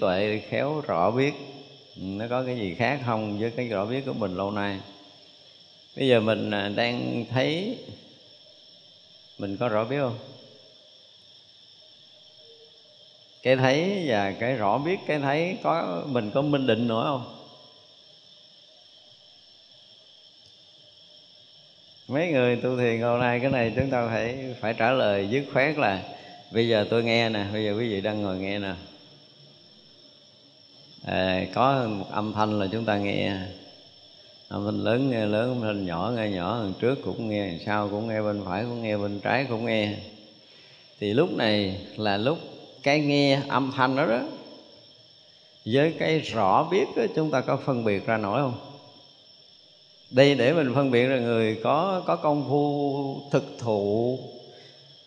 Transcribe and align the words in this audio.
tuệ 0.00 0.42
khéo 0.48 0.80
rõ 0.80 1.10
biết. 1.10 1.34
Nó 1.96 2.24
có 2.30 2.42
cái 2.46 2.56
gì 2.56 2.74
khác 2.74 3.00
không 3.06 3.38
với 3.38 3.50
cái 3.50 3.68
rõ 3.68 3.84
biết 3.84 4.02
của 4.06 4.12
mình 4.12 4.36
lâu 4.36 4.50
nay? 4.50 4.80
Bây 5.96 6.08
giờ 6.08 6.20
mình 6.20 6.50
à, 6.50 6.68
đang 6.68 7.24
thấy 7.30 7.78
mình 9.38 9.56
có 9.56 9.68
rõ 9.68 9.84
biết 9.84 9.98
không? 10.00 10.18
Cái 13.42 13.56
thấy 13.56 14.04
và 14.06 14.32
cái 14.32 14.54
rõ 14.54 14.78
biết, 14.78 14.98
cái 15.06 15.18
thấy 15.18 15.56
có, 15.62 16.02
mình 16.06 16.30
có 16.34 16.42
minh 16.42 16.66
định 16.66 16.88
nữa 16.88 17.02
không? 17.06 17.36
Mấy 22.08 22.32
người 22.32 22.56
tu 22.56 22.78
thiền 22.78 23.00
hôm 23.00 23.20
nay, 23.20 23.40
cái 23.40 23.50
này 23.50 23.72
chúng 23.76 23.90
ta 23.90 24.08
phải 24.08 24.54
phải 24.60 24.74
trả 24.78 24.90
lời 24.90 25.28
dứt 25.30 25.44
khoát 25.52 25.78
là, 25.78 26.02
bây 26.52 26.68
giờ 26.68 26.86
tôi 26.90 27.04
nghe 27.04 27.28
nè, 27.28 27.46
bây 27.52 27.64
giờ 27.64 27.74
quý 27.78 27.88
vị 27.88 28.00
đang 28.00 28.22
ngồi 28.22 28.38
nghe 28.38 28.58
nè 28.58 28.74
à, 31.04 31.44
có 31.54 31.86
một 31.88 32.06
âm 32.10 32.32
thanh 32.32 32.58
là 32.58 32.66
chúng 32.72 32.84
ta 32.84 32.98
nghe. 32.98 33.36
Âm 34.48 34.64
thanh 34.64 34.84
lớn 34.84 35.10
nghe 35.10 35.26
lớn 35.26 35.50
âm 35.50 35.60
thanh 35.60 35.86
nhỏ 35.86 36.12
nghe 36.16 36.30
nhỏ 36.30 36.58
lần 36.58 36.72
trước 36.78 36.98
cũng 37.04 37.28
nghe 37.28 37.58
sau 37.66 37.88
cũng 37.88 38.08
nghe 38.08 38.22
bên 38.22 38.42
phải 38.44 38.62
cũng 38.62 38.82
nghe 38.82 38.96
bên 38.96 39.20
trái 39.20 39.46
cũng 39.48 39.66
nghe. 39.66 39.94
Thì 41.00 41.14
lúc 41.14 41.36
này 41.36 41.80
là 41.96 42.16
lúc 42.16 42.38
cái 42.82 43.00
nghe 43.00 43.40
âm 43.48 43.72
thanh 43.76 43.96
đó 43.96 44.06
đó 44.06 44.20
với 45.66 45.94
cái 45.98 46.18
rõ 46.18 46.68
biết 46.70 46.84
đó, 46.96 47.02
chúng 47.16 47.30
ta 47.30 47.40
có 47.40 47.56
phân 47.56 47.84
biệt 47.84 48.06
ra 48.06 48.16
nổi 48.16 48.40
không? 48.40 48.54
Đây 50.10 50.34
để 50.34 50.52
mình 50.52 50.74
phân 50.74 50.90
biệt 50.90 51.06
là 51.06 51.18
người 51.18 51.60
có 51.62 52.02
có 52.06 52.16
công 52.16 52.48
phu 52.48 53.20
thực 53.30 53.44
thụ 53.58 54.18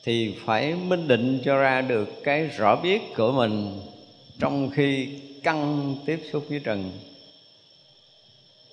thì 0.04 0.36
phải 0.46 0.74
minh 0.74 1.07
định 1.07 1.40
cho 1.46 1.57
ra 1.57 1.82
được 1.82 2.10
cái 2.24 2.46
rõ 2.46 2.76
biết 2.76 3.02
của 3.16 3.32
mình 3.32 3.80
trong 4.40 4.70
khi 4.70 5.10
căng 5.44 5.96
tiếp 6.05 6.22
xúc 6.32 6.46
với 6.49 6.62
trần. 6.63 6.91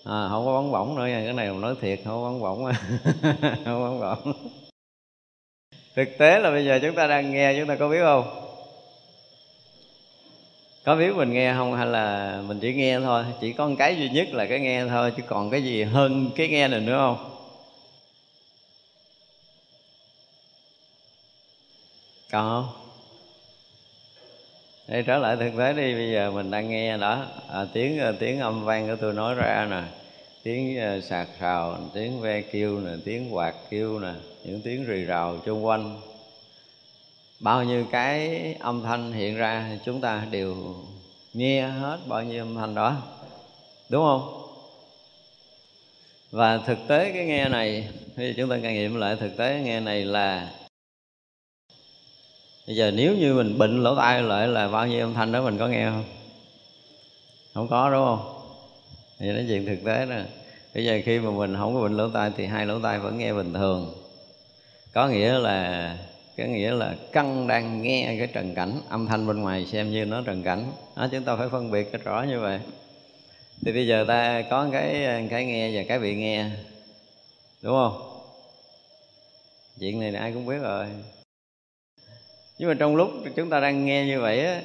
À, 0.05 0.29
không 0.31 0.47
có 0.47 0.53
bóng 0.53 0.73
bổng 0.73 0.97
nữa 0.97 1.07
nha 1.07 1.23
cái 1.25 1.33
này 1.33 1.51
mình 1.51 1.61
nói 1.61 1.75
thiệt 1.81 2.01
không 2.05 2.23
có 2.23 2.31
bóng 2.31 2.41
bổng 2.41 2.65
không 3.43 3.65
có 3.65 3.99
bóng 4.01 4.01
bổng 4.01 4.51
thực 5.95 6.19
tế 6.19 6.39
là 6.39 6.51
bây 6.51 6.65
giờ 6.65 6.79
chúng 6.83 6.95
ta 6.95 7.07
đang 7.07 7.33
nghe 7.33 7.55
chúng 7.59 7.69
ta 7.69 7.77
có 7.77 7.89
biết 7.89 8.01
không? 8.03 8.47
Có 10.85 10.97
biết 10.97 11.17
mình 11.17 11.33
nghe 11.33 11.55
không 11.55 11.77
hay 11.77 11.87
là 11.87 12.39
mình 12.47 12.59
chỉ 12.61 12.75
nghe 12.75 13.01
thôi? 13.01 13.25
Chỉ 13.41 13.53
có 13.53 13.69
một 13.69 13.75
cái 13.79 13.97
duy 13.97 14.09
nhất 14.09 14.29
là 14.33 14.47
cái 14.47 14.61
nghe 14.61 14.87
thôi 14.89 15.13
chứ 15.17 15.23
còn 15.27 15.51
cái 15.51 15.65
gì 15.65 15.83
hơn 15.83 16.31
cái 16.37 16.49
nghe 16.49 16.69
này 16.69 16.81
nữa 16.81 16.97
không? 16.97 17.31
Có 22.31 22.69
đây, 24.91 25.03
để 25.03 25.07
trở 25.07 25.19
lại 25.19 25.37
thực 25.37 25.59
tế 25.59 25.73
đi 25.73 25.95
bây 25.95 26.13
giờ 26.13 26.31
mình 26.31 26.51
đang 26.51 26.71
nghe 26.71 26.97
đó. 26.97 27.27
À, 27.49 27.67
tiếng 27.73 27.99
à, 27.99 28.13
tiếng 28.19 28.41
âm 28.41 28.65
vang 28.65 28.89
của 28.89 28.97
tôi 29.01 29.13
nói 29.13 29.35
ra 29.35 29.67
nè. 29.71 29.83
Tiếng 30.43 30.79
à, 30.79 31.01
sạc 31.01 31.29
sào 31.41 31.79
tiếng 31.95 32.21
ve 32.21 32.41
kêu 32.41 32.81
nè 32.81 32.91
tiếng 33.05 33.35
quạt 33.35 33.55
kêu 33.71 33.99
nè 33.99 34.13
những 34.45 34.61
tiếng 34.65 34.85
rì 34.85 35.05
rào 35.05 35.39
xung 35.47 35.65
quanh. 35.65 36.01
Bao 37.41 37.65
nhiêu 37.65 37.85
cái 37.93 38.41
âm 38.61 38.83
thanh 38.83 39.13
hiện 39.13 39.37
ra 39.37 39.79
chúng 39.85 40.01
ta 40.01 40.27
đều 40.31 40.75
nghe 41.35 41.63
hết 41.63 41.99
bao 42.09 42.23
nhiêu 42.23 42.45
âm 42.45 42.55
thanh 42.55 42.75
đó. 42.75 42.97
Đúng 43.89 44.03
không? 44.03 44.43
Và 46.31 46.59
thực 46.67 46.79
tế 46.89 47.13
cái 47.15 47.25
nghe 47.25 47.49
này 47.49 47.89
thì 48.17 48.35
chúng 48.37 48.51
ta 48.51 48.57
kinh 48.63 48.73
nghiệm 48.73 48.97
lại 48.97 49.17
thực 49.17 49.37
tế 49.37 49.61
nghe 49.65 49.81
này 49.81 50.05
là 50.05 50.51
bây 52.71 52.77
giờ 52.77 52.91
nếu 52.91 53.17
như 53.17 53.35
mình 53.35 53.59
bệnh 53.59 53.83
lỗ 53.83 53.97
tai 53.97 54.23
lại 54.23 54.49
là 54.49 54.69
bao 54.69 54.87
nhiêu 54.87 55.01
âm 55.01 55.15
thanh 55.15 55.33
đó 55.33 55.43
mình 55.43 55.59
có 55.59 55.69
nghe 55.69 55.91
không? 55.91 56.05
Không 57.55 57.69
có 57.69 57.91
đúng 57.91 58.05
không? 58.05 58.43
Thì 59.19 59.33
nói 59.33 59.45
chuyện 59.49 59.67
thực 59.67 59.85
tế 59.85 60.07
nè 60.07 60.25
bây 60.75 60.85
giờ 60.85 61.01
khi 61.05 61.19
mà 61.19 61.31
mình 61.31 61.57
không 61.57 61.75
có 61.75 61.81
bệnh 61.81 61.97
lỗ 61.97 62.09
tai 62.09 62.31
thì 62.37 62.47
hai 62.47 62.67
lỗ 62.67 62.79
tai 62.81 62.99
vẫn 62.99 63.19
nghe 63.19 63.33
bình 63.33 63.55
thường. 63.55 63.95
Có 64.93 65.09
nghĩa 65.09 65.39
là 65.39 65.97
cái 66.37 66.49
nghĩa 66.49 66.73
là 66.73 66.95
căng 67.13 67.47
đang 67.47 67.83
nghe 67.83 68.17
cái 68.19 68.27
trần 68.27 68.55
cảnh 68.55 68.81
âm 68.89 69.07
thanh 69.07 69.27
bên 69.27 69.41
ngoài 69.41 69.67
xem 69.67 69.91
như 69.91 70.05
nó 70.05 70.23
trần 70.23 70.43
cảnh. 70.43 70.73
Đó, 70.97 71.09
chúng 71.13 71.25
ta 71.25 71.37
phải 71.37 71.49
phân 71.49 71.71
biệt 71.71 71.93
cái 71.93 72.01
rõ 72.05 72.23
như 72.23 72.41
vậy. 72.41 72.61
Thì 73.65 73.73
bây 73.73 73.87
giờ 73.87 74.05
ta 74.09 74.43
có 74.51 74.69
cái 74.73 75.07
cái 75.31 75.45
nghe 75.45 75.77
và 75.77 75.83
cái 75.89 75.99
bị 75.99 76.15
nghe. 76.15 76.51
Đúng 77.63 77.75
không? 77.75 78.21
Chuyện 79.81 80.01
này 80.01 80.15
ai 80.15 80.33
cũng 80.33 80.47
biết 80.47 80.59
rồi 80.63 80.87
nhưng 82.61 82.69
mà 82.69 82.75
trong 82.79 82.97
lúc 82.97 83.11
chúng 83.37 83.51
ta 83.51 83.61
đang 83.61 83.85
nghe 83.85 84.07
như 84.07 84.21
vậy 84.21 84.47
á, 84.47 84.61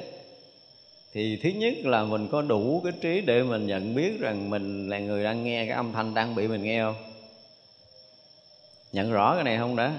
thì 1.13 1.39
thứ 1.43 1.49
nhất 1.49 1.73
là 1.83 2.03
mình 2.03 2.27
có 2.31 2.41
đủ 2.41 2.81
cái 2.83 2.93
trí 3.01 3.21
để 3.21 3.43
mình 3.43 3.67
nhận 3.67 3.95
biết 3.95 4.19
rằng 4.19 4.49
mình 4.49 4.89
là 4.89 4.99
người 4.99 5.23
đang 5.23 5.43
nghe 5.43 5.65
cái 5.65 5.75
âm 5.75 5.93
thanh 5.93 6.13
đang 6.13 6.35
bị 6.35 6.47
mình 6.47 6.63
nghe 6.63 6.81
không? 6.81 6.95
Nhận 8.91 9.11
rõ 9.11 9.35
cái 9.35 9.43
này 9.43 9.57
không 9.57 9.75
đã? 9.75 9.93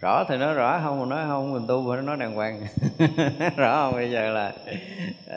Rõ 0.00 0.24
thì 0.28 0.36
nói 0.36 0.54
rõ, 0.54 0.80
không 0.84 1.00
mà 1.00 1.06
nói 1.16 1.24
không, 1.28 1.52
mình 1.52 1.66
tu 1.66 1.88
phải 1.88 1.96
nó 1.96 2.02
nói 2.02 2.16
đàng 2.16 2.34
hoàng. 2.34 2.60
Rõ 3.56 3.84
không? 3.84 3.94
Bây 3.94 4.10
giờ 4.10 4.30
là, 4.30 4.52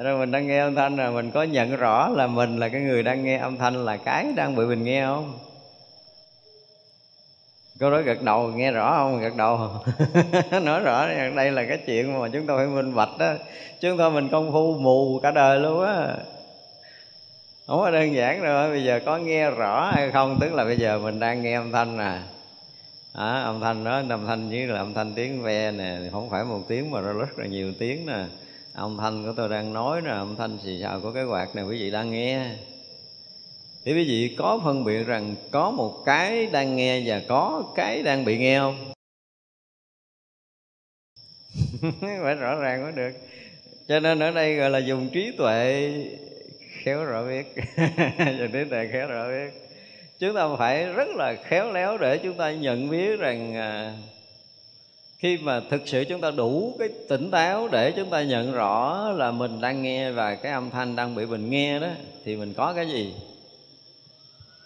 rồi 0.03 0.19
mình 0.19 0.31
đang 0.31 0.47
nghe 0.47 0.59
âm 0.59 0.75
thanh 0.75 0.95
rồi, 0.95 1.11
mình 1.11 1.31
có 1.31 1.43
nhận 1.43 1.75
rõ 1.75 2.09
là 2.09 2.27
mình 2.27 2.57
là 2.57 2.69
cái 2.69 2.81
người 2.81 3.03
đang 3.03 3.23
nghe 3.23 3.37
âm 3.37 3.57
thanh 3.57 3.85
là 3.85 3.97
cái 3.97 4.25
đang 4.35 4.55
bị 4.55 4.65
mình 4.65 4.83
nghe 4.83 5.05
không? 5.05 5.39
Câu 7.83 7.91
đó 7.91 8.01
gật 8.01 8.21
đầu 8.21 8.47
nghe 8.47 8.71
rõ 8.71 8.95
không? 8.97 9.21
Gật 9.21 9.35
đầu. 9.35 9.71
Nói 10.61 10.79
rõ 10.79 11.07
đây 11.35 11.51
là 11.51 11.65
cái 11.65 11.77
chuyện 11.85 12.19
mà 12.19 12.29
chúng 12.33 12.47
tôi 12.47 12.57
phải 12.57 12.67
minh 12.67 12.95
bạch 12.95 13.17
đó. 13.19 13.33
Chúng 13.81 13.97
tôi 13.97 14.11
mình 14.11 14.29
công 14.29 14.51
phu 14.51 14.77
mù 14.79 15.19
cả 15.23 15.31
đời 15.31 15.59
luôn 15.59 15.85
á. 15.85 16.15
Không 17.67 17.79
có 17.79 17.91
đơn 17.91 18.13
giản 18.13 18.43
đâu 18.43 18.69
bây 18.69 18.83
giờ 18.83 18.99
có 19.05 19.17
nghe 19.17 19.51
rõ 19.51 19.91
hay 19.95 20.11
không? 20.11 20.37
Tức 20.41 20.53
là 20.53 20.65
bây 20.65 20.77
giờ 20.77 20.99
mình 20.99 21.19
đang 21.19 21.41
nghe 21.41 21.55
âm 21.55 21.71
thanh 21.71 21.97
nè. 21.97 22.17
À, 23.13 23.41
âm 23.41 23.59
thanh 23.59 23.83
đó 23.83 24.01
âm 24.09 24.27
thanh 24.27 24.49
như 24.49 24.71
là 24.71 24.77
âm 24.77 24.93
thanh 24.93 25.13
tiếng 25.15 25.43
ve 25.43 25.71
nè. 25.71 25.97
Không 26.11 26.29
phải 26.29 26.43
một 26.43 26.59
tiếng 26.67 26.91
mà 26.91 27.01
rất 27.01 27.39
là 27.39 27.45
nhiều 27.45 27.73
tiếng 27.79 28.05
nè. 28.05 28.23
Âm 28.73 28.97
thanh 28.97 29.25
của 29.25 29.33
tôi 29.37 29.49
đang 29.49 29.73
nói 29.73 30.01
nè 30.01 30.11
âm 30.11 30.35
thanh 30.35 30.57
xì 30.63 30.79
xào 30.81 30.99
của 30.99 31.11
cái 31.11 31.23
quạt 31.23 31.55
nè 31.55 31.61
quý 31.61 31.79
vị 31.79 31.91
đang 31.91 32.11
nghe 32.11 32.49
thì 33.85 33.93
quý 33.93 34.03
vị 34.07 34.35
có 34.37 34.61
phân 34.63 34.83
biệt 34.83 35.03
rằng 35.03 35.35
có 35.51 35.71
một 35.71 36.03
cái 36.05 36.47
đang 36.47 36.75
nghe 36.75 37.01
và 37.05 37.21
có 37.27 37.63
cái 37.75 38.03
đang 38.03 38.25
bị 38.25 38.37
nghe 38.37 38.59
không? 38.59 38.93
Phải 42.23 42.35
rõ 42.35 42.55
ràng 42.55 42.83
mới 42.83 42.91
được. 42.91 43.11
Cho 43.87 43.99
nên 43.99 44.19
ở 44.19 44.31
đây 44.31 44.55
gọi 44.55 44.69
là 44.69 44.79
dùng 44.79 45.09
trí 45.13 45.31
tuệ 45.37 45.91
khéo 46.83 47.05
rõ 47.05 47.23
biết. 47.27 47.55
Dùng 48.39 48.51
trí 48.51 48.63
tuệ 48.69 48.87
khéo 48.91 49.07
rõ 49.07 49.27
biết. 49.27 49.63
Chúng 50.19 50.35
ta 50.35 50.47
phải 50.57 50.85
rất 50.85 51.07
là 51.09 51.35
khéo 51.43 51.71
léo 51.71 51.97
để 51.97 52.17
chúng 52.17 52.37
ta 52.37 52.51
nhận 52.51 52.89
biết 52.89 53.19
rằng 53.19 53.55
à, 53.55 53.93
khi 55.17 55.37
mà 55.37 55.61
thực 55.69 55.81
sự 55.85 56.03
chúng 56.09 56.21
ta 56.21 56.31
đủ 56.31 56.75
cái 56.79 56.89
tỉnh 57.09 57.31
táo 57.31 57.67
để 57.67 57.91
chúng 57.91 58.09
ta 58.09 58.23
nhận 58.23 58.51
rõ 58.51 59.09
là 59.11 59.31
mình 59.31 59.61
đang 59.61 59.81
nghe 59.81 60.11
và 60.11 60.35
cái 60.35 60.51
âm 60.51 60.69
thanh 60.69 60.95
đang 60.95 61.15
bị 61.15 61.25
mình 61.25 61.49
nghe 61.49 61.79
đó 61.79 61.87
thì 62.25 62.35
mình 62.35 62.53
có 62.53 62.73
cái 62.73 62.87
gì? 62.87 63.13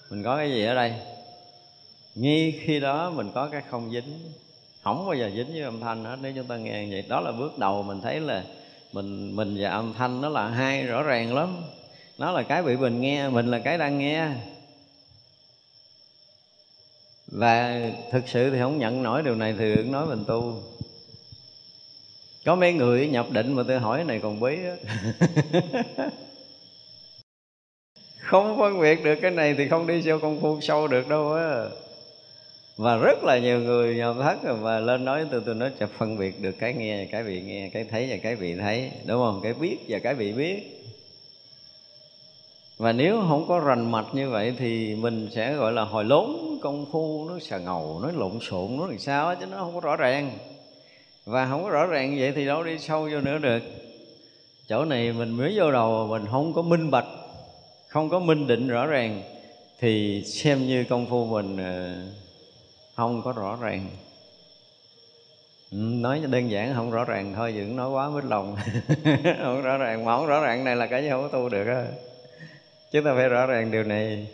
Mình 0.10 0.24
có 0.24 0.38
cái 0.38 0.50
gì 0.50 0.66
ở 0.66 0.76
đây? 0.76 0.94
Ngay 2.16 2.60
khi 2.66 2.80
đó 2.80 3.10
mình 3.10 3.32
có 3.36 3.50
cái 3.52 3.62
không 3.70 3.92
dính. 3.92 4.20
Không 4.84 5.06
bao 5.06 5.16
giờ 5.16 5.32
dính 5.36 5.48
với 5.54 5.62
âm 5.62 5.80
thanh 5.80 6.06
hết, 6.06 6.18
nếu 6.22 6.34
chúng 6.36 6.48
ta 6.48 6.58
nghe 6.58 6.86
vậy. 6.86 7.06
Đó 7.10 7.20
là 7.20 7.32
bước 7.32 7.60
đầu 7.60 7.84
mình 7.84 8.02
thấy 8.02 8.20
là 8.20 8.44
mình 8.94 9.36
mình 9.36 9.56
và 9.60 9.70
âm 9.70 9.94
thanh 9.94 10.22
nó 10.22 10.30
là 10.30 10.48
hai, 10.48 10.84
rõ 10.84 11.04
ràng 11.04 11.36
lắm. 11.36 11.64
Nó 12.18 12.32
là 12.32 12.44
cái 12.44 12.64
bị 12.64 12.76
mình 12.76 13.02
nghe, 13.02 13.30
mình 13.30 13.48
là 13.48 13.60
cái 13.60 13.78
đang 13.78 14.00
nghe. 14.00 14.30
Và 17.28 17.82
thực 18.12 18.28
sự 18.28 18.52
thì 18.52 18.60
không 18.60 18.80
nhận 18.80 19.04
nổi 19.04 19.24
điều 19.24 19.36
này, 19.36 19.56
thì 19.60 19.76
đừng 19.76 19.92
nói 19.92 20.06
mình 20.06 20.24
tu. 20.28 20.64
Có 22.46 22.56
mấy 22.56 22.74
người 22.74 23.08
nhập 23.08 23.28
định 23.32 23.54
mà 23.54 23.64
tôi 23.68 23.80
hỏi 23.80 24.04
này 24.04 24.20
còn 24.24 24.40
bí 24.40 24.58
á. 24.64 24.76
không 28.28 28.58
phân 28.60 28.82
biệt 28.82 29.04
được 29.04 29.16
cái 29.22 29.32
này 29.32 29.56
thì 29.58 29.68
không 29.68 29.88
đi 29.88 30.02
sâu 30.02 30.20
công 30.20 30.42
phu, 30.42 30.62
sâu 30.62 30.88
được 30.88 31.08
đâu 31.08 31.34
á. 31.34 31.66
Và 32.78 32.98
rất 32.98 33.24
là 33.24 33.40
nhiều 33.40 33.60
người 33.60 33.96
nhập 33.96 34.16
thất 34.22 34.44
rồi 34.44 34.58
mà 34.62 34.80
lên 34.80 35.06
nói 35.06 35.26
tôi 35.32 35.42
tôi 35.46 35.56
nói 35.56 35.72
chập 35.80 35.90
phân 35.98 36.18
biệt 36.18 36.42
được 36.42 36.52
cái 36.60 36.74
nghe 36.74 37.06
cái 37.06 37.24
bị 37.24 37.42
nghe, 37.42 37.70
cái 37.74 37.86
thấy 37.92 38.08
và 38.10 38.18
cái 38.24 38.36
bị 38.36 38.56
thấy, 38.56 38.92
đúng 39.06 39.18
không? 39.18 39.40
Cái 39.44 39.54
biết 39.54 39.78
và 39.88 40.00
cái 40.00 40.16
bị 40.16 40.34
biết. 40.34 40.84
Và 42.78 42.92
nếu 42.92 43.22
không 43.30 43.46
có 43.48 43.60
rành 43.60 43.92
mạch 43.92 44.06
như 44.14 44.30
vậy 44.30 44.54
thì 44.60 44.96
mình 44.96 45.30
sẽ 45.36 45.54
gọi 45.54 45.72
là 45.72 45.84
hồi 45.84 46.04
lốn 46.04 46.60
công 46.62 46.86
phu, 46.92 47.30
nó 47.30 47.40
xà 47.40 47.58
ngầu, 47.58 48.00
nó 48.04 48.12
lộn 48.16 48.40
xộn, 48.42 48.78
nó 48.78 48.88
làm 48.88 49.00
sao 49.00 49.36
chứ 49.36 49.46
nó 49.46 49.58
không 49.58 49.74
có 49.74 49.80
rõ 49.80 49.96
ràng. 49.96 50.32
Và 51.26 51.48
không 51.50 51.64
có 51.64 51.70
rõ 51.70 51.86
ràng 51.86 52.12
như 52.12 52.22
vậy 52.22 52.32
thì 52.36 52.46
đâu 52.46 52.64
đi 52.64 52.80
sâu 52.80 53.10
vô 53.12 53.22
nữa 53.22 53.38
được. 53.38 53.64
Chỗ 54.68 54.86
này 54.86 55.14
mình 55.14 55.30
mới 55.30 55.54
vô 55.56 55.72
đầu, 55.72 56.08
mình 56.08 56.26
không 56.32 56.54
có 56.54 56.62
minh 56.62 56.92
bạch 56.92 57.06
không 57.88 58.10
có 58.10 58.20
minh 58.20 58.48
định 58.48 58.68
rõ 58.68 58.86
ràng, 58.86 59.24
thì 59.80 60.24
xem 60.26 60.68
như 60.68 60.86
công 60.90 61.06
phu 61.10 61.26
mình 61.26 61.58
ờ, 61.58 61.96
không 62.96 63.22
có 63.22 63.32
rõ 63.32 63.58
ràng. 63.62 63.90
Ừ, 65.72 65.78
nói 65.78 66.22
đơn 66.30 66.52
giản 66.52 66.74
không 66.76 66.92
rõ 66.92 67.06
ràng 67.06 67.34
thôi, 67.36 67.52
đừng 67.52 67.76
nói 67.76 67.90
quá 67.90 68.10
mít 68.10 68.26
lòng. 68.26 68.56
Không 69.44 69.62
rõ 69.62 69.78
ràng, 69.78 70.06
mà 70.06 70.18
không 70.18 70.28
rõ 70.28 70.42
ràng 70.42 70.64
này 70.64 70.76
là 70.76 70.88
cái 70.88 71.04
gì 71.04 71.10
không 71.10 71.22
có 71.22 71.28
tu 71.28 71.50
được 71.50 71.68
á. 71.68 71.86
Chúng 72.92 73.04
ta 73.04 73.14
phải 73.16 73.30
rõ 73.30 73.46
ràng 73.46 73.72
điều 73.72 73.84
này. 73.84 74.28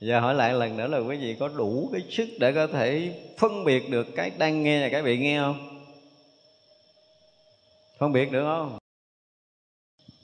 Giờ 0.00 0.20
hỏi 0.20 0.34
lại 0.34 0.52
lần 0.52 0.76
nữa 0.76 0.86
là 0.86 0.98
quý 0.98 1.16
vị 1.16 1.36
có 1.40 1.48
đủ 1.48 1.88
cái 1.92 2.02
sức 2.10 2.28
để 2.40 2.52
có 2.52 2.66
thể 2.66 3.12
phân 3.38 3.64
biệt 3.64 3.90
được 3.90 4.06
cái 4.16 4.30
đang 4.38 4.62
nghe 4.62 4.82
và 4.82 4.88
cái 4.88 5.02
bị 5.02 5.18
nghe 5.18 5.38
không? 5.38 5.80
Phân 7.98 8.12
biệt 8.12 8.32
được 8.32 8.42
không? 8.44 8.78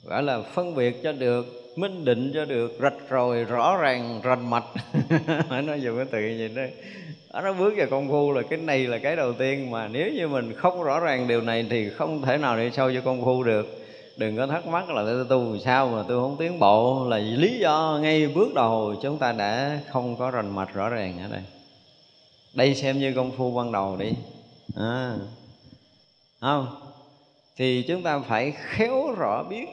Gọi 0.03 0.23
là 0.23 0.41
phân 0.41 0.75
biệt 0.75 1.03
cho 1.03 1.11
được 1.11 1.64
minh 1.77 2.05
định 2.05 2.31
cho 2.33 2.45
được. 2.45 2.77
Rạch 2.81 3.09
rồi 3.09 3.43
rõ 3.43 3.77
ràng 3.77 4.21
rành 4.23 4.49
mạch. 4.49 4.65
Phải 5.49 5.61
nói 5.67 5.81
dùng 5.81 5.97
cái 5.97 6.05
từ 6.05 6.19
vậy 6.19 6.51
đó 6.55 7.41
nó 7.41 7.53
bước 7.53 7.73
vào 7.77 7.87
công 7.89 8.09
phu 8.09 8.31
là 8.31 8.41
cái 8.41 8.59
này 8.59 8.87
là 8.87 8.97
cái 8.97 9.15
đầu 9.15 9.33
tiên 9.33 9.71
mà 9.71 9.87
nếu 9.87 10.11
như 10.13 10.27
mình 10.27 10.53
không 10.53 10.83
rõ 10.83 10.99
ràng 10.99 11.27
điều 11.27 11.41
này 11.41 11.65
thì 11.69 11.89
không 11.89 12.21
thể 12.21 12.37
nào 12.37 12.57
đi 12.57 12.71
sâu 12.71 12.93
cho 12.93 13.01
công 13.01 13.25
phu 13.25 13.43
được. 13.43 13.85
Đừng 14.17 14.37
có 14.37 14.47
thắc 14.47 14.67
mắc 14.67 14.89
là 14.89 15.03
tôi 15.05 15.25
tu 15.29 15.57
sao 15.57 15.87
mà 15.87 16.03
tôi 16.07 16.21
không 16.21 16.37
tiến 16.39 16.59
bộ 16.59 17.07
là 17.09 17.17
lý 17.17 17.59
do 17.59 17.99
ngay 18.01 18.27
bước 18.27 18.53
đầu 18.53 18.95
chúng 19.01 19.17
ta 19.17 19.31
đã 19.31 19.79
không 19.91 20.15
có 20.17 20.31
rành 20.31 20.55
mạch 20.55 20.73
rõ 20.73 20.89
ràng 20.89 21.19
ở 21.19 21.29
đây. 21.31 21.41
Đây 22.53 22.75
xem 22.75 22.99
như 22.99 23.13
công 23.15 23.31
phu 23.31 23.51
ban 23.51 23.71
đầu 23.71 23.97
đi. 23.97 24.11
À, 24.75 25.15
không? 26.41 26.67
Thì 27.57 27.85
chúng 27.87 28.03
ta 28.03 28.19
phải 28.19 28.53
khéo 28.57 29.15
rõ 29.17 29.43
biết 29.49 29.65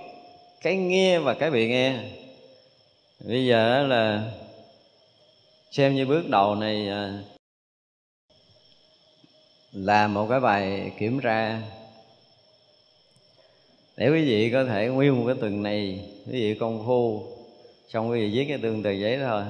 cái 0.63 0.77
nghe 0.77 1.19
và 1.19 1.35
cái 1.35 1.51
bị 1.51 1.69
nghe. 1.69 1.95
Bây 3.25 3.47
giờ 3.47 3.87
là 3.87 4.33
xem 5.71 5.95
như 5.95 6.07
bước 6.07 6.29
đầu 6.29 6.55
này 6.55 6.89
à, 6.89 7.23
là 9.73 10.09
một 10.09 10.27
cái 10.31 10.41
bài 10.41 10.93
kiểm 10.99 11.21
tra. 11.21 11.61
Để 13.97 14.11
quý 14.11 14.25
vị 14.25 14.51
có 14.53 14.65
thể 14.65 14.87
nguyên 14.87 15.17
một 15.17 15.25
cái 15.27 15.37
tuần 15.41 15.63
này, 15.63 16.09
quý 16.27 16.33
vị 16.33 16.55
công 16.55 16.87
phu, 16.87 17.27
xong 17.89 18.11
quý 18.11 18.21
vị 18.21 18.31
viết 18.39 18.45
cái 18.49 18.59
tương 18.59 18.83
tờ 18.83 18.91
giấy 18.91 19.19
thôi. 19.19 19.43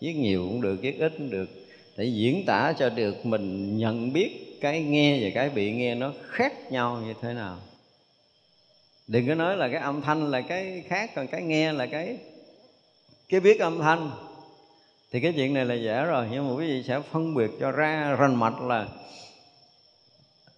Viết 0.00 0.12
nhiều 0.12 0.46
cũng 0.48 0.60
được, 0.60 0.76
viết 0.80 0.98
ít 0.98 1.12
cũng 1.18 1.30
được. 1.30 1.48
Để 1.96 2.04
diễn 2.04 2.44
tả 2.46 2.72
cho 2.78 2.88
được 2.88 3.26
mình 3.26 3.78
nhận 3.78 4.12
biết 4.12 4.58
cái 4.60 4.80
nghe 4.80 5.18
và 5.22 5.30
cái 5.34 5.50
bị 5.50 5.72
nghe 5.72 5.94
nó 5.94 6.12
khác 6.28 6.72
nhau 6.72 7.02
như 7.06 7.14
thế 7.22 7.32
nào 7.34 7.58
đừng 9.08 9.28
có 9.28 9.34
nói 9.34 9.56
là 9.56 9.68
cái 9.68 9.80
âm 9.80 10.00
thanh 10.02 10.30
là 10.30 10.40
cái 10.40 10.84
khác, 10.88 11.10
còn 11.14 11.26
cái 11.26 11.42
nghe 11.42 11.72
là 11.72 11.86
cái 11.86 12.18
cái 13.28 13.40
biết 13.40 13.60
âm 13.60 13.78
thanh. 13.78 14.10
Thì 15.12 15.20
cái 15.20 15.32
chuyện 15.36 15.54
này 15.54 15.64
là 15.64 15.74
dễ 15.74 16.04
rồi, 16.04 16.26
nhưng 16.30 16.48
mà 16.48 16.54
quý 16.54 16.66
vị 16.66 16.82
sẽ 16.82 17.00
phân 17.00 17.34
biệt 17.34 17.50
cho 17.60 17.70
ra 17.70 18.16
rành 18.18 18.34
mạch 18.34 18.60
là 18.60 18.86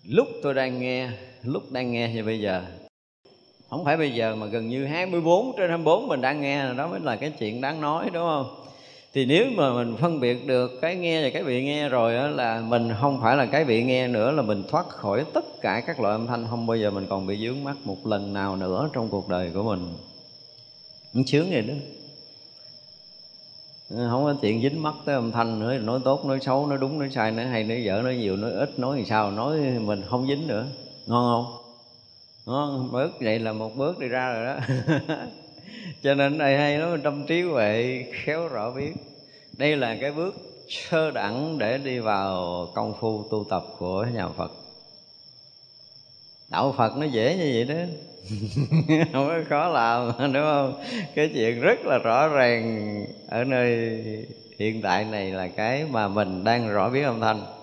lúc 0.05 0.29
tôi 0.43 0.55
đang 0.55 0.81
nghe, 0.81 1.11
lúc 1.43 1.63
đang 1.73 1.93
nghe 1.93 2.13
như 2.15 2.25
bây 2.25 2.41
giờ. 2.41 2.65
Không 3.69 3.85
phải 3.85 3.97
bây 3.97 4.11
giờ 4.11 4.37
mà 4.37 4.47
gần 4.47 4.69
như 4.69 4.85
24 4.85 5.53
trên 5.57 5.69
24 5.69 6.09
mình 6.09 6.21
đang 6.21 6.41
nghe, 6.41 6.75
đó 6.75 6.89
mới 6.89 7.01
là 7.01 7.17
cái 7.17 7.33
chuyện 7.39 7.61
đáng 7.61 7.81
nói, 7.81 8.11
đúng 8.13 8.23
không? 8.23 8.60
Thì 9.15 9.25
nếu 9.27 9.51
mà 9.51 9.73
mình 9.73 9.97
phân 9.97 10.21
biệt 10.21 10.47
được 10.47 10.81
cái 10.81 10.97
nghe 10.97 11.23
và 11.23 11.31
cái 11.31 11.45
bị 11.45 11.65
nghe 11.65 11.89
rồi 11.89 12.15
đó 12.15 12.29
là 12.29 12.61
mình 12.61 12.93
không 13.01 13.21
phải 13.23 13.37
là 13.37 13.47
cái 13.47 13.65
bị 13.65 13.85
nghe 13.85 14.09
nữa, 14.09 14.31
là 14.31 14.43
mình 14.43 14.63
thoát 14.69 14.89
khỏi 14.89 15.25
tất 15.35 15.45
cả 15.61 15.81
các 15.87 16.01
loại 16.01 16.15
âm 16.15 16.27
thanh, 16.27 16.47
không 16.51 16.67
bao 16.67 16.77
giờ 16.77 16.91
mình 16.91 17.07
còn 17.11 17.27
bị 17.27 17.47
dướng 17.47 17.65
mắt 17.65 17.77
một 17.85 18.07
lần 18.07 18.33
nào 18.33 18.57
nữa 18.57 18.91
trong 18.93 19.09
cuộc 19.11 19.29
đời 19.29 19.51
của 19.55 19.63
mình. 19.63 19.87
Nó 21.13 21.23
sướng 21.27 21.51
vậy 21.51 21.63
đó. 21.63 21.75
Ờ, 23.91 24.09
không 24.11 24.25
có 24.25 24.35
chuyện 24.43 24.63
dính 24.63 24.83
mắt 24.83 24.95
tới 25.05 25.15
âm 25.15 25.33
thanh 25.33 25.59
nữa, 25.59 25.79
nói 25.79 26.01
tốt, 26.05 26.25
nói 26.25 26.41
xấu, 26.41 26.67
nói 26.67 26.79
đúng, 26.79 26.99
nói 26.99 27.11
sai, 27.11 27.31
nói 27.33 27.47
hay, 27.47 27.65
nói 27.65 27.85
dở, 27.85 28.01
nói 28.03 28.17
nhiều, 28.17 28.37
nói 28.37 28.53
ít, 28.53 28.79
nói 28.79 28.99
thì 28.99 29.05
sao, 29.05 29.31
nói 29.31 29.61
mình 29.81 30.03
không 30.03 30.27
dính 30.27 30.47
nữa. 30.47 30.67
Ngon 31.07 31.47
không? 31.47 31.59
Ngon, 32.47 32.93
bước 32.93 33.17
vậy 33.21 33.39
là 33.39 33.53
một 33.53 33.77
bước 33.77 33.99
đi 33.99 34.09
ra 34.09 34.33
rồi 34.33 34.47
đó. 34.47 34.61
cho 36.03 36.15
nên 36.15 36.39
đây 36.39 36.59
hay 36.59 36.79
nó 36.79 36.97
trong 36.97 37.27
trí 37.27 37.43
huệ 37.43 38.05
khéo 38.13 38.49
rõ 38.49 38.71
biết. 38.71 38.93
Đây 39.59 39.77
là 39.77 39.97
cái 40.01 40.13
bước 40.13 40.35
sơ 40.69 41.11
đẳng 41.11 41.59
để 41.59 41.79
đi 41.79 41.99
vào 41.99 42.67
công 42.75 42.95
phu 43.01 43.25
tu 43.31 43.45
tập 43.51 43.65
của 43.79 44.07
nhà 44.15 44.29
phật. 44.29 44.53
Đạo 46.49 46.75
phật 46.79 46.97
nó 46.97 47.07
dễ 47.07 47.37
như 47.37 47.51
vậy 47.55 47.65
đó. 47.65 47.93
Không 49.13 49.29
có 49.29 49.41
khó 49.49 49.69
làm, 49.69 50.13
đúng 50.33 50.43
không? 50.43 50.83
Cái 51.15 51.31
chuyện 51.35 51.61
rất 51.61 51.81
là 51.85 51.99
rõ 51.99 52.29
ràng 52.29 53.05
ở 53.29 53.45
nơi 53.45 53.99
hiện 54.59 54.83
tại 54.83 55.05
này 55.05 55.31
là 55.31 55.49
cái 55.49 55.85
mà 55.91 56.09
mình 56.09 56.45
đang 56.45 56.73
rõ 56.73 56.91
biết 56.91 57.03
âm 57.03 57.21
thanh 57.21 57.60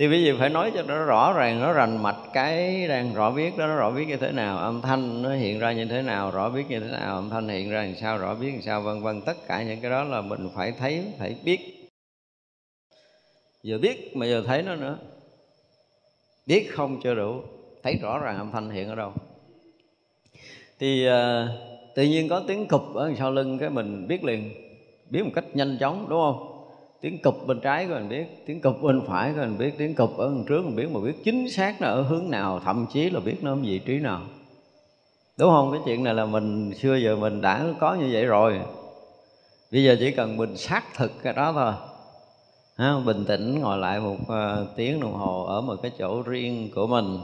thì 0.00 0.08
bây 0.08 0.24
giờ 0.24 0.36
phải 0.38 0.48
nói 0.48 0.72
cho 0.74 0.82
nó 0.82 1.04
rõ 1.04 1.32
ràng 1.32 1.60
nó 1.60 1.72
rành 1.72 2.02
mạch 2.02 2.16
cái 2.32 2.88
đang 2.88 3.14
rõ 3.14 3.30
biết 3.30 3.58
đó 3.58 3.66
nó 3.66 3.76
rõ 3.76 3.90
biết 3.90 4.08
như 4.08 4.16
thế 4.16 4.32
nào 4.32 4.58
âm 4.58 4.80
thanh 4.82 5.22
nó 5.22 5.34
hiện 5.34 5.58
ra 5.58 5.72
như 5.72 5.84
thế 5.84 6.02
nào 6.02 6.30
rõ 6.30 6.50
biết 6.50 6.64
như 6.68 6.80
thế 6.80 6.86
nào 6.86 7.14
âm 7.14 7.30
thanh 7.30 7.48
hiện 7.48 7.70
ra 7.70 7.82
làm 7.82 7.94
sao 7.94 8.18
rõ 8.18 8.34
biết 8.34 8.52
làm 8.52 8.62
sao 8.62 8.80
vân 8.80 9.02
vân. 9.02 9.20
Tất 9.22 9.36
cả 9.48 9.62
những 9.62 9.80
cái 9.80 9.90
đó 9.90 10.04
là 10.04 10.20
mình 10.20 10.48
phải 10.54 10.72
thấy 10.78 11.04
phải 11.18 11.36
biết. 11.44 11.88
Giờ 13.62 13.78
biết 13.78 14.16
mà 14.16 14.26
giờ 14.26 14.42
thấy 14.46 14.62
nó 14.62 14.76
nữa. 14.76 14.98
Biết 16.46 16.68
không 16.70 17.00
chưa 17.02 17.14
đủ 17.14 17.42
thấy 17.82 17.98
rõ 18.02 18.18
ràng 18.18 18.36
âm 18.36 18.50
thanh 18.52 18.70
hiện 18.70 18.88
ở 18.88 18.94
đâu. 18.94 19.12
Thì 20.78 21.08
uh, 21.08 21.12
tự 21.94 22.02
nhiên 22.02 22.28
có 22.28 22.42
tiếng 22.46 22.66
cụp 22.66 22.94
ở 22.94 23.12
sau 23.18 23.30
lưng 23.30 23.58
cái 23.58 23.70
mình 23.70 24.08
biết 24.08 24.24
liền 24.24 24.54
biết 25.10 25.22
một 25.22 25.30
cách 25.34 25.44
nhanh 25.54 25.76
chóng 25.80 26.06
đúng 26.08 26.20
không? 26.20 26.49
Tiếng 27.00 27.18
cụp 27.22 27.46
bên 27.46 27.60
trái 27.60 27.86
của 27.86 27.94
mình 27.94 28.08
biết 28.08 28.46
tiếng 28.46 28.60
cụp 28.60 28.82
bên 28.82 29.02
phải 29.06 29.32
của 29.32 29.40
mình 29.40 29.58
biết 29.58 29.74
tiếng 29.78 29.94
cụp 29.94 30.16
ở 30.16 30.28
bên 30.28 30.44
trước 30.44 30.64
mình 30.64 30.76
biết 30.76 30.90
mà 30.90 31.00
biết 31.00 31.24
chính 31.24 31.50
xác 31.50 31.82
là 31.82 31.88
ở 31.88 32.02
hướng 32.02 32.30
nào 32.30 32.60
thậm 32.64 32.86
chí 32.92 33.10
là 33.10 33.20
biết 33.20 33.36
nó 33.42 33.52
ở 33.52 33.54
vị 33.54 33.78
trí 33.78 33.98
nào. 33.98 34.20
Đúng 35.38 35.50
không? 35.50 35.72
Cái 35.72 35.80
chuyện 35.84 36.04
này 36.04 36.14
là 36.14 36.24
mình 36.24 36.74
xưa 36.74 36.96
giờ 36.96 37.16
mình 37.16 37.40
đã 37.40 37.66
có 37.80 37.94
như 37.94 38.08
vậy 38.12 38.24
rồi. 38.24 38.60
Bây 39.72 39.84
giờ 39.84 39.96
chỉ 40.00 40.10
cần 40.10 40.36
mình 40.36 40.56
xác 40.56 40.84
thực 40.94 41.22
cái 41.22 41.32
đó 41.32 41.52
thôi. 41.52 41.72
Ha, 42.76 42.94
bình 43.06 43.24
tĩnh 43.24 43.60
ngồi 43.60 43.78
lại 43.78 44.00
một 44.00 44.16
uh, 44.22 44.68
tiếng 44.76 45.00
đồng 45.00 45.14
hồ 45.14 45.44
ở 45.44 45.60
một 45.60 45.76
cái 45.82 45.92
chỗ 45.98 46.22
riêng 46.22 46.70
của 46.74 46.86
mình. 46.86 47.18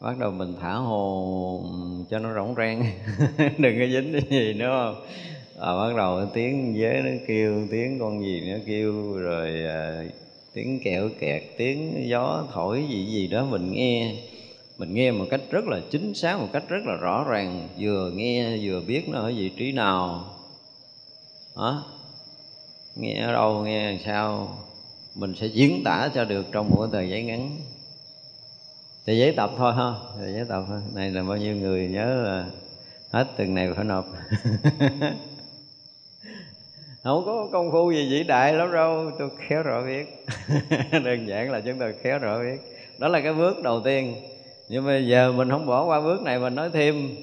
Bắt 0.00 0.18
đầu 0.18 0.30
mình 0.30 0.54
thả 0.60 0.72
hồ 0.74 1.64
cho 2.10 2.18
nó 2.18 2.34
rỗng 2.34 2.54
rang. 2.54 2.80
Đừng 3.58 3.78
có 3.78 3.86
dính 3.86 4.12
cái 4.12 4.22
gì 4.30 4.54
nữa. 4.54 4.94
không 4.94 5.04
à, 5.58 5.76
bắt 5.76 5.96
đầu 5.96 6.26
tiếng 6.34 6.74
dế 6.78 7.02
nó 7.04 7.10
kêu 7.26 7.66
tiếng 7.70 7.98
con 7.98 8.24
gì 8.24 8.52
nó 8.52 8.58
kêu 8.66 9.18
rồi 9.18 9.64
à, 9.64 10.04
tiếng 10.52 10.80
kẹo 10.84 11.08
kẹt 11.20 11.42
tiếng 11.56 12.08
gió 12.08 12.44
thổi 12.52 12.84
gì 12.88 13.06
gì 13.06 13.26
đó 13.26 13.44
mình 13.44 13.72
nghe. 13.72 14.14
Mình 14.78 14.94
nghe 14.94 15.10
một 15.10 15.24
cách 15.30 15.40
rất 15.50 15.64
là 15.64 15.80
chính 15.90 16.14
xác 16.14 16.40
một 16.40 16.48
cách 16.52 16.64
rất 16.68 16.86
là 16.86 16.94
rõ 16.94 17.24
ràng 17.28 17.68
vừa 17.78 18.10
nghe 18.10 18.58
vừa 18.62 18.80
biết 18.80 19.08
nó 19.08 19.18
ở 19.18 19.32
vị 19.36 19.48
trí 19.48 19.72
nào. 19.72 20.24
Đó 21.56 21.84
nghe 22.96 23.20
ở 23.20 23.32
đâu 23.32 23.64
nghe 23.64 23.90
làm 23.90 24.00
sao? 24.04 24.58
Mình 25.14 25.34
sẽ 25.34 25.46
diễn 25.46 25.82
tả 25.84 26.10
cho 26.14 26.24
được 26.24 26.46
trong 26.52 26.70
một 26.70 26.76
cái 26.80 26.88
tờ 26.92 27.08
giấy 27.08 27.22
ngắn. 27.22 27.56
Tờ 29.04 29.12
giấy 29.12 29.32
tập 29.32 29.50
thôi 29.56 29.72
ha 29.74 29.92
tờ 30.18 30.32
giấy 30.32 30.44
tập 30.48 30.64
thôi. 30.68 30.80
Này 30.94 31.10
là 31.10 31.22
bao 31.22 31.36
nhiêu 31.36 31.56
người 31.56 31.88
nhớ 31.88 32.22
là 32.24 32.46
hết 33.10 33.26
từng 33.36 33.54
này 33.54 33.72
phải 33.76 33.84
nộp. 33.84 34.06
không 37.04 37.24
có 37.26 37.48
công 37.52 37.72
phu 37.72 37.90
gì 37.90 38.08
vĩ 38.10 38.22
đại 38.22 38.52
lắm 38.52 38.72
đâu 38.72 39.10
tôi 39.18 39.30
khéo 39.38 39.62
rõ 39.62 39.82
biết. 39.82 40.26
Đơn 41.04 41.28
giản 41.28 41.50
là 41.50 41.60
chúng 41.60 41.78
tôi 41.78 41.94
khéo 42.02 42.18
rõ 42.18 42.38
biết. 42.38 42.60
Đó 42.98 43.08
là 43.08 43.20
cái 43.20 43.32
bước 43.32 43.62
đầu 43.62 43.80
tiên. 43.80 44.16
Nhưng 44.68 44.84
bây 44.84 45.06
giờ 45.06 45.32
mình 45.32 45.50
không 45.50 45.66
bỏ 45.66 45.84
qua 45.84 46.00
bước 46.00 46.22
này 46.22 46.38
mình 46.38 46.54
nói 46.54 46.70
thêm. 46.72 47.16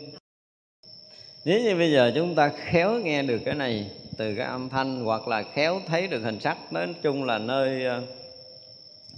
Nếu 1.45 1.59
như 1.59 1.75
bây 1.75 1.91
giờ 1.91 2.11
chúng 2.15 2.35
ta 2.35 2.51
khéo 2.55 2.99
nghe 2.99 3.23
được 3.23 3.39
cái 3.45 3.55
này 3.55 3.91
từ 4.17 4.35
cái 4.35 4.45
âm 4.45 4.69
thanh 4.69 5.05
hoặc 5.05 5.27
là 5.27 5.43
khéo 5.53 5.81
thấy 5.87 6.07
được 6.07 6.21
hình 6.23 6.39
sắc 6.39 6.73
nói 6.73 6.95
chung 7.01 7.23
là 7.23 7.37
nơi 7.37 7.85
ờ, 7.85 8.01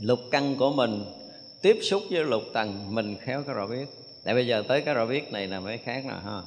lục 0.01 0.20
căn 0.32 0.55
của 0.55 0.74
mình 0.74 1.05
tiếp 1.62 1.77
xúc 1.82 2.03
với 2.10 2.24
lục 2.24 2.43
tầng 2.53 2.96
mình 2.96 3.17
khéo 3.22 3.43
cái 3.43 3.55
rõ 3.55 3.67
biết. 3.67 3.86
Để 4.24 4.34
bây 4.34 4.48
giờ 4.48 4.63
tới 4.67 4.82
cái 4.82 4.93
rõ 4.93 5.05
biết 5.05 5.32
này 5.32 5.48
là 5.48 5.60
mới 5.60 5.77
khác 5.77 6.05
nè 6.05 6.13
ha. 6.25 6.41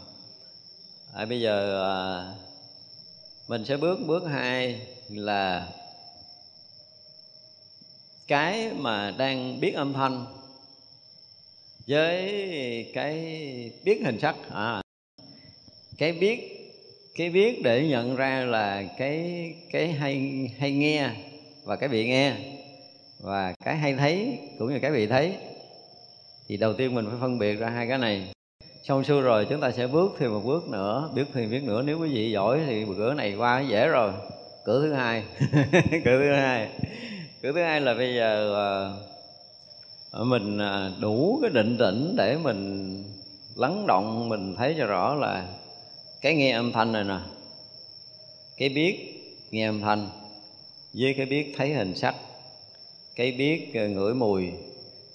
À, 1.14 1.24
bây 1.24 1.40
giờ 1.40 1.82
ờ, 1.82 2.34
mình 3.48 3.64
sẽ 3.64 3.76
bước 3.76 3.98
bước 4.06 4.22
hai 4.26 4.80
là 5.08 5.68
cái 8.28 8.70
mà 8.76 9.14
đang 9.18 9.60
biết 9.60 9.74
âm 9.74 9.92
thanh 9.92 10.26
với 11.86 12.90
cái 12.94 13.14
biết 13.84 14.00
hình 14.04 14.18
sắc. 14.20 14.36
À 14.50 14.82
cái 15.98 16.12
biết 16.12 16.52
cái 17.14 17.30
biết 17.30 17.62
để 17.62 17.88
nhận 17.88 18.16
ra 18.16 18.44
là 18.44 18.82
cái 18.98 19.54
cái 19.72 19.92
hay 19.92 20.46
hay 20.58 20.72
nghe 20.72 21.10
và 21.64 21.76
cái 21.76 21.88
bị 21.88 22.06
nghe 22.08 22.34
và 23.20 23.54
cái 23.64 23.76
hay 23.76 23.94
thấy 23.94 24.38
cũng 24.58 24.72
như 24.72 24.78
cái 24.82 24.90
bị 24.90 25.06
thấy. 25.06 25.36
Thì 26.48 26.56
đầu 26.56 26.74
tiên 26.74 26.94
mình 26.94 27.06
phải 27.08 27.18
phân 27.20 27.38
biệt 27.38 27.54
ra 27.54 27.68
hai 27.68 27.88
cái 27.88 27.98
này 27.98 28.35
xong 28.88 29.04
xuôi 29.04 29.22
rồi 29.22 29.46
chúng 29.50 29.60
ta 29.60 29.70
sẽ 29.70 29.86
bước 29.86 30.16
thêm 30.18 30.32
một 30.32 30.42
bước 30.44 30.68
nữa, 30.68 31.10
biết 31.14 31.24
thêm 31.34 31.50
biết 31.50 31.62
nữa. 31.62 31.82
Nếu 31.82 31.98
quý 31.98 32.08
vị 32.08 32.30
giỏi 32.30 32.60
thì 32.66 32.84
cửa 32.96 33.14
này 33.14 33.34
qua 33.34 33.60
dễ 33.60 33.88
rồi. 33.88 34.12
Cửa 34.64 34.82
thứ 34.82 34.92
hai. 34.92 35.24
Cửa 36.04 36.18
thứ 36.18 36.32
hai. 36.32 36.68
Cửa 37.42 37.52
thứ 37.52 37.62
hai 37.62 37.80
là 37.80 37.94
bây 37.94 38.14
giờ 38.14 38.54
ờ, 40.10 40.24
mình 40.24 40.58
ờ, 40.58 40.92
đủ 41.00 41.38
cái 41.42 41.50
định 41.50 41.76
tĩnh 41.78 42.14
để 42.16 42.36
mình 42.42 43.02
lắng 43.56 43.86
động, 43.86 44.28
mình 44.28 44.54
thấy 44.58 44.74
cho 44.78 44.86
rõ 44.86 45.14
là 45.14 45.46
cái 46.20 46.34
nghe 46.34 46.50
âm 46.50 46.72
thanh 46.72 46.92
này 46.92 47.04
nè, 47.04 47.18
cái 48.56 48.68
biết 48.68 48.96
nghe 49.50 49.66
âm 49.66 49.80
thanh 49.80 50.08
với 50.92 51.14
cái 51.16 51.26
biết 51.26 51.54
thấy 51.56 51.74
hình 51.74 51.94
sắc, 51.94 52.14
cái 53.16 53.32
biết 53.32 53.70
ờ, 53.74 53.88
ngửi 53.88 54.14
mùi 54.14 54.50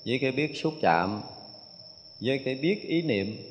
với 0.05 0.19
cái 0.21 0.31
biết 0.31 0.51
xúc 0.55 0.73
chạm 0.81 1.21
với 2.19 2.41
cái 2.45 2.55
biết 2.55 2.87
ý 2.87 3.01
niệm 3.01 3.50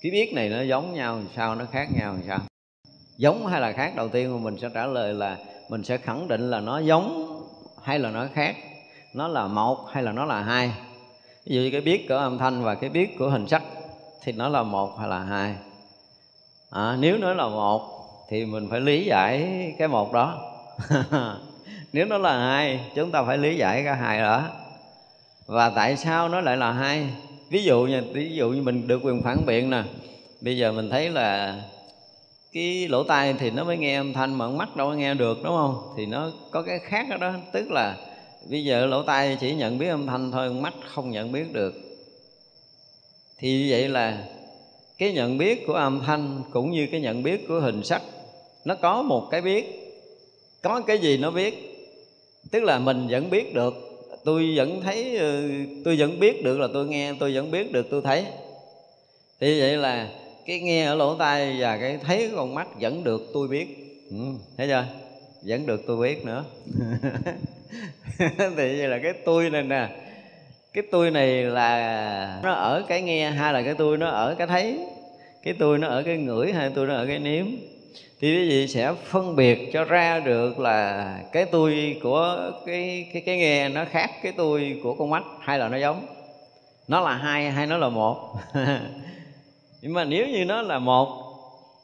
cái 0.00 0.12
biết 0.12 0.34
này 0.34 0.48
nó 0.48 0.62
giống 0.62 0.94
nhau 0.94 1.16
làm 1.16 1.28
sao 1.36 1.54
nó 1.54 1.64
khác 1.72 1.88
nhau 1.94 2.12
làm 2.12 2.22
sao? 2.26 2.38
Giống 3.16 3.46
hay 3.46 3.60
là 3.60 3.72
khác? 3.72 3.92
Đầu 3.96 4.08
tiên 4.08 4.32
mà 4.32 4.38
mình 4.50 4.58
sẽ 4.60 4.68
trả 4.74 4.86
lời 4.86 5.14
là 5.14 5.36
mình 5.68 5.84
sẽ 5.84 5.96
khẳng 5.96 6.28
định 6.28 6.50
là 6.50 6.60
nó 6.60 6.78
giống 6.78 7.40
hay 7.82 7.98
là 7.98 8.10
nó 8.10 8.26
khác. 8.34 8.56
Nó 9.14 9.28
là 9.28 9.46
một 9.46 9.86
hay 9.92 10.02
là 10.02 10.12
nó 10.12 10.24
là 10.24 10.42
hai? 10.42 10.72
Ví 11.46 11.56
dụ 11.56 11.60
như 11.60 11.70
cái 11.70 11.80
biết 11.80 12.06
của 12.08 12.14
âm 12.14 12.38
thanh 12.38 12.62
và 12.62 12.74
cái 12.74 12.90
biết 12.90 13.18
của 13.18 13.28
hình 13.28 13.48
sắc 13.48 13.62
thì 14.22 14.32
nó 14.32 14.48
là 14.48 14.62
một 14.62 14.98
hay 14.98 15.08
là 15.08 15.18
hai? 15.18 15.54
À, 16.70 16.96
nếu 17.00 17.18
nó 17.18 17.34
là 17.34 17.48
một 17.48 17.90
thì 18.28 18.46
mình 18.46 18.68
phải 18.70 18.80
lý 18.80 19.04
giải 19.04 19.74
cái 19.78 19.88
một 19.88 20.12
đó. 20.12 20.52
Nếu 21.92 22.06
nó 22.06 22.18
là 22.18 22.38
hai 22.38 22.80
chúng 22.94 23.10
ta 23.10 23.22
phải 23.22 23.38
lý 23.38 23.56
giải 23.56 23.84
cái 23.84 23.96
hai 23.96 24.18
đó. 24.18 24.42
Và 25.46 25.70
tại 25.70 25.96
sao 25.96 26.28
nó 26.28 26.40
lại 26.40 26.56
là 26.56 26.72
hai? 26.72 27.06
Ví 27.50 27.64
dụ 27.64 27.82
như 27.82 28.02
ví 28.12 28.34
dụ 28.34 28.50
như 28.50 28.62
mình 28.62 28.86
được 28.86 29.00
quyền 29.04 29.22
phản 29.22 29.46
biện 29.46 29.70
nè. 29.70 29.82
Bây 30.40 30.56
giờ 30.56 30.72
mình 30.72 30.90
thấy 30.90 31.10
là 31.10 31.62
cái 32.52 32.88
lỗ 32.88 33.04
tai 33.04 33.34
thì 33.38 33.50
nó 33.50 33.64
mới 33.64 33.76
nghe 33.76 33.96
âm 33.96 34.12
thanh 34.12 34.34
mà 34.34 34.48
mắt 34.48 34.76
đâu 34.76 34.88
có 34.88 34.94
nghe 34.94 35.14
được 35.14 35.38
đúng 35.44 35.56
không? 35.56 35.94
Thì 35.96 36.06
nó 36.06 36.30
có 36.50 36.62
cái 36.62 36.78
khác 36.78 37.06
đó, 37.10 37.16
đó 37.16 37.32
tức 37.52 37.70
là 37.70 37.96
bây 38.50 38.64
giờ 38.64 38.86
lỗ 38.86 39.02
tai 39.02 39.36
chỉ 39.40 39.54
nhận 39.54 39.78
biết 39.78 39.88
âm 39.88 40.06
thanh 40.06 40.30
thôi 40.30 40.50
mắt 40.50 40.74
không 40.86 41.10
nhận 41.10 41.32
biết 41.32 41.52
được. 41.52 41.74
Thì 43.38 43.70
vậy 43.70 43.88
là 43.88 44.24
cái 44.98 45.12
nhận 45.12 45.38
biết 45.38 45.66
của 45.66 45.74
âm 45.74 46.00
thanh 46.06 46.42
cũng 46.52 46.70
như 46.70 46.88
cái 46.92 47.00
nhận 47.00 47.22
biết 47.22 47.48
của 47.48 47.60
hình 47.60 47.82
sắc 47.84 48.02
nó 48.64 48.74
có 48.74 49.02
một 49.02 49.28
cái 49.30 49.40
biết 49.42 49.64
có 50.62 50.80
cái 50.86 50.98
gì 50.98 51.16
nó 51.16 51.30
biết. 51.30 51.54
Tức 52.50 52.62
là 52.62 52.78
mình 52.78 53.08
vẫn 53.10 53.30
biết 53.30 53.54
được 53.54 53.89
tôi 54.24 54.52
vẫn 54.56 54.80
thấy 54.80 55.16
ờ, 55.16 55.42
tôi 55.84 55.96
vẫn 55.96 56.18
biết 56.18 56.42
được 56.42 56.58
là 56.58 56.68
tôi 56.72 56.86
nghe 56.86 57.12
tôi 57.20 57.34
vẫn 57.34 57.50
biết 57.50 57.72
được 57.72 57.86
tôi 57.90 58.02
thấy. 58.02 58.26
Thì 59.40 59.60
vậy 59.60 59.76
là 59.76 60.08
cái 60.44 60.60
nghe 60.60 60.84
ở 60.84 60.94
lỗ 60.94 61.14
tai 61.14 61.60
và 61.60 61.78
cái 61.78 61.98
thấy 61.98 62.30
con 62.36 62.54
mắt 62.54 62.68
vẫn 62.80 63.04
được 63.04 63.22
tôi 63.32 63.48
biết. 63.48 63.68
Ừ, 64.10 64.16
thấy 64.56 64.68
chưa? 64.68 64.84
Vẫn 65.42 65.66
được 65.66 65.82
tôi 65.86 65.96
biết 66.02 66.24
nữa. 66.24 66.44
Thì 68.38 68.54
vậy 68.56 68.88
là 68.88 68.98
cái 69.02 69.12
tôi 69.24 69.50
này 69.50 69.62
nè 69.62 69.88
cái 70.72 70.84
tôi 70.90 71.10
này 71.10 71.42
là 71.42 72.40
nó 72.42 72.52
ở 72.52 72.82
cái 72.88 73.02
nghe 73.02 73.30
hay 73.30 73.52
là 73.52 73.62
cái 73.62 73.74
tôi 73.74 73.98
nó 73.98 74.08
ở 74.08 74.34
cái 74.38 74.46
thấy? 74.46 74.78
Cái 75.42 75.54
tôi 75.58 75.78
nó 75.78 75.88
ở 75.88 76.02
cái 76.02 76.18
ngửi 76.18 76.52
hay 76.52 76.70
tôi 76.74 76.86
nó 76.86 76.94
ở 76.94 77.06
cái 77.06 77.18
nếm? 77.18 77.46
Thì 78.20 78.36
quý 78.36 78.48
vị 78.48 78.68
sẽ 78.68 78.94
phân 79.04 79.36
biệt 79.36 79.70
cho 79.72 79.84
ra 79.84 80.20
được 80.20 80.58
là 80.58 81.14
cái 81.32 81.44
tôi 81.44 82.00
của 82.02 82.50
cái 82.66 83.10
cái 83.12 83.22
cái 83.26 83.36
nghe 83.36 83.68
nó 83.68 83.84
khác 83.90 84.10
cái 84.22 84.32
tôi 84.36 84.80
của 84.82 84.94
con 84.94 85.10
mắt 85.10 85.22
hay 85.40 85.58
là 85.58 85.68
nó 85.68 85.76
giống. 85.76 86.06
Nó 86.88 87.00
là 87.00 87.14
hai 87.14 87.50
hay 87.50 87.66
nó 87.66 87.76
là 87.76 87.88
một? 87.88 88.34
Nhưng 89.82 89.94
mà 89.94 90.04
nếu 90.04 90.26
như 90.26 90.44
nó 90.44 90.62
là 90.62 90.78
một 90.78 91.08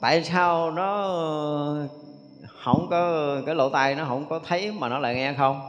tại 0.01 0.25
sao 0.25 0.71
nó 0.71 1.09
không 2.59 2.87
có 2.91 3.37
cái 3.47 3.55
lỗ 3.55 3.69
tai 3.69 3.95
nó 3.95 4.05
không 4.05 4.25
có 4.29 4.41
thấy 4.47 4.73
mà 4.73 4.89
nó 4.89 4.99
lại 4.99 5.15
nghe 5.15 5.33
không? 5.33 5.61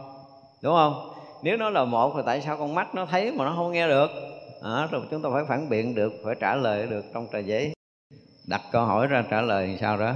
Đúng 0.61 0.73
không? 0.73 1.09
Nếu 1.43 1.57
nó 1.57 1.69
là 1.69 1.85
một 1.85 2.13
thì 2.15 2.21
tại 2.25 2.41
sao 2.41 2.57
con 2.57 2.75
mắt 2.75 2.95
nó 2.95 3.05
thấy 3.05 3.31
mà 3.31 3.45
nó 3.45 3.53
không 3.55 3.71
nghe 3.71 3.87
được? 3.87 4.09
À, 4.63 4.87
rồi 4.91 5.01
chúng 5.11 5.21
ta 5.21 5.29
phải 5.33 5.43
phản 5.47 5.69
biện 5.69 5.95
được 5.95 6.13
phải 6.25 6.35
trả 6.39 6.55
lời 6.55 6.87
được 6.89 7.05
trong 7.13 7.27
tờ 7.27 7.39
giấy 7.39 7.76
đặt 8.47 8.61
câu 8.71 8.85
hỏi 8.85 9.07
ra 9.07 9.23
trả 9.29 9.41
lời 9.41 9.77
sao 9.81 9.97
đó? 9.97 10.13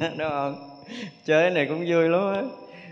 Đúng 0.18 0.28
không? 0.28 0.68
Chơi 1.24 1.50
này 1.50 1.66
cũng 1.66 1.84
vui 1.88 2.08
lắm 2.08 2.34
á. 2.34 2.42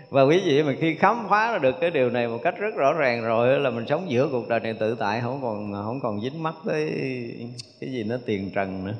Và 0.09 0.21
quý 0.21 0.41
vị 0.45 0.63
mà 0.63 0.73
khi 0.79 0.95
khám 0.95 1.27
phá 1.29 1.51
ra 1.51 1.57
được 1.57 1.75
cái 1.81 1.91
điều 1.91 2.09
này 2.09 2.27
một 2.27 2.39
cách 2.43 2.55
rất 2.59 2.75
rõ 2.75 2.93
ràng 2.93 3.21
rồi 3.21 3.59
là 3.59 3.69
mình 3.69 3.85
sống 3.87 4.11
giữa 4.11 4.27
cuộc 4.31 4.47
đời 4.47 4.59
này 4.59 4.73
tự 4.73 4.95
tại, 4.95 5.21
không 5.21 5.39
còn 5.41 5.73
không 5.73 5.99
còn 5.99 6.21
dính 6.21 6.43
mắt 6.43 6.55
tới 6.65 6.89
cái 7.81 7.91
gì 7.91 8.03
nó 8.03 8.17
tiền 8.25 8.51
trần 8.55 8.85
nữa. 8.85 8.93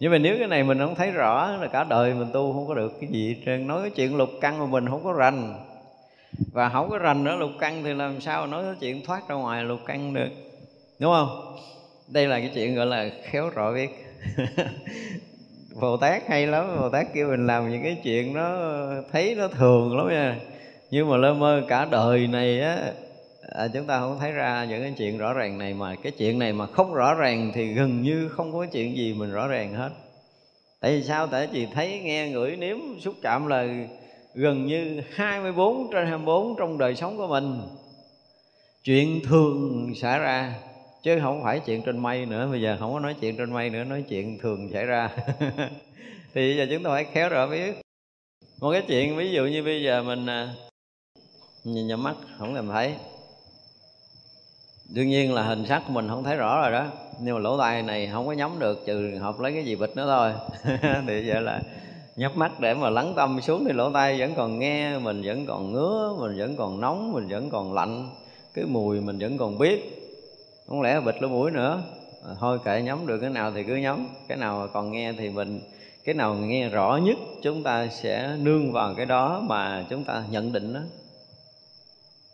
Nhưng 0.00 0.12
mà 0.12 0.18
nếu 0.18 0.36
cái 0.38 0.48
này 0.48 0.64
mình 0.64 0.78
không 0.78 0.94
thấy 0.94 1.10
rõ 1.10 1.56
là 1.60 1.66
cả 1.66 1.84
đời 1.84 2.14
mình 2.14 2.28
tu 2.32 2.52
không 2.52 2.68
có 2.68 2.74
được 2.74 3.00
cái 3.00 3.10
gì 3.12 3.36
trơn. 3.46 3.66
Nói 3.66 3.80
cái 3.80 3.90
chuyện 3.90 4.16
lục 4.16 4.30
căn 4.40 4.58
mà 4.58 4.66
mình 4.66 4.88
không 4.88 5.04
có 5.04 5.12
rành. 5.12 5.54
Và 6.52 6.68
không 6.68 6.90
có 6.90 6.98
rành 6.98 7.24
nữa 7.24 7.36
lục 7.36 7.50
căn 7.60 7.82
thì 7.84 7.94
làm 7.94 8.20
sao 8.20 8.46
nói 8.46 8.64
cái 8.64 8.74
chuyện 8.80 9.04
thoát 9.04 9.28
ra 9.28 9.34
ngoài 9.34 9.64
lục 9.64 9.80
căn 9.86 10.14
được? 10.14 10.28
Đúng 10.98 11.12
không? 11.12 11.56
Đây 12.08 12.26
là 12.26 12.40
cái 12.40 12.50
chuyện 12.54 12.74
gọi 12.74 12.86
là 12.86 13.10
khéo 13.22 13.50
rõ 13.50 13.72
biết. 13.72 14.01
Bồ 15.80 15.96
Tát 15.96 16.28
hay 16.28 16.46
lắm 16.46 16.76
Bồ 16.80 16.88
Tát 16.88 17.06
kêu 17.14 17.28
mình 17.28 17.46
làm 17.46 17.70
những 17.70 17.82
cái 17.82 18.00
chuyện 18.04 18.32
nó 18.34 18.58
thấy 19.12 19.34
nó 19.34 19.48
thường 19.48 19.96
lắm 19.96 20.08
nha. 20.08 20.36
Nhưng 20.90 21.10
mà 21.10 21.16
lơ 21.16 21.34
mơ 21.34 21.62
cả 21.68 21.84
đời 21.90 22.26
này 22.26 22.60
á 22.60 22.92
à, 23.54 23.68
chúng 23.74 23.86
ta 23.86 24.00
không 24.00 24.18
thấy 24.20 24.32
ra 24.32 24.64
những 24.64 24.82
cái 24.82 24.94
chuyện 24.98 25.18
rõ 25.18 25.32
ràng 25.32 25.58
này 25.58 25.74
mà 25.74 25.94
cái 26.02 26.12
chuyện 26.12 26.38
này 26.38 26.52
mà 26.52 26.66
không 26.66 26.94
rõ 26.94 27.14
ràng 27.14 27.52
thì 27.54 27.72
gần 27.72 28.02
như 28.02 28.28
không 28.28 28.52
có 28.52 28.66
chuyện 28.72 28.96
gì 28.96 29.14
mình 29.14 29.32
rõ 29.32 29.48
ràng 29.48 29.74
hết. 29.74 29.90
Tại 30.80 30.96
vì 30.96 31.02
sao? 31.02 31.26
Tại 31.26 31.48
vì 31.52 31.66
thấy 31.66 32.00
nghe 32.04 32.28
ngửi 32.28 32.56
nếm 32.56 32.76
xúc 33.00 33.14
chạm 33.22 33.46
là 33.46 33.66
gần 34.34 34.66
như 34.66 35.02
24 35.14 35.90
trên 35.92 36.06
24 36.06 36.56
trong 36.58 36.78
đời 36.78 36.96
sống 36.96 37.16
của 37.16 37.26
mình. 37.26 37.60
Chuyện 38.84 39.20
thường 39.24 39.92
xảy 39.96 40.18
ra 40.18 40.54
chứ 41.02 41.18
không 41.22 41.42
phải 41.42 41.60
chuyện 41.60 41.82
trên 41.82 41.98
mây 41.98 42.26
nữa, 42.26 42.48
bây 42.50 42.60
giờ 42.60 42.76
không 42.80 42.92
có 42.92 43.00
nói 43.00 43.14
chuyện 43.20 43.36
trên 43.36 43.52
mây 43.52 43.70
nữa, 43.70 43.84
nói 43.84 44.04
chuyện 44.08 44.38
thường 44.38 44.70
xảy 44.72 44.86
ra. 44.86 45.10
Thì 46.34 46.48
bây 46.48 46.56
giờ 46.56 46.66
chúng 46.70 46.82
ta 46.82 46.90
phải 46.90 47.04
khéo 47.04 47.28
rõ 47.28 47.46
biết. 47.46 47.80
Một 48.60 48.72
cái 48.72 48.82
chuyện 48.88 49.16
ví 49.16 49.30
dụ 49.32 49.44
như 49.44 49.62
bây 49.62 49.82
giờ 49.82 50.02
mình 50.02 50.26
à, 50.26 50.54
nhìn 51.64 51.86
nhắm 51.86 52.02
mắt 52.02 52.14
không 52.38 52.54
làm 52.54 52.68
thấy. 52.68 52.94
Đương 54.94 55.08
nhiên 55.08 55.34
là 55.34 55.42
hình 55.42 55.66
sắc 55.66 55.82
của 55.86 55.92
mình 55.92 56.08
không 56.08 56.24
thấy 56.24 56.36
rõ 56.36 56.60
rồi 56.62 56.72
đó, 56.72 56.86
nhưng 57.20 57.34
mà 57.34 57.40
lỗ 57.40 57.58
tai 57.58 57.82
này 57.82 58.10
không 58.12 58.26
có 58.26 58.32
nhắm 58.32 58.58
được, 58.58 58.82
trừ 58.86 59.18
hợp 59.20 59.40
lấy 59.40 59.52
cái 59.52 59.64
gì 59.64 59.76
bịch 59.76 59.96
nữa 59.96 60.06
thôi. 60.06 60.32
Thì 61.06 61.28
vậy 61.28 61.42
là 61.42 61.60
nhắm 62.16 62.32
mắt 62.34 62.60
để 62.60 62.74
mà 62.74 62.90
lắng 62.90 63.12
tâm 63.16 63.40
xuống 63.40 63.64
thì 63.64 63.72
lỗ 63.72 63.92
tai 63.92 64.20
vẫn 64.20 64.34
còn 64.34 64.58
nghe, 64.58 64.98
mình 64.98 65.22
vẫn 65.24 65.46
còn 65.46 65.72
ngứa, 65.72 66.16
mình 66.18 66.38
vẫn 66.38 66.56
còn 66.56 66.80
nóng, 66.80 67.12
mình 67.12 67.28
vẫn 67.28 67.50
còn 67.50 67.72
lạnh. 67.72 68.08
Cái 68.54 68.64
mùi 68.64 69.00
mình 69.00 69.18
vẫn 69.18 69.38
còn 69.38 69.58
biết 69.58 70.01
không 70.72 70.82
lẽ 70.82 71.00
bịt 71.00 71.22
lỗ 71.22 71.28
mũi 71.28 71.50
nữa? 71.50 71.82
À, 72.28 72.34
thôi 72.40 72.58
kệ 72.64 72.82
nhắm 72.82 73.06
được 73.06 73.18
cái 73.18 73.30
nào 73.30 73.52
thì 73.52 73.64
cứ 73.64 73.76
nhắm. 73.76 74.08
Cái 74.28 74.38
nào 74.38 74.68
còn 74.72 74.92
nghe 74.92 75.12
thì 75.12 75.30
mình 75.30 75.60
cái 76.04 76.14
nào 76.14 76.34
nghe 76.34 76.68
rõ 76.68 76.98
nhất 77.02 77.16
chúng 77.42 77.62
ta 77.62 77.88
sẽ 77.88 78.36
nương 78.40 78.72
vào 78.72 78.94
cái 78.94 79.06
đó 79.06 79.42
mà 79.46 79.86
chúng 79.90 80.04
ta 80.04 80.24
nhận 80.30 80.52
định 80.52 80.74
đó 80.74 80.80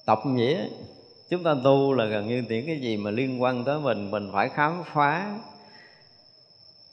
tập 0.04 0.18
nghĩa 0.25 0.64
chúng 1.30 1.45
ta 1.45 1.54
tu 1.64 1.92
là 1.92 2.04
gần 2.04 2.28
như 2.28 2.45
những 2.49 2.66
cái 2.66 2.80
gì 2.80 2.97
mà 2.97 3.11
liên 3.11 3.42
quan 3.42 3.64
tới 3.64 3.80
mình 3.80 4.11
mình 4.11 4.30
phải 4.33 4.49
khám 4.49 4.83
phá. 4.95 5.38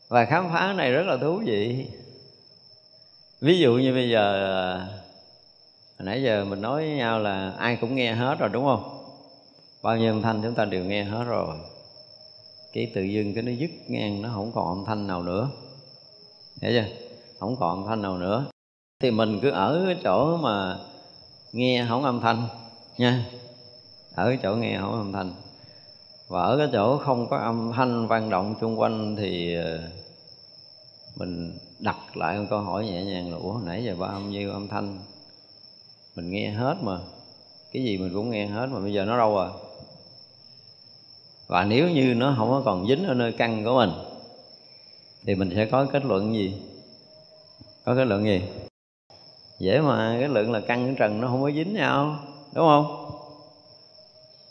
Và 0.08 0.26
khám 0.26 0.50
phá 0.54 0.74
này 0.74 0.92
rất 0.92 1.04
là 1.06 1.18
thú 1.18 1.42
vị. 1.46 1.88
Ví 3.42 3.60
dụ 3.60 3.74
như 3.74 3.94
bây 3.94 4.10
giờ 4.10 4.56
à, 4.58 4.88
hồi 6.00 6.06
nãy 6.06 6.24
giờ 6.24 6.46
mình 6.46 6.62
nói 6.62 6.82
với 6.82 6.96
nhau 6.96 7.20
là 7.20 7.54
ai 7.58 7.78
cũng 7.82 7.96
nghe 7.96 8.14
hết 8.14 8.40
rồi 8.40 8.50
đúng 8.50 8.66
không? 8.66 8.95
Bao 9.86 9.98
nhiêu 9.98 10.14
âm 10.14 10.22
thanh 10.22 10.42
chúng 10.44 10.54
ta 10.54 10.66
đều 10.66 10.84
nghe 10.84 11.04
hết 11.04 11.24
rồi. 11.24 11.56
Cái 12.74 12.92
tự 12.96 13.04
dưng 13.04 13.34
cái 13.34 13.44
nó 13.44 13.52
dứt 13.52 13.70
ngang, 13.88 14.22
nó 14.22 14.30
không 14.34 14.52
còn 14.56 14.68
âm 14.68 14.86
thanh 14.86 15.08
nào 15.08 15.24
nữa. 15.24 15.50
Hiểu 16.62 16.72
chưa? 16.72 16.96
Không 17.40 17.56
còn 17.60 17.80
âm 17.80 17.88
thanh 17.88 18.02
nào 18.02 18.18
nữa. 18.18 18.46
Thì 19.02 19.12
mình 19.12 19.40
cứ 19.42 19.50
ở 19.50 19.84
cái 19.86 19.98
chỗ 20.04 20.38
mà 20.38 20.78
nghe 21.52 21.86
không 21.90 22.04
âm 22.04 22.20
thanh 22.20 22.48
nha. 22.98 23.26
Ở 24.16 24.28
cái 24.28 24.40
chỗ 24.44 24.56
nghe 24.56 24.78
không 24.80 24.92
âm 24.92 25.12
thanh. 25.12 25.34
Và 26.28 26.42
ở 26.42 26.58
cái 26.58 26.68
chỗ 26.74 26.98
không 26.98 27.28
có 27.30 27.38
âm 27.38 27.72
thanh 27.76 28.08
vang 28.08 28.30
động 28.30 28.56
xung 28.62 28.80
quanh 28.80 29.16
thì 29.16 29.56
ờ, 29.56 29.80
mình 31.16 31.58
đặt 31.80 32.18
lại 32.18 32.40
một 32.40 32.46
câu 32.50 32.60
hỏi 32.60 32.86
nhẹ 32.86 33.04
nhàng 33.04 33.32
là, 33.32 33.38
ủa 33.38 33.60
nãy 33.66 33.84
giờ 33.84 33.96
bao 34.00 34.20
nhiêu 34.20 34.52
âm 34.52 34.68
thanh? 34.68 35.00
Mình 36.16 36.32
nghe 36.32 36.50
hết 36.50 36.76
mà. 36.82 37.00
Cái 37.72 37.84
gì 37.84 37.98
mình 37.98 38.14
cũng 38.14 38.30
nghe 38.30 38.48
hết 38.48 38.68
mà, 38.72 38.80
bây 38.80 38.94
giờ 38.94 39.06
nó 39.06 39.18
đâu 39.18 39.36
rồi 39.36 39.50
và 41.48 41.64
nếu 41.64 41.90
như 41.90 42.14
nó 42.14 42.34
không 42.38 42.50
có 42.50 42.62
còn 42.66 42.88
dính 42.88 43.06
ở 43.08 43.14
nơi 43.14 43.32
căn 43.32 43.64
của 43.64 43.76
mình, 43.76 43.92
thì 45.26 45.36
mình 45.36 45.52
sẽ 45.56 45.66
có 45.66 45.86
kết 45.86 46.06
luận 46.06 46.34
gì? 46.34 46.54
Có 47.86 47.96
kết 47.96 48.06
luận 48.06 48.24
gì? 48.24 48.42
Dễ 49.60 49.82
mà, 49.82 50.18
kết 50.22 50.28
luận 50.28 50.52
là 50.52 50.60
căn 50.60 50.86
với 50.86 50.96
trần 50.98 51.22
nó 51.22 51.28
không 51.28 51.42
có 51.42 51.52
dính 51.52 51.74
nhau, 51.74 52.20
đúng 52.54 52.68
không? 52.68 53.12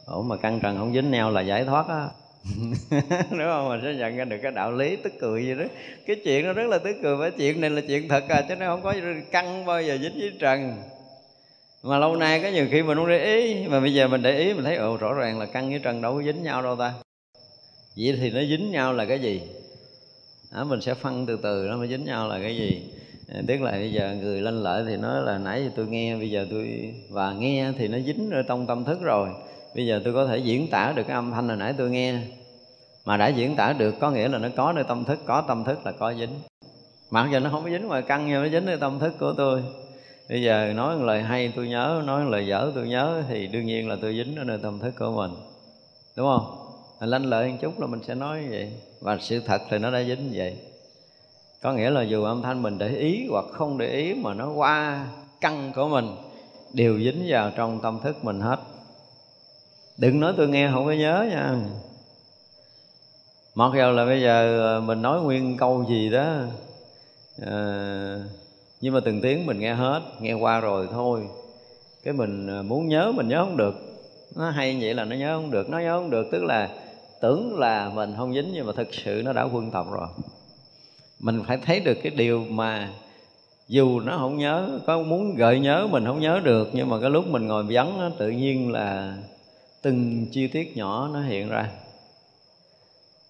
Ủa, 0.06 0.22
mà 0.22 0.36
căn 0.36 0.60
trần 0.60 0.78
không 0.78 0.94
dính 0.94 1.10
nhau 1.10 1.30
là 1.30 1.40
giải 1.40 1.64
thoát 1.64 1.88
á. 1.88 2.08
Đúng 3.30 3.38
không? 3.38 3.68
Mình 3.68 3.80
sẽ 3.82 3.94
nhận 3.94 4.16
ra 4.16 4.24
được 4.24 4.36
cái 4.42 4.52
đạo 4.52 4.72
lý 4.72 4.96
tức 4.96 5.12
cười 5.20 5.44
gì 5.44 5.54
đó. 5.54 5.64
Cái 6.06 6.16
chuyện 6.24 6.46
nó 6.46 6.52
rất 6.52 6.66
là 6.66 6.78
tức 6.78 6.96
cười 7.02 7.16
và 7.16 7.30
chuyện 7.30 7.60
này 7.60 7.70
là 7.70 7.80
chuyện 7.88 8.08
thật 8.08 8.24
à 8.28 8.44
chứ 8.48 8.56
nó 8.56 8.66
không 8.66 8.82
có 8.82 8.94
căn 9.30 9.64
bao 9.64 9.82
giờ 9.82 9.98
dính 9.98 10.18
với 10.18 10.32
trần 10.40 10.82
mà 11.84 11.98
lâu 11.98 12.16
nay 12.16 12.40
có 12.42 12.48
nhiều 12.48 12.66
khi 12.70 12.82
mình 12.82 12.98
không 12.98 13.08
để 13.08 13.24
ý 13.36 13.68
mà 13.68 13.80
bây 13.80 13.94
giờ 13.94 14.08
mình 14.08 14.22
để 14.22 14.38
ý 14.38 14.54
mình 14.54 14.64
thấy 14.64 14.76
ồ 14.76 14.96
rõ 14.96 15.12
ràng 15.12 15.38
là 15.38 15.46
căn 15.46 15.70
với 15.70 15.78
trần 15.78 16.02
đâu 16.02 16.14
có 16.14 16.22
dính 16.22 16.42
nhau 16.42 16.62
đâu 16.62 16.76
ta. 16.76 16.92
Vậy 17.96 18.18
thì 18.20 18.30
nó 18.30 18.40
dính 18.40 18.70
nhau 18.70 18.92
là 18.92 19.04
cái 19.04 19.20
gì? 19.20 19.42
Đó, 20.52 20.64
mình 20.64 20.80
sẽ 20.80 20.94
phân 20.94 21.26
từ 21.26 21.38
từ 21.42 21.66
nó 21.70 21.76
mới 21.76 21.88
dính 21.88 22.04
nhau 22.04 22.28
là 22.28 22.38
cái 22.42 22.56
gì? 22.56 22.82
À, 23.34 23.40
tức 23.46 23.60
là 23.60 23.70
bây 23.70 23.92
giờ 23.92 24.16
người 24.20 24.40
lên 24.40 24.62
lợi 24.62 24.84
thì 24.88 24.96
nói 24.96 25.22
là 25.22 25.38
nãy 25.38 25.64
giờ 25.64 25.70
tôi 25.76 25.86
nghe 25.86 26.16
bây 26.16 26.30
giờ 26.30 26.46
tôi 26.50 26.94
và 27.10 27.32
nghe 27.32 27.72
thì 27.78 27.88
nó 27.88 27.98
dính 27.98 28.30
ở 28.30 28.42
trong 28.42 28.66
tâm 28.66 28.84
thức 28.84 28.98
rồi. 29.02 29.28
Bây 29.74 29.86
giờ 29.86 30.00
tôi 30.04 30.14
có 30.14 30.26
thể 30.26 30.38
diễn 30.38 30.70
tả 30.70 30.92
được 30.96 31.02
cái 31.06 31.14
âm 31.14 31.30
thanh 31.30 31.48
hồi 31.48 31.56
nãy 31.56 31.74
tôi 31.78 31.90
nghe. 31.90 32.18
Mà 33.04 33.16
đã 33.16 33.28
diễn 33.28 33.56
tả 33.56 33.72
được 33.72 33.94
có 34.00 34.10
nghĩa 34.10 34.28
là 34.28 34.38
nó 34.38 34.48
có 34.56 34.72
nơi 34.72 34.84
tâm 34.84 35.04
thức 35.04 35.18
có 35.26 35.44
tâm 35.48 35.64
thức 35.64 35.86
là 35.86 35.92
có 35.92 36.14
dính. 36.14 36.40
Mặc 37.10 37.28
giờ 37.32 37.40
nó 37.40 37.50
không 37.50 37.64
có 37.64 37.70
dính 37.70 37.86
ngoài 37.86 38.02
căn 38.02 38.26
nhưng 38.28 38.42
nó 38.42 38.48
dính 38.48 38.66
nơi 38.66 38.76
tâm 38.76 38.98
thức 38.98 39.14
của 39.18 39.34
tôi 39.36 39.62
bây 40.28 40.42
giờ 40.42 40.72
nói 40.76 40.96
một 40.96 41.04
lời 41.04 41.22
hay 41.22 41.52
tôi 41.56 41.68
nhớ 41.68 42.02
nói 42.06 42.24
một 42.24 42.30
lời 42.30 42.46
dở 42.46 42.72
tôi 42.74 42.88
nhớ 42.88 43.22
thì 43.28 43.46
đương 43.46 43.66
nhiên 43.66 43.88
là 43.88 43.96
tôi 44.02 44.14
dính 44.14 44.36
ở 44.36 44.44
nơi 44.44 44.58
tâm 44.62 44.78
thức 44.78 44.94
của 44.98 45.10
mình. 45.10 45.30
Đúng 46.16 46.26
không? 46.26 46.60
Lanh 47.00 47.26
lợi 47.26 47.48
một 47.48 47.56
chút 47.60 47.80
là 47.80 47.86
mình 47.86 48.00
sẽ 48.06 48.14
nói 48.14 48.40
như 48.42 48.48
vậy. 48.50 48.72
Và 49.00 49.18
sự 49.20 49.40
thật 49.46 49.62
thì 49.70 49.78
nó 49.78 49.90
đã 49.90 50.02
dính 50.02 50.30
như 50.30 50.32
vậy. 50.34 50.56
Có 51.62 51.72
nghĩa 51.72 51.90
là 51.90 52.02
dù 52.02 52.24
âm 52.24 52.42
thanh 52.42 52.62
mình 52.62 52.78
để 52.78 52.88
ý 52.88 53.26
hoặc 53.30 53.44
không 53.52 53.78
để 53.78 53.90
ý 53.90 54.14
mà 54.14 54.34
nó 54.34 54.52
qua 54.52 55.06
căn 55.40 55.72
của 55.74 55.88
mình 55.88 56.16
đều 56.72 56.98
dính 56.98 57.24
vào 57.28 57.50
trong 57.56 57.80
tâm 57.80 58.00
thức 58.02 58.24
mình 58.24 58.40
hết. 58.40 58.58
Đừng 59.96 60.20
nói 60.20 60.34
tôi 60.36 60.48
nghe 60.48 60.70
không 60.72 60.84
có 60.84 60.92
nhớ 60.92 61.26
nha. 61.30 61.56
Mặc 63.54 63.70
dù 63.74 63.90
là 63.90 64.04
bây 64.04 64.22
giờ 64.22 64.60
ờ, 64.60 64.80
mình 64.80 65.02
nói 65.02 65.20
nguyên 65.20 65.56
câu 65.56 65.84
gì 65.88 66.10
đó 66.10 66.34
à, 67.42 68.16
nhưng 68.84 68.94
mà 68.94 69.00
từng 69.04 69.20
tiếng 69.20 69.46
mình 69.46 69.58
nghe 69.58 69.74
hết, 69.74 70.02
nghe 70.20 70.32
qua 70.32 70.60
rồi 70.60 70.88
thôi. 70.92 71.22
Cái 72.02 72.14
mình 72.14 72.46
à, 72.46 72.62
muốn 72.62 72.88
nhớ 72.88 73.12
mình 73.12 73.28
nhớ 73.28 73.44
không 73.44 73.56
được. 73.56 73.74
Nó 74.36 74.50
hay 74.50 74.78
vậy 74.80 74.94
là 74.94 75.04
nó 75.04 75.16
nhớ 75.16 75.36
không 75.36 75.50
được, 75.50 75.70
nó 75.70 75.78
nhớ 75.78 75.98
không 75.98 76.10
được. 76.10 76.26
Tức 76.32 76.42
là 76.42 76.70
tưởng 77.20 77.58
là 77.58 77.90
mình 77.94 78.14
không 78.16 78.34
dính 78.34 78.50
nhưng 78.52 78.66
mà 78.66 78.72
thực 78.76 78.94
sự 78.94 79.22
nó 79.24 79.32
đã 79.32 79.42
quân 79.42 79.70
tập 79.70 79.86
rồi. 79.90 80.08
Mình 81.20 81.42
phải 81.46 81.58
thấy 81.64 81.80
được 81.80 81.98
cái 82.02 82.12
điều 82.16 82.44
mà 82.50 82.90
dù 83.68 84.00
nó 84.00 84.18
không 84.18 84.38
nhớ, 84.38 84.80
có 84.86 85.02
muốn 85.02 85.34
gợi 85.34 85.60
nhớ 85.60 85.86
mình 85.90 86.04
không 86.04 86.20
nhớ 86.20 86.40
được, 86.44 86.68
nhưng 86.72 86.88
mà 86.88 87.00
cái 87.00 87.10
lúc 87.10 87.26
mình 87.26 87.46
ngồi 87.46 87.64
vắng 87.68 87.98
nó 87.98 88.10
tự 88.18 88.30
nhiên 88.30 88.72
là 88.72 89.16
từng 89.82 90.26
chi 90.32 90.46
tiết 90.46 90.76
nhỏ 90.76 91.10
nó 91.12 91.22
hiện 91.22 91.48
ra. 91.48 91.70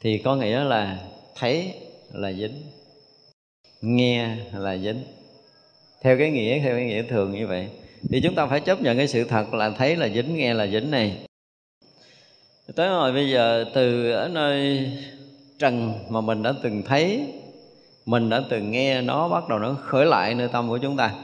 Thì 0.01 0.19
có 0.19 0.37
nghĩa 0.37 0.65
là 0.65 0.99
thấy 1.35 1.75
là 2.13 2.33
dính, 2.33 2.63
nghe 3.81 4.37
là 4.53 4.77
dính 4.77 5.03
theo 6.05 6.19
cái 6.19 6.31
nghĩa, 6.31 6.61
theo 6.61 6.77
cái 6.77 6.85
nghĩa 6.85 7.03
thường 7.03 7.33
như 7.33 7.47
vậy. 7.47 7.69
Thì 8.11 8.21
chúng 8.21 8.35
ta 8.35 8.47
phải 8.47 8.61
chấp 8.61 8.83
nhận 8.83 8.97
cái 8.97 9.09
sự 9.09 9.25
thật 9.25 9.55
là 9.55 9.71
thấy 9.71 9.97
là 9.97 10.09
dính, 10.09 10.37
nghe 10.37 10.55
là 10.55 10.67
dính 10.67 10.91
này. 10.91 11.17
Tới 12.75 12.89
hồi 12.89 13.13
bây 13.13 13.31
giờ, 13.31 13.65
từ 13.75 14.11
ở 14.11 14.29
nơi 14.29 14.89
trần 15.59 15.93
mà 16.09 16.21
mình 16.21 16.43
đã 16.43 16.55
từng 16.63 16.83
thấy, 16.83 17.27
mình 18.07 18.31
đã 18.31 18.43
từng 18.51 18.71
nghe 18.71 19.03
nó 19.03 19.29
bắt 19.29 19.49
đầu 19.49 19.59
nó 19.59 19.75
khởi 19.75 20.07
lại 20.07 20.35
nơi 20.35 20.49
tâm 20.53 20.69
của 20.69 20.79
chúng 20.79 20.97
ta. 20.97 21.15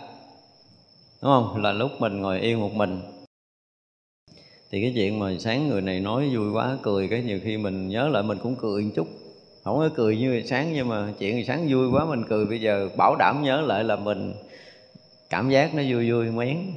Đúng 1.23 1.31
không? 1.31 1.63
Là 1.63 1.73
lúc 1.73 1.91
mình 1.99 2.21
ngồi 2.21 2.41
yên 2.41 2.61
một 2.61 2.75
mình. 2.75 3.01
Thì 4.71 4.83
cái 4.83 4.93
chuyện 4.95 5.19
mà 5.19 5.35
sáng 5.39 5.69
người 5.69 5.81
này 5.81 6.01
nói 6.01 6.29
vui 6.35 6.53
quá, 6.53 6.79
cười, 6.83 7.09
cái 7.09 7.23
nhiều 7.23 7.41
khi 7.45 7.57
mình 7.57 7.89
nhớ 7.89 8.09
lại 8.09 8.23
mình 8.23 8.39
cũng 8.43 8.57
cười 8.57 8.83
một 8.83 8.91
chút. 8.97 9.09
Không 9.65 9.79
có 9.79 9.89
cười 9.95 10.17
như 10.17 10.43
sáng, 10.47 10.73
nhưng 10.75 10.89
mà 10.89 11.13
chuyện 11.19 11.45
sáng 11.47 11.67
vui 11.71 11.91
quá 11.93 12.05
mình 12.05 12.25
cười. 12.29 12.45
Bây 12.45 12.61
giờ 12.61 12.89
bảo 12.97 13.17
đảm 13.17 13.43
nhớ 13.43 13.61
lại 13.61 13.85
là 13.85 13.97
mình 13.97 14.33
cảm 15.31 15.51
giác 15.51 15.75
nó 15.75 15.83
vui 15.89 16.11
vui 16.11 16.31
mén 16.31 16.73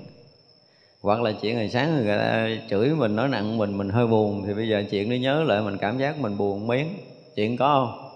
hoặc 1.01 1.21
là 1.21 1.31
chuyện 1.41 1.55
ngày 1.55 1.69
sáng 1.69 1.95
người 1.95 2.17
ta 2.17 2.47
chửi 2.69 2.89
mình, 2.89 3.15
nói 3.15 3.27
nặng 3.27 3.57
mình 3.57 3.77
mình 3.77 3.89
hơi 3.89 4.07
buồn, 4.07 4.43
thì 4.47 4.53
bây 4.53 4.67
giờ 4.69 4.83
chuyện 4.89 5.09
nó 5.09 5.15
nhớ 5.15 5.43
lại 5.43 5.61
mình 5.61 5.77
cảm 5.77 5.97
giác 5.97 6.19
mình 6.19 6.37
buồn 6.37 6.67
mén 6.67 6.87
chuyện 7.35 7.57
có 7.57 7.85
không? 7.85 8.09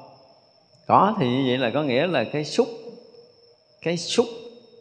Có 0.88 1.16
thì 1.20 1.30
như 1.30 1.44
vậy 1.48 1.58
là 1.58 1.70
có 1.70 1.84
nghĩa 1.84 2.08
là 2.08 2.24
cái 2.24 2.46
xúc 2.46 2.68
cái 3.82 3.98
xúc 3.98 4.26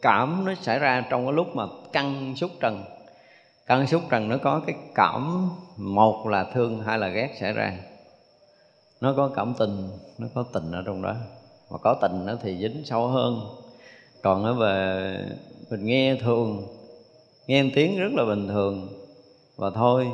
cảm 0.01 0.45
nó 0.45 0.53
xảy 0.61 0.79
ra 0.79 1.05
trong 1.09 1.25
cái 1.25 1.33
lúc 1.33 1.55
mà 1.55 1.63
căng 1.93 2.35
xúc 2.35 2.51
trần. 2.59 2.83
Căng 3.65 3.87
xúc 3.87 4.01
trần 4.09 4.29
nó 4.29 4.37
có 4.37 4.61
cái 4.67 4.75
cảm, 4.95 5.49
một 5.77 6.27
là 6.27 6.43
thương, 6.53 6.81
hai 6.81 6.99
là 6.99 7.07
ghét 7.07 7.29
xảy 7.39 7.53
ra. 7.53 7.73
Nó 9.01 9.13
có 9.17 9.31
cảm 9.35 9.53
tình, 9.59 9.89
nó 10.17 10.27
có 10.33 10.43
tình 10.53 10.71
ở 10.71 10.83
trong 10.85 11.01
đó. 11.01 11.15
Mà 11.71 11.77
có 11.77 11.93
tình 12.01 12.25
nó 12.25 12.33
thì 12.41 12.57
dính 12.57 12.81
sâu 12.85 13.07
hơn. 13.07 13.39
Còn 14.21 14.43
nó 14.43 14.53
về 14.53 15.15
mình 15.69 15.85
nghe 15.85 16.15
thường, 16.15 16.63
nghe 17.47 17.65
tiếng 17.75 17.99
rất 17.99 18.13
là 18.13 18.25
bình 18.25 18.47
thường. 18.47 18.87
Và 19.55 19.69
thôi, 19.69 20.07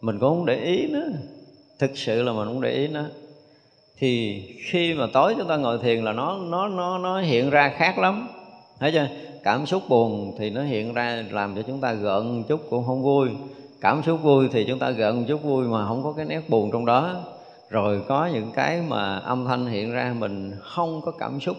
mình 0.00 0.18
cũng 0.18 0.28
không 0.28 0.46
để 0.46 0.56
ý 0.56 0.86
nữa. 0.86 1.08
Thực 1.78 1.90
sự 1.94 2.22
là 2.22 2.32
mình 2.32 2.46
không 2.46 2.60
để 2.60 2.70
ý 2.70 2.88
nữa. 2.88 3.10
Thì 3.98 4.42
khi 4.64 4.94
mà 4.94 5.06
tối 5.12 5.34
chúng 5.38 5.48
ta 5.48 5.56
ngồi 5.56 5.78
thiền 5.78 6.04
là 6.04 6.12
nó 6.12 6.38
nó 6.38 6.68
nó 6.68 6.98
nó 6.98 7.20
hiện 7.20 7.50
ra 7.50 7.68
khác 7.76 7.98
lắm. 7.98 8.28
Thấy 8.80 8.92
chưa? 8.92 9.08
Cảm 9.44 9.66
xúc 9.66 9.82
buồn 9.88 10.34
thì 10.38 10.50
nó 10.50 10.62
hiện 10.62 10.94
ra 10.94 11.24
làm 11.30 11.56
cho 11.56 11.62
chúng 11.62 11.80
ta 11.80 11.92
gợn 11.92 12.42
chút 12.48 12.60
cũng 12.70 12.86
không 12.86 13.02
vui. 13.02 13.28
Cảm 13.80 14.02
xúc 14.02 14.22
vui 14.22 14.48
thì 14.52 14.64
chúng 14.68 14.78
ta 14.78 14.90
gợn 14.90 15.24
chút 15.24 15.42
vui 15.42 15.66
mà 15.66 15.88
không 15.88 16.02
có 16.02 16.12
cái 16.12 16.26
nét 16.26 16.40
buồn 16.48 16.70
trong 16.72 16.86
đó. 16.86 17.20
Rồi 17.70 18.02
có 18.08 18.26
những 18.26 18.50
cái 18.54 18.82
mà 18.88 19.16
âm 19.16 19.44
thanh 19.44 19.66
hiện 19.66 19.92
ra 19.92 20.14
mình 20.18 20.52
không 20.62 21.00
có 21.04 21.10
cảm 21.10 21.40
xúc. 21.40 21.56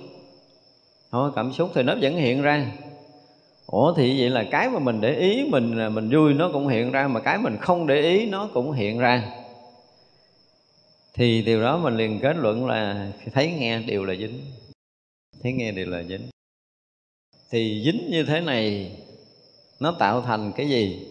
Không 1.12 1.22
có 1.30 1.32
cảm 1.36 1.54
xúc 1.54 1.70
thì 1.74 1.84
nó 1.84 1.94
vẫn 2.02 2.16
hiện 2.16 2.42
ra 2.42 2.72
ủa, 3.66 3.94
thì 3.94 4.20
vậy 4.20 4.30
là 4.30 4.46
cái 4.52 4.70
mà 4.70 4.80
mình 4.80 5.02
để 5.02 5.16
ý, 5.16 5.46
mình 5.50 5.80
à, 5.80 5.90
mình 5.90 6.10
vui 6.10 6.34
nó 6.34 6.50
cũng 6.54 6.68
hiện 6.68 6.92
ra, 6.92 7.08
mà 7.08 7.20
cái 7.20 7.38
mình 7.38 7.58
không 7.62 7.88
để 7.88 8.02
ý 8.02 8.26
nó 8.26 8.50
cũng 8.54 8.72
hiện 8.72 9.00
ra. 9.00 9.32
Thì 11.14 11.42
điều 11.42 11.62
đó 11.62 11.78
mình 11.78 11.98
liền 11.98 12.20
kết 12.20 12.36
luận 12.38 12.66
là 12.66 13.12
thấy 13.34 13.52
nghe 13.60 13.80
đều 13.80 14.06
là 14.06 14.16
dính. 14.16 14.40
Thấy 15.44 15.54
nghe 15.54 15.72
đều 15.72 15.86
là 15.90 16.04
dính. 16.04 16.22
Thì 17.52 17.84
dính 17.86 18.12
như 18.12 18.24
thế 18.24 18.42
này, 18.42 18.92
nó 19.80 19.96
tạo 20.00 20.22
thành 20.22 20.52
cái 20.56 20.70
gì? 20.70 21.08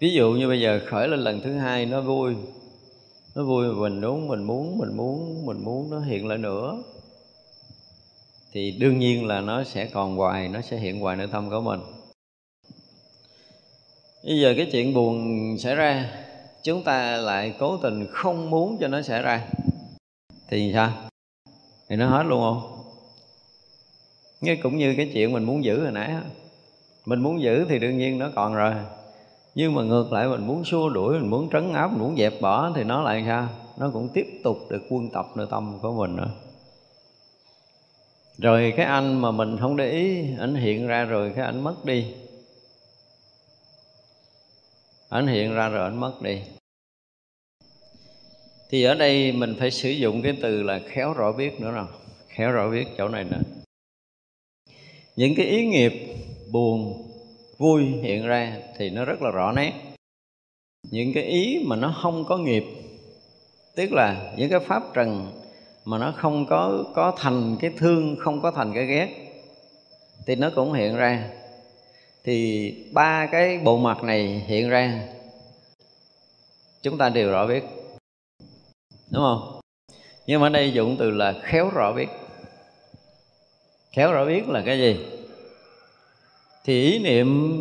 Ví 0.00 0.12
dụ 0.12 0.32
như 0.32 0.48
bây 0.48 0.60
giờ 0.60 0.80
khởi 0.86 1.08
lên 1.08 1.20
lần 1.20 1.40
thứ 1.40 1.56
hai, 1.56 1.86
nó 1.86 2.00
vui. 2.00 2.34
Nó 3.34 3.44
vui, 3.44 3.74
mình 3.74 4.00
đúng 4.00 4.28
mình 4.28 4.42
muốn 4.42 4.78
mình 4.78 4.96
muốn 4.96 5.46
mình 5.46 5.64
muốn, 5.64 5.90
nó 5.90 6.00
hiện 6.00 6.26
lại 6.26 6.38
nữa 6.38 6.82
thì 8.52 8.70
đương 8.70 8.98
nhiên 8.98 9.26
là 9.26 9.40
nó 9.40 9.64
sẽ 9.64 9.86
còn 9.86 10.16
hoài, 10.16 10.48
nó 10.48 10.60
sẽ 10.60 10.76
hiện 10.76 11.00
hoài 11.00 11.16
nơi 11.16 11.26
tâm 11.26 11.50
của 11.50 11.60
mình. 11.60 11.80
Bây 14.24 14.40
giờ 14.40 14.54
cái 14.56 14.68
chuyện 14.72 14.94
buồn 14.94 15.56
xảy 15.58 15.74
ra, 15.74 16.10
chúng 16.62 16.84
ta 16.84 17.16
lại 17.16 17.54
cố 17.58 17.76
tình 17.76 18.06
không 18.10 18.50
muốn 18.50 18.78
cho 18.80 18.88
nó 18.88 19.02
xảy 19.02 19.22
ra. 19.22 19.46
Thì 20.48 20.70
sao? 20.74 20.92
Thì 21.88 21.96
nó 21.96 22.08
hết 22.08 22.22
luôn 22.26 22.40
không? 22.40 22.82
Nghe 24.40 24.56
cũng 24.56 24.78
như 24.78 24.94
cái 24.96 25.10
chuyện 25.14 25.32
mình 25.32 25.44
muốn 25.44 25.64
giữ 25.64 25.82
hồi 25.82 25.92
nãy 25.92 26.14
mình 27.06 27.20
muốn 27.20 27.42
giữ 27.42 27.66
thì 27.68 27.78
đương 27.78 27.98
nhiên 27.98 28.18
nó 28.18 28.30
còn 28.34 28.54
rồi. 28.54 28.74
Nhưng 29.54 29.74
mà 29.74 29.82
ngược 29.82 30.12
lại 30.12 30.28
mình 30.28 30.46
muốn 30.46 30.64
xua 30.64 30.88
đuổi, 30.88 31.18
mình 31.18 31.30
muốn 31.30 31.50
trấn 31.52 31.72
áp, 31.72 31.88
mình 31.88 32.00
muốn 32.00 32.16
dẹp 32.16 32.40
bỏ 32.40 32.72
thì 32.76 32.84
nó 32.84 33.02
lại 33.02 33.24
sao? 33.26 33.48
Nó 33.76 33.90
cũng 33.92 34.08
tiếp 34.08 34.40
tục 34.44 34.58
được 34.70 34.82
quân 34.90 35.10
tập 35.12 35.26
nơi 35.36 35.46
tâm 35.50 35.78
của 35.82 35.92
mình 35.92 36.16
nữa 36.16 36.30
rồi 38.40 38.74
cái 38.76 38.86
anh 38.86 39.20
mà 39.20 39.30
mình 39.30 39.56
không 39.60 39.76
để 39.76 39.90
ý, 39.90 40.24
ảnh 40.38 40.54
hiện 40.54 40.86
ra 40.86 41.04
rồi 41.04 41.32
cái 41.36 41.44
ảnh 41.44 41.64
mất 41.64 41.84
đi. 41.84 42.06
Ảnh 45.08 45.26
hiện 45.26 45.54
ra 45.54 45.68
rồi 45.68 45.84
ảnh 45.84 46.00
mất 46.00 46.22
đi. 46.22 46.40
Thì 48.70 48.84
ở 48.84 48.94
đây 48.94 49.32
mình 49.32 49.54
phải 49.58 49.70
sử 49.70 49.90
dụng 49.90 50.22
cái 50.22 50.38
từ 50.42 50.62
là 50.62 50.80
khéo 50.86 51.12
rõ 51.12 51.32
biết 51.32 51.60
nữa 51.60 51.72
nào. 51.72 51.88
Khéo 52.28 52.50
rõ 52.50 52.70
biết 52.70 52.86
chỗ 52.98 53.08
này 53.08 53.24
nè. 53.24 53.38
những 55.16 55.34
cái 55.36 55.46
ý 55.46 55.66
nghiệp 55.66 55.92
buồn, 56.52 57.08
vui 57.58 57.84
hiện 57.84 58.26
ra 58.26 58.56
thì 58.76 58.90
nó 58.90 59.04
rất 59.04 59.22
là 59.22 59.30
rõ 59.30 59.52
nét. 59.52 59.72
Những 60.90 61.12
cái 61.14 61.24
ý 61.24 61.64
mà 61.66 61.76
nó 61.76 61.94
không 62.02 62.24
có 62.24 62.38
nghiệp, 62.38 62.64
tức 63.76 63.92
là 63.92 64.34
những 64.36 64.50
cái 64.50 64.60
pháp 64.60 64.82
trần 64.94 65.39
mà 65.84 65.98
nó 65.98 66.12
không 66.16 66.46
có 66.46 66.84
có 66.94 67.12
thành 67.18 67.56
cái 67.60 67.70
thương, 67.76 68.16
không 68.20 68.42
có 68.42 68.50
thành 68.50 68.72
cái 68.74 68.86
ghét. 68.86 69.08
Thì 70.26 70.34
nó 70.36 70.50
cũng 70.54 70.72
hiện 70.72 70.96
ra. 70.96 71.30
Thì 72.24 72.74
ba 72.92 73.26
cái 73.26 73.58
bộ 73.58 73.78
mặt 73.78 74.02
này 74.02 74.44
hiện 74.46 74.68
ra. 74.68 75.08
Chúng 76.82 76.98
ta 76.98 77.08
đều 77.08 77.30
rõ 77.30 77.46
biết. 77.46 77.64
Đúng 79.10 79.22
không? 79.22 79.60
Nhưng 80.26 80.40
mà 80.40 80.46
ở 80.46 80.50
đây 80.50 80.72
dụng 80.72 80.96
từ 80.98 81.10
là 81.10 81.34
khéo 81.42 81.70
rõ 81.70 81.92
biết. 81.92 82.08
Khéo 83.92 84.12
rõ 84.12 84.24
biết 84.24 84.48
là 84.48 84.62
cái 84.66 84.78
gì? 84.78 84.96
Thì 86.64 86.82
ý 86.82 86.98
niệm 86.98 87.54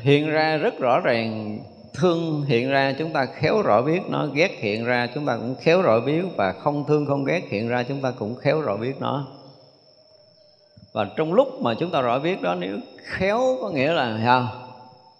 hiện 0.00 0.30
ra 0.30 0.56
rất 0.56 0.78
rõ 0.78 1.00
ràng 1.00 1.58
thương 1.94 2.42
hiện 2.42 2.68
ra, 2.68 2.94
chúng 2.98 3.12
ta 3.12 3.26
khéo 3.26 3.62
rõ 3.62 3.82
biết 3.82 4.00
nó, 4.08 4.26
ghét 4.26 4.50
hiện 4.58 4.84
ra, 4.84 5.08
chúng 5.14 5.26
ta 5.26 5.36
cũng 5.36 5.54
khéo 5.60 5.82
rõ 5.82 6.00
biết, 6.00 6.24
và 6.36 6.52
không 6.52 6.84
thương 6.88 7.06
không 7.06 7.24
ghét 7.24 7.42
hiện 7.50 7.68
ra, 7.68 7.82
chúng 7.82 8.00
ta 8.00 8.10
cũng 8.10 8.36
khéo 8.36 8.60
rõ 8.60 8.76
biết 8.76 9.00
nó. 9.00 9.26
Và 10.92 11.06
trong 11.16 11.32
lúc 11.32 11.62
mà 11.62 11.74
chúng 11.74 11.90
ta 11.90 12.00
rõ 12.00 12.18
biết 12.18 12.42
đó, 12.42 12.54
nếu 12.54 12.78
khéo 13.04 13.58
có 13.60 13.70
nghĩa 13.70 13.92
là 13.92 14.20
sao 14.24 14.48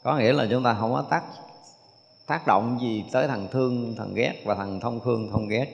có 0.02 0.16
nghĩa 0.16 0.33
là 0.33 0.46
chúng 0.50 0.62
ta 0.62 0.76
không 0.81 0.92
có 0.92 1.04
tác 1.11 1.22
tác 2.26 2.46
động 2.46 2.78
gì 2.81 3.04
tới 3.12 3.28
thằng 3.28 3.48
thương, 3.52 3.94
thằng 3.98 4.14
ghét 4.14 4.35
và 4.44 4.54
thằng 4.54 4.81
thông 4.81 5.00
thương, 5.04 5.31
thông 5.33 5.48
ghét. 5.48 5.66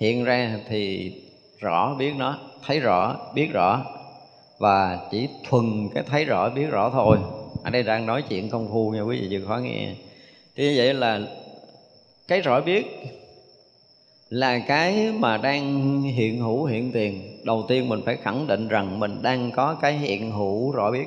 Hiện 0.00 0.24
ra 0.24 0.58
thì 0.68 1.12
rõ 1.58 1.94
biết 1.94 2.12
nó, 2.16 2.38
thấy 2.66 2.80
rõ, 2.80 3.16
biết 3.34 3.48
rõ, 3.52 3.84
và 4.58 4.98
chỉ 5.10 5.28
thuần 5.48 5.88
cái 5.94 6.02
thấy 6.06 6.24
rõ, 6.24 6.50
biết 6.50 6.66
rõ 6.66 6.90
thôi 6.90 7.18
ở 7.62 7.70
đây 7.70 7.82
đang 7.82 8.06
nói 8.06 8.22
chuyện 8.28 8.50
công 8.50 8.68
phu 8.72 8.90
nha, 8.90 9.00
quý 9.00 9.20
vị 9.20 9.28
chưa 9.30 9.46
khó 9.46 9.56
nghe. 9.56 9.94
Thì 10.56 10.64
như 10.64 10.74
vậy 10.76 10.94
là 10.94 11.20
cái 12.28 12.40
rõ 12.40 12.60
biết 12.60 12.86
là 14.30 14.58
cái 14.58 15.12
mà 15.12 15.36
đang 15.36 16.02
hiện 16.02 16.38
hữu 16.38 16.64
hiện 16.64 16.92
tiền, 16.92 17.40
đầu 17.44 17.64
tiên 17.68 17.88
mình 17.88 18.00
phải 18.04 18.16
khẳng 18.16 18.46
định 18.46 18.68
rằng 18.68 19.00
mình 19.00 19.22
đang 19.22 19.50
có 19.50 19.74
cái 19.74 19.92
hiện 19.92 20.30
hữu 20.30 20.70
rõ 20.70 20.90
biết. 20.90 21.06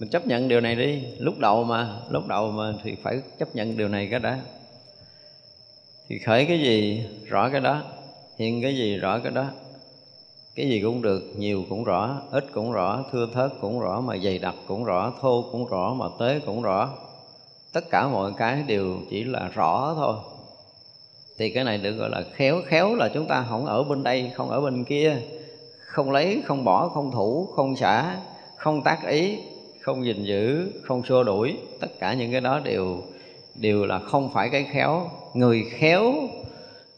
Mình 0.00 0.08
chấp 0.08 0.26
nhận 0.26 0.48
điều 0.48 0.60
này 0.60 0.76
đi. 0.76 1.02
Lúc 1.18 1.38
đầu 1.38 1.64
mà, 1.64 1.96
lúc 2.10 2.26
đầu 2.26 2.50
mà 2.50 2.74
thì 2.82 2.94
phải 3.02 3.20
chấp 3.38 3.56
nhận 3.56 3.76
điều 3.76 3.88
này 3.88 4.08
cái 4.10 4.20
đó 4.20 4.34
thì 6.08 6.18
khởi 6.18 6.44
cái 6.44 6.60
gì, 6.60 7.02
rõ 7.26 7.50
cái 7.50 7.60
đó. 7.60 7.82
Hiện 8.38 8.62
cái 8.62 8.76
gì, 8.76 8.96
rõ 8.96 9.18
cái 9.18 9.32
đó 9.32 9.50
cái 10.54 10.68
gì 10.68 10.80
cũng 10.80 11.02
được, 11.02 11.22
nhiều 11.36 11.64
cũng 11.68 11.84
rõ, 11.84 12.20
ít 12.30 12.44
cũng 12.52 12.72
rõ, 12.72 13.04
thưa 13.12 13.26
thớt 13.34 13.52
cũng 13.60 13.80
rõ, 13.80 14.00
mà 14.00 14.16
dày 14.18 14.38
đặc 14.38 14.54
cũng 14.68 14.84
rõ, 14.84 15.12
thô 15.20 15.44
cũng 15.52 15.66
rõ, 15.66 15.94
mà 15.94 16.06
tế 16.18 16.40
cũng 16.46 16.62
rõ. 16.62 16.90
Tất 17.72 17.90
cả 17.90 18.08
mọi 18.08 18.32
cái 18.36 18.62
đều 18.66 18.96
chỉ 19.10 19.24
là 19.24 19.50
rõ 19.54 19.94
thôi. 19.96 20.16
Thì 21.38 21.50
cái 21.50 21.64
này 21.64 21.78
được 21.78 21.92
gọi 21.92 22.10
là 22.10 22.22
khéo 22.32 22.60
khéo 22.66 22.94
là 22.94 23.08
chúng 23.14 23.26
ta 23.26 23.46
không 23.48 23.66
ở 23.66 23.84
bên 23.84 24.02
đây, 24.02 24.30
không 24.34 24.50
ở 24.50 24.60
bên 24.60 24.84
kia. 24.84 25.16
Không 25.78 26.10
lấy, 26.10 26.42
không 26.44 26.64
bỏ, 26.64 26.88
không 26.88 27.10
thủ, 27.10 27.48
không 27.56 27.76
xả, 27.76 28.20
không 28.56 28.82
tác 28.82 29.06
ý, 29.08 29.38
không 29.80 30.04
gìn 30.04 30.24
giữ, 30.24 30.72
không 30.82 31.02
xua 31.04 31.22
đuổi. 31.24 31.56
Tất 31.80 32.00
cả 32.00 32.14
những 32.14 32.32
cái 32.32 32.40
đó 32.40 32.60
đều 32.64 33.02
đều 33.54 33.86
là 33.86 33.98
không 33.98 34.30
phải 34.32 34.48
cái 34.48 34.66
khéo. 34.72 35.10
Người 35.34 35.64
khéo 35.70 36.14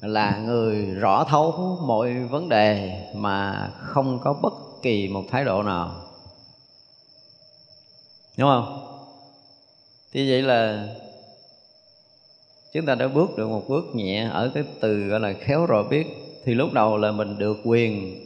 là 0.07 0.39
người 0.39 0.87
rõ 0.87 1.25
thấu 1.25 1.79
mọi 1.87 2.15
vấn 2.15 2.49
đề 2.49 3.01
mà 3.15 3.71
không 3.79 4.19
có 4.25 4.33
bất 4.33 4.55
kỳ 4.83 5.09
một 5.09 5.25
thái 5.31 5.45
độ 5.45 5.63
nào. 5.63 5.95
Đúng 8.39 8.49
không? 8.49 8.81
Thì 10.13 10.31
vậy 10.31 10.43
là 10.43 10.89
chúng 12.73 12.87
ta 12.87 12.95
đã 12.95 13.09
bước 13.09 13.37
được 13.37 13.49
một 13.49 13.63
bước 13.69 13.85
nhẹ 13.95 14.29
ở 14.33 14.51
cái 14.55 14.65
từ 14.81 15.07
gọi 15.09 15.21
là 15.21 15.33
khéo 15.41 15.67
rồi 15.67 15.85
biết 15.91 16.07
thì 16.45 16.55
lúc 16.55 16.73
đầu 16.73 16.97
là 16.97 17.13
mình 17.13 17.39
được 17.39 17.57
quyền 17.65 18.21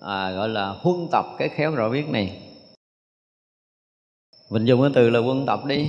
à, 0.00 0.30
gọi 0.30 0.48
là 0.48 0.68
huân 0.68 1.08
tập 1.12 1.26
cái 1.38 1.48
khéo 1.48 1.74
rõ 1.74 1.88
biết 1.88 2.08
này. 2.08 2.42
Mình 4.50 4.64
dùng 4.64 4.80
cái 4.82 4.90
từ 4.94 5.10
là 5.10 5.18
quân 5.18 5.46
tập 5.46 5.60
đi 5.66 5.86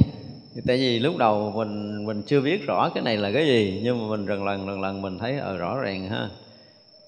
tại 0.56 0.78
vì 0.78 1.00
lúc 1.00 1.18
đầu 1.18 1.54
mình 1.56 2.06
mình 2.06 2.22
chưa 2.22 2.42
biết 2.42 2.66
rõ 2.66 2.90
cái 2.96 3.04
này 3.04 3.18
là 3.18 3.32
cái 3.32 3.46
gì 3.48 3.82
nhưng 3.84 4.00
mà 4.00 4.18
mình 4.18 4.26
lần 4.26 4.46
lần 4.46 4.70
lần 4.70 4.82
lần 4.82 5.02
mình 5.02 5.18
thấy 5.18 5.40
ở 5.40 5.52
ờ, 5.52 5.58
rõ 5.58 5.80
ràng 5.80 6.10
ha. 6.10 6.30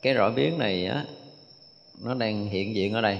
Cái 0.01 0.13
rõ 0.13 0.29
biết 0.29 0.53
này 0.57 0.85
á 0.85 1.05
nó 2.03 2.13
đang 2.13 2.45
hiện 2.45 2.75
diện 2.75 2.93
ở 2.93 3.01
đây. 3.01 3.17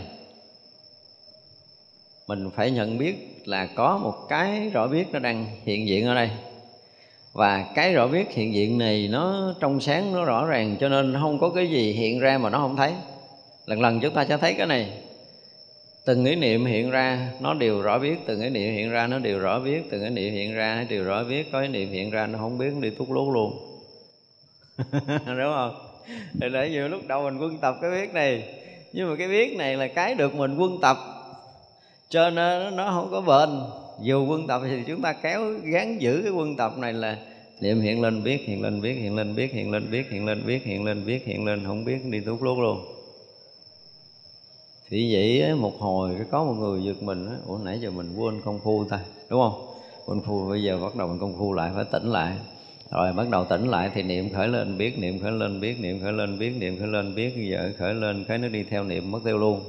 Mình 2.27 2.49
phải 2.55 2.71
nhận 2.71 2.97
biết 2.97 3.41
là 3.45 3.65
có 3.65 3.97
một 3.97 4.15
cái 4.29 4.69
rõ 4.69 4.87
biết 4.87 5.07
nó 5.11 5.19
đang 5.19 5.45
hiện 5.65 5.87
diện 5.87 6.05
ở 6.05 6.15
đây. 6.15 6.29
Và 7.33 7.71
cái 7.75 7.93
rõ 7.93 8.07
biết 8.07 8.31
hiện 8.31 8.53
diện 8.53 8.77
này 8.77 9.07
nó 9.11 9.53
trong 9.59 9.79
sáng 9.79 10.13
nó 10.13 10.25
rõ 10.25 10.45
ràng 10.45 10.75
cho 10.79 10.89
nên 10.89 11.13
không 11.21 11.39
có 11.39 11.49
cái 11.49 11.67
gì 11.67 11.91
hiện 11.91 12.19
ra 12.19 12.37
mà 12.37 12.49
nó 12.49 12.57
không 12.57 12.75
thấy. 12.75 12.93
Lần 13.65 13.81
lần 13.81 13.99
chúng 13.99 14.13
ta 14.13 14.25
sẽ 14.25 14.37
thấy 14.37 14.53
cái 14.53 14.67
này 14.67 15.00
từng 16.05 16.25
ý 16.25 16.35
niệm 16.35 16.65
hiện 16.65 16.91
ra, 16.91 17.31
nó 17.39 17.53
đều 17.53 17.81
rõ 17.81 17.99
biết. 17.99 18.15
Từng 18.25 18.41
ý 18.41 18.49
niệm 18.49 18.73
hiện 18.73 18.89
ra, 18.89 19.07
nó 19.07 19.19
đều 19.19 19.39
rõ 19.39 19.59
biết. 19.59 19.81
Từng 19.91 20.03
ý 20.03 20.09
niệm 20.09 20.33
hiện 20.33 20.53
ra, 20.53 20.75
nó 20.75 20.83
đều 20.89 21.03
rõ 21.03 21.23
biết. 21.23 21.51
Có 21.51 21.61
ý 21.61 21.67
niệm 21.67 21.89
hiện 21.89 22.09
ra, 22.09 22.27
nó 22.27 22.39
không 22.39 22.57
biết, 22.57 22.73
nó 22.73 22.79
đi 22.81 22.89
tút 22.89 23.09
lút 23.09 23.33
luôn. 23.33 23.67
Đúng 25.25 25.53
không? 25.55 25.75
Thì 26.41 26.49
để 26.53 26.69
nhiều 26.69 26.87
lúc 26.87 27.01
đầu 27.07 27.23
mình 27.23 27.37
quân 27.37 27.57
tập 27.57 27.75
cái 27.81 27.91
biết 27.91 28.13
này. 28.13 28.43
Nhưng 28.93 29.09
mà 29.09 29.15
cái 29.15 29.27
biết 29.27 29.57
này 29.57 29.77
là 29.77 29.87
cái 29.87 30.15
được 30.15 30.35
mình 30.35 30.57
quân 30.57 30.77
tập. 30.81 30.97
Cho 32.09 32.29
nên 32.29 32.75
nó 32.75 32.91
không 32.91 33.11
có 33.11 33.21
bền. 33.21 33.59
Dù 34.01 34.25
quân 34.27 34.47
tập 34.47 34.61
thì 34.69 34.83
chúng 34.87 35.01
ta 35.01 35.13
kéo 35.13 35.53
gắn 35.63 36.01
giữ 36.01 36.21
cái 36.23 36.31
quân 36.31 36.55
tập 36.55 36.77
này 36.77 36.93
là 36.93 37.17
niệm 37.61 37.81
hiện 37.81 38.01
lên, 38.01 38.23
biết, 38.23 38.41
hiện 38.47 38.61
lên, 38.61 38.81
biết, 38.81 38.93
hiện 38.93 39.15
lên, 39.15 39.35
biết, 39.35 39.53
hiện 39.53 39.71
lên, 39.71 39.91
biết, 39.91 40.09
hiện 40.09 40.25
lên, 40.25 40.45
biết, 40.45 40.65
hiện 40.65 40.85
lên, 40.85 41.05
biết, 41.05 41.25
hiện 41.25 41.45
lên, 41.45 41.65
không 41.65 41.85
biết, 41.85 42.05
đi 42.05 42.19
tút 42.19 42.41
lút 42.41 42.57
luôn 42.57 43.00
thì 44.91 45.13
vậy 45.13 45.55
một 45.55 45.79
hồi 45.79 46.11
có 46.31 46.43
một 46.43 46.53
người 46.53 46.83
giật 46.83 47.03
mình 47.03 47.29
ủa 47.47 47.57
nãy 47.57 47.79
giờ 47.81 47.91
mình 47.91 48.15
quên 48.15 48.41
công 48.45 48.59
phu 48.59 48.85
ta, 48.85 48.99
đúng 49.29 49.41
không? 49.41 49.65
Quên 50.05 50.21
phu, 50.21 50.49
bây 50.49 50.63
giờ 50.63 50.79
bắt 50.81 50.95
đầu 50.95 51.07
mình 51.07 51.19
công 51.19 51.37
phu 51.37 51.53
lại, 51.53 51.71
phải 51.75 51.85
tỉnh 51.91 52.11
lại. 52.11 52.35
Rồi 52.91 53.13
bắt 53.13 53.29
đầu 53.29 53.45
tỉnh 53.45 53.67
lại 53.67 53.91
thì 53.93 54.01
niệm 54.03 54.29
khởi 54.33 54.47
lên, 54.47 54.77
biết 54.77 54.99
niệm 54.99 55.19
khởi 55.19 55.31
lên, 55.31 55.59
biết 55.59 55.79
niệm 55.79 55.99
khởi 56.01 56.13
lên, 56.13 56.39
biết 56.39 56.53
niệm 56.59 56.79
khởi 56.79 56.87
lên, 56.87 57.15
biết 57.15 57.33
bây 57.35 57.47
giờ 57.47 57.71
khởi 57.77 57.93
lên, 57.93 58.25
cái 58.27 58.37
nó 58.37 58.47
đi 58.47 58.63
theo 58.63 58.83
niệm 58.83 59.11
mất 59.11 59.19
tiêu 59.25 59.37
luôn. 59.37 59.61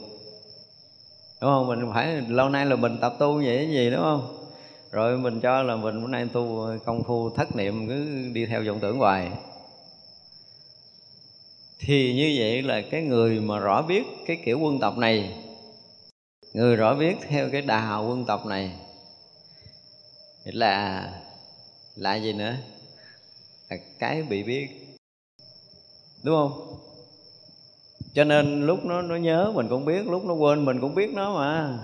Đúng 1.40 1.50
không? 1.50 1.66
Mình 1.66 1.90
phải, 1.94 2.20
lâu 2.28 2.48
nay 2.48 2.66
là 2.66 2.76
mình 2.76 2.96
tập 3.00 3.14
tu 3.18 3.34
vậy 3.34 3.56
cái 3.56 3.68
gì, 3.68 3.90
đúng 3.90 4.02
không? 4.02 4.36
Rồi 4.90 5.18
mình 5.18 5.40
cho 5.40 5.62
là 5.62 5.76
mình 5.76 6.02
bữa 6.02 6.08
nay 6.08 6.26
tu 6.32 6.66
công 6.84 7.02
phu 7.02 7.30
thất 7.30 7.56
niệm 7.56 7.88
cứ 7.88 8.06
đi 8.32 8.46
theo 8.46 8.62
vọng 8.66 8.78
tưởng 8.80 8.98
hoài 8.98 9.30
thì 11.84 12.14
như 12.14 12.34
vậy 12.38 12.62
là 12.62 12.82
cái 12.90 13.02
người 13.02 13.40
mà 13.40 13.58
rõ 13.58 13.82
biết 13.82 14.02
cái 14.26 14.38
kiểu 14.44 14.58
quân 14.58 14.80
tập 14.80 14.98
này, 14.98 15.34
người 16.52 16.76
rõ 16.76 16.94
biết 16.94 17.16
theo 17.28 17.50
cái 17.50 17.62
đà 17.62 17.96
quân 17.96 18.24
tập 18.24 18.46
này, 18.46 18.72
là 20.44 21.08
là 21.96 22.16
gì 22.16 22.32
nữa? 22.32 22.54
Là 23.70 23.76
cái 23.98 24.22
bị 24.22 24.42
biết, 24.42 24.68
đúng 26.22 26.36
không? 26.36 26.76
Cho 28.14 28.24
nên 28.24 28.66
lúc 28.66 28.84
nó 28.84 29.02
nó 29.02 29.16
nhớ 29.16 29.52
mình 29.54 29.68
cũng 29.68 29.84
biết, 29.84 30.06
lúc 30.06 30.24
nó 30.24 30.34
quên 30.34 30.64
mình 30.64 30.80
cũng 30.80 30.94
biết 30.94 31.10
nó 31.14 31.34
mà. 31.34 31.78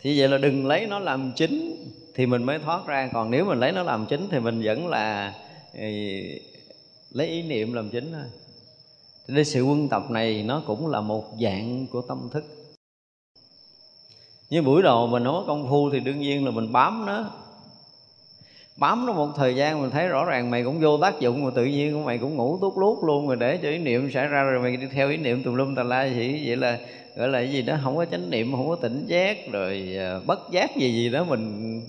Thì 0.00 0.18
vậy 0.18 0.28
là 0.28 0.38
đừng 0.38 0.66
lấy 0.66 0.86
nó 0.86 0.98
làm 0.98 1.32
chính 1.36 1.86
thì 2.14 2.26
mình 2.26 2.42
mới 2.42 2.58
thoát 2.58 2.86
ra. 2.86 3.10
Còn 3.12 3.30
nếu 3.30 3.44
mình 3.44 3.60
lấy 3.60 3.72
nó 3.72 3.82
làm 3.82 4.06
chính 4.06 4.28
thì 4.30 4.38
mình 4.38 4.62
vẫn 4.64 4.88
là 4.88 5.34
lấy 7.10 7.28
ý 7.28 7.42
niệm 7.42 7.72
làm 7.72 7.90
chính 7.90 8.12
thôi 8.12 8.24
nên 9.28 9.44
sự 9.44 9.62
quân 9.62 9.88
tập 9.88 10.10
này 10.10 10.42
nó 10.42 10.62
cũng 10.66 10.88
là 10.88 11.00
một 11.00 11.24
dạng 11.40 11.86
của 11.86 12.02
tâm 12.02 12.28
thức. 12.32 12.44
Như 14.50 14.62
buổi 14.62 14.82
đầu 14.82 15.06
mình 15.06 15.24
nói 15.24 15.44
công 15.46 15.68
phu 15.70 15.90
thì 15.90 16.00
đương 16.00 16.20
nhiên 16.20 16.44
là 16.44 16.50
mình 16.50 16.72
bám 16.72 17.06
nó. 17.06 17.30
Bám 18.76 19.06
nó 19.06 19.12
một 19.12 19.28
thời 19.36 19.54
gian 19.54 19.80
mình 19.82 19.90
thấy 19.90 20.08
rõ 20.08 20.24
ràng 20.24 20.50
mày 20.50 20.64
cũng 20.64 20.80
vô 20.80 20.98
tác 20.98 21.20
dụng 21.20 21.44
mà 21.44 21.50
tự 21.54 21.64
nhiên 21.64 22.04
mày 22.04 22.18
cũng 22.18 22.36
ngủ 22.36 22.58
tốt 22.60 22.78
lút 22.78 22.98
luôn 23.04 23.26
rồi 23.26 23.36
để 23.36 23.58
cho 23.62 23.68
ý 23.68 23.78
niệm 23.78 24.10
xảy 24.10 24.26
ra 24.26 24.42
rồi 24.42 24.62
mày 24.62 24.76
đi 24.76 24.86
theo 24.92 25.10
ý 25.10 25.16
niệm 25.16 25.42
tùm 25.42 25.54
lum 25.54 25.74
tà 25.74 25.82
la 25.82 26.04
gì 26.04 26.42
vậy 26.46 26.56
là, 26.56 26.78
gọi 27.16 27.28
là 27.28 27.38
cái 27.38 27.52
gì 27.52 27.62
đó, 27.62 27.76
không 27.82 27.96
có 27.96 28.04
chánh 28.04 28.30
niệm, 28.30 28.52
không 28.52 28.68
có 28.68 28.76
tỉnh 28.76 29.06
giác 29.06 29.50
rồi 29.52 29.96
à, 29.98 30.20
bất 30.26 30.38
giác 30.50 30.76
gì 30.76 30.92
gì 30.92 31.10
đó 31.10 31.24
mình 31.24 31.82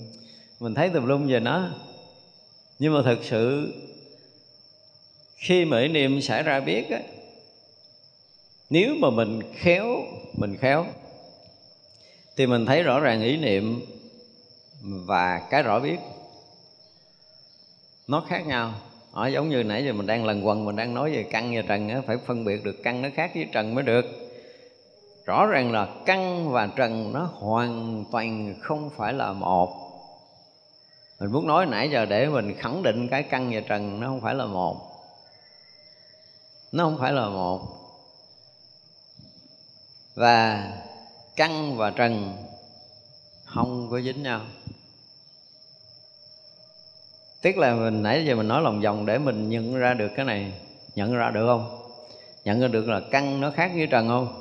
mình 0.60 0.74
thấy 0.74 0.88
tùm 0.88 1.06
lum 1.06 1.26
về 1.26 1.40
nó. 1.40 1.68
Nhưng 2.78 2.94
mà 2.94 3.02
thực 3.02 3.24
sự 3.24 3.72
khi 5.36 5.64
mà 5.64 5.80
ý 5.80 5.88
niệm 5.88 6.20
xảy 6.20 6.42
ra 6.42 6.60
biết 6.60 6.90
á 6.90 6.98
nếu 8.74 8.94
mà 8.94 9.10
mình 9.10 9.40
khéo 9.54 10.02
mình 10.32 10.56
khéo 10.56 10.86
thì 12.36 12.46
mình 12.46 12.66
thấy 12.66 12.82
rõ 12.82 13.00
ràng 13.00 13.22
ý 13.22 13.36
niệm 13.36 13.80
và 14.82 15.38
cái 15.50 15.62
rõ 15.62 15.80
biết. 15.80 15.98
Nó 18.08 18.24
khác 18.28 18.46
nhau. 18.46 18.74
Ở 19.12 19.26
giống 19.28 19.48
như 19.48 19.62
nãy 19.62 19.84
giờ 19.84 19.92
mình 19.92 20.06
đang 20.06 20.24
lần 20.24 20.46
quần 20.46 20.64
mình 20.64 20.76
đang 20.76 20.94
nói 20.94 21.10
về 21.10 21.22
căn 21.22 21.56
và 21.56 21.62
trần 21.68 21.88
á, 21.88 22.00
phải 22.06 22.16
phân 22.26 22.44
biệt 22.44 22.64
được 22.64 22.82
căn 22.82 23.02
nó 23.02 23.08
khác 23.14 23.30
với 23.34 23.48
trần 23.52 23.74
mới 23.74 23.84
được. 23.84 24.04
Rõ 25.26 25.46
ràng 25.46 25.72
là 25.72 25.88
căn 26.06 26.50
và 26.50 26.66
trần 26.66 27.12
nó 27.12 27.28
hoàn 27.32 28.04
toàn 28.12 28.54
không 28.60 28.90
phải 28.96 29.12
là 29.12 29.32
một. 29.32 29.74
Mình 31.20 31.32
muốn 31.32 31.46
nói 31.46 31.66
nãy 31.66 31.90
giờ 31.90 32.04
để 32.04 32.26
mình 32.26 32.54
khẳng 32.58 32.82
định 32.82 33.08
cái 33.08 33.22
căn 33.22 33.50
và 33.54 33.60
trần 33.60 34.00
nó 34.00 34.06
không 34.06 34.20
phải 34.20 34.34
là 34.34 34.46
một. 34.46 34.76
Nó 36.72 36.84
không 36.84 36.98
phải 36.98 37.12
là 37.12 37.28
một 37.28 37.83
và 40.14 40.70
căn 41.36 41.76
và 41.76 41.90
trần 41.90 42.36
không 43.44 43.88
có 43.90 44.00
dính 44.00 44.22
nhau. 44.22 44.40
Tức 47.42 47.56
là 47.56 47.74
mình, 47.74 48.02
nãy 48.02 48.24
giờ 48.26 48.34
mình 48.34 48.48
nói 48.48 48.62
lòng 48.62 48.80
vòng 48.80 49.06
để 49.06 49.18
mình 49.18 49.48
nhận 49.48 49.74
ra 49.74 49.94
được 49.94 50.10
cái 50.16 50.24
này, 50.24 50.52
nhận 50.94 51.14
ra 51.14 51.30
được 51.30 51.46
không? 51.46 51.80
Nhận 52.44 52.60
ra 52.60 52.68
được 52.68 52.88
là 52.88 53.00
căn 53.10 53.40
nó 53.40 53.50
khác 53.50 53.72
với 53.74 53.86
trần 53.86 54.08
không? 54.08 54.40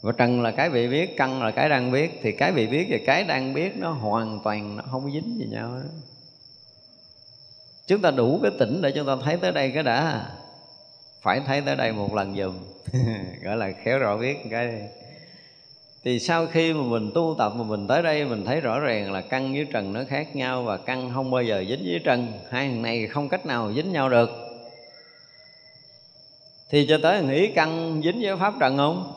Và 0.00 0.12
trần 0.12 0.42
là 0.42 0.50
cái 0.50 0.70
bị 0.70 0.88
biết 0.88 1.16
căn 1.16 1.42
là 1.42 1.50
cái 1.50 1.68
đang 1.68 1.92
biết. 1.92 2.20
Thì 2.22 2.32
cái 2.32 2.52
bị 2.52 2.66
biết 2.66 2.86
và 2.90 2.98
cái 3.06 3.24
đang 3.24 3.54
biết 3.54 3.76
nó 3.76 3.90
hoàn 3.90 4.40
toàn 4.44 4.76
nó 4.76 4.84
không 4.90 5.02
có 5.02 5.10
dính 5.10 5.38
gì 5.38 5.46
nhau. 5.50 5.70
Đó 5.74 5.88
chúng 7.86 8.02
ta 8.02 8.10
đủ 8.10 8.40
cái 8.42 8.50
tỉnh 8.58 8.82
để 8.82 8.92
chúng 8.94 9.06
ta 9.06 9.16
thấy 9.24 9.36
tới 9.36 9.52
đây 9.52 9.70
cái 9.74 9.82
đã 9.82 10.30
phải 11.26 11.40
thấy 11.46 11.60
tới 11.60 11.76
đây 11.76 11.92
một 11.92 12.14
lần 12.14 12.36
dùm 12.36 12.54
gọi 13.42 13.56
là 13.56 13.70
khéo 13.84 13.98
rõ 13.98 14.16
biết 14.16 14.36
cái. 14.50 14.88
Thì 16.04 16.18
sau 16.18 16.46
khi 16.46 16.72
mà 16.72 16.82
mình 16.82 17.10
tu 17.14 17.34
tập 17.38 17.52
mà 17.56 17.64
mình 17.64 17.86
tới 17.86 18.02
đây, 18.02 18.24
mình 18.24 18.44
thấy 18.44 18.60
rõ 18.60 18.80
ràng 18.80 19.12
là 19.12 19.20
căn 19.20 19.52
với 19.52 19.66
trần 19.72 19.92
nó 19.92 20.00
khác 20.08 20.36
nhau 20.36 20.62
và 20.62 20.76
căn 20.76 21.10
không 21.14 21.30
bao 21.30 21.42
giờ 21.42 21.64
dính 21.68 21.84
với 21.84 22.00
trần. 22.04 22.32
Hai 22.50 22.68
thằng 22.68 22.82
này 22.82 23.06
không 23.06 23.28
cách 23.28 23.46
nào 23.46 23.72
dính 23.72 23.92
nhau 23.92 24.08
được. 24.08 24.30
Thì 26.70 26.86
cho 26.88 26.98
tới 27.02 27.32
ý 27.32 27.48
căn 27.54 28.00
dính 28.04 28.20
với 28.22 28.36
pháp 28.36 28.54
trần 28.60 28.76
không? 28.76 29.12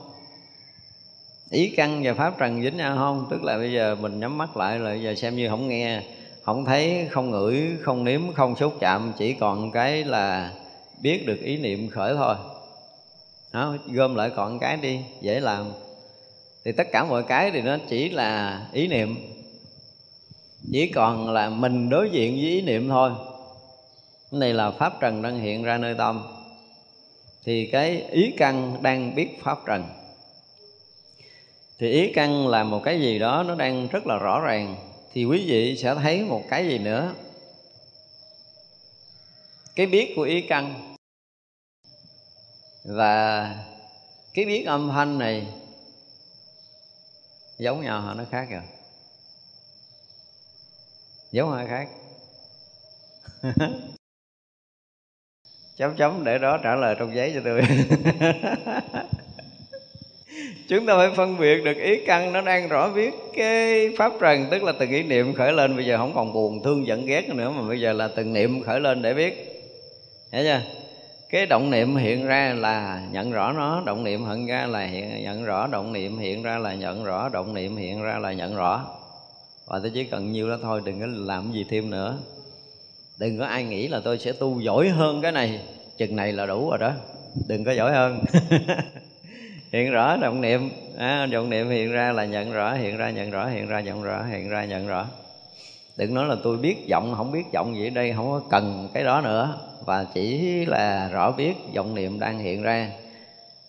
Ý 1.50 1.74
căn 1.78 2.02
và 2.04 2.13
pháp 2.13 2.38
trần 2.39 2.62
dính 2.63 2.78
nhau 2.78 2.95
không? 2.95 3.28
Tức 3.30 3.43
là 3.43 3.58
bây 3.58 3.74
giờ 3.74 3.95
mình 3.95 4.19
nhắm 4.19 4.38
mắt 4.38 4.58
lại 4.58 4.80
là 4.80 4.89
bây 4.89 5.02
giờ 5.02 5.15
xem 5.15 5.36
như 5.36 5.50
không 5.50 5.67
nghe, 5.67 6.02
không 6.43 6.65
thấy, 6.65 7.08
không 7.12 7.32
ngửi, 7.32 7.78
không 7.82 8.04
nếm, 8.04 8.34
không 8.34 8.56
xúc 8.56 8.74
chạm, 8.80 9.13
chỉ 9.17 9.34
còn 9.34 9.72
cái 9.72 10.04
là 10.04 10.52
biết 11.01 11.27
được 11.27 11.39
ý 11.41 11.57
niệm 11.57 11.89
khởi 11.89 12.13
thôi. 12.15 12.35
Đó, 13.51 13.75
gom 13.88 14.15
lại 14.15 14.31
còn 14.35 14.59
cái 14.59 14.77
đi 14.77 14.99
dễ 15.21 15.39
làm. 15.39 15.71
Thì 16.65 16.71
tất 16.71 16.88
cả 16.91 17.03
mọi 17.03 17.23
cái 17.23 17.51
thì 17.51 17.62
nó 17.62 17.77
chỉ 17.89 18.09
là 18.09 18.62
ý 18.73 18.88
niệm. 18.88 19.17
Chỉ 20.71 20.88
còn 20.88 21.29
là 21.29 21.49
mình 21.49 21.89
đối 21.89 22.09
diện 22.09 22.31
với 22.31 22.49
ý 22.49 22.62
niệm 22.62 22.89
thôi. 22.89 23.12
Cái 24.31 24.39
này 24.39 24.53
là 24.53 24.71
pháp 24.71 24.99
trần 24.99 25.21
đang 25.21 25.39
hiện 25.39 25.63
ra 25.63 25.77
nơi 25.77 25.95
tâm. 25.97 26.23
Thì 27.45 27.65
cái 27.65 28.03
ý 28.12 28.31
căn 28.38 28.77
đang 28.81 29.15
biết 29.15 29.43
pháp 29.43 29.57
trần. 29.65 29.83
Thì 31.79 31.91
ý 31.91 32.13
căn 32.13 32.47
là 32.47 32.63
một 32.63 32.81
cái 32.83 33.01
gì 33.01 33.19
đó 33.19 33.43
nó 33.47 33.55
đang 33.55 33.88
rất 33.88 34.07
là 34.07 34.17
rõ 34.17 34.39
ràng. 34.39 34.75
Thì 35.13 35.25
quý 35.25 35.45
vị 35.47 35.77
sẽ 35.77 35.95
thấy 35.95 36.23
một 36.23 36.43
cái 36.49 36.67
gì 36.67 36.77
nữa. 36.77 37.13
Cái 39.75 39.85
biết 39.85 40.13
của 40.15 40.21
ý 40.21 40.41
căn 40.41 40.88
và 42.84 43.56
cái 44.34 44.46
biết 44.46 44.63
âm 44.65 44.89
thanh 44.89 45.18
này 45.18 45.48
giống 47.58 47.82
nhau 47.82 48.02
hả? 48.02 48.13
Nó 48.13 48.24
khác 48.32 48.48
rồi 48.52 48.62
giống 51.32 51.54
hay 51.54 51.68
khác? 51.68 51.88
Chấm 55.78 55.96
chấm 55.96 56.24
để 56.24 56.38
đó 56.38 56.60
trả 56.63 56.76
lời 56.76 56.96
trong 57.00 57.15
giấy 57.15 57.32
cho 57.36 57.42
tôi. 57.46 57.62
Chúng 60.68 60.86
ta 60.86 60.94
phải 60.98 61.10
phân 61.15 61.38
biệt 61.38 61.63
được 61.63 61.78
ý 61.78 62.06
căn 62.06 62.34
nó 62.34 62.42
đang 62.42 62.68
rõ 62.68 62.89
biết 62.89 63.13
cái 63.34 63.89
pháp 63.98 64.13
trần, 64.22 64.48
tức 64.52 64.63
là 64.63 64.72
từng 64.80 64.92
ý 64.92 65.04
niệm 65.04 65.34
khởi 65.34 65.54
lên. 65.54 65.76
Bây 65.76 65.86
giờ 65.86 65.98
không 65.98 66.13
còn 66.15 66.34
buồn, 66.34 66.63
thương 66.63 66.88
giận 66.88 67.06
ghét 67.06 67.30
nữa 67.30 67.50
mà 67.50 67.68
bây 67.68 67.82
giờ 67.82 67.94
là 67.94 68.10
từng 68.15 68.34
niệm 68.34 68.63
khởi 68.63 68.80
lên 68.80 69.02
để 69.02 69.13
biết. 69.13 69.63
Hiểu 70.32 70.44
chưa? 70.44 70.79
Cái 71.30 71.46
động 71.46 71.70
niệm 71.70 71.96
hiện 71.96 72.26
ra 72.26 72.54
là 72.58 73.02
nhận 73.12 73.32
rõ 73.32 73.52
nó 73.52 73.84
động 73.86 74.04
niệm 74.04 74.26
hiện 74.26 74.48
ra 74.48 74.65
là 74.65 74.86
hiện 74.86 75.24
nhận 75.24 75.46
rõ 75.46 75.68
động 75.68 75.94
niệm 75.94 76.18
hiện 76.18 76.44
ra 76.44 76.58
là 76.58 76.74
nhận 76.74 77.04
rõ 77.04 77.30
động 77.30 77.54
niệm 77.54 77.78
hiện 77.78 78.02
ra 78.02 78.20
là 78.20 78.34
nhận 78.34 78.56
rõ. 78.56 78.86
Và 79.65 79.80
tôi 79.80 79.92
chỉ 79.94 80.04
cần 80.04 80.32
nhiêu 80.32 80.50
đó 80.50 80.58
thôi 80.62 80.82
đừng 80.86 81.00
có 81.00 81.06
làm 81.10 81.52
gì 81.52 81.65
thêm 81.70 81.89
nữa. 81.89 82.18
Đừng 83.18 83.39
có 83.39 83.46
ai 83.46 83.63
nghĩ 83.63 83.88
là 83.88 84.00
tôi 84.00 84.20
sẽ 84.20 84.32
tu 84.32 84.60
giỏi 84.60 84.89
hơn 84.89 85.22
cái 85.22 85.32
này. 85.32 85.60
Chừng 85.98 86.15
này 86.15 86.32
là 86.32 86.46
đủ 86.46 86.70
rồi 86.70 86.78
đó. 86.80 86.92
Đừng 87.48 87.63
có 87.63 87.72
giỏi 87.72 87.92
hơn. 87.92 88.20
Hiện 89.72 89.92
rõ 89.92 90.18
động 90.18 90.42
niệm. 90.42 90.70
À, 90.98 91.26
động 91.26 91.50
niệm 91.50 91.70
hiện 91.70 91.92
ra 91.92 92.12
là 92.12 92.26
nhận 92.26 92.52
rõ 92.52 92.74
hiện 92.74 92.98
ra 92.98 93.10
nhận 93.10 93.32
rõ 93.32 93.48
hiện 93.48 93.68
ra 93.68 93.80
nhận 93.80 94.04
rõ 94.04 94.24
hiện 94.24 94.50
ra 94.50 94.65
nhận 94.65 94.88
rõ. 94.88 95.08
Đừng 95.98 96.13
nói 96.13 96.28
là 96.28 96.36
tôi 96.44 96.58
biết 96.58 96.88
giọng 96.88 97.13
không 97.18 97.32
biết 97.32 97.44
giọng 97.52 97.76
gì 97.76 97.88
ở 97.88 97.89
đây 97.89 98.13
không 98.15 98.32
có 98.32 98.42
cần 98.50 98.89
cái 98.94 99.04
đó 99.04 99.22
nữa 99.22 99.68
và 99.89 100.06
chỉ 100.13 100.65
là 100.65 101.10
rõ 101.12 101.32
biết 101.32 101.54
vọng 101.75 101.95
niệm 101.95 102.19
đang 102.19 102.39
hiện 102.39 102.62
ra. 102.62 102.91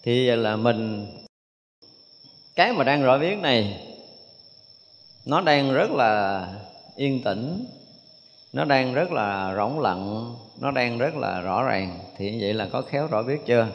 Thì 0.02 0.26
là 0.26 0.56
mình, 0.56 1.06
cái 2.56 2.72
mà 2.72 2.84
đang 2.84 3.02
rõ 3.02 3.18
biết 3.18 3.38
này, 3.38 3.80
nó 5.26 5.40
đang 5.40 5.72
rất 5.72 5.90
là 5.90 6.46
yên 6.96 7.22
tĩnh, 7.22 7.64
nó 8.52 8.64
đang 8.64 8.94
rất 8.94 9.12
là 9.12 9.54
rỗng 9.56 9.80
lặng, 9.80 10.34
nó 10.60 10.70
đang 10.70 10.98
rất 10.98 11.16
là 11.16 11.40
rõ 11.40 11.62
ràng. 11.62 11.98
Thì 12.16 12.30
như 12.30 12.38
vậy 12.40 12.54
là 12.54 12.68
có 12.72 12.82
khéo 12.82 13.06
rõ 13.06 13.22
biết 13.22 13.38
chưa? 13.46 13.66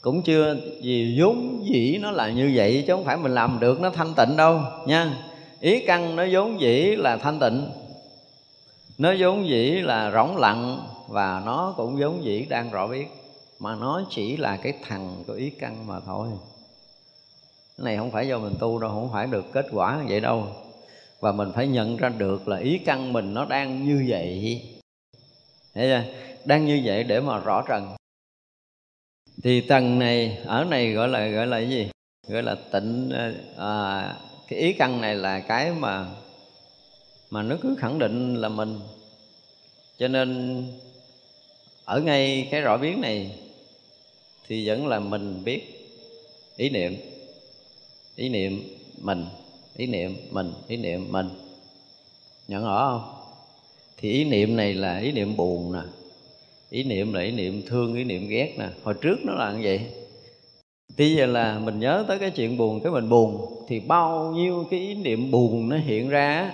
Cũng 0.00 0.22
chưa 0.22 0.56
vì 0.82 1.18
vốn 1.20 1.64
dĩ 1.64 1.98
nó 2.02 2.10
là 2.10 2.30
như 2.30 2.52
vậy, 2.54 2.84
chứ 2.86 2.92
không 2.92 3.04
phải 3.04 3.16
mình 3.16 3.34
làm 3.34 3.60
được 3.60 3.80
nó 3.80 3.90
thanh 3.90 4.14
tịnh 4.14 4.36
đâu, 4.36 4.60
nha. 4.86 5.16
Ý 5.60 5.86
căn 5.86 6.16
nó 6.16 6.26
vốn 6.32 6.60
dĩ 6.60 6.96
là 6.96 7.16
thanh 7.16 7.38
tịnh 7.38 7.66
nó 9.02 9.14
vốn 9.18 9.48
dĩ 9.48 9.70
là 9.70 10.10
rỗng 10.10 10.36
lặng 10.36 10.86
và 11.08 11.42
nó 11.46 11.74
cũng 11.76 11.96
vốn 12.00 12.24
dĩ 12.24 12.46
đang 12.48 12.70
rõ 12.70 12.86
biết 12.86 13.06
mà 13.58 13.74
nó 13.74 14.02
chỉ 14.10 14.36
là 14.36 14.56
cái 14.56 14.72
thằng 14.82 15.24
của 15.26 15.32
ý 15.32 15.50
căn 15.50 15.86
mà 15.86 16.00
thôi. 16.00 16.28
Cái 17.76 17.84
này 17.84 17.96
không 17.96 18.10
phải 18.10 18.28
do 18.28 18.38
mình 18.38 18.54
tu 18.60 18.78
đâu 18.78 18.90
không 18.90 19.10
phải 19.12 19.26
được 19.26 19.52
kết 19.52 19.66
quả 19.72 19.98
như 19.98 20.04
vậy 20.08 20.20
đâu. 20.20 20.46
Và 21.20 21.32
mình 21.32 21.52
phải 21.54 21.66
nhận 21.66 21.96
ra 21.96 22.08
được 22.08 22.48
là 22.48 22.56
ý 22.56 22.78
căn 22.78 23.12
mình 23.12 23.34
nó 23.34 23.44
đang 23.44 23.84
như 23.84 24.04
vậy. 24.08 24.62
Thấy 25.74 25.88
chưa? 25.88 26.12
đang 26.44 26.66
như 26.66 26.82
vậy 26.84 27.04
để 27.04 27.20
mà 27.20 27.38
rõ 27.38 27.62
trần. 27.68 27.96
Thì 29.42 29.60
tầng 29.60 29.98
này 29.98 30.38
ở 30.44 30.64
này 30.64 30.92
gọi 30.92 31.08
là 31.08 31.26
gọi 31.26 31.46
là 31.46 31.58
cái 31.58 31.68
gì? 31.68 31.90
Gọi 32.28 32.42
là 32.42 32.56
tịnh 32.72 33.12
à, 33.58 34.14
cái 34.48 34.58
ý 34.58 34.72
căn 34.72 35.00
này 35.00 35.14
là 35.14 35.40
cái 35.40 35.72
mà 35.72 36.06
mà 37.32 37.42
nó 37.42 37.56
cứ 37.62 37.76
khẳng 37.78 37.98
định 37.98 38.34
là 38.34 38.48
mình. 38.48 38.80
Cho 39.98 40.08
nên, 40.08 40.62
ở 41.84 42.00
ngay 42.00 42.48
cái 42.50 42.60
rõ 42.60 42.78
biến 42.78 43.00
này, 43.00 43.30
thì 44.48 44.68
vẫn 44.68 44.86
là 44.86 45.00
mình 45.00 45.44
biết 45.44 45.62
ý 46.56 46.70
niệm. 46.70 46.96
Ý 48.16 48.28
niệm 48.28 48.62
mình, 49.00 49.24
ý 49.76 49.86
niệm 49.86 50.16
mình, 50.30 50.52
ý 50.68 50.76
niệm 50.76 51.12
mình. 51.12 51.28
Nhận 52.48 52.64
rõ 52.64 52.98
không? 52.98 53.14
Thì 53.96 54.12
ý 54.12 54.24
niệm 54.24 54.56
này 54.56 54.74
là 54.74 54.98
ý 54.98 55.12
niệm 55.12 55.36
buồn 55.36 55.72
nè. 55.72 55.82
Ý 56.70 56.84
niệm 56.84 57.12
là 57.12 57.20
ý 57.20 57.30
niệm 57.30 57.62
thương, 57.66 57.94
ý 57.94 58.04
niệm 58.04 58.28
ghét 58.28 58.54
nè. 58.58 58.68
Hồi 58.82 58.94
trước 59.00 59.16
nó 59.24 59.32
là 59.32 59.52
như 59.52 59.60
vậy. 59.64 59.80
Bây 60.98 61.14
giờ 61.14 61.26
là 61.26 61.58
mình 61.58 61.80
nhớ 61.80 62.04
tới 62.08 62.18
cái 62.18 62.30
chuyện 62.30 62.56
buồn, 62.56 62.80
cái 62.80 62.92
mình 62.92 63.08
buồn, 63.08 63.46
Thì 63.68 63.80
bao 63.80 64.32
nhiêu 64.32 64.66
cái 64.70 64.80
ý 64.80 64.94
niệm 64.94 65.30
buồn 65.30 65.68
nó 65.68 65.76
hiện 65.76 66.08
ra 66.08 66.52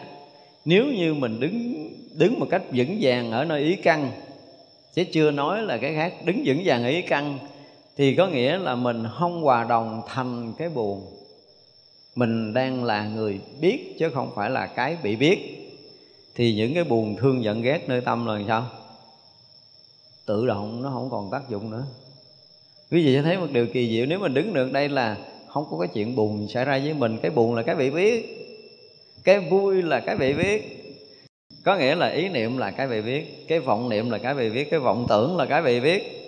nếu 0.69 0.87
như 0.87 1.15
mình 1.15 1.41
đứng 1.41 1.89
đứng 2.15 2.41
một 2.41 2.47
cách 2.51 2.63
vững 2.73 2.99
vàng 3.01 3.31
ở 3.31 3.45
nơi 3.45 3.63
ý 3.63 3.77
căn, 3.77 4.11
Chứ 4.95 5.05
chưa 5.13 5.31
nói 5.31 5.63
là 5.63 5.77
cái 5.77 5.95
khác, 5.95 6.15
Đứng 6.25 6.43
vững 6.45 6.63
vàng 6.65 6.83
ở 6.83 6.89
ý 6.89 7.03
căn, 7.03 7.39
Thì 7.97 8.15
có 8.15 8.27
nghĩa 8.27 8.59
là 8.59 8.75
mình 8.75 9.05
không 9.19 9.43
hòa 9.43 9.65
đồng 9.65 10.03
thành 10.07 10.53
cái 10.59 10.69
buồn. 10.69 11.07
Mình 12.15 12.55
đang 12.55 12.85
là 12.85 13.09
người 13.09 13.41
biết, 13.61 13.97
chứ 13.99 14.11
không 14.11 14.31
phải 14.35 14.51
là 14.51 14.67
cái 14.67 14.97
bị 15.03 15.17
biết. 15.17 15.39
Thì 16.35 16.55
những 16.55 16.75
cái 16.75 16.85
buồn 16.85 17.17
thương 17.17 17.45
giận 17.45 17.63
ghét 17.63 17.89
nơi 17.89 18.01
tâm 18.01 18.27
là 18.27 18.41
sao? 18.49 18.67
Tự 20.27 20.47
động 20.47 20.83
nó 20.83 20.91
không 20.91 21.11
còn 21.11 21.31
tác 21.31 21.49
dụng 21.49 21.71
nữa. 21.71 21.85
Quý 22.91 23.07
vị 23.07 23.15
sẽ 23.15 23.23
thấy 23.23 23.37
một 23.37 23.49
điều 23.53 23.67
kỳ 23.67 23.91
diệu, 23.91 24.07
nếu 24.07 24.19
mình 24.19 24.35
đứng 24.35 24.55
được 24.55 24.73
đây 24.73 24.89
là 24.89 25.17
không 25.49 25.65
có 25.71 25.79
cái 25.79 25.89
chuyện 25.95 26.17
buồn 26.17 26.49
xảy 26.49 26.65
ra 26.65 26.79
với 26.79 26.95
mình, 26.95 27.19
cái 27.23 27.31
buồn 27.31 27.55
là 27.55 27.63
cái 27.63 27.75
bị 27.75 27.91
biết 27.91 28.39
cái 29.25 29.41
vui 29.41 29.83
là 29.83 30.01
cái 30.01 30.17
bị 30.17 30.35
biết 30.35 30.75
có 31.65 31.77
nghĩa 31.77 31.95
là 31.95 32.09
ý 32.09 32.29
niệm 32.29 32.59
là 32.59 32.71
cái 32.71 32.89
bị 32.89 33.01
biết 33.01 33.49
cái 33.49 33.61
vọng 33.61 33.89
niệm 33.89 34.11
là 34.11 34.19
cái 34.19 34.35
bị 34.35 34.51
biết 34.51 34.71
cái 34.71 34.81
vọng 34.81 35.07
tưởng 35.09 35.37
là 35.37 35.47
cái 35.47 35.63
bị 35.63 35.81
biết 35.81 36.19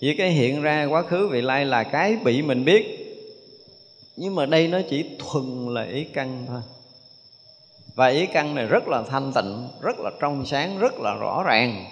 vì 0.00 0.14
cái 0.14 0.30
hiện 0.30 0.62
ra 0.62 0.84
quá 0.84 1.02
khứ, 1.02 1.28
vị 1.28 1.42
lai 1.42 1.64
là 1.64 1.84
cái 1.84 2.16
bị 2.24 2.42
mình 2.42 2.64
biết. 2.64 2.96
Nhưng 4.16 4.34
mà 4.34 4.46
đây 4.46 4.68
nó 4.68 4.80
chỉ 4.90 5.04
thuần 5.18 5.74
là 5.74 5.82
ý 5.82 6.04
căn 6.04 6.44
thôi. 6.48 6.60
Và 7.94 8.06
ý 8.06 8.26
căn 8.26 8.54
này 8.54 8.66
rất 8.66 8.88
là 8.88 9.02
thanh 9.02 9.32
tịnh, 9.32 9.68
rất 9.80 9.98
là 9.98 10.10
trong 10.20 10.46
sáng, 10.46 10.78
rất 10.78 10.94
là 11.00 11.14
rõ 11.14 11.42
ràng. 11.46 11.84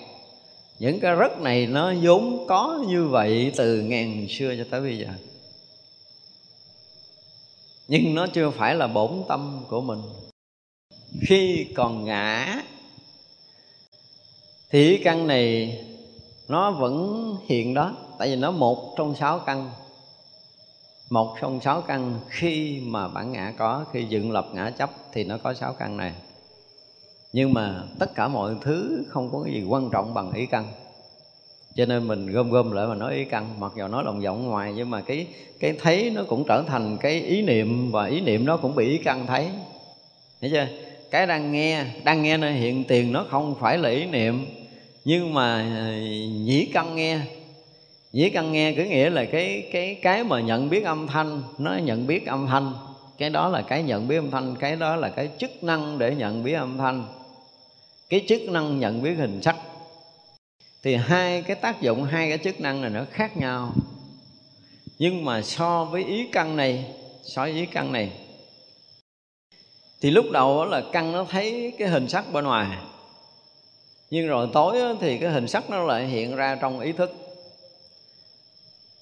Những 0.79 1.01
cái 1.01 1.15
rất 1.15 1.41
này 1.41 1.67
nó 1.67 1.93
vốn 2.03 2.47
có 2.49 2.85
như 2.89 3.09
vậy 3.09 3.53
từ 3.57 3.81
ngàn 3.81 4.27
xưa 4.29 4.55
cho 4.59 4.65
tới 4.71 4.81
bây 4.81 4.99
giờ. 4.99 5.09
Nhưng 7.89 8.15
nó 8.15 8.27
chưa 8.27 8.51
phải 8.51 8.75
là 8.75 8.87
bổn 8.87 9.11
tâm 9.29 9.65
của 9.69 9.81
mình 9.81 10.01
khi 11.21 11.67
còn 11.77 12.05
ngã, 12.05 12.63
thì 14.71 15.01
căn 15.05 15.27
này 15.27 15.79
nó 16.49 16.71
vẫn 16.71 17.37
hiện 17.47 17.75
đó. 17.75 17.97
Tại 18.19 18.29
vì 18.29 18.37
nó 18.37 18.51
một 18.51 18.95
trong 18.97 19.15
sáu 19.15 19.39
căn. 19.39 19.71
Một 21.11 21.37
trong 21.41 21.61
sáu 21.61 21.81
căn 21.81 22.21
khi 22.29 22.81
mà 22.81 23.09
bản 23.09 23.33
ngã 23.33 23.53
có, 23.59 23.85
khi 23.93 24.05
dựng 24.05 24.33
lập 24.33 24.49
ngã 24.55 24.71
chấp 24.71 24.91
thì 25.13 25.25
nó 25.25 25.39
có 25.39 25.55
sáu 25.55 25.73
căn 25.73 25.97
này. 25.97 26.13
Nhưng 27.33 27.55
mà 27.55 27.83
tất 27.99 28.15
cả 28.15 28.29
mọi 28.29 28.55
thứ 28.61 29.05
không 29.09 29.31
có 29.33 29.43
cái 29.45 29.53
gì 29.53 29.65
quan 29.65 29.91
trọng 29.91 30.15
bằng 30.15 30.33
ý 30.33 30.47
căn. 30.47 30.73
Cho 31.75 31.87
nên 31.87 32.09
mình 32.09 32.27
gom 32.27 32.51
gom 32.51 32.73
lại 32.73 32.87
mà 32.87 32.95
nói 32.95 33.15
ý 33.15 33.25
căn. 33.25 33.61
Mặc 33.61 33.73
dù 33.77 33.89
nói 33.89 34.05
lòng 34.05 34.21
vọng 34.21 34.47
ngoài, 34.47 34.73
nhưng 34.77 34.91
mà 34.91 35.01
cái 35.01 35.27
cái 35.61 35.77
thấy 35.81 36.11
nó 36.11 36.23
cũng 36.29 36.45
trở 36.49 36.63
thành 36.63 36.97
cái 37.01 37.21
ý 37.23 37.43
niệm 37.43 37.91
và 37.93 38.07
ý 38.07 38.21
niệm 38.21 38.45
nó 38.45 38.57
cũng 38.57 38.75
bị 38.75 38.89
ý 38.89 38.99
căn 38.99 39.27
thấy. 39.27 39.51
Hiểu 40.41 40.51
chưa? 40.55 40.88
Cái 41.11 41.27
đang 41.27 41.53
nghe 41.53 41.85
đang 42.05 42.23
nghe 42.23 42.37
nơi 42.37 42.53
hiện 42.53 42.85
tiền 42.85 43.13
nó 43.13 43.27
không 43.31 43.55
phải 43.61 43.79
là 43.79 43.89
ý 43.89 44.07
niệm. 44.07 44.47
Nhưng 45.05 45.35
mà 45.35 45.77
ờ, 45.79 45.93
nhĩ 46.45 46.71
căn 46.73 46.97
nghe. 46.97 47.21
Nhĩ 48.13 48.31
căn 48.31 48.53
nghe 48.53 48.73
cứ 48.73 48.85
nghĩa 48.85 49.11
là 49.11 49.25
cái 49.25 49.69
cái 49.73 49.95
cái 50.03 50.25
mà 50.25 50.41
nhận 50.41 50.71
biết 50.71 50.85
âm 50.85 51.07
thanh, 51.07 51.43
nó 51.59 51.77
nhận 51.77 52.07
biết 52.07 52.27
âm 52.27 52.47
thanh. 52.47 52.73
Cái 53.19 53.31
đó 53.31 53.49
là 53.49 53.63
cái 53.63 53.83
nhận 53.83 54.09
biết 54.09 54.17
âm 54.17 54.31
thanh, 54.31 54.57
cái 54.57 54.77
đó 54.77 54.97
là 54.97 55.09
cái 55.09 55.29
chức 55.39 55.65
năng 55.65 55.99
để 55.99 56.15
nhận 56.15 56.45
biết 56.45 56.53
âm 56.53 56.79
thanh. 56.79 57.05
Cái 58.09 58.25
chức 58.29 58.41
năng 58.43 58.79
nhận 58.79 59.03
biết 59.03 59.15
hình 59.15 59.43
sắc. 59.43 59.57
Thì 60.83 60.95
hai 60.95 61.43
cái 61.43 61.57
tác 61.57 61.81
dụng, 61.81 62.05
hai 62.05 62.29
cái 62.29 62.39
chức 62.39 62.61
năng 62.61 62.81
này 62.81 62.91
nó 62.91 63.05
khác 63.11 63.37
nhau. 63.37 63.73
Nhưng 64.99 65.25
mà 65.25 65.43
so 65.43 65.85
với 65.85 66.05
ý 66.05 66.29
căn 66.33 66.57
này, 66.57 66.85
so 67.23 67.43
với 67.43 67.53
ý 67.53 67.67
căn 67.67 67.93
này 67.93 68.11
thì 70.01 70.11
lúc 70.11 70.27
đầu 70.33 70.65
là 70.65 70.83
căn 70.93 71.13
nó 71.13 71.25
thấy 71.31 71.73
cái 71.79 71.89
hình 71.89 72.09
sắc 72.09 72.33
bên 72.33 72.45
ngoài. 72.45 72.79
Nhưng 74.11 74.27
rồi 74.27 74.49
tối 74.53 74.97
thì 75.01 75.19
cái 75.19 75.31
hình 75.31 75.49
sắc 75.49 75.71
nó 75.71 75.85
lại 75.85 76.07
hiện 76.07 76.37
ra 76.37 76.55
trong 76.61 76.81
ý 76.81 76.93
thức. 76.93 77.13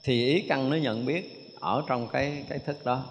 Thì 0.04 0.26
ý 0.26 0.40
căn 0.48 0.70
nó 0.70 0.76
nhận 0.76 1.06
biết 1.06 1.50
ở 1.60 1.82
trong 1.86 2.08
cái 2.08 2.44
cái 2.48 2.58
thức 2.58 2.84
đó. 2.84 3.04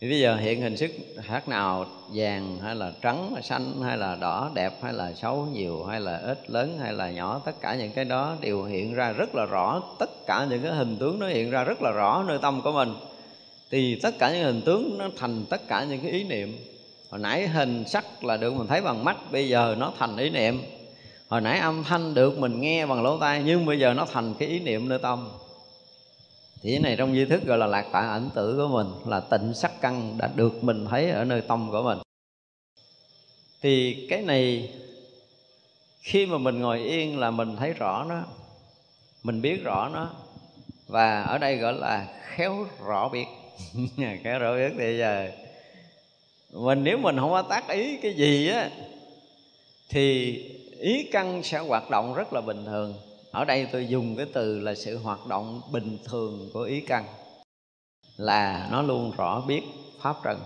Thì 0.00 0.08
bây 0.08 0.20
giờ 0.20 0.36
hiện 0.36 0.60
hình 0.60 0.76
sức 0.76 0.90
khác 1.22 1.48
nào, 1.48 1.86
vàng 2.14 2.58
hay 2.58 2.74
là 2.74 2.92
trắng 3.02 3.30
hay 3.34 3.42
xanh 3.42 3.82
hay 3.82 3.96
là 3.96 4.14
đỏ, 4.14 4.50
đẹp 4.54 4.72
hay 4.82 4.92
là 4.92 5.12
xấu, 5.12 5.46
nhiều 5.52 5.84
hay 5.84 6.00
là 6.00 6.16
ít, 6.16 6.50
lớn 6.50 6.78
hay 6.80 6.92
là 6.92 7.10
nhỏ, 7.10 7.40
tất 7.44 7.60
cả 7.60 7.74
những 7.74 7.92
cái 7.92 8.04
đó 8.04 8.36
đều 8.40 8.64
hiện 8.64 8.94
ra 8.94 9.12
rất 9.12 9.34
là 9.34 9.44
rõ. 9.44 9.82
Tất 9.98 10.26
cả 10.26 10.46
những 10.50 10.62
cái 10.62 10.72
hình 10.72 10.96
tướng 11.00 11.18
nó 11.18 11.26
hiện 11.26 11.50
ra 11.50 11.64
rất 11.64 11.82
là 11.82 11.90
rõ 11.90 12.24
nơi 12.28 12.38
tâm 12.42 12.60
của 12.62 12.72
mình 12.72 12.94
thì 13.72 13.98
tất 14.02 14.18
cả 14.18 14.32
những 14.32 14.44
hình 14.44 14.62
tướng 14.66 14.98
nó 14.98 15.08
thành 15.16 15.44
tất 15.50 15.68
cả 15.68 15.84
những 15.84 16.00
cái 16.00 16.10
ý 16.10 16.24
niệm. 16.24 16.58
Hồi 17.10 17.20
nãy 17.20 17.48
hình 17.48 17.84
sắc 17.88 18.24
là 18.24 18.36
được 18.36 18.54
mình 18.54 18.66
thấy 18.66 18.80
bằng 18.80 19.04
mắt, 19.04 19.16
bây 19.32 19.48
giờ 19.48 19.76
nó 19.78 19.92
thành 19.98 20.16
ý 20.16 20.30
niệm. 20.30 20.62
Hồi 21.28 21.40
nãy 21.40 21.58
âm 21.58 21.84
thanh 21.84 22.14
được 22.14 22.38
mình 22.38 22.60
nghe 22.60 22.86
bằng 22.86 23.02
lỗ 23.02 23.18
tai, 23.18 23.42
nhưng 23.44 23.66
bây 23.66 23.78
giờ 23.78 23.94
nó 23.94 24.06
thành 24.12 24.34
cái 24.38 24.48
ý 24.48 24.60
niệm 24.60 24.88
nơi 24.88 24.98
tâm. 24.98 25.28
Thì 26.62 26.70
cái 26.70 26.80
này 26.80 26.96
trong 26.96 27.14
di 27.14 27.24
thức 27.24 27.44
gọi 27.44 27.58
là 27.58 27.66
lạc 27.66 27.86
tại 27.92 28.08
ảnh 28.08 28.30
tử 28.34 28.56
của 28.56 28.68
mình, 28.68 29.10
là 29.10 29.20
tịnh 29.20 29.54
sắc 29.54 29.80
căn 29.80 30.18
đã 30.18 30.30
được 30.34 30.64
mình 30.64 30.86
thấy 30.90 31.10
ở 31.10 31.24
nơi 31.24 31.40
tâm 31.40 31.68
của 31.70 31.82
mình. 31.82 31.98
Thì 33.62 34.06
cái 34.10 34.22
này, 34.22 34.70
khi 36.00 36.26
mà 36.26 36.38
mình 36.38 36.60
ngồi 36.60 36.78
yên 36.78 37.18
là 37.18 37.30
mình 37.30 37.56
thấy 37.56 37.72
rõ 37.72 38.04
nó, 38.08 38.22
mình 39.22 39.42
biết 39.42 39.64
rõ 39.64 39.88
nó. 39.92 40.10
Và 40.86 41.22
ở 41.22 41.38
đây 41.38 41.56
gọi 41.56 41.72
là 41.72 42.06
khéo 42.22 42.66
rõ 42.86 43.08
biết 43.08 43.26
cái 44.24 44.38
rõ 44.38 44.56
biết 44.56 44.74
thì 44.78 44.98
giờ. 44.98 45.28
Mình 46.52 46.84
nếu 46.84 46.98
mình 46.98 47.16
không 47.18 47.30
có 47.30 47.42
tác 47.42 47.68
ý 47.68 47.96
cái 47.96 48.14
gì 48.14 48.48
á, 48.48 48.70
thì 49.88 50.36
ý 50.80 51.08
căn 51.12 51.42
sẽ 51.42 51.58
hoạt 51.58 51.90
động 51.90 52.14
rất 52.14 52.32
là 52.32 52.40
bình 52.40 52.64
thường. 52.64 52.94
Ở 53.30 53.44
đây 53.44 53.66
tôi 53.72 53.86
dùng 53.86 54.16
cái 54.16 54.26
từ 54.32 54.60
là 54.60 54.74
sự 54.74 54.98
hoạt 54.98 55.26
động 55.26 55.60
bình 55.72 55.98
thường 56.04 56.50
của 56.52 56.62
ý 56.62 56.80
căn, 56.80 57.04
là 58.16 58.68
nó 58.70 58.82
luôn 58.82 59.12
rõ 59.16 59.40
biết 59.48 59.62
pháp 60.00 60.16
trần. 60.24 60.40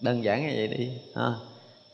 Đơn 0.00 0.24
giản 0.24 0.46
như 0.46 0.52
vậy 0.56 0.68
đi, 0.68 0.90
ha 1.16 1.34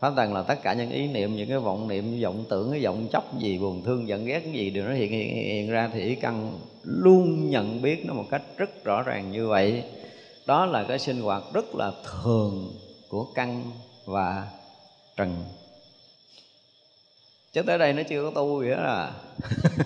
pháp 0.04 0.12
trần 0.16 0.34
là 0.34 0.42
tất 0.42 0.62
cả 0.62 0.74
những 0.74 0.90
ý 0.90 1.06
niệm 1.08 1.36
những 1.36 1.48
cái 1.48 1.58
vọng 1.58 1.88
niệm 1.88 2.20
vọng 2.22 2.44
tưởng 2.48 2.70
cái 2.70 2.84
vọng 2.84 3.08
chấp 3.12 3.38
gì 3.38 3.58
buồn 3.58 3.82
thương 3.84 4.08
giận 4.08 4.26
ghét 4.26 4.40
cái 4.40 4.52
gì 4.52 4.70
đều 4.70 4.84
nó 4.84 4.94
hiện, 4.94 5.10
hiện, 5.10 5.36
hiện 5.36 5.70
ra 5.70 5.90
thì 5.92 6.00
ý 6.00 6.14
căn 6.14 6.58
luôn 6.82 7.50
nhận 7.50 7.82
biết 7.82 8.06
nó 8.06 8.14
một 8.14 8.24
cách 8.30 8.42
rất 8.56 8.84
rõ 8.84 9.02
ràng 9.02 9.30
như 9.30 9.48
vậy. 9.48 9.82
Đó 10.46 10.66
là 10.66 10.84
cái 10.88 10.98
sinh 10.98 11.20
hoạt 11.20 11.42
rất 11.52 11.74
là 11.74 11.92
thường 12.04 12.72
của 13.08 13.26
căn 13.34 13.62
và 14.04 14.48
trần. 15.16 15.44
Chứ 17.52 17.62
tới 17.62 17.78
đây 17.78 17.92
nó 17.92 18.02
chưa 18.08 18.22
có 18.22 18.30
tu 18.30 18.58
vậy 18.58 18.70
đó 18.70 18.82
à. 18.82 19.12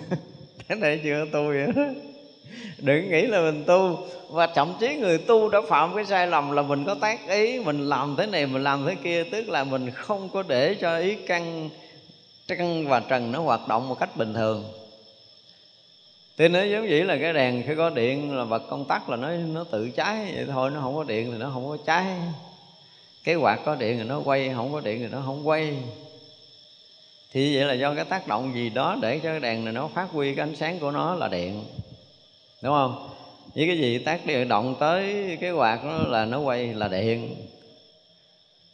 Tới 0.67 0.79
đây 0.79 1.01
chưa 1.03 1.25
có 1.25 1.39
tu 1.39 1.47
vậy 1.47 1.67
đó 1.75 1.83
đừng 2.77 3.11
nghĩ 3.11 3.21
là 3.21 3.41
mình 3.41 3.63
tu. 3.67 4.07
Và 4.29 4.47
thậm 4.47 4.73
chí 4.79 4.95
người 4.95 5.17
tu 5.17 5.49
đã 5.49 5.61
phạm 5.69 5.95
cái 5.95 6.05
sai 6.05 6.27
lầm 6.27 6.51
là 6.51 6.61
mình 6.61 6.85
có 6.85 6.95
tác 6.95 7.29
ý, 7.29 7.59
mình 7.59 7.89
làm 7.89 8.15
thế 8.17 8.25
này, 8.25 8.45
mình 8.45 8.63
làm 8.63 8.85
thế 8.85 8.95
kia. 9.03 9.23
Tức 9.23 9.49
là 9.49 9.63
mình 9.63 9.91
không 9.91 10.29
có 10.29 10.43
để 10.47 10.75
cho 10.75 10.97
ý 10.97 11.15
căn 11.15 11.69
căn 12.47 12.87
và 12.87 12.99
trần 12.99 13.31
nó 13.31 13.41
hoạt 13.41 13.67
động 13.67 13.89
một 13.89 13.99
cách 13.99 14.17
bình 14.17 14.33
thường. 14.33 14.65
Thì 16.37 16.47
nó 16.47 16.63
giống 16.63 16.81
vậy 16.81 17.03
là 17.03 17.17
cái 17.21 17.33
đèn 17.33 17.63
khi 17.67 17.75
có 17.75 17.89
điện 17.89 18.37
là 18.37 18.45
bật 18.45 18.69
công 18.69 18.85
tắc 18.85 19.09
là 19.09 19.17
nó 19.17 19.31
nó 19.31 19.63
tự 19.63 19.89
cháy. 19.89 20.31
Vậy 20.35 20.45
thôi, 20.47 20.71
nó 20.71 20.81
không 20.81 20.95
có 20.95 21.03
điện 21.03 21.31
thì 21.31 21.37
nó 21.37 21.51
không 21.53 21.69
có 21.69 21.77
cháy. 21.85 22.05
Cái 23.23 23.35
quạt 23.35 23.59
có 23.65 23.75
điện 23.75 23.97
thì 23.97 24.03
nó 24.03 24.21
quay, 24.25 24.51
không 24.55 24.73
có 24.73 24.79
điện 24.79 24.99
thì 24.99 25.07
nó 25.11 25.21
không 25.25 25.47
quay. 25.47 25.77
Thì 27.31 27.55
vậy 27.55 27.65
là 27.65 27.73
do 27.73 27.95
cái 27.95 28.05
tác 28.05 28.27
động 28.27 28.53
gì 28.55 28.69
đó 28.69 28.97
để 29.01 29.19
cho 29.19 29.29
cái 29.29 29.39
đèn 29.39 29.65
này 29.65 29.73
nó 29.73 29.87
phát 29.87 30.07
huy 30.11 30.35
cái 30.35 30.43
ánh 30.43 30.55
sáng 30.55 30.79
của 30.79 30.91
nó 30.91 31.15
là 31.15 31.27
điện 31.27 31.65
đúng 32.61 32.73
không? 32.73 33.09
Với 33.55 33.67
cái 33.67 33.77
gì 33.77 33.99
tác 33.99 34.25
điện 34.25 34.47
động 34.47 34.75
tới 34.79 35.37
cái 35.41 35.51
quạt 35.51 35.79
nó 35.85 35.97
là 35.97 36.25
nó 36.25 36.39
quay 36.39 36.73
là 36.73 36.87
điện. 36.87 37.35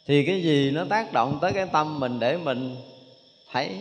Thì 0.06 0.26
cái 0.26 0.42
gì 0.42 0.70
nó 0.70 0.84
tác 0.84 1.12
động 1.12 1.38
tới 1.40 1.52
cái 1.52 1.66
tâm 1.72 2.00
mình 2.00 2.20
để 2.20 2.36
mình 2.36 2.76
thấy? 3.52 3.78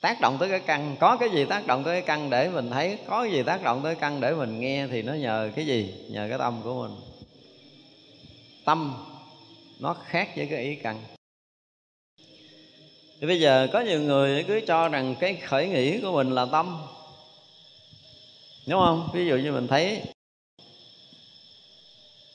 Tác 0.00 0.20
động 0.20 0.36
tới 0.40 0.48
cái 0.48 0.60
căn, 0.60 0.96
có 1.00 1.16
cái 1.16 1.30
gì 1.30 1.44
tác 1.44 1.66
động 1.66 1.84
tới 1.84 2.00
cái 2.00 2.06
căn 2.06 2.30
để 2.30 2.48
mình 2.48 2.70
thấy, 2.70 2.98
có 3.06 3.22
cái 3.22 3.32
gì 3.32 3.42
tác 3.42 3.62
động 3.62 3.80
tới 3.82 3.94
căn 3.94 4.20
để 4.20 4.34
mình 4.34 4.60
nghe 4.60 4.86
thì 4.86 5.02
nó 5.02 5.14
nhờ 5.14 5.50
cái 5.56 5.66
gì? 5.66 5.94
Nhờ 6.10 6.26
cái 6.28 6.38
tâm 6.38 6.60
của 6.64 6.82
mình. 6.82 6.96
Tâm 8.64 8.94
nó 9.80 9.96
khác 10.06 10.28
với 10.36 10.46
cái 10.46 10.64
ý 10.64 10.74
căn. 10.74 11.02
Thì 13.20 13.26
bây 13.26 13.40
giờ 13.40 13.68
có 13.72 13.80
nhiều 13.80 14.00
người 14.00 14.44
cứ 14.48 14.60
cho 14.66 14.88
rằng 14.88 15.14
cái 15.20 15.34
khởi 15.34 15.68
nghĩ 15.68 16.00
của 16.00 16.12
mình 16.12 16.30
là 16.30 16.46
tâm 16.52 16.78
đúng 18.66 18.80
không? 18.80 19.08
Ví 19.12 19.26
dụ 19.26 19.36
như 19.36 19.52
mình 19.52 19.68
thấy 19.68 20.02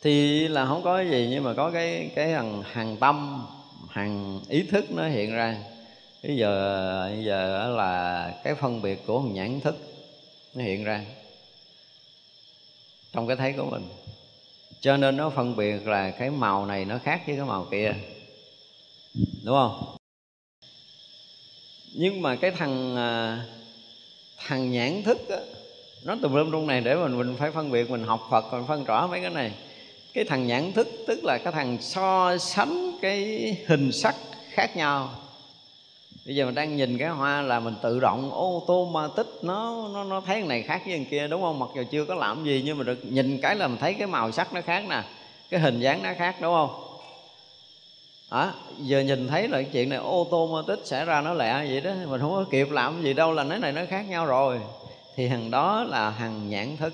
thì 0.02 0.48
là 0.48 0.66
không 0.66 0.84
có 0.84 0.98
cái 0.98 1.10
gì 1.10 1.28
nhưng 1.32 1.44
mà 1.44 1.54
có 1.54 1.72
cái 1.72 2.12
cái 2.16 2.32
hàng 2.32 2.64
hàng 2.72 2.98
tâm 2.98 3.48
hàng 3.90 4.42
ý 4.50 4.64
thức 4.64 4.86
nó 4.92 5.08
hiện 5.08 5.34
ra. 5.34 5.58
Bây 6.24 6.38
giờ 6.38 7.10
bây 7.16 7.24
giờ 7.24 7.70
là 7.78 8.34
cái 8.44 8.56
phân 8.56 8.82
biệt 8.82 9.00
của 9.08 9.22
nhãn 9.22 9.62
thức 9.62 9.76
nó 10.56 10.64
hiện 10.64 10.84
ra 10.84 11.06
trong 13.12 13.28
cái 13.28 13.36
thấy 13.36 13.54
của 13.58 13.66
mình. 13.66 13.90
Cho 14.82 14.98
nên 14.98 15.18
nó 15.18 15.30
phân 15.30 15.56
biệt 15.56 15.88
là 15.88 16.12
cái 16.12 16.30
màu 16.30 16.66
này 16.66 16.86
nó 16.86 17.00
khác 17.04 17.22
với 17.28 17.36
cái 17.36 17.46
màu 17.46 17.68
kia 17.72 17.94
đúng 19.44 19.56
không? 19.56 19.96
Nhưng 21.94 22.22
mà 22.22 22.36
cái 22.36 22.52
thằng 22.52 22.96
à, 22.96 23.46
thằng 24.38 24.72
nhãn 24.72 25.04
thức 25.04 25.30
á, 25.30 25.38
nó 26.04 26.16
tùm 26.22 26.36
lum 26.36 26.52
trong 26.52 26.68
này 26.68 26.82
để 26.82 26.96
mình 26.96 27.18
mình 27.18 27.36
phải 27.40 27.52
phân 27.52 27.72
biệt 27.72 27.90
mình 27.90 28.04
học 28.04 28.28
Phật 28.30 28.46
còn 28.52 28.68
phân 28.68 28.84
rõ 28.84 29.08
mấy 29.08 29.22
cái 29.22 29.30
này. 29.30 29.52
Cái 30.14 30.24
thằng 30.24 30.48
nhãn 30.48 30.74
thức 30.74 30.88
tức 31.08 31.24
là 31.24 31.38
cái 31.38 31.54
thằng 31.54 31.78
so 31.82 32.38
sánh 32.38 32.92
cái 33.02 33.18
hình 33.68 33.92
sắc 33.92 34.16
khác 34.50 34.76
nhau. 34.78 35.10
Bây 36.26 36.36
giờ 36.36 36.46
mình 36.46 36.56
đang 36.56 36.76
nhìn 36.76 36.98
cái 36.98 37.10
hoa 37.10 37.42
là 37.42 37.60
mình 37.60 37.76
tự 37.82 38.00
động 38.00 38.32
ô 38.32 38.64
tô 38.68 38.86
ma 38.86 39.08
tích 39.16 39.28
nó 39.42 39.88
nó 39.94 40.04
nó 40.04 40.22
thấy 40.22 40.40
cái 40.40 40.48
này 40.48 40.62
khác 40.62 40.82
với 40.86 40.96
cái 40.96 41.08
kia 41.12 41.28
đúng 41.28 41.42
không? 41.42 41.60
Mặc 41.60 41.70
dù 41.76 41.84
chưa 41.92 42.06
có 42.06 42.16
làm 42.16 42.46
gì 42.46 42.62
nhưng 42.66 42.78
mà 42.78 42.84
được 42.84 43.00
nhìn 43.06 43.40
cái 43.42 43.56
là 43.56 43.68
mình 43.68 43.78
thấy 43.78 43.94
cái 43.94 44.08
màu 44.08 44.32
sắc 44.32 44.54
nó 44.54 44.62
khác 44.62 44.84
nè 44.90 45.04
cái 45.50 45.60
hình 45.60 45.80
dáng 45.80 46.04
nó 46.04 46.10
khác 46.18 46.36
đúng 46.42 46.54
không? 46.54 46.84
À, 48.30 48.54
giờ 48.78 49.00
nhìn 49.00 49.28
thấy 49.28 49.48
là 49.48 49.58
cái 49.62 49.70
chuyện 49.72 49.90
này 49.90 50.00
ô 50.00 50.28
tô 50.32 50.48
mô 50.48 50.62
tích 50.62 50.80
xảy 50.86 51.06
ra 51.06 51.22
nó 51.22 51.34
lẹ 51.34 51.66
vậy 51.70 51.82
đó 51.82 51.92
mình 52.08 52.22
không 52.22 52.32
có 52.32 52.46
kịp 52.52 52.72
làm 52.72 53.04
gì 53.04 53.14
đâu 53.14 53.32
là 53.32 53.44
nói 53.44 53.60
này 53.60 53.72
nó 53.72 53.82
khác 53.90 54.06
nhau 54.10 54.26
rồi 54.26 54.60
thì 55.22 55.28
hàng 55.28 55.52
đó 55.52 55.84
là 55.84 56.10
hàng 56.10 56.50
nhãn 56.50 56.78
thức. 56.78 56.94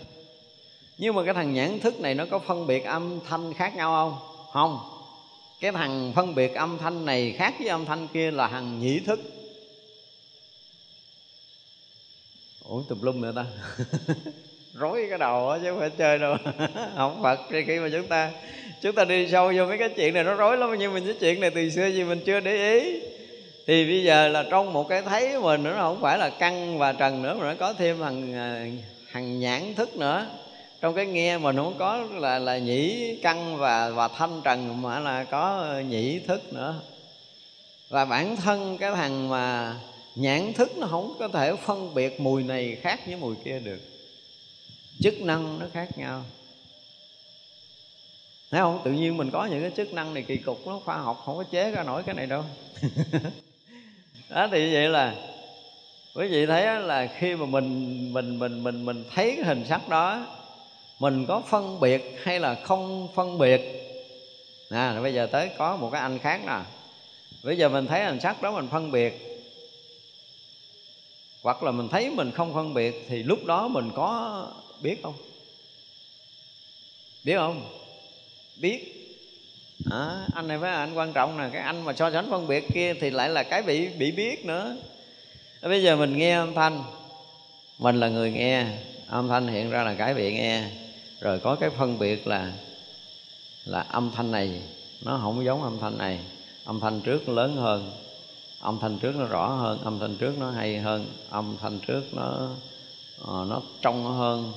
Nhưng 0.98 1.16
mà 1.16 1.24
cái 1.26 1.34
thằng 1.34 1.54
nhãn 1.54 1.80
thức 1.80 2.00
này 2.00 2.16
nó 2.16 2.26
có 2.32 2.40
phân 2.40 2.68
biệt 2.68 2.86
âm 2.86 3.20
thanh 3.30 3.54
khác 3.54 3.76
nhau 3.76 3.92
không? 3.92 4.20
Không. 4.54 4.80
Cái 5.60 5.72
thằng 5.72 6.12
phân 6.16 6.36
biệt 6.36 6.56
âm 6.56 6.78
thanh 6.78 7.06
này 7.06 7.36
khác 7.38 7.54
với 7.60 7.68
âm 7.68 7.86
thanh 7.86 8.08
kia 8.08 8.32
là 8.32 8.48
thằng 8.48 8.80
nhĩ 8.80 9.00
thức. 9.00 9.20
Ủa, 12.64 12.84
tùm 12.90 13.02
lum 13.02 13.22
nữa 13.22 13.34
ta? 13.36 13.46
Rối 14.74 15.06
cái 15.10 15.18
đầu 15.18 15.50
á, 15.50 15.60
chứ 15.64 15.70
không 15.70 15.80
phải 15.80 15.90
chơi 15.90 16.20
đâu. 16.20 16.36
Không 16.96 17.24
phật 17.24 17.40
thì 17.52 17.64
khi 17.68 17.80
mà 17.80 17.90
chúng 17.92 18.08
ta 18.08 18.32
chúng 18.82 18.96
ta 18.96 19.06
đi 19.06 19.28
sâu 19.32 19.54
vô 19.56 19.66
mấy 19.66 19.78
cái 19.78 19.90
chuyện 19.90 20.14
này 20.14 20.24
nó 20.24 20.34
rối 20.34 20.58
lắm, 20.58 20.76
nhưng 20.80 20.94
mà 20.94 21.00
cái 21.06 21.16
chuyện 21.20 21.40
này 21.40 21.50
từ 21.50 21.70
xưa 21.70 21.88
gì 21.88 22.04
mình 22.04 22.20
chưa 22.26 22.40
để 22.40 22.80
ý 22.80 23.00
thì 23.68 23.86
bây 23.86 24.04
giờ 24.04 24.28
là 24.28 24.44
trong 24.50 24.74
một 24.74 24.88
cái 24.90 25.02
thấy 25.02 25.40
mình 25.40 25.64
nó 25.64 25.74
không 25.74 26.02
phải 26.02 26.18
là 26.18 26.30
căn 26.30 26.78
và 26.78 26.94
trần 26.94 27.22
nữa, 27.22 27.34
mà 27.40 27.46
nó 27.46 27.54
có 27.60 27.74
thêm 27.74 28.02
hằng 28.02 28.34
à, 28.34 28.66
hằng 29.08 29.40
nhãn 29.40 29.76
thức 29.76 29.96
nữa. 29.96 30.26
Trong 30.82 30.96
cái 30.96 31.06
nghe 31.06 31.38
mình 31.38 31.56
không 31.56 31.76
có 31.80 31.98
là 31.98 32.40
là 32.40 32.58
nhĩ 32.58 33.16
căn 33.22 33.58
và 33.58 33.90
và 33.90 34.08
thanh 34.08 34.42
trần, 34.44 34.82
mà 34.82 35.00
là 35.00 35.24
có 35.24 35.74
nhĩ 35.90 36.20
thức 36.20 36.54
nữa. 36.54 36.82
Và 37.90 38.06
bản 38.06 38.36
thân 38.36 38.78
cái 38.78 38.92
thằng 38.92 39.30
mà 39.30 39.76
nhãn 40.16 40.54
thức 40.54 40.78
nó 40.78 40.88
không 40.88 41.16
có 41.20 41.28
thể 41.28 41.56
phân 41.66 41.94
biệt 41.94 42.20
mùi 42.20 42.44
này 42.44 42.78
khác 42.82 43.00
với 43.06 43.16
mùi 43.16 43.36
kia 43.46 43.60
được. 43.60 43.80
Chức 45.00 45.22
năng 45.22 45.60
nó 45.60 45.66
khác 45.74 45.98
nhau. 45.98 46.24
Thấy 48.52 48.62
không? 48.62 48.82
Tự 48.86 48.92
nhiên 48.92 49.18
mình 49.18 49.32
có 49.32 49.46
những 49.46 49.62
cái 49.62 49.72
chức 49.76 49.94
năng 49.94 50.14
này 50.14 50.24
kỳ 50.28 50.38
cục 50.38 50.68
nó 50.68 50.80
khoa 50.86 50.98
học 50.98 51.22
không 51.26 51.38
có 51.38 51.44
chế 51.44 51.72
ra 51.72 51.84
nổi 51.84 52.04
cái 52.04 52.16
này 52.16 52.28
đâu. 52.28 52.44
đó, 54.30 54.48
thì 54.52 54.74
vậy 54.74 54.90
là 54.90 55.16
quý 56.16 56.28
vị 56.28 56.46
thấy 56.46 56.82
là 56.82 57.08
khi 57.20 57.36
mà 57.36 57.46
mình 57.46 58.14
mình 58.14 58.40
mình 58.40 58.64
mình 58.64 58.86
mình 58.86 59.04
thấy 59.16 59.34
cái 59.36 59.46
hình 59.46 59.66
sắc 59.70 59.90
đó, 59.90 60.26
mình 61.00 61.26
có 61.26 61.42
phân 61.50 61.80
biệt 61.80 62.20
hay 62.24 62.40
là 62.40 62.56
không 62.56 63.08
phân 63.16 63.38
biệt? 63.38 63.62
À 64.70 65.00
bây 65.02 65.14
giờ 65.14 65.28
tới 65.32 65.50
có 65.58 65.76
một 65.78 65.90
cái 65.92 66.02
anh 66.02 66.20
khác 66.20 66.42
nè. 66.48 66.60
Bây 67.44 67.58
giờ 67.58 67.70
mình 67.70 67.88
thấy 67.88 68.06
hình 68.06 68.20
sắc 68.20 68.42
đó 68.42 68.52
mình 68.52 68.68
phân 68.72 68.92
biệt. 68.92 69.44
Hoặc 71.42 71.64
là 71.64 71.72
mình 71.72 71.90
thấy 71.90 72.10
mình 72.10 72.32
không 72.32 72.54
phân 72.54 72.74
biệt 72.74 73.06
thì 73.10 73.24
lúc 73.24 73.46
đó 73.46 73.68
mình 73.68 73.92
có 73.96 74.48
biết 74.82 75.00
không? 75.04 75.14
Biết 77.24 77.36
không? 77.38 77.70
Biết 78.56 78.97
à, 79.86 80.28
anh 80.34 80.48
này 80.48 80.58
với 80.58 80.72
anh 80.72 80.94
quan 80.94 81.14
trọng 81.14 81.38
là 81.38 81.50
cái 81.50 81.62
anh 81.62 81.86
mà 81.86 81.94
so 81.94 82.12
sánh 82.12 82.30
phân 82.30 82.48
biệt 82.48 82.68
kia 82.74 82.94
thì 82.94 83.10
lại 83.10 83.30
là 83.30 83.44
cái 83.44 83.62
bị 83.62 83.88
bị 83.88 84.12
biết 84.12 84.46
nữa. 84.46 84.76
Ờ, 85.62 85.70
bây 85.70 85.84
giờ 85.84 85.96
mình 85.96 86.18
nghe 86.18 86.36
âm 86.36 86.54
thanh. 86.54 86.84
Mình 87.80 88.00
là 88.00 88.10
người 88.10 88.32
nghe 88.32 88.66
âm 89.08 89.28
thanh 89.28 89.48
hiện 89.48 89.70
ra 89.70 89.84
là 89.84 89.94
cái 89.94 90.14
bị 90.14 90.34
nghe. 90.34 90.64
Rồi 91.22 91.40
có 91.40 91.56
cái 91.56 91.70
phân 91.70 92.00
biệt 92.00 92.28
là 92.28 92.52
là 93.66 93.80
âm 93.80 94.12
thanh 94.16 94.32
này 94.32 94.62
nó 95.02 95.20
không 95.22 95.46
giống 95.46 95.64
âm 95.64 95.80
thanh 95.80 95.98
này. 95.98 96.20
Âm 96.66 96.80
thanh 96.80 97.02
trước 97.02 97.30
lớn 97.30 97.56
hơn 97.56 97.92
âm 98.60 98.80
thanh 98.80 99.00
trước 99.00 99.16
nó 99.16 99.26
rõ 99.26 99.48
hơn 99.48 99.80
âm 99.84 100.00
thanh 100.00 100.16
trước 100.16 100.38
nó 100.40 100.52
hay 100.52 100.78
hơn 100.78 101.06
âm 101.30 101.58
thanh 101.62 101.80
trước 101.80 102.04
nó 102.14 102.50
uh, 103.22 103.28
nó 103.28 103.62
trong 103.82 104.18
hơn 104.18 104.54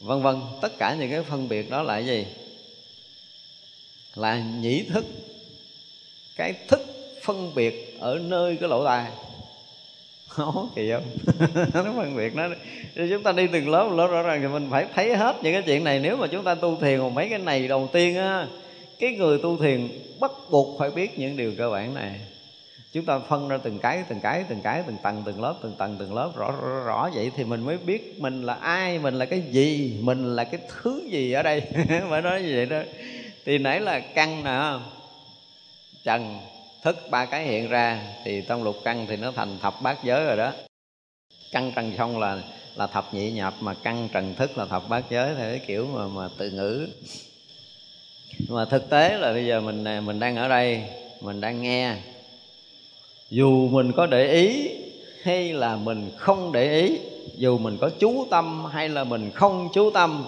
vân 0.00 0.22
vân. 0.22 0.40
Tất 0.60 0.72
cả 0.78 0.96
những 1.00 1.10
cái 1.10 1.22
phân 1.22 1.48
biệt 1.48 1.70
đó 1.70 1.82
là 1.82 1.94
cái 1.94 2.06
gì? 2.06 2.26
Là 4.14 4.42
nhĩ 4.60 4.82
thức. 4.82 5.04
Cái 6.36 6.54
thức 6.68 6.80
phân 7.22 7.54
biệt 7.54 7.96
ở 8.00 8.18
nơi 8.18 8.56
cái 8.60 8.68
lỗ 8.68 8.84
tai. 8.84 9.06
Khó 10.28 10.68
kỳ 10.74 10.90
không? 10.90 11.04
Nó 11.74 11.92
phân 11.96 12.16
biệt 12.16 12.34
nó 12.34 12.48
chúng 12.94 13.22
ta 13.22 13.32
đi 13.32 13.46
từng 13.52 13.70
lớp 13.70 13.88
lớp 13.94 14.06
rõ 14.06 14.22
ràng 14.22 14.42
thì 14.42 14.48
mình 14.48 14.68
phải 14.70 14.86
thấy 14.94 15.16
hết 15.16 15.36
những 15.42 15.52
cái 15.52 15.62
chuyện 15.62 15.84
này. 15.84 15.98
Nếu 15.98 16.16
mà 16.16 16.26
chúng 16.26 16.44
ta 16.44 16.54
tu 16.54 16.76
thiền 16.80 16.98
một 16.98 17.12
mấy 17.12 17.28
cái 17.28 17.38
này 17.38 17.68
đầu 17.68 17.88
tiên 17.92 18.16
á 18.16 18.46
cái 18.98 19.10
người 19.10 19.38
tu 19.38 19.58
thiền 19.58 19.88
bắt 20.20 20.30
buộc 20.50 20.78
phải 20.78 20.90
biết 20.90 21.18
những 21.18 21.36
điều 21.36 21.52
cơ 21.58 21.70
bản 21.70 21.94
này. 21.94 22.20
Chúng 22.92 23.04
ta 23.04 23.18
phân 23.18 23.48
ra 23.48 23.58
từng 23.62 23.78
cái 23.78 24.04
từng 24.08 24.20
cái 24.20 24.44
từng 24.48 24.60
cái 24.60 24.82
từng 24.86 24.96
tầng 25.02 25.22
từng 25.26 25.42
lớp 25.42 25.54
từng 25.62 25.74
tầng 25.78 25.96
từng 25.98 26.14
lớp 26.14 26.32
rõ, 26.36 26.50
rõ 26.62 26.84
rõ 26.84 27.10
vậy 27.14 27.30
thì 27.36 27.44
mình 27.44 27.60
mới 27.60 27.78
biết 27.78 28.20
mình 28.20 28.42
là 28.42 28.54
ai 28.54 28.98
mình 28.98 29.14
là 29.14 29.24
cái 29.24 29.42
gì 29.50 29.98
mình 30.00 30.36
là 30.36 30.44
cái 30.44 30.60
thứ 30.68 31.02
gì 31.10 31.32
ở 31.32 31.42
đây. 31.42 31.62
Phải 32.10 32.22
nói 32.22 32.42
như 32.42 32.52
vậy 32.54 32.66
đó 32.66 32.82
thì 33.44 33.58
nãy 33.58 33.80
là 33.80 34.00
căn 34.00 34.44
nè 34.44 34.84
trần 36.04 36.38
thức 36.82 36.96
ba 37.10 37.24
cái 37.24 37.44
hiện 37.44 37.68
ra, 37.68 38.02
thì 38.24 38.42
trong 38.48 38.62
lục 38.62 38.76
căn 38.84 39.06
thì 39.08 39.16
nó 39.16 39.32
thành 39.32 39.58
thập 39.62 39.82
bát 39.82 40.04
giới 40.04 40.24
rồi 40.24 40.36
đó. 40.36 40.52
Căn 41.52 41.72
trần 41.76 41.92
xong 41.98 42.18
là 42.18 42.38
là 42.74 42.86
thập 42.86 43.14
nhị 43.14 43.30
nhập, 43.30 43.54
mà 43.60 43.74
căn 43.82 44.08
trần 44.12 44.34
thức 44.34 44.58
là 44.58 44.66
thập 44.66 44.88
bát 44.88 45.04
giới, 45.10 45.34
theo 45.34 45.50
cái 45.50 45.60
kiểu 45.66 45.86
mà 45.86 46.06
mà 46.06 46.28
từ 46.38 46.50
ngữ. 46.50 46.88
Mà 48.48 48.64
thực 48.64 48.90
tế 48.90 49.18
là 49.18 49.32
bây 49.32 49.46
giờ 49.46 49.60
mình 49.60 49.84
à, 49.84 50.00
mình 50.00 50.20
đang 50.20 50.36
ở 50.36 50.48
đây, 50.48 50.82
mình 51.20 51.40
đang 51.40 51.62
nghe. 51.62 51.96
Dù 53.30 53.68
mình 53.68 53.92
có 53.92 54.06
để 54.06 54.32
ý 54.32 54.70
hay 55.22 55.52
là 55.52 55.76
mình 55.76 56.10
không 56.16 56.52
để 56.52 56.80
ý, 56.80 56.98
dù 57.36 57.58
mình 57.58 57.78
có 57.80 57.90
chú 57.98 58.26
tâm 58.30 58.64
hay 58.64 58.88
là 58.88 59.04
mình 59.04 59.30
không 59.34 59.68
chú 59.74 59.90
tâm 59.90 60.26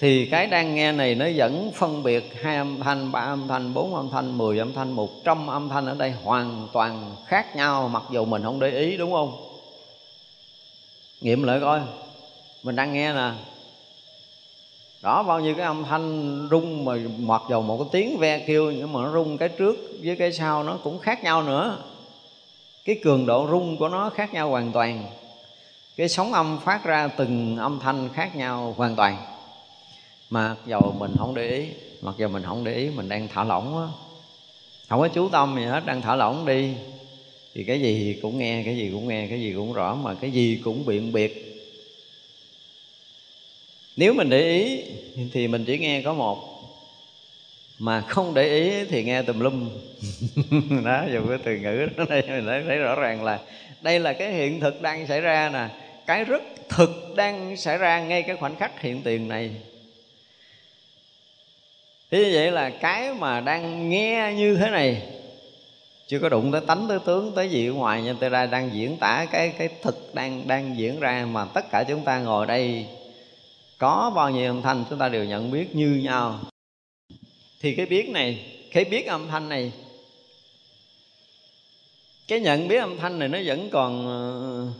thì 0.00 0.26
cái 0.26 0.46
đang 0.46 0.74
nghe 0.74 0.92
này 0.92 1.14
nó 1.14 1.26
vẫn 1.36 1.72
phân 1.74 2.02
biệt 2.02 2.42
hai 2.42 2.56
âm 2.56 2.80
thanh, 2.80 3.12
ba 3.12 3.20
âm 3.20 3.48
thanh, 3.48 3.74
bốn 3.74 3.94
âm 3.94 4.10
thanh, 4.10 4.38
mười 4.38 4.58
âm 4.58 4.72
thanh, 4.72 4.92
một 4.92 5.24
trăm 5.24 5.46
âm 5.46 5.68
thanh 5.68 5.86
ở 5.86 5.94
đây 5.94 6.12
hoàn 6.24 6.68
toàn 6.72 7.16
khác 7.26 7.56
nhau, 7.56 7.88
mặc 7.88 8.02
dù 8.10 8.24
mình 8.24 8.42
không 8.42 8.60
để 8.60 8.70
ý, 8.70 8.96
đúng 8.96 9.12
không? 9.12 9.36
Nghiệm 11.20 11.42
lại 11.42 11.60
coi. 11.60 11.80
Mình 12.62 12.76
đang 12.76 12.92
nghe 12.92 13.12
nè. 13.12 13.30
Đó 15.02 15.22
bao 15.22 15.40
nhiêu 15.40 15.54
cái 15.54 15.66
âm 15.66 15.84
thanh 15.84 16.48
rung 16.50 16.84
mà 16.84 16.92
mặc 17.18 17.42
dầu 17.50 17.62
một 17.62 17.78
cái 17.78 17.88
tiếng 17.92 18.18
ve 18.18 18.38
kêu 18.46 18.70
nhưng 18.70 18.92
mà 18.92 19.00
nó 19.02 19.12
rung 19.12 19.38
cái 19.38 19.48
trước 19.48 19.76
với 20.04 20.16
cái 20.16 20.32
sau 20.32 20.62
nó 20.62 20.78
cũng 20.84 20.98
khác 20.98 21.24
nhau 21.24 21.42
nữa. 21.42 21.78
Cái 22.84 23.00
cường 23.04 23.26
độ 23.26 23.46
rung 23.50 23.76
của 23.76 23.88
nó 23.88 24.10
khác 24.10 24.32
nhau 24.34 24.50
hoàn 24.50 24.72
toàn. 24.72 25.04
Cái 25.96 26.08
sóng 26.08 26.32
âm 26.32 26.58
phát 26.64 26.84
ra 26.84 27.08
từng 27.08 27.56
âm 27.56 27.78
thanh 27.80 28.08
khác 28.14 28.36
nhau 28.36 28.74
hoàn 28.76 28.96
toàn 28.96 29.16
mặc 30.30 30.56
dầu 30.66 30.94
mình 30.98 31.14
không 31.18 31.34
để 31.34 31.48
ý 31.48 31.66
mặc 32.00 32.14
dầu 32.18 32.28
mình 32.28 32.42
không 32.42 32.64
để 32.64 32.74
ý 32.74 32.90
mình 32.90 33.08
đang 33.08 33.28
thả 33.28 33.44
lỏng 33.44 33.78
á 33.78 34.08
không 34.88 35.00
có 35.00 35.08
chú 35.08 35.28
tâm 35.28 35.56
gì 35.56 35.64
hết 35.64 35.86
đang 35.86 36.02
thả 36.02 36.16
lỏng 36.16 36.46
đi. 36.46 36.74
Thì 37.54 37.64
cái 37.64 37.80
gì 37.80 38.18
cũng 38.22 38.38
nghe 38.38 38.62
cái 38.64 38.76
gì 38.76 38.90
cũng 38.92 39.08
nghe 39.08 39.26
cái 39.26 39.40
gì 39.40 39.52
cũng 39.56 39.72
rõ 39.72 39.94
mà 39.94 40.14
cái 40.14 40.30
gì 40.30 40.60
cũng 40.64 40.86
biện 40.86 41.12
biệt. 41.12 41.44
Nếu 43.96 44.14
mình 44.14 44.30
để 44.30 44.40
ý 44.40 44.82
thì 45.32 45.48
mình 45.48 45.64
chỉ 45.64 45.78
nghe 45.78 46.02
có 46.02 46.14
một. 46.14 46.44
Mà 47.78 48.00
không 48.00 48.34
để 48.34 48.48
ý 48.48 48.84
thì 48.84 49.04
nghe 49.04 49.22
tùm 49.22 49.40
lum. 49.40 49.70
Đó 50.84 51.04
dùng 51.12 51.28
cái 51.28 51.38
từ 51.44 51.56
ngữ 51.56 51.88
đó 51.96 52.04
đây 52.08 52.22
mình 52.22 52.46
thấy, 52.46 52.62
thấy 52.66 52.78
rõ 52.78 52.94
ràng 52.94 53.24
là 53.24 53.40
đây 53.80 54.00
là 54.00 54.12
cái 54.12 54.32
hiện 54.32 54.60
thực 54.60 54.82
đang 54.82 55.06
xảy 55.06 55.20
ra 55.20 55.50
nè. 55.52 55.68
Cái 56.06 56.24
rất 56.24 56.42
thực 56.68 57.14
đang 57.16 57.56
xảy 57.56 57.78
ra 57.78 58.00
ngay 58.00 58.22
cái 58.22 58.36
khoảnh 58.36 58.56
khắc 58.56 58.80
hiện 58.80 59.02
tiền 59.02 59.28
này 59.28 59.50
thế 62.10 62.24
như 62.24 62.30
vậy 62.34 62.50
là 62.50 62.70
cái 62.70 63.14
mà 63.14 63.40
đang 63.40 63.88
nghe 63.90 64.34
như 64.36 64.56
thế 64.56 64.70
này, 64.70 65.02
chưa 66.06 66.18
có 66.18 66.28
đụng 66.28 66.52
tới 66.52 66.60
tánh, 66.60 66.88
tới 66.88 66.98
tướng, 67.06 67.32
tới 67.34 67.50
gì 67.50 67.68
ở 67.68 67.72
ngoài 67.72 68.02
nhưng 68.04 68.16
tôi 68.20 68.30
ra 68.30 68.46
đang 68.46 68.70
diễn 68.72 68.96
tả 68.96 69.26
cái 69.30 69.52
cái 69.58 69.68
thực 69.82 70.14
đang 70.14 70.48
đang 70.48 70.78
diễn 70.78 71.00
ra 71.00 71.26
mà 71.30 71.44
tất 71.44 71.70
cả 71.70 71.84
chúng 71.88 72.04
ta 72.04 72.18
ngồi 72.18 72.46
đây, 72.46 72.86
có 73.78 74.12
bao 74.14 74.30
nhiêu 74.30 74.50
âm 74.50 74.62
thanh 74.62 74.84
chúng 74.90 74.98
ta 74.98 75.08
đều 75.08 75.24
nhận 75.24 75.50
biết 75.50 75.76
như 75.76 76.00
nhau. 76.04 76.40
Thì 77.60 77.74
cái 77.74 77.86
biết 77.86 78.08
này, 78.08 78.46
cái 78.72 78.84
biết 78.84 79.06
âm 79.06 79.28
thanh 79.28 79.48
này, 79.48 79.72
cái 82.28 82.40
nhận 82.40 82.68
biết 82.68 82.76
âm 82.76 82.98
thanh 82.98 83.18
này 83.18 83.28
nó 83.28 83.38
vẫn 83.44 83.68
còn 83.72 84.06
ờ, 84.06 84.72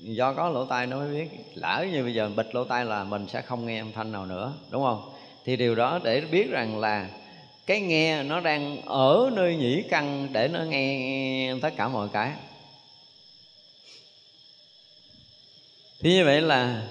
do 0.00 0.32
có 0.34 0.48
lỗ 0.48 0.64
tai 0.64 0.86
nó 0.86 0.98
mới 0.98 1.14
biết. 1.14 1.28
Lỡ 1.54 1.86
như 1.92 2.02
bây 2.02 2.14
giờ 2.14 2.30
bịt 2.36 2.46
lỗ 2.54 2.64
tai 2.64 2.84
là 2.84 3.04
mình 3.04 3.26
sẽ 3.28 3.42
không 3.42 3.66
nghe 3.66 3.78
âm 3.78 3.92
thanh 3.92 4.12
nào 4.12 4.26
nữa, 4.26 4.52
đúng 4.70 4.82
không? 4.82 5.11
Thì 5.44 5.56
điều 5.56 5.74
đó 5.74 6.00
để 6.04 6.20
biết 6.20 6.50
rằng 6.50 6.80
là 6.80 7.10
cái 7.66 7.80
nghe 7.80 8.22
nó 8.22 8.40
đang 8.40 8.82
ở 8.82 9.30
nơi 9.32 9.56
nhĩ 9.56 9.82
căn 9.90 10.28
để 10.32 10.48
nó 10.48 10.60
nghe 10.60 11.54
tất 11.62 11.70
cả 11.76 11.88
mọi 11.88 12.08
cái. 12.12 12.32
Thì 16.00 16.10
như 16.10 16.24
vậy 16.24 16.40
là 16.40 16.88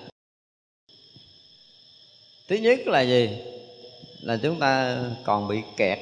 thứ 2.48 2.56
nhất 2.56 2.80
là 2.86 3.02
gì? 3.02 3.30
Là 4.22 4.38
chúng 4.44 4.60
ta 4.60 5.00
còn 5.24 5.48
bị 5.48 5.62
kẹt 5.78 6.00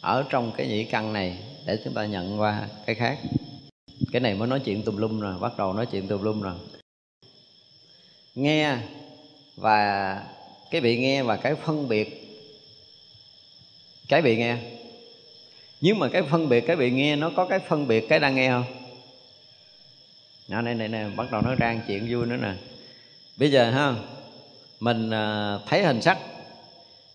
ở 0.00 0.24
trong 0.30 0.52
cái 0.56 0.66
nhĩ 0.66 0.84
căn 0.84 1.12
này 1.12 1.38
để 1.66 1.78
chúng 1.84 1.94
ta 1.94 2.06
nhận 2.06 2.40
qua 2.40 2.68
cái 2.86 2.94
khác. 2.94 3.18
Cái 4.12 4.20
này 4.20 4.34
mới 4.34 4.48
nói 4.48 4.60
chuyện 4.64 4.82
tùm 4.82 4.96
lum 4.96 5.20
rồi, 5.20 5.38
bắt 5.40 5.52
đầu 5.58 5.72
nói 5.72 5.86
chuyện 5.86 6.08
tùm 6.08 6.22
lum 6.22 6.42
rồi. 6.42 6.54
Nghe 8.34 8.76
và 9.56 10.22
cái 10.70 10.80
bị 10.80 10.98
nghe 10.98 11.22
và 11.22 11.36
cái 11.36 11.54
phân 11.54 11.88
biệt. 11.88 12.22
Cái 14.08 14.22
bị 14.22 14.36
nghe. 14.36 14.56
Nhưng 15.80 15.98
mà 15.98 16.08
cái 16.08 16.22
phân 16.22 16.48
biệt, 16.48 16.60
cái 16.60 16.76
bị 16.76 16.90
nghe, 16.90 17.16
nó 17.16 17.30
có 17.36 17.46
cái 17.46 17.58
phân 17.58 17.88
biệt, 17.88 18.08
cái 18.08 18.20
đang 18.20 18.34
nghe 18.34 18.50
không? 18.50 18.64
Nó 20.48 20.60
này 20.60 20.74
này 20.74 20.88
nè 20.88 21.06
bắt 21.16 21.26
đầu 21.32 21.42
nó 21.42 21.54
đang 21.54 21.80
chuyện 21.86 22.06
vui 22.10 22.26
nữa 22.26 22.36
nè. 22.36 22.52
Bây 23.36 23.50
giờ 23.50 23.70
ha, 23.70 23.94
mình 24.80 25.10
à, 25.10 25.58
thấy 25.66 25.82
hình 25.84 26.02
sắc, 26.02 26.18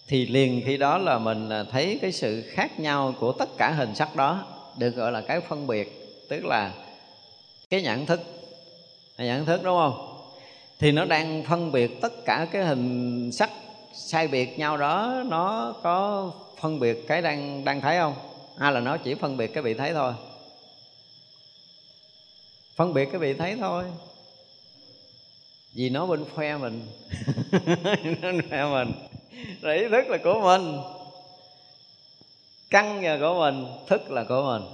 thì 0.08 0.26
liền 0.26 0.62
khi 0.66 0.78
đó 0.78 0.97
là 0.97 1.20
mình 1.20 1.49
à, 1.49 1.64
thấy 1.64 1.99
cái 2.02 2.12
sự 2.12 2.43
khác 2.49 2.80
nhau 2.80 3.16
của 3.20 3.32
tất 3.32 3.49
cả 3.58 3.72
hình 3.72 3.95
sắc 3.95 4.16
đó 4.16 4.45
được 4.78 4.89
gọi 4.89 5.12
là 5.12 5.22
cái 5.22 5.41
phân 5.41 5.68
biệt, 5.68 6.08
tức 6.30 6.45
là 6.45 6.74
cái 7.70 7.82
nhãn 7.82 8.06
thức. 8.06 8.20
Nhãn 9.18 9.45
thức, 9.45 9.62
đúng 9.64 9.78
không? 9.78 10.11
Thì 10.82 10.92
nó 10.92 11.06
đang 11.06 11.44
phân 11.44 11.72
biệt 11.72 12.02
tất 12.02 12.26
cả 12.26 12.48
cái 12.52 12.66
hình 12.66 13.32
sắc 13.32 13.50
sai 13.94 14.28
biệt 14.28 14.60
nhau 14.60 14.78
đó, 14.78 15.24
nó 15.26 15.76
có 15.84 16.32
phân 16.62 16.80
biệt 16.80 17.08
cái 17.08 17.22
đang 17.22 17.66
đang 17.66 17.82
thấy 17.82 17.98
không? 17.98 18.14
Hay 18.58 18.72
là 18.72 18.80
nó 18.80 18.98
chỉ 18.98 19.16
phân 19.16 19.38
biệt 19.38 19.48
cái 19.48 19.64
bị 19.64 19.74
thấy 19.74 19.94
thôi? 19.94 20.14
Phân 22.76 22.94
biệt 22.94 23.06
cái 23.12 23.20
bị 23.20 23.34
thấy 23.34 23.56
thôi. 23.60 23.84
Vì 25.74 25.90
nó 25.90 26.06
bên 26.06 26.26
khoe 26.36 26.58
mình. 26.58 26.88
Nó 28.22 28.32
khoe 28.50 28.66
mình. 28.72 28.92
Rồi 29.62 29.78
ý 29.78 29.90
thức 29.90 30.08
là 30.10 30.18
của 30.24 30.42
mình. 30.44 30.78
Căn 32.70 33.04
là 33.04 33.18
của 33.20 33.40
mình. 33.40 33.66
Thức 33.88 34.12
là 34.12 34.24
của 34.24 34.44
mình. 34.44 34.70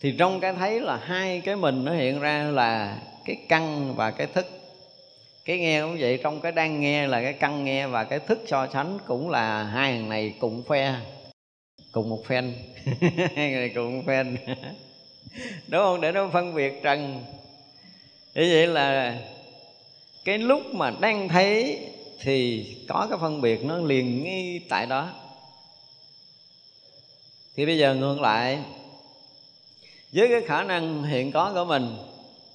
Thì 0.00 0.14
trong 0.18 0.40
cái 0.40 0.54
thấy 0.54 0.80
là 0.80 0.96
hai 0.96 1.40
cái 1.40 1.56
mình 1.56 1.84
nó 1.84 1.92
hiện 1.92 2.20
ra 2.20 2.42
là 2.42 2.98
cái 3.24 3.36
căn 3.48 3.94
và 3.96 4.10
cái 4.10 4.26
thức 4.26 4.55
cái 5.46 5.58
nghe 5.58 5.82
cũng 5.82 5.96
vậy, 6.00 6.18
trong 6.22 6.40
cái 6.40 6.52
đang 6.52 6.80
nghe 6.80 7.06
là 7.06 7.22
cái 7.22 7.32
căn 7.32 7.64
nghe 7.64 7.86
và 7.86 8.04
cái 8.04 8.18
thức 8.18 8.38
so 8.46 8.68
sánh 8.72 8.98
cũng 9.06 9.30
là 9.30 9.64
hai 9.64 9.92
hàng 9.92 10.08
này 10.08 10.34
cùng 10.40 10.62
phe, 10.68 10.94
cùng 11.92 12.08
một 12.08 12.26
phen 12.26 12.54
hai 13.36 13.50
người 13.50 13.68
cùng 13.74 13.96
một 13.96 14.02
phen 14.06 14.36
đúng 15.68 15.80
không? 15.82 16.00
Để 16.00 16.12
nó 16.12 16.28
phân 16.32 16.54
biệt 16.54 16.82
trần 16.82 17.24
như 18.34 18.50
vậy 18.52 18.66
là 18.66 19.18
cái 20.24 20.38
lúc 20.38 20.74
mà 20.74 20.92
đang 21.00 21.28
thấy 21.28 21.80
thì 22.20 22.66
có 22.88 23.06
cái 23.10 23.18
phân 23.20 23.40
biệt 23.40 23.64
nó 23.64 23.78
liền 23.78 24.24
ngay 24.24 24.60
tại 24.68 24.86
đó. 24.86 25.08
Thì 27.56 27.66
bây 27.66 27.78
giờ 27.78 27.94
ngược 27.94 28.20
lại, 28.20 28.58
với 30.12 30.28
cái 30.28 30.40
khả 30.46 30.62
năng 30.62 31.02
hiện 31.02 31.32
có 31.32 31.52
của 31.54 31.64
mình 31.64 31.96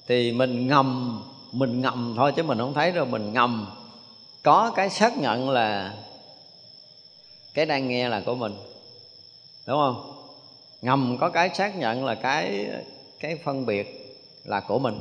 thì 0.06 0.32
mình 0.32 0.66
ngầm 0.66 1.22
mình 1.52 1.80
ngầm 1.80 2.14
thôi 2.16 2.32
chứ 2.36 2.42
mình 2.42 2.58
không 2.58 2.74
thấy 2.74 2.92
đâu 2.92 3.04
mình 3.04 3.32
ngầm. 3.32 3.66
Có 4.42 4.72
cái 4.76 4.90
xác 4.90 5.18
nhận 5.18 5.50
là 5.50 5.94
cái 7.54 7.66
đang 7.66 7.88
nghe 7.88 8.08
là 8.08 8.22
của 8.26 8.34
mình. 8.34 8.54
Đúng 9.66 9.76
không? 9.76 10.12
Ngầm 10.82 11.16
có 11.20 11.28
cái 11.28 11.50
xác 11.54 11.76
nhận 11.76 12.04
là 12.04 12.14
cái 12.14 12.66
cái 13.20 13.38
phân 13.44 13.66
biệt 13.66 14.16
là 14.44 14.60
của 14.60 14.78
mình. 14.78 15.00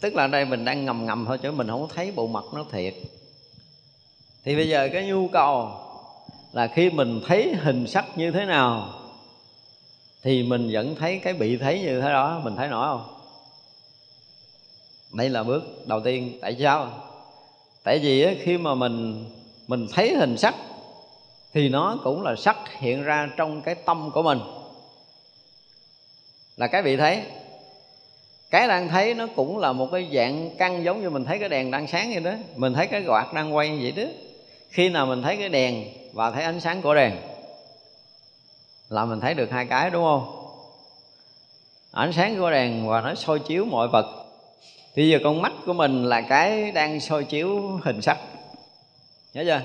Tức 0.00 0.14
là 0.14 0.26
đây 0.26 0.44
mình 0.44 0.64
đang 0.64 0.84
ngầm 0.84 1.06
ngầm 1.06 1.24
thôi 1.26 1.38
chứ 1.38 1.52
mình 1.52 1.68
không 1.68 1.88
thấy 1.94 2.12
bộ 2.12 2.26
mặt 2.26 2.44
nó 2.54 2.64
thiệt. 2.72 2.94
Thì 4.44 4.56
bây 4.56 4.68
giờ 4.68 4.88
cái 4.92 5.06
nhu 5.06 5.28
cầu 5.28 5.70
là 6.52 6.66
khi 6.66 6.90
mình 6.90 7.20
thấy 7.26 7.54
hình 7.62 7.86
sắc 7.86 8.18
như 8.18 8.30
thế 8.30 8.44
nào, 8.44 8.88
thì 10.22 10.42
mình 10.42 10.70
vẫn 10.72 10.94
thấy 10.94 11.18
cái 11.18 11.32
bị 11.34 11.56
thấy 11.56 11.80
như 11.80 12.00
thế 12.00 12.08
đó, 12.08 12.40
mình 12.44 12.56
thấy 12.56 12.68
nổi 12.68 12.86
không? 12.86 13.19
Đây 15.12 15.30
là 15.30 15.42
bước 15.42 15.62
đầu 15.86 16.00
tiên. 16.00 16.38
Tại 16.40 16.56
sao? 16.60 16.90
Tại 17.84 17.98
vì 17.98 18.38
khi 18.42 18.58
mà 18.58 18.74
mình 18.74 19.24
mình 19.66 19.86
thấy 19.92 20.14
hình 20.14 20.36
sắc 20.36 20.54
thì 21.52 21.68
nó 21.68 21.96
cũng 22.04 22.22
là 22.22 22.36
sắc 22.36 22.56
hiện 22.78 23.02
ra 23.02 23.28
trong 23.36 23.62
cái 23.62 23.74
tâm 23.74 24.10
của 24.10 24.22
mình. 24.22 24.38
Là 26.56 26.66
cái 26.66 26.82
bị 26.82 26.96
thấy 26.96 27.22
cái 28.50 28.68
đang 28.68 28.88
thấy 28.88 29.14
nó 29.14 29.26
cũng 29.36 29.58
là 29.58 29.72
một 29.72 29.88
cái 29.92 30.08
dạng 30.14 30.50
căn 30.58 30.84
giống 30.84 31.02
như 31.02 31.10
mình 31.10 31.24
thấy 31.24 31.38
cái 31.38 31.48
đèn 31.48 31.70
đang 31.70 31.86
sáng 31.86 32.10
vậy 32.12 32.20
đó. 32.20 32.32
Mình 32.56 32.74
thấy 32.74 32.86
cái 32.86 33.04
quạt 33.06 33.32
đang 33.34 33.56
quay 33.56 33.78
vậy 33.78 33.92
đó. 33.92 34.10
Khi 34.70 34.88
nào 34.88 35.06
mình 35.06 35.22
thấy 35.22 35.36
cái 35.36 35.48
đèn 35.48 35.84
và 36.12 36.30
thấy 36.30 36.44
ánh 36.44 36.60
sáng 36.60 36.82
của 36.82 36.94
đèn 36.94 37.16
là 38.88 39.04
mình 39.04 39.20
thấy 39.20 39.34
được 39.34 39.50
hai 39.50 39.66
cái, 39.66 39.90
đúng 39.90 40.04
không? 40.04 40.36
Ánh 41.90 42.12
sáng 42.12 42.38
của 42.38 42.50
đèn 42.50 42.88
và 42.88 43.00
nó 43.00 43.14
soi 43.14 43.38
chiếu 43.38 43.64
mọi 43.64 43.88
vật 43.88 44.19
thì 44.94 45.08
giờ 45.08 45.18
con 45.24 45.42
mắt 45.42 45.52
của 45.66 45.72
mình 45.72 46.04
là 46.04 46.20
cái 46.20 46.72
đang 46.72 47.00
soi 47.00 47.24
chiếu 47.24 47.80
hình 47.82 48.02
sắc. 48.02 48.18
Nhớ 49.34 49.44
chưa? 49.46 49.62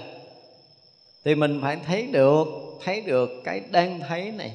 Thì 1.24 1.36
mình 1.36 1.60
phải 1.62 1.78
thấy 1.86 2.08
được 2.08 2.48
thấy 2.84 3.02
được 3.02 3.30
cái 3.44 3.60
đang 3.60 4.00
thấy 4.00 4.32
này. 4.32 4.54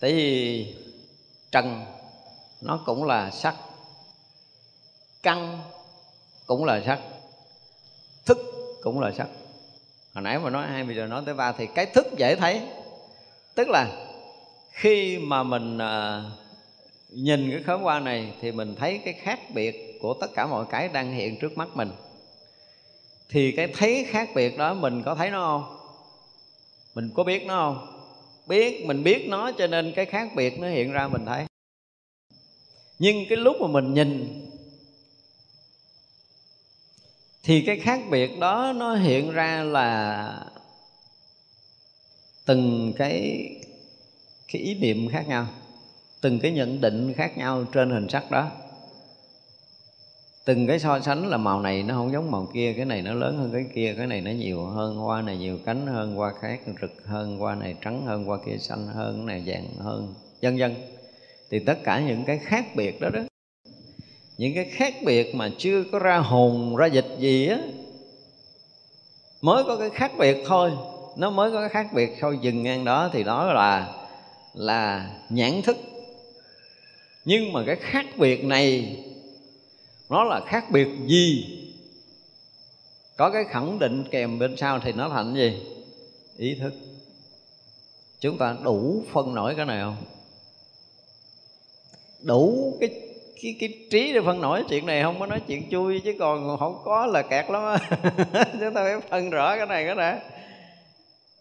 Tại 0.00 0.12
vì 0.12 0.74
trần 1.52 1.84
nó 2.60 2.80
cũng 2.86 3.04
là 3.04 3.30
sắc, 3.30 3.54
căn 5.22 5.58
cũng 6.46 6.64
là 6.64 6.82
sắc, 6.86 7.00
thức 8.26 8.38
cũng 8.82 9.00
là 9.00 9.12
sắc. 9.12 9.28
Hồi 10.14 10.22
nãy 10.22 10.38
mà 10.38 10.50
nói, 10.50 10.66
hai 10.66 10.84
bây 10.84 10.96
giờ 10.96 11.06
nói 11.06 11.22
tới 11.26 11.34
ba 11.34 11.52
thì 11.52 11.66
cái 11.74 11.86
thức 11.86 12.06
dễ 12.16 12.36
thấy, 12.36 12.62
tức 13.54 13.68
là 13.68 14.03
khi 14.74 15.18
mà 15.18 15.42
mình 15.42 15.78
à, 15.78 16.22
nhìn 17.10 17.50
cái 17.50 17.62
khóm 17.62 17.82
hoa 17.82 18.00
này 18.00 18.32
thì 18.40 18.52
mình 18.52 18.74
thấy 18.78 19.00
cái 19.04 19.14
khác 19.14 19.40
biệt 19.54 19.98
của 20.00 20.14
tất 20.20 20.26
cả 20.34 20.46
mọi 20.46 20.64
cái 20.70 20.88
đang 20.88 21.12
hiện 21.12 21.38
trước 21.40 21.58
mắt 21.58 21.68
mình. 21.74 21.90
Thì 23.28 23.52
cái 23.52 23.68
thấy 23.68 24.06
khác 24.10 24.28
biệt 24.34 24.58
đó 24.58 24.74
mình 24.74 25.02
có 25.02 25.14
thấy 25.14 25.30
nó 25.30 25.40
không? 25.40 25.78
Mình 26.94 27.10
có 27.14 27.24
biết 27.24 27.46
nó 27.46 27.54
không? 27.54 28.00
Biết 28.46 28.86
mình 28.86 29.02
biết 29.02 29.28
nó 29.28 29.52
cho 29.58 29.66
nên 29.66 29.92
cái 29.96 30.06
khác 30.06 30.28
biệt 30.36 30.58
nó 30.58 30.68
hiện 30.68 30.92
ra 30.92 31.08
mình 31.08 31.26
thấy. 31.26 31.44
Nhưng 32.98 33.16
cái 33.28 33.38
lúc 33.38 33.56
mà 33.60 33.66
mình 33.66 33.94
nhìn 33.94 34.40
thì 37.42 37.62
cái 37.66 37.78
khác 37.78 38.00
biệt 38.10 38.38
đó 38.38 38.72
nó 38.76 38.94
hiện 38.94 39.30
ra 39.30 39.62
là 39.62 40.46
từng 42.44 42.92
cái 42.96 43.46
cái 44.52 44.62
ý 44.62 44.74
niệm 44.74 45.08
khác 45.08 45.28
nhau, 45.28 45.46
từng 46.20 46.40
cái 46.40 46.52
nhận 46.52 46.80
định 46.80 47.14
khác 47.16 47.38
nhau 47.38 47.64
trên 47.72 47.90
hình 47.90 48.08
sắc 48.08 48.30
đó. 48.30 48.50
Từng 50.44 50.66
cái 50.66 50.78
so 50.78 51.00
sánh 51.00 51.26
là 51.26 51.36
màu 51.36 51.60
này 51.60 51.82
nó 51.82 51.94
không 51.94 52.12
giống 52.12 52.30
màu 52.30 52.48
kia, 52.54 52.72
cái 52.76 52.84
này 52.84 53.02
nó 53.02 53.14
lớn 53.14 53.36
hơn 53.38 53.50
cái 53.52 53.64
kia, 53.74 53.94
cái 53.96 54.06
này 54.06 54.20
nó 54.20 54.30
nhiều 54.30 54.64
hơn, 54.64 54.96
hoa 54.96 55.22
này 55.22 55.36
nhiều 55.36 55.58
cánh 55.66 55.86
hơn, 55.86 56.14
hoa 56.14 56.32
khác 56.40 56.60
rực 56.82 57.06
hơn, 57.06 57.38
hoa 57.38 57.54
này 57.54 57.74
trắng 57.84 58.06
hơn, 58.06 58.24
hoa 58.24 58.38
kia 58.46 58.56
xanh 58.58 58.86
hơn 58.86 59.16
cái 59.16 59.26
này 59.26 59.42
vàng 59.46 59.68
hơn, 59.78 60.14
vân 60.42 60.58
vân. 60.58 60.74
Thì 61.50 61.58
tất 61.58 61.78
cả 61.84 62.00
những 62.00 62.24
cái 62.24 62.38
khác 62.38 62.66
biệt 62.76 63.00
đó 63.00 63.08
đó, 63.08 63.20
những 64.38 64.54
cái 64.54 64.64
khác 64.64 64.94
biệt 65.04 65.34
mà 65.34 65.50
chưa 65.58 65.84
có 65.92 65.98
ra 65.98 66.18
hồn, 66.18 66.76
ra 66.76 66.86
dịch 66.86 67.16
gì 67.18 67.46
á, 67.46 67.58
mới 69.42 69.64
có 69.64 69.76
cái 69.76 69.90
khác 69.90 70.12
biệt 70.18 70.36
thôi. 70.46 70.72
Nó 71.16 71.30
mới 71.30 71.50
có 71.50 71.60
cái 71.60 71.68
khác 71.68 71.86
biệt 71.94 72.10
thôi 72.20 72.38
dừng 72.42 72.62
ngang 72.62 72.84
đó 72.84 73.10
thì 73.12 73.24
đó 73.24 73.52
là 73.52 74.03
là 74.54 75.10
nhãn 75.28 75.62
thức. 75.62 75.76
Nhưng 77.24 77.52
mà 77.52 77.62
cái 77.66 77.76
khác 77.76 78.06
biệt 78.16 78.44
này 78.44 78.96
nó 80.10 80.24
là 80.24 80.40
khác 80.46 80.70
biệt 80.70 80.88
gì? 81.06 81.60
Có 83.16 83.30
cái 83.30 83.44
khẳng 83.44 83.78
định 83.78 84.04
kèm 84.10 84.38
bên 84.38 84.56
sau 84.56 84.80
thì 84.80 84.92
nó 84.92 85.08
thành 85.08 85.34
gì? 85.34 85.62
Ý 86.36 86.54
thức. 86.54 86.74
Chúng 88.20 88.38
ta 88.38 88.56
đủ 88.62 89.04
phân 89.12 89.34
nổi 89.34 89.54
cái 89.56 89.66
này 89.66 89.80
không? 89.80 89.96
Đủ 92.20 92.76
cái 92.80 92.90
cái, 93.42 93.56
cái 93.60 93.68
trí 93.90 94.12
để 94.12 94.20
phân 94.26 94.40
nổi 94.40 94.64
chuyện 94.68 94.86
này 94.86 95.02
không? 95.02 95.20
Có 95.20 95.26
nói 95.26 95.40
chuyện 95.46 95.70
chui 95.70 96.00
chứ 96.00 96.14
còn 96.18 96.56
không 96.58 96.82
có 96.84 97.06
là 97.06 97.22
kẹt 97.22 97.50
lắm 97.50 97.78
chúng 98.60 98.74
ta 98.74 98.84
phải 98.84 99.00
phân 99.10 99.30
rõ 99.30 99.56
cái 99.56 99.66
này 99.66 99.84
cái 99.84 99.94
này 99.94 100.18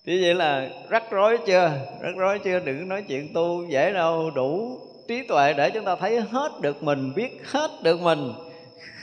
thế 0.05 0.19
vậy 0.21 0.33
là 0.33 0.69
rắc 0.89 1.03
rối 1.11 1.37
chưa? 1.45 1.71
Rắc 2.01 2.15
rối 2.17 2.39
chưa? 2.39 2.59
Đừng 2.59 2.87
nói 2.87 3.03
chuyện 3.07 3.33
tu 3.33 3.65
dễ 3.69 3.93
đâu. 3.93 4.31
Đủ 4.35 4.79
trí 5.07 5.23
tuệ 5.27 5.53
để 5.53 5.69
chúng 5.69 5.85
ta 5.85 5.95
thấy 5.95 6.19
hết 6.19 6.51
được 6.61 6.83
mình 6.83 7.13
biết 7.15 7.41
hết 7.45 7.71
được 7.83 8.01
mình. 8.01 8.33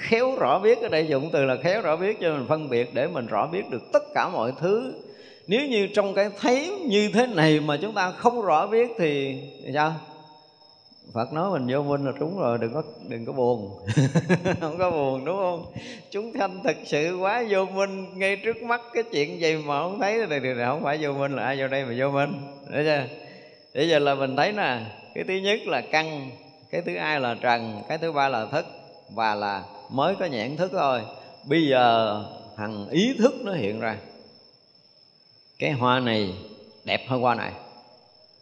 Khéo 0.01 0.36
rõ 0.36 0.59
biết 0.59 0.78
ở 0.82 0.88
đây 0.88 1.07
dụng 1.07 1.30
từ 1.32 1.44
là 1.44 1.57
khéo 1.62 1.82
rõ 1.82 1.96
biết 1.96 2.20
cho 2.20 2.32
mình 2.32 2.46
phân 2.48 2.68
biệt 2.68 2.94
để 2.94 3.07
mình 3.07 3.26
rõ 3.26 3.46
biết 3.46 3.70
được 3.70 3.92
tất 3.92 4.03
cả 4.14 4.28
mọi 4.28 4.53
thứ. 4.61 4.92
Nếu 5.46 5.66
như 5.66 5.88
trong 5.94 6.14
cái 6.14 6.30
thấy 6.40 6.70
như 6.86 7.11
thế 7.14 7.26
này 7.26 7.61
mà 7.61 7.76
chúng 7.82 7.94
ta 7.94 8.11
không 8.11 8.42
rõ 8.42 8.66
biết 8.66 8.90
thì, 8.98 9.40
thì 9.64 9.70
sao? 9.74 9.94
Phật 11.14 11.32
nói 11.32 11.50
mình 11.50 11.66
vô 11.74 11.82
minh 11.82 12.06
là 12.06 12.12
trúng 12.18 12.38
rồi 12.38 12.58
đừng 12.58 12.74
có 12.74 12.82
đừng 13.08 13.26
có 13.26 13.32
buồn. 13.32 13.78
Không 14.61 14.78
có 14.78 14.90
buồn 14.90 15.24
đúng 15.24 15.36
không? 15.36 15.66
Chúng 16.11 16.32
thanh 16.32 16.62
thực 16.62 16.76
sự 16.84 17.18
quá 17.20 17.44
vô 17.50 17.64
minh 17.64 18.18
ngay 18.18 18.36
trước 18.36 18.62
mắt 18.62 18.80
cái 18.94 19.02
chuyện 19.12 19.40
gì 19.40 19.56
mà 19.56 19.80
không 19.80 20.00
thấy 20.00 20.26
thì, 20.30 20.40
thì 20.40 20.48
không 20.66 20.82
phải 20.82 20.98
vô 21.00 21.12
minh 21.12 21.36
là 21.36 21.42
ai 21.42 21.61
vô 21.61 21.68
đây 21.68 21.84
mà 21.84 21.94
vô 21.98 22.11
minh. 22.11 22.32
Đấy 22.70 22.84
chưa? 22.84 23.16
Bây 23.74 23.88
giờ 23.88 23.98
là 23.98 24.14
mình 24.14 24.36
thấy 24.36 24.52
nè 24.52 24.78
cái 25.14 25.24
thứ 25.28 25.34
nhất 25.34 25.61
là 25.66 25.80
căn 25.80 26.30
cái 26.70 26.82
thứ 26.82 26.98
hai 26.98 27.20
là 27.20 27.36
trần 27.40 27.82
cái 27.88 27.98
thứ 27.98 28.12
ba 28.12 28.28
là 28.28 28.46
thức 28.46 28.66
và 29.14 29.34
là 29.34 29.62
mới 29.90 30.14
có 30.14 30.26
nhãn 30.26 30.56
thức 30.56 30.70
thôi. 30.72 31.00
Bây 31.44 31.66
giờ 31.66 32.24
thằng 32.56 32.88
ý 32.90 33.14
thức 33.18 33.34
nó 33.44 33.52
hiện 33.52 33.80
ra. 33.80 33.96
Cái 35.58 35.70
hoa 35.70 36.00
này 36.00 36.34
đẹp 36.84 37.00
hơn 37.08 37.20
hoa 37.20 37.34
này. 37.34 37.52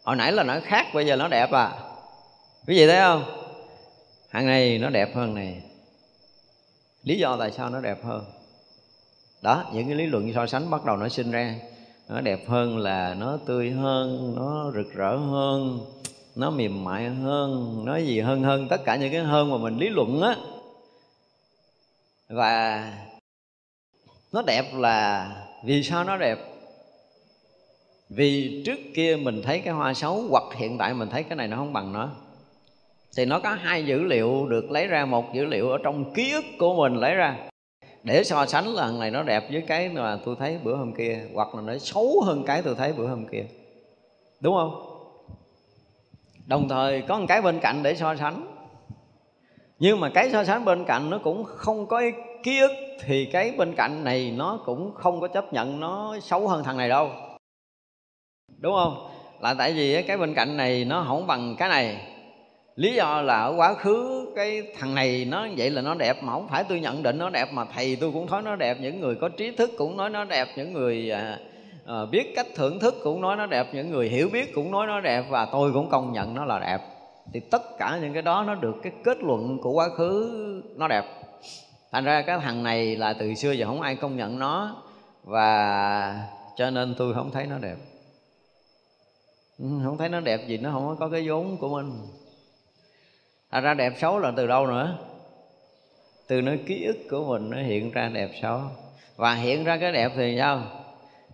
Hồi 0.03 0.15
nãy 0.15 0.31
là 0.31 0.43
nó 0.43 0.59
khác 0.63 0.87
bây 0.93 1.05
giờ 1.05 1.15
nó 1.15 1.27
đẹp 1.27 1.51
à 1.51 1.71
quý 2.69 2.75
vị 2.75 2.87
thấy 2.87 2.99
không? 2.99 3.23
Hàng 4.29 4.45
này 4.47 4.77
nó 4.77 4.89
đẹp 4.89 5.15
hơn 5.15 5.33
này. 5.33 5.61
Lý 7.03 7.17
do 7.19 7.37
tại 7.37 7.51
sao 7.51 7.69
nó 7.69 7.81
đẹp 7.81 8.03
hơn? 8.03 8.25
Đó, 9.41 9.71
những 9.73 9.87
cái 9.87 9.95
lý 9.95 10.05
luận 10.05 10.33
so 10.33 10.47
sánh 10.47 10.69
bắt 10.69 10.85
đầu 10.85 10.97
nó 10.97 11.09
sinh 11.09 11.31
ra. 11.31 11.55
Nó 12.09 12.21
đẹp 12.21 12.39
hơn 12.47 12.77
là 12.77 13.13
nó 13.13 13.37
tươi 13.45 13.71
hơn, 13.71 14.33
nó 14.35 14.71
rực 14.75 14.93
rỡ 14.93 15.15
hơn, 15.15 15.85
nó 16.35 16.49
mềm 16.49 16.83
mại 16.83 17.09
hơn, 17.09 17.81
nó 17.85 17.97
gì 17.97 18.19
hơn 18.19 18.43
hơn. 18.43 18.67
Tất 18.69 18.81
cả 18.85 18.95
những 18.95 19.11
cái 19.11 19.21
hơn 19.21 19.51
mà 19.51 19.57
mình 19.57 19.77
lý 19.77 19.89
luận 19.89 20.21
á. 20.21 20.35
Và 22.27 22.93
nó 24.31 24.41
đẹp 24.41 24.65
là 24.73 25.29
vì 25.63 25.83
sao 25.83 26.03
nó 26.03 26.17
đẹp? 26.17 26.39
Vì 28.09 28.61
trước 28.65 28.79
kia 28.95 29.17
mình 29.21 29.41
thấy 29.41 29.59
cái 29.59 29.73
hoa 29.73 29.93
xấu, 29.93 30.23
hoặc 30.29 30.43
hiện 30.55 30.77
tại 30.77 30.93
mình 30.93 31.09
thấy 31.09 31.23
cái 31.23 31.35
này 31.35 31.47
nó 31.47 31.57
không 31.57 31.73
bằng 31.73 31.93
nó 31.93 32.09
thì 33.17 33.25
nó 33.25 33.39
có 33.39 33.49
hai 33.49 33.85
dữ 33.85 34.03
liệu 34.03 34.47
được 34.49 34.71
lấy 34.71 34.87
ra, 34.87 35.05
một 35.05 35.33
dữ 35.33 35.45
liệu 35.45 35.69
ở 35.69 35.77
trong 35.83 36.13
ký 36.13 36.33
ức 36.33 36.45
của 36.59 36.75
mình 36.75 36.95
lấy 36.95 37.15
ra. 37.15 37.37
Để 38.03 38.23
so 38.23 38.45
sánh 38.45 38.67
là 38.67 38.83
thằng 38.83 38.99
này 38.99 39.11
nó 39.11 39.23
đẹp 39.23 39.43
với 39.51 39.61
cái 39.67 39.89
mà 39.89 40.17
tôi 40.25 40.35
thấy 40.39 40.59
bữa 40.63 40.75
hôm 40.75 40.93
kia, 40.93 41.19
hoặc 41.33 41.55
là 41.55 41.61
nó 41.61 41.77
xấu 41.77 42.21
hơn 42.25 42.43
cái 42.47 42.61
tôi 42.61 42.75
thấy 42.75 42.93
bữa 42.93 43.07
hôm 43.07 43.25
kia. 43.27 43.45
Đúng 44.39 44.55
không? 44.55 44.85
Đồng 46.45 46.69
thời 46.69 47.01
có 47.01 47.19
một 47.19 47.25
cái 47.27 47.41
bên 47.41 47.59
cạnh 47.59 47.83
để 47.83 47.95
so 47.95 48.15
sánh. 48.15 48.47
Nhưng 49.79 49.99
mà 49.99 50.09
cái 50.09 50.29
so 50.31 50.43
sánh 50.43 50.65
bên 50.65 50.85
cạnh 50.85 51.09
nó 51.09 51.19
cũng 51.23 51.43
không 51.43 51.87
có 51.87 52.01
ký 52.43 52.59
ức, 52.59 52.71
thì 53.05 53.25
cái 53.25 53.51
bên 53.57 53.73
cạnh 53.75 54.03
này 54.03 54.33
nó 54.37 54.59
cũng 54.65 54.91
không 54.93 55.21
có 55.21 55.27
chấp 55.27 55.53
nhận 55.53 55.79
nó 55.79 56.17
xấu 56.21 56.47
hơn 56.47 56.63
thằng 56.63 56.77
này 56.77 56.89
đâu. 56.89 57.09
Đúng 58.57 58.73
không? 58.75 59.09
Là 59.41 59.53
tại 59.53 59.73
vì 59.73 60.03
cái 60.03 60.17
bên 60.17 60.33
cạnh 60.33 60.57
này 60.57 60.85
nó 60.85 61.05
không 61.07 61.27
bằng 61.27 61.55
cái 61.57 61.69
này 61.69 62.08
lý 62.79 62.93
do 62.93 63.21
là 63.21 63.41
ở 63.41 63.53
quá 63.57 63.73
khứ 63.73 64.27
cái 64.35 64.63
thằng 64.79 64.95
này 64.95 65.25
nó 65.25 65.47
vậy 65.57 65.69
là 65.69 65.81
nó 65.81 65.95
đẹp 65.95 66.23
mà 66.23 66.33
không 66.33 66.47
phải 66.47 66.63
tôi 66.63 66.79
nhận 66.79 67.03
định 67.03 67.17
nó 67.17 67.29
đẹp 67.29 67.53
mà 67.53 67.65
thầy 67.65 67.95
tôi 67.95 68.11
cũng 68.11 68.25
nói 68.25 68.41
nó 68.41 68.55
đẹp 68.55 68.77
những 68.81 68.99
người 68.99 69.15
có 69.15 69.29
trí 69.29 69.51
thức 69.51 69.71
cũng 69.77 69.97
nói 69.97 70.09
nó 70.09 70.23
đẹp 70.23 70.47
những 70.55 70.73
người 70.73 71.11
à, 71.11 71.39
à, 71.85 72.05
biết 72.11 72.33
cách 72.35 72.47
thưởng 72.55 72.79
thức 72.79 72.95
cũng 73.03 73.21
nói 73.21 73.35
nó 73.35 73.45
đẹp 73.45 73.67
những 73.73 73.91
người 73.91 74.09
hiểu 74.09 74.29
biết 74.33 74.55
cũng 74.55 74.71
nói 74.71 74.87
nó 74.87 75.01
đẹp 75.01 75.25
và 75.29 75.45
tôi 75.45 75.73
cũng 75.73 75.89
công 75.89 76.13
nhận 76.13 76.33
nó 76.33 76.45
là 76.45 76.59
đẹp. 76.59 76.81
Thì 77.33 77.39
tất 77.39 77.61
cả 77.79 77.99
những 78.01 78.13
cái 78.13 78.21
đó 78.21 78.43
nó 78.47 78.55
được 78.55 78.75
cái 78.83 78.91
kết 79.03 79.17
luận 79.23 79.57
của 79.61 79.71
quá 79.71 79.89
khứ 79.97 80.31
nó 80.75 80.87
đẹp. 80.87 81.05
Thành 81.91 82.03
ra 82.03 82.21
cái 82.21 82.39
thằng 82.39 82.63
này 82.63 82.95
là 82.95 83.13
từ 83.13 83.33
xưa 83.33 83.51
giờ 83.51 83.65
không 83.65 83.81
ai 83.81 83.95
công 83.95 84.17
nhận 84.17 84.39
nó 84.39 84.75
và 85.23 86.27
cho 86.57 86.69
nên 86.69 86.95
tôi 86.97 87.13
không 87.13 87.31
thấy 87.31 87.45
nó 87.45 87.57
đẹp. 87.57 87.75
Ừ, 89.59 89.65
không 89.83 89.97
thấy 89.97 90.09
nó 90.09 90.19
đẹp 90.19 90.47
gì 90.47 90.57
nó 90.57 90.71
không 90.71 90.95
có 90.99 91.09
cái 91.09 91.27
vốn 91.27 91.57
của 91.57 91.69
mình 91.69 91.91
thành 93.51 93.63
ra 93.63 93.73
đẹp 93.73 93.93
xấu 93.97 94.19
là 94.19 94.31
từ 94.37 94.47
đâu 94.47 94.67
nữa? 94.67 94.97
Từ 96.27 96.41
nơi 96.41 96.59
ký 96.67 96.85
ức 96.85 96.97
của 97.09 97.25
mình 97.25 97.49
nó 97.49 97.57
hiện 97.57 97.91
ra 97.91 98.09
đẹp 98.13 98.29
xấu. 98.41 98.59
Và 99.15 99.33
hiện 99.33 99.63
ra 99.63 99.77
cái 99.77 99.91
đẹp 99.91 100.11
thì 100.15 100.35
sao? 100.39 100.61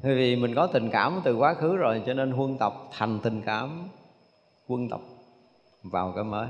Vì 0.01 0.35
mình 0.35 0.55
có 0.55 0.67
tình 0.67 0.89
cảm 0.89 1.21
từ 1.23 1.35
quá 1.35 1.53
khứ 1.53 1.75
rồi, 1.75 2.01
cho 2.05 2.13
nên 2.13 2.31
huân 2.31 2.57
tập 2.57 2.73
thành 2.97 3.19
tình 3.23 3.41
cảm 3.45 3.89
quân 4.67 4.89
tập 4.89 4.99
vào 5.83 6.13
cái 6.15 6.23
mới. 6.23 6.47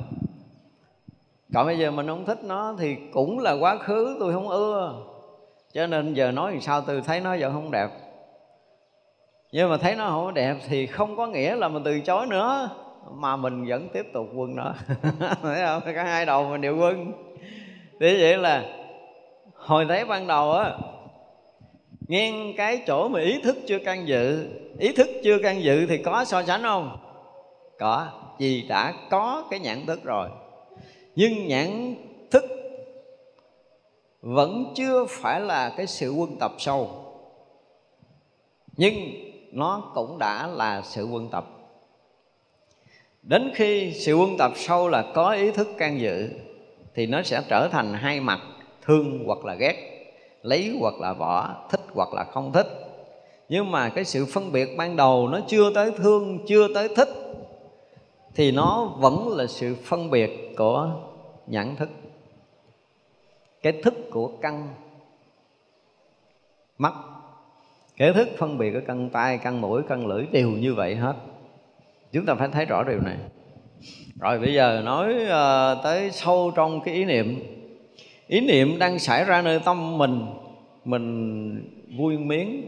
Còn 1.53 1.66
bây 1.66 1.80
giờ 1.80 1.91
mình 1.91 2.07
không 2.07 2.26
thích 2.26 2.43
nó 2.43 2.76
thì 2.80 2.97
cũng 3.13 3.39
là 3.39 3.51
quá 3.51 3.78
khứ, 3.78 4.18
tôi 4.20 4.34
không 4.34 4.49
ưa. 4.49 5.03
Cho 5.74 5.88
nên 5.88 6.13
giờ 6.13 6.32
nói 6.32 6.51
thì 6.53 6.61
sao 6.61 6.82
tôi 6.82 7.01
thấy 7.01 7.22
nó 7.22 7.36
vẫn 7.39 7.53
không 7.53 7.72
đẹp. 7.72 7.89
Nhưng 9.51 9.70
mà 9.70 9.78
thấy 9.78 9.95
nó 9.95 10.09
không 10.09 10.34
đẹp 10.34 10.57
thì 10.68 10.88
không 10.88 11.16
có 11.18 11.28
nghĩa 11.28 11.55
là 11.55 11.68
mình 11.68 11.84
từ 11.84 11.99
chối 11.99 12.28
nữa 12.28 12.70
mà 13.11 13.35
mình 13.35 13.65
vẫn 13.67 13.89
tiếp 13.93 14.05
tục 14.13 14.27
quân 14.35 14.55
nó 14.55 14.73
thấy 15.41 15.61
không? 15.65 15.81
Cả 15.95 16.03
hai 16.03 16.25
đầu 16.25 16.49
mình 16.49 16.61
đều 16.61 16.77
quân 16.77 17.13
thế 17.99 18.17
vậy 18.19 18.37
là 18.37 18.63
hồi 19.55 19.85
thấy 19.89 20.05
ban 20.05 20.27
đầu 20.27 20.51
á, 20.51 20.77
ngang 22.07 22.53
cái 22.57 22.81
chỗ 22.87 23.07
mà 23.07 23.19
ý 23.19 23.41
thức 23.43 23.57
chưa 23.67 23.79
can 23.79 24.07
dự. 24.07 24.47
Ý 24.79 24.93
thức 24.93 25.07
chưa 25.23 25.39
can 25.39 25.63
dự 25.63 25.85
thì 25.85 25.97
có 25.97 26.25
so 26.25 26.43
sánh 26.43 26.61
không? 26.61 26.97
Có, 27.79 28.07
vì 28.39 28.61
đã 28.61 28.93
có 29.09 29.43
cái 29.49 29.59
nhãn 29.59 29.85
thức 29.85 30.03
rồi. 30.03 30.29
Nhưng 31.15 31.47
nhãn 31.47 31.95
thức 32.31 32.43
vẫn 34.21 34.73
chưa 34.75 35.05
phải 35.09 35.41
là 35.41 35.73
cái 35.77 35.87
sự 35.87 36.11
quân 36.11 36.37
tập 36.39 36.51
sâu. 36.57 36.89
Nhưng 38.77 38.93
nó 39.51 39.91
cũng 39.95 40.19
đã 40.19 40.47
là 40.47 40.81
sự 40.81 41.05
quân 41.05 41.29
tập 41.31 41.54
đến 43.26 43.51
khi 43.55 43.93
sự 43.93 44.15
quân 44.15 44.38
tập 44.38 44.51
sâu 44.55 44.89
là 44.89 45.05
có 45.13 45.32
ý 45.32 45.51
thức 45.51 45.67
can 45.78 45.99
dự, 45.99 46.30
thì 46.95 47.07
nó 47.07 47.21
sẽ 47.21 47.41
trở 47.49 47.67
thành 47.67 47.93
hai 47.93 48.19
mặt, 48.19 48.39
thương 48.82 49.23
hoặc 49.26 49.45
là 49.45 49.55
ghét, 49.55 49.76
lấy 50.41 50.78
hoặc 50.80 50.93
là 50.99 51.13
bỏ, 51.13 51.55
thích 51.69 51.82
hoặc 51.93 52.13
là 52.13 52.23
không 52.23 52.51
thích. 52.51 52.67
Nhưng 53.49 53.71
mà 53.71 53.89
cái 53.89 54.05
sự 54.05 54.26
phân 54.26 54.51
biệt 54.51 54.69
ban 54.78 54.95
đầu 54.95 55.28
nó 55.28 55.39
chưa 55.47 55.73
tới 55.73 55.91
thương, 55.91 56.39
chưa 56.47 56.67
tới 56.73 56.89
thích, 56.95 57.09
thì 58.36 58.51
nó 58.51 58.95
vẫn 58.97 59.28
là 59.38 59.47
sự 59.47 59.76
phân 59.84 60.09
biệt 60.09 60.55
của 60.57 60.91
nhãn 61.47 61.76
thức. 61.76 61.89
Cái 63.61 63.73
thức 63.84 63.93
của 64.11 64.32
căn 64.41 64.67
mắt. 66.78 66.93
Cái 67.97 68.13
thức 68.13 68.28
phân 68.38 68.57
biệt 68.57 68.71
của 68.71 68.82
căn 68.88 69.09
tay 69.09 69.38
căn 69.38 69.61
mũi, 69.61 69.82
căn 69.89 70.07
lưỡi 70.07 70.26
đều 70.32 70.49
như 70.49 70.73
vậy 70.73 70.95
hết 70.95 71.15
chúng 72.16 72.26
ta 72.26 72.36
phải 72.36 72.47
thấy 72.51 72.66
rõ 72.66 72.84
điều 72.84 72.99
này. 73.01 73.18
Rồi 74.20 74.39
bây 74.39 74.53
giờ 74.53 74.82
nói 74.86 75.13
uh, 75.13 75.84
tới 75.84 76.11
sâu 76.11 76.51
trong 76.55 76.82
cái 76.82 76.95
ý 76.95 77.05
niệm. 77.05 77.39
Ý 78.28 78.41
niệm 78.41 78.80
đang 78.80 78.99
xảy 78.99 79.24
ra 79.24 79.41
nơi 79.41 79.59
tâm 79.59 79.97
mình 79.97 80.26
mình 80.86 81.97
vui 81.97 82.18
miếng 82.18 82.61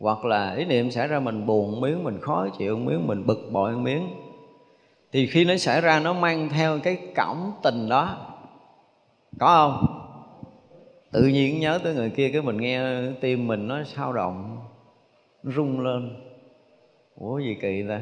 hoặc 0.00 0.24
là 0.24 0.54
ý 0.54 0.64
niệm 0.64 0.90
xảy 0.90 1.08
ra 1.08 1.20
mình 1.20 1.46
buồn 1.46 1.80
miếng 1.80 2.04
mình 2.04 2.20
khó 2.20 2.48
chịu 2.58 2.78
miếng 2.78 3.06
mình 3.06 3.26
bực 3.26 3.48
bội 3.52 3.76
miếng. 3.76 4.08
Thì 5.12 5.26
khi 5.26 5.44
nó 5.44 5.56
xảy 5.56 5.80
ra 5.80 6.00
nó 6.00 6.12
mang 6.12 6.48
theo 6.48 6.78
cái 6.78 6.98
cảm 7.14 7.52
tình 7.62 7.88
đó. 7.88 8.16
Có 9.38 9.46
không? 9.46 9.98
Tự 11.12 11.22
nhiên 11.22 11.60
nhớ 11.60 11.80
tới 11.84 11.94
người 11.94 12.10
kia 12.10 12.30
cái 12.32 12.42
mình 12.42 12.56
nghe 12.56 12.80
tim 13.20 13.46
mình 13.46 13.68
nó 13.68 13.84
sao 13.84 14.12
động 14.12 14.58
nó 15.42 15.52
rung 15.52 15.80
lên. 15.80 16.16
Ủa 17.14 17.38
gì 17.38 17.56
kỳ 17.60 17.84
ta 17.88 18.00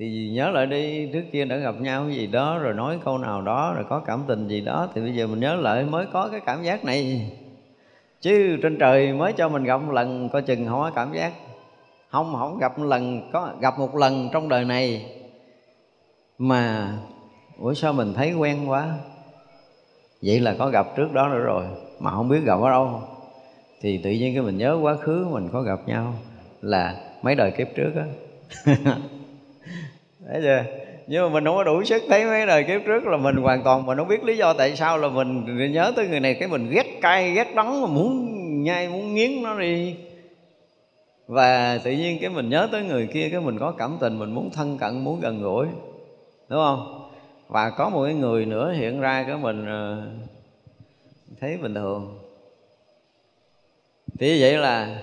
thì 0.00 0.30
nhớ 0.32 0.50
lại 0.50 0.66
đi, 0.66 1.08
trước 1.12 1.22
kia 1.32 1.44
đã 1.44 1.56
gặp 1.56 1.74
nhau 1.80 2.04
cái 2.06 2.16
gì 2.16 2.26
đó, 2.26 2.58
rồi 2.58 2.74
nói 2.74 2.98
câu 3.04 3.18
nào 3.18 3.42
đó, 3.42 3.72
rồi 3.74 3.84
có 3.88 4.00
cảm 4.06 4.22
tình 4.26 4.48
gì 4.48 4.60
đó, 4.60 4.88
thì 4.94 5.00
bây 5.00 5.14
giờ 5.14 5.26
mình 5.26 5.40
nhớ 5.40 5.54
lại 5.54 5.84
mới 5.84 6.06
có 6.12 6.28
cái 6.28 6.40
cảm 6.46 6.62
giác 6.62 6.84
này. 6.84 7.30
Chứ 8.20 8.56
trên 8.62 8.78
trời 8.78 9.12
mới 9.12 9.32
cho 9.32 9.48
mình 9.48 9.64
gặp 9.64 9.76
một 9.76 9.92
lần 9.92 10.28
coi 10.28 10.42
chừng 10.42 10.66
không 10.66 10.80
có 10.80 10.90
cảm 10.94 11.12
giác. 11.12 11.32
Không 12.08 12.34
không 12.38 12.58
gặp 12.58 12.78
một 12.78 12.84
lần, 12.84 13.30
có 13.32 13.52
gặp 13.60 13.78
một 13.78 13.96
lần 13.96 14.28
trong 14.32 14.48
đời 14.48 14.64
này. 14.64 15.06
Mà, 16.38 16.92
ủa 17.58 17.74
sao 17.74 17.92
mình 17.92 18.14
thấy 18.14 18.32
quen 18.32 18.70
quá? 18.70 18.94
Vậy 20.22 20.40
là 20.40 20.54
có 20.58 20.68
gặp 20.68 20.86
trước 20.96 21.12
đó 21.12 21.28
nữa 21.28 21.38
rồi, 21.38 21.64
mà 21.98 22.10
không 22.10 22.28
biết 22.28 22.40
gặp 22.44 22.60
ở 22.60 22.70
đâu. 22.70 23.02
Thì 23.80 23.98
tự 23.98 24.10
nhiên 24.10 24.34
cái 24.34 24.42
mình 24.42 24.58
nhớ 24.58 24.78
quá 24.82 24.96
khứ, 24.96 25.26
mình 25.30 25.48
có 25.52 25.62
gặp 25.62 25.80
nhau 25.86 26.14
là 26.62 26.96
mấy 27.22 27.34
đời 27.34 27.50
kiếp 27.50 27.68
trước 27.76 27.92
á. 27.96 28.06
thấy 30.30 30.40
chưa? 30.42 30.64
Nhưng 31.06 31.22
mà 31.22 31.28
mình 31.28 31.44
không 31.44 31.56
có 31.56 31.64
đủ 31.64 31.84
sức 31.84 32.02
thấy 32.08 32.24
mấy 32.24 32.46
đời 32.46 32.64
kiếp 32.64 32.80
trước 32.86 33.06
là 33.06 33.16
mình 33.16 33.36
hoàn 33.36 33.62
toàn, 33.62 33.86
mình 33.86 33.98
không 33.98 34.08
biết 34.08 34.24
lý 34.24 34.36
do 34.36 34.52
tại 34.52 34.76
sao 34.76 34.98
là 34.98 35.08
mình 35.08 35.72
nhớ 35.72 35.92
tới 35.96 36.08
người 36.08 36.20
này, 36.20 36.34
cái 36.34 36.48
mình 36.48 36.70
ghét 36.70 36.86
cay, 37.00 37.32
ghét 37.32 37.54
đắng 37.54 37.80
mà 37.80 37.86
muốn 37.86 38.36
nhai, 38.62 38.88
muốn 38.88 39.14
nghiến 39.14 39.42
nó 39.42 39.58
đi. 39.58 39.94
Và 41.26 41.78
tự 41.84 41.90
nhiên 41.90 42.18
cái 42.20 42.30
mình 42.30 42.48
nhớ 42.48 42.68
tới 42.72 42.82
người 42.82 43.06
kia, 43.06 43.28
cái 43.32 43.40
mình 43.40 43.58
có 43.58 43.70
cảm 43.78 43.96
tình, 44.00 44.18
mình 44.18 44.34
muốn 44.34 44.50
thân 44.50 44.78
cận, 44.78 45.04
muốn 45.04 45.20
gần 45.20 45.42
gũi. 45.42 45.66
Đúng 46.48 46.58
không? 46.58 47.10
Và 47.48 47.70
có 47.70 47.88
một 47.88 48.04
cái 48.04 48.14
người 48.14 48.46
nữa 48.46 48.72
hiện 48.72 49.00
ra 49.00 49.24
cái 49.26 49.36
mình 49.36 49.66
ờ, 49.66 50.02
thấy 51.40 51.56
bình 51.56 51.74
thường. 51.74 52.18
Thì 54.18 54.42
vậy 54.42 54.58
là 54.58 55.02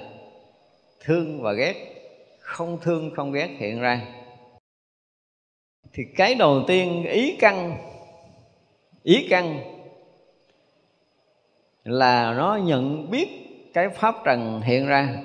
thương 1.03 1.41
và 1.41 1.53
ghét. 1.53 1.75
Không 2.39 2.77
thương, 2.81 3.11
không 3.15 3.31
ghét 3.31 3.49
hiện 3.59 3.79
ra 3.79 4.01
thì 5.97 6.03
cái 6.15 6.35
đầu 6.35 6.63
tiên, 6.67 7.03
ý 7.03 7.37
căn 7.39 7.77
ý 9.03 9.27
căn 9.29 9.59
là 11.83 12.33
nó 12.33 12.55
nhận 12.55 13.11
biết 13.11 13.27
cái 13.73 13.89
pháp 13.89 14.15
trần 14.25 14.61
hiện 14.61 14.87
ra, 14.87 15.23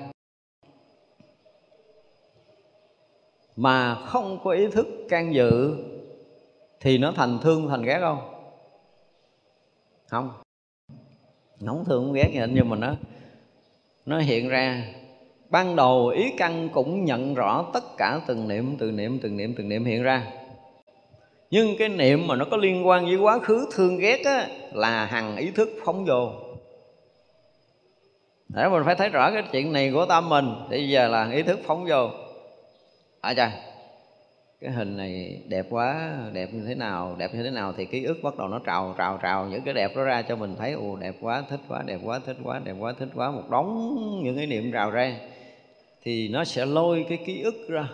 mà 3.55 3.95
không 3.95 4.39
có 4.43 4.51
ý 4.51 4.67
thức 4.67 4.87
can 5.09 5.33
dự 5.33 5.75
thì 6.79 6.97
nó 6.97 7.13
thành 7.15 7.39
thương, 7.41 7.69
thành 7.69 7.83
ghét 7.83 7.99
không? 8.01 8.19
Không. 10.07 10.31
Nó 11.61 11.73
không 11.73 11.85
thương, 11.85 12.05
không 12.05 12.13
ghét 12.13 12.29
gì 12.33 12.39
hết, 12.39 12.47
nhưng 12.53 12.69
mà 12.69 12.77
nó 12.77 12.95
nó 14.05 14.19
hiện 14.19 14.49
ra. 14.49 14.93
Ban 15.49 15.75
đầu 15.75 16.07
ý 16.07 16.31
căn 16.37 16.69
cũng 16.73 17.05
nhận 17.05 17.33
rõ 17.33 17.65
tất 17.73 17.83
cả 17.97 18.21
từng 18.27 18.47
niệm 18.47 18.75
từng 18.79 18.95
niệm 18.95 19.19
từng 19.21 19.37
niệm 19.37 19.53
từng 19.57 19.69
niệm 19.69 19.85
hiện 19.85 20.03
ra 20.03 20.42
nhưng 21.53 21.77
cái 21.77 21.89
niệm 21.89 22.27
mà 22.27 22.35
nó 22.35 22.45
có 22.45 22.57
liên 22.57 22.87
quan 22.87 23.05
với 23.05 23.15
quá 23.15 23.39
khứ 23.39 23.67
thương 23.75 23.97
ghét 23.97 24.21
á, 24.25 24.47
là 24.71 25.05
hằng 25.05 25.37
ý 25.37 25.51
thức 25.51 25.69
phóng 25.85 26.05
vô. 26.05 26.31
Để 28.49 28.69
mình 28.69 28.83
phải 28.85 28.95
thấy 28.95 29.09
rõ 29.09 29.31
cái 29.31 29.43
chuyện 29.51 29.73
này 29.73 29.91
của 29.93 30.05
tâm 30.05 30.29
mình 30.29 30.53
thì 30.69 30.89
giờ 30.89 31.07
là 31.07 31.31
ý 31.31 31.43
thức 31.43 31.59
phóng 31.63 31.85
vô. 31.89 32.09
À 33.21 33.33
chà. 33.33 33.51
Cái 34.61 34.71
hình 34.71 34.97
này 34.97 35.41
đẹp 35.47 35.65
quá 35.69 36.17
đẹp 36.33 36.53
như 36.53 36.63
thế 36.67 36.75
nào 36.75 37.15
đẹp 37.17 37.33
như 37.33 37.43
thế 37.43 37.49
nào 37.49 37.73
thì 37.77 37.85
ký 37.85 38.03
ức 38.03 38.17
bắt 38.23 38.37
đầu 38.37 38.47
nó 38.47 38.59
trào 38.59 38.95
trào 38.97 39.19
trào 39.23 39.45
những 39.45 39.61
cái 39.61 39.73
đẹp 39.73 39.95
đó 39.95 40.03
ra 40.03 40.21
cho 40.21 40.35
mình 40.35 40.55
thấy 40.59 40.71
ồ 40.71 40.95
đẹp 40.95 41.15
quá 41.21 41.43
thích 41.49 41.59
quá 41.69 41.83
đẹp 41.85 41.99
quá 42.03 42.19
thích 42.25 42.37
quá 42.43 42.61
đẹp 42.63 42.75
quá 42.79 42.93
thích 42.99 43.09
quá 43.15 43.31
một 43.31 43.49
đống 43.49 43.97
những 44.23 44.35
cái 44.37 44.45
niệm 44.45 44.71
trào 44.71 44.91
ra. 44.91 45.15
Thì 46.03 46.27
nó 46.27 46.43
sẽ 46.43 46.65
lôi 46.65 47.05
cái 47.09 47.17
ký 47.25 47.41
ức 47.41 47.55
ra 47.69 47.87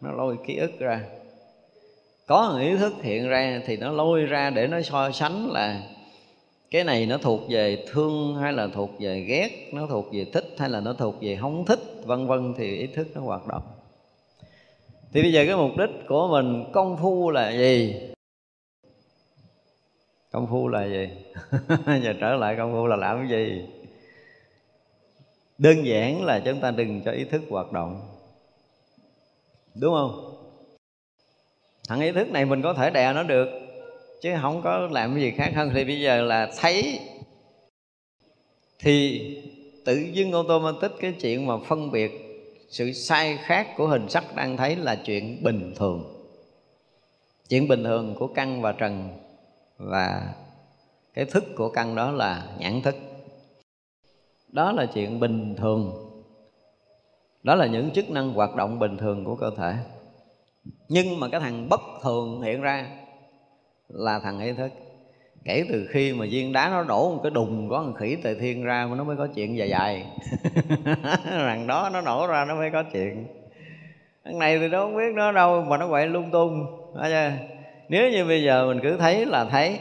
nó 0.00 0.12
lôi 0.12 0.36
ký 0.46 0.56
ức 0.56 0.78
ra 0.78 1.00
có 2.26 2.50
một 2.52 2.58
ý 2.58 2.76
thức 2.76 2.94
hiện 3.02 3.28
ra 3.28 3.60
thì 3.66 3.76
nó 3.76 3.92
lôi 3.92 4.22
ra 4.22 4.50
để 4.50 4.66
nó 4.66 4.82
so 4.82 5.10
sánh 5.10 5.50
là 5.50 5.82
cái 6.70 6.84
này 6.84 7.06
nó 7.06 7.18
thuộc 7.18 7.40
về 7.48 7.84
thương 7.92 8.36
hay 8.36 8.52
là 8.52 8.68
thuộc 8.74 8.90
về 9.00 9.20
ghét, 9.20 9.70
nó 9.72 9.86
thuộc 9.86 10.06
về 10.12 10.26
thích 10.32 10.54
hay 10.58 10.70
là 10.70 10.80
nó 10.80 10.92
thuộc 10.92 11.14
về 11.20 11.36
không 11.40 11.64
thích, 11.64 11.80
vân 12.04 12.26
vân 12.26 12.54
thì 12.58 12.76
ý 12.76 12.86
thức 12.86 13.08
nó 13.14 13.20
hoạt 13.20 13.46
động. 13.46 13.62
Thì 15.12 15.22
bây 15.22 15.32
giờ 15.32 15.44
cái 15.46 15.56
mục 15.56 15.70
đích 15.78 15.90
của 16.08 16.28
mình 16.28 16.64
công 16.72 16.96
phu 16.96 17.30
là 17.30 17.50
gì? 17.50 18.00
Công 20.32 20.46
phu 20.46 20.68
là 20.68 20.84
gì? 20.84 21.08
Giờ 22.02 22.14
trở 22.20 22.36
lại 22.36 22.54
công 22.56 22.72
phu 22.72 22.86
là 22.86 22.96
làm 22.96 23.18
cái 23.18 23.28
gì? 23.28 23.62
Đơn 25.58 25.86
giản 25.86 26.24
là 26.24 26.42
chúng 26.44 26.60
ta 26.60 26.70
đừng 26.70 27.00
cho 27.04 27.12
ý 27.12 27.24
thức 27.24 27.42
hoạt 27.50 27.72
động. 27.72 28.00
Đúng 29.74 29.94
không? 29.94 30.33
Thằng 31.88 32.00
ý 32.00 32.12
thức 32.12 32.30
này 32.30 32.44
mình 32.44 32.62
có 32.62 32.74
thể 32.74 32.90
đè 32.90 33.12
nó 33.12 33.22
được, 33.22 33.48
chứ 34.22 34.34
không 34.42 34.62
có 34.62 34.78
làm 34.78 35.14
cái 35.14 35.22
gì 35.22 35.30
khác 35.30 35.52
hơn. 35.54 35.70
Thì 35.74 35.84
bây 35.84 36.00
giờ 36.00 36.22
là 36.22 36.50
thấy, 36.58 37.00
thì 38.78 39.20
tự 39.84 39.94
dưng 40.12 40.32
automatic 40.32 40.90
cái 41.00 41.12
chuyện 41.20 41.46
mà 41.46 41.54
phân 41.68 41.90
biệt 41.90 42.12
sự 42.68 42.92
sai 42.92 43.38
khác 43.42 43.68
của 43.76 43.86
hình 43.86 44.08
sắc 44.08 44.36
đang 44.36 44.56
thấy 44.56 44.76
là 44.76 44.96
chuyện 45.04 45.42
bình 45.42 45.74
thường. 45.76 46.10
Chuyện 47.48 47.68
bình 47.68 47.84
thường 47.84 48.14
của 48.18 48.26
căn 48.26 48.62
và 48.62 48.72
trần 48.72 49.08
và 49.78 50.34
cái 51.14 51.24
thức 51.24 51.44
của 51.56 51.68
căn 51.68 51.94
đó 51.94 52.10
là 52.10 52.46
nhãn 52.58 52.82
thức. 52.82 52.96
Đó 54.48 54.72
là 54.72 54.86
chuyện 54.86 55.20
bình 55.20 55.54
thường. 55.56 56.10
Đó 57.42 57.54
là 57.54 57.66
những 57.66 57.90
chức 57.90 58.10
năng 58.10 58.32
hoạt 58.32 58.54
động 58.54 58.78
bình 58.78 58.96
thường 58.96 59.24
của 59.24 59.36
cơ 59.36 59.50
thể 59.56 59.74
nhưng 60.88 61.20
mà 61.20 61.28
cái 61.28 61.40
thằng 61.40 61.68
bất 61.68 61.80
thường 62.02 62.42
hiện 62.42 62.60
ra 62.60 62.86
là 63.88 64.18
thằng 64.18 64.40
ý 64.40 64.52
thức 64.52 64.72
kể 65.44 65.64
từ 65.68 65.86
khi 65.90 66.12
mà 66.12 66.26
viên 66.30 66.52
đá 66.52 66.68
nó 66.68 66.82
đổ 66.82 67.10
một 67.10 67.20
cái 67.22 67.30
đùng, 67.30 67.68
có 67.70 67.82
thằng 67.82 67.94
khỉ 67.94 68.16
tề 68.22 68.34
thiên 68.34 68.64
ra 68.64 68.86
mà 68.86 68.96
nó 68.96 69.04
mới 69.04 69.16
có 69.16 69.26
chuyện 69.34 69.56
dài 69.56 69.68
dài. 69.68 70.06
Rằng 71.30 71.66
đó 71.66 71.90
nó 71.92 72.00
nổ 72.00 72.26
ra 72.26 72.44
nó 72.44 72.54
mới 72.54 72.70
có 72.70 72.82
chuyện. 72.92 73.26
Thằng 74.24 74.38
này 74.38 74.58
thì 74.58 74.68
nó 74.68 74.82
không 74.82 74.96
biết 74.96 75.14
nó 75.14 75.32
đâu 75.32 75.62
mà 75.62 75.76
nó 75.76 75.88
quậy 75.88 76.06
lung 76.06 76.30
tung. 76.30 76.66
Nếu 77.88 78.10
như 78.10 78.24
bây 78.24 78.42
giờ 78.42 78.66
mình 78.66 78.80
cứ 78.82 78.96
thấy 78.96 79.26
là 79.26 79.44
thấy. 79.44 79.78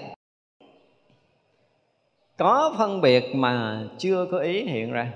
Có 2.38 2.76
phân 2.78 3.02
biệt 3.02 3.24
mà 3.36 3.84
chưa 3.98 4.28
có 4.32 4.38
ý 4.40 4.64
hiện 4.64 4.92
ra, 4.92 5.12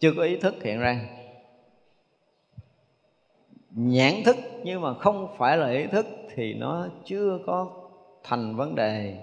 chưa 0.00 0.12
có 0.16 0.22
ý 0.22 0.36
thức 0.36 0.54
hiện 0.64 0.80
ra 0.80 1.00
nhãn 3.74 4.14
thức. 4.24 4.36
Nhưng 4.64 4.80
mà 4.80 4.94
không 4.94 5.28
phải 5.38 5.56
là 5.56 5.70
ý 5.70 5.86
thức 5.86 6.06
thì 6.34 6.54
nó 6.54 6.86
chưa 7.04 7.38
có 7.46 7.70
thành 8.24 8.56
vấn 8.56 8.74
đề 8.74 9.16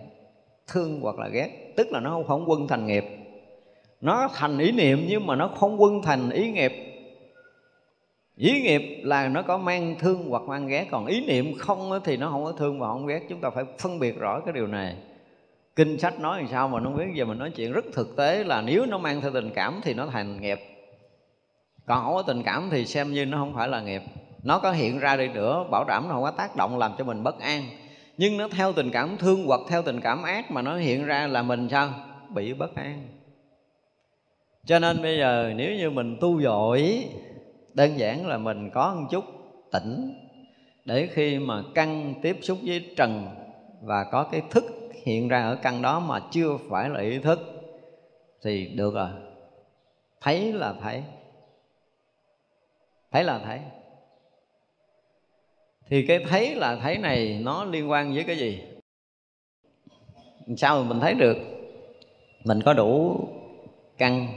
thương 0.68 0.99
hoặc 1.02 1.20
là 1.20 1.28
ghét. 1.28 1.74
Tức 1.78 1.91
là 1.91 1.99
nó 1.99 2.10
không, 2.10 2.28
không 2.28 2.45
quân 2.47 2.68
thành 2.68 2.88
nghiệp. 2.88 3.04
Nó 4.02 4.30
thành 4.34 4.58
ý 4.58 4.72
niệm 4.72 5.06
nhưng 5.10 5.28
mà 5.28 5.36
nó 5.36 5.47
không 5.47 5.82
quân 5.82 6.02
thành 6.02 6.30
ý 6.30 6.52
nghiệp. 6.52 6.74
Ý 8.38 8.62
nghiệp 8.62 9.02
là 9.04 9.28
nó 9.28 9.41
có 9.41 9.58
mang 9.58 9.95
thương 9.99 10.30
hoặc 10.30 10.43
mang 10.43 10.68
ghét. 10.68 10.88
Còn 10.91 11.06
ý 11.06 11.26
niệm 11.26 11.54
không 11.58 11.99
thì 12.04 12.18
nó 12.18 12.30
không 12.30 12.43
có 12.43 12.52
thương 12.52 12.80
và 12.80 12.88
không 12.88 13.08
ghét. 13.08 13.22
Chúng 13.30 13.41
ta 13.41 13.49
phải 13.49 13.64
phân 13.80 13.99
biệt 13.99 14.20
rõ 14.20 14.39
cái 14.39 14.54
điều 14.54 14.68
này. 14.68 14.95
Kinh 15.76 15.99
sách 15.99 16.20
nói 16.20 16.38
làm 16.38 16.47
sao 16.47 16.68
mà 16.68 16.80
nó 16.80 16.89
biết? 16.89 17.06
Giờ 17.14 17.26
mình 17.26 17.38
nói 17.38 17.52
chuyện 17.56 17.72
rất 17.72 17.86
thực 17.93 18.16
tế 18.16 18.43
là 18.43 18.62
nếu 18.62 18.86
nó 18.86 18.97
mang 18.97 19.22
theo 19.22 19.32
tình 19.32 19.49
cảm 19.56 19.80
thì 19.84 19.93
nó 19.93 20.06
thành 20.06 20.41
nghiệp. 20.41 20.60
Còn 21.86 22.04
không 22.04 22.14
có 22.14 22.22
tình 22.22 22.43
cảm 22.43 22.70
thì 22.72 22.86
xem 22.86 23.12
như 23.12 23.26
nó 23.26 23.38
không 23.38 23.54
phải 23.54 23.68
là 23.68 23.82
nghiệp 23.82 24.02
nó 24.44 24.60
có 24.60 24.72
hiện 24.72 25.00
ra 25.00 25.18
đi 25.18 25.28
nữa, 25.28 25.66
bảo 25.72 25.84
đảm 25.84 26.08
nó 26.08 26.14
không 26.14 26.24
có 26.24 26.32
tác 26.32 26.56
động 26.56 26.78
làm 26.78 26.92
cho 26.98 27.04
mình 27.04 27.24
bất 27.24 27.39
an. 27.39 27.64
Nhưng 28.18 28.38
nó 28.38 28.48
theo 28.48 28.74
tình 28.74 28.92
cảm 28.92 29.18
thương 29.18 29.46
hoặc 29.48 29.62
theo 29.70 29.82
tình 29.82 30.02
cảm 30.02 30.24
ác 30.24 30.52
mà 30.52 30.62
nó 30.62 30.78
hiện 30.78 31.06
ra 31.06 31.28
là 31.28 31.42
mình 31.42 31.68
sao? 31.72 31.89
Bị 32.30 32.54
bất 32.54 32.76
an. 32.76 33.08
Cho 34.66 34.80
nên 34.80 35.02
bây 35.02 35.18
giờ 35.18 35.54
nếu 35.56 35.76
như 35.76 35.89
mình 35.89 36.18
tu 36.22 36.42
dội, 36.42 37.10
đơn 37.74 38.00
giản 38.00 38.28
là 38.28 38.38
mình 38.38 38.70
có 38.70 38.96
một 38.96 39.08
chút 39.12 39.26
tỉnh 39.72 40.14
để 40.86 41.10
khi 41.14 41.39
mà 41.39 41.62
căn 41.76 42.14
tiếp 42.22 42.38
xúc 42.42 42.58
với 42.66 42.94
trần 42.98 43.28
và 43.82 44.04
có 44.12 44.24
cái 44.24 44.42
thức 44.50 44.64
hiện 45.06 45.28
ra 45.28 45.42
ở 45.42 45.56
căn 45.56 45.82
đó 45.82 46.00
mà 46.00 46.20
chưa 46.32 46.58
phải 46.70 46.89
là 46.89 47.00
ý 47.00 47.20
thức, 47.20 47.39
thì 48.44 48.68
được 48.68 48.94
rồi. 48.94 49.10
Thấy 50.22 50.54
là 50.54 50.74
thấy. 50.82 51.04
Thấy 53.12 53.24
là 53.24 53.39
thấy 53.39 53.60
thì 55.92 56.06
cái 56.06 56.20
thấy 56.30 56.56
là 56.56 56.76
thấy 56.76 56.98
này 56.98 57.39
nó 57.44 57.64
liên 57.64 57.92
quan 57.92 58.14
với 58.14 58.24
cái 58.24 58.38
gì? 58.38 58.62
Sao 60.58 60.84
mà 60.84 60.89
mình 60.89 61.00
thấy 61.00 61.14
được? 61.14 61.38
Mình 62.44 62.62
có 62.62 62.74
đủ 62.74 63.20
căn 63.98 64.28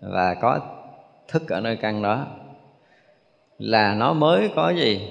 và 0.00 0.34
có 0.34 0.60
thức 1.28 1.48
ở 1.48 1.60
nơi 1.60 1.76
căn 1.76 2.02
đó. 2.02 2.26
Là 3.58 3.94
nó 3.94 4.12
mới 4.12 4.50
có 4.54 4.70
gì? 4.70 5.08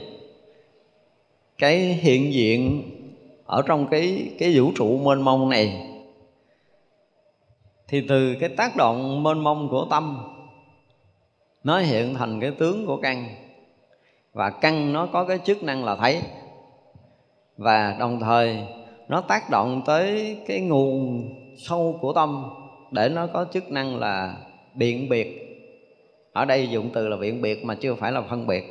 Cái 1.58 1.78
hiện 1.78 2.34
diện 2.34 2.84
ở 3.46 3.62
trong 3.68 3.88
cái 3.88 4.32
cái 4.40 4.54
vũ 4.56 4.72
trụ 4.76 4.98
mênh 4.98 5.22
mông 5.22 5.50
này. 5.50 5.88
Thì 7.88 8.06
từ 8.10 8.36
cái 8.40 8.50
tác 8.50 8.76
động 8.76 9.24
mênh 9.24 9.40
mông 9.40 9.68
của 9.70 9.88
tâm, 9.90 10.18
nó 11.64 11.80
hiện 11.80 12.14
thành 12.14 12.40
cái 12.40 12.52
tướng 12.52 12.86
của 12.86 12.98
căn 13.02 13.36
và 14.34 14.50
căn 14.50 14.94
nó 14.94 15.06
có 15.06 15.26
cái 15.26 15.40
chức 15.46 15.64
năng 15.64 15.86
là 15.86 15.96
thấy. 15.96 16.22
Và 17.58 17.96
đồng 18.00 18.20
thời, 18.20 18.58
nó 19.08 19.22
tác 19.22 19.50
động 19.50 19.82
tới 19.86 20.38
cái 20.48 20.60
nguồn 20.60 21.30
sâu 21.58 22.00
của 22.02 22.14
tâm 22.14 22.44
để 22.92 23.10
nó 23.10 23.28
có 23.28 23.46
chức 23.54 23.72
năng 23.72 24.00
là 24.00 24.36
biện 24.76 25.10
biệt. 25.10 25.48
Ở 26.34 26.46
đây 26.46 26.70
dụng 26.70 26.90
từ 26.94 27.08
là 27.08 27.18
biện 27.18 27.42
biệt 27.42 27.66
mà 27.66 27.76
chưa 27.76 27.96
phải 27.96 28.12
là 28.12 28.22
phân 28.22 28.48
biệt. 28.48 28.64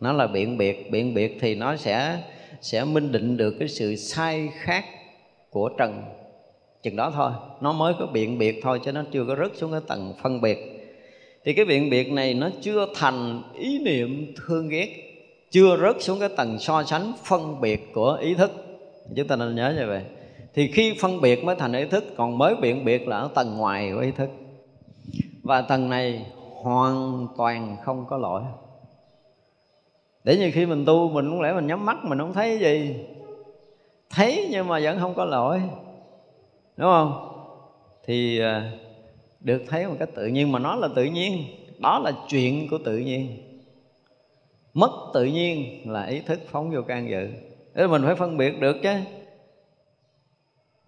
Nó 0.00 0.12
là 0.12 0.26
biện 0.26 0.58
biệt. 0.58 0.90
Biện 0.90 1.14
biệt 1.14 1.38
thì 1.40 1.54
nó 1.54 1.76
sẽ 1.76 2.22
sẽ 2.60 2.84
minh 2.84 3.12
định 3.12 3.36
được 3.36 3.54
cái 3.58 3.68
sự 3.68 3.96
sai 3.96 4.48
khác 4.52 4.84
của 5.50 5.68
trần. 5.68 6.02
Chừng 6.82 6.96
đó 6.96 7.10
thôi. 7.14 7.32
Nó 7.60 7.72
mới 7.72 7.94
có 7.98 8.06
biện 8.06 8.38
biệt 8.38 8.60
thôi 8.62 8.80
chứ 8.84 8.92
nó 8.92 9.04
chưa 9.12 9.24
có 9.24 9.36
rớt 9.36 9.56
xuống 9.56 9.70
cái 9.70 9.80
tầng 9.86 10.14
phân 10.22 10.40
biệt 10.40 10.77
thì 11.48 11.54
cái 11.54 11.64
biện 11.64 11.90
biệt 11.90 12.12
này 12.12 12.34
nó 12.34 12.48
chưa 12.60 12.86
thành 12.94 13.42
ý 13.54 13.78
niệm 13.78 14.34
thương 14.36 14.68
ghét, 14.68 14.88
chưa 15.50 15.76
rớt 15.76 16.02
xuống 16.02 16.20
cái 16.20 16.28
tầng 16.28 16.58
so 16.58 16.82
sánh 16.82 17.12
phân 17.24 17.60
biệt 17.60 17.92
của 17.94 18.18
ý 18.20 18.34
thức. 18.34 18.50
Chúng 19.16 19.28
ta 19.28 19.36
nên 19.36 19.54
nhớ 19.54 19.74
như 19.78 19.86
vậy. 19.86 20.02
Thì 20.54 20.72
khi 20.72 20.94
phân 21.00 21.20
biệt 21.20 21.44
mới 21.44 21.56
thành 21.56 21.72
ý 21.72 21.84
thức, 21.84 22.04
còn 22.16 22.38
mới 22.38 22.54
biện 22.54 22.84
biệt 22.84 23.08
là 23.08 23.18
ở 23.18 23.30
tầng 23.34 23.56
ngoài 23.56 23.92
của 23.94 24.00
ý 24.00 24.10
thức. 24.10 24.30
Và 25.42 25.60
tầng 25.60 25.90
này 25.90 26.26
hoàn 26.62 27.26
toàn 27.36 27.76
không 27.84 28.06
có 28.10 28.16
lỗi. 28.16 28.42
Để 30.24 30.36
như 30.36 30.50
khi 30.54 30.66
mình 30.66 30.84
tu, 30.84 31.08
mình 31.10 31.30
cũng 31.30 31.40
lẽ 31.40 31.52
mình 31.52 31.66
nhắm 31.66 31.86
mắt, 31.86 31.96
mình 32.04 32.18
không 32.18 32.32
thấy 32.32 32.58
gì. 32.58 32.96
Thấy 34.10 34.48
nhưng 34.50 34.68
mà 34.68 34.80
vẫn 34.82 35.00
không 35.00 35.14
có 35.14 35.24
lỗi. 35.24 35.60
Đúng 36.76 36.90
không? 36.90 37.28
Thì 38.06 38.40
à, 38.40 38.72
được 39.48 39.62
thấy 39.68 39.86
một 39.86 39.94
cách 39.98 40.08
tự 40.14 40.26
nhiên 40.26 40.52
mà 40.52 40.58
nó 40.58 40.74
là 40.74 40.88
tự 40.96 41.04
nhiên. 41.04 41.44
Đó 41.78 41.98
là 41.98 42.12
chuyện 42.28 42.68
của 42.70 42.78
tự 42.78 42.98
nhiên. 42.98 43.38
Mất 44.74 44.90
tự 45.14 45.24
nhiên 45.24 45.80
là 45.92 46.04
ý 46.04 46.20
thức 46.20 46.40
phóng 46.50 46.70
vô 46.70 46.82
can 46.82 47.10
dự. 47.10 47.28
Để 47.74 47.86
mình 47.86 48.02
phải 48.06 48.14
phân 48.14 48.36
biệt 48.36 48.60
được 48.60 48.76
chứ. 48.82 48.92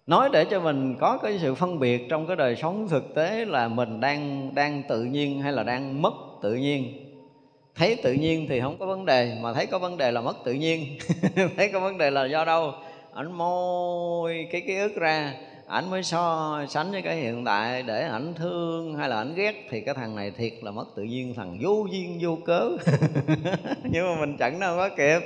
Nói 0.07 0.29
để 0.33 0.45
cho 0.45 0.59
mình 0.59 0.95
có 0.99 1.17
cái 1.17 1.39
sự 1.41 1.55
phân 1.55 1.79
biệt 1.79 2.09
trong 2.09 2.27
cái 2.27 2.35
đời 2.35 2.55
sống 2.55 2.87
thực 2.89 3.15
tế 3.15 3.45
là 3.45 3.67
mình 3.67 3.99
đang 3.99 4.51
đang 4.55 4.83
tự 4.89 5.03
nhiên 5.03 5.41
hay 5.41 5.53
là 5.53 5.63
đang 5.63 6.01
mất 6.01 6.13
tự 6.41 6.53
nhiên. 6.53 6.93
Thấy 7.75 7.95
tự 8.03 8.13
nhiên 8.13 8.45
thì 8.49 8.59
không 8.59 8.77
có 8.79 8.85
vấn 8.85 9.05
đề, 9.05 9.37
mà 9.41 9.53
thấy 9.53 9.65
có 9.65 9.79
vấn 9.79 9.97
đề 9.97 10.11
là 10.11 10.21
mất 10.21 10.37
tự 10.45 10.53
nhiên. 10.53 10.85
Thấy 11.57 11.69
có 11.73 11.79
vấn 11.79 11.97
đề 11.97 12.11
là 12.11 12.25
do 12.25 12.45
đâu? 12.45 12.71
Ảnh 13.13 13.31
môi 13.31 14.47
cái 14.51 14.61
ký 14.61 14.75
ức 14.75 14.95
ra 14.95 15.33
ảnh 15.71 15.89
mới 15.89 16.03
so 16.03 16.65
sánh 16.69 16.91
với 16.91 17.01
cái 17.01 17.15
hiện 17.15 17.45
tại 17.45 17.83
để 17.83 18.01
ảnh 18.01 18.33
thương 18.33 18.95
hay 18.95 19.09
là 19.09 19.17
ảnh 19.17 19.35
ghét 19.35 19.67
thì 19.69 19.81
cái 19.81 19.95
thằng 19.95 20.15
này 20.15 20.31
thiệt 20.31 20.53
là 20.61 20.71
mất 20.71 20.85
tự 20.95 21.03
nhiên, 21.03 21.33
thằng 21.35 21.57
vô 21.61 21.85
duyên 21.91 22.19
vô 22.21 22.37
cớ. 22.45 22.69
Nhưng 23.83 24.05
mà 24.05 24.19
mình 24.19 24.37
chẳng 24.39 24.59
đâu 24.59 24.77
có 24.77 24.89
kịp. 24.89 25.19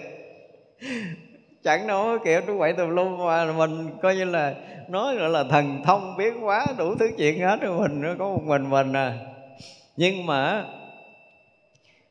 Chẳng 1.63 1.87
đâu 1.87 2.03
có 2.03 2.17
kịp 2.25 2.43
đúng 2.47 2.57
vậy 2.57 2.73
tùm 2.73 2.89
lum 2.89 3.17
mà 3.17 3.53
mình 3.53 3.89
coi 4.01 4.15
như 4.15 4.25
là 4.25 4.55
nói 4.89 5.15
gọi 5.15 5.29
là 5.29 5.43
thần 5.43 5.81
thông 5.85 6.17
biến 6.17 6.45
quá 6.45 6.65
đủ 6.77 6.95
thứ 6.99 7.11
chuyện 7.17 7.39
hết 7.39 7.61
rồi 7.61 7.79
mình 7.79 8.01
nó 8.01 8.15
có 8.19 8.29
một 8.29 8.43
mình 8.43 8.69
mình 8.69 8.93
à. 8.93 9.17
Nhưng 9.97 10.25
mà 10.25 10.65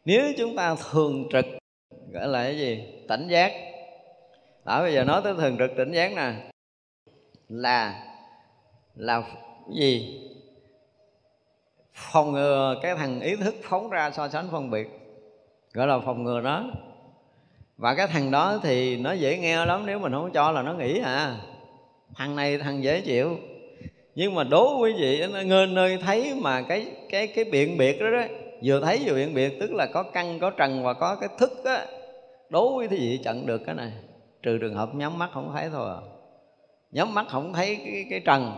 nếu 0.04 0.32
chúng 0.38 0.56
ta 0.56 0.76
thường 0.90 1.28
trực, 1.32 1.44
gọi 2.12 2.28
là 2.28 2.42
cái 2.42 2.58
gì? 2.58 2.84
Tỉnh 3.08 3.28
giác. 3.28 3.52
Đó 4.64 4.82
bây 4.82 4.94
giờ 4.94 5.04
nói 5.04 5.20
tới 5.24 5.34
thường 5.34 5.56
trực 5.58 5.70
tỉnh 5.76 5.92
giác 5.92 6.12
nè, 6.16 6.32
là 7.48 8.04
là 8.96 9.20
cái 9.20 9.76
gì? 9.76 10.20
Phòng 11.94 12.32
ngừa 12.32 12.74
cái 12.82 12.94
thằng 12.94 13.20
ý 13.20 13.36
thức 13.36 13.54
phóng 13.62 13.90
ra 13.90 14.10
so 14.10 14.28
sánh 14.28 14.48
phân 14.50 14.70
biệt 14.70 14.88
gọi 15.72 15.86
là 15.86 15.98
phòng 15.98 16.24
ngừa 16.24 16.40
đó. 16.40 16.64
Và 17.76 17.94
cái 17.94 18.06
thằng 18.06 18.30
đó 18.30 18.60
thì 18.62 18.96
nó 18.96 19.12
dễ 19.12 19.38
nghe 19.38 19.66
lắm 19.66 19.86
nếu 19.86 19.98
mình 19.98 20.12
không 20.12 20.30
cho 20.32 20.50
là 20.50 20.62
nó 20.62 20.74
nghĩ 20.74 21.00
à. 21.00 21.36
Thằng 22.14 22.36
này 22.36 22.58
thằng 22.58 22.82
dễ 22.82 23.00
chịu. 23.00 23.36
Nhưng 24.14 24.34
mà 24.34 24.44
đố 24.44 24.78
quý 24.80 24.92
vị 24.98 25.22
nơi 25.44 25.66
nơi 25.66 25.98
thấy 26.04 26.34
mà 26.34 26.62
cái 26.62 26.86
cái 27.10 27.26
cái 27.26 27.44
biện 27.44 27.78
biệt 27.78 28.00
đó 28.00 28.10
đó 28.10 28.22
vừa 28.64 28.80
thấy 28.80 29.00
vừa 29.04 29.14
biện 29.14 29.34
biệt 29.34 29.60
tức 29.60 29.72
là 29.72 29.86
có 29.86 30.02
căn 30.02 30.38
có 30.38 30.50
trần 30.50 30.84
và 30.84 30.94
có 30.94 31.16
cái 31.16 31.28
thức 31.38 31.64
á 31.64 31.86
đố 32.48 32.76
quý 32.76 32.86
vị 32.86 33.20
chặn 33.24 33.46
được 33.46 33.62
cái 33.66 33.74
này. 33.74 33.92
Trừ 34.42 34.58
trường 34.58 34.74
hợp 34.74 34.94
nhắm 34.94 35.18
mắt 35.18 35.30
không 35.32 35.50
thấy 35.54 35.68
thôi 35.72 35.90
à. 35.94 36.00
nhắm 36.92 37.14
mắt 37.14 37.26
không 37.28 37.52
thấy 37.52 37.76
cái, 37.84 38.06
cái 38.10 38.20
trần 38.20 38.52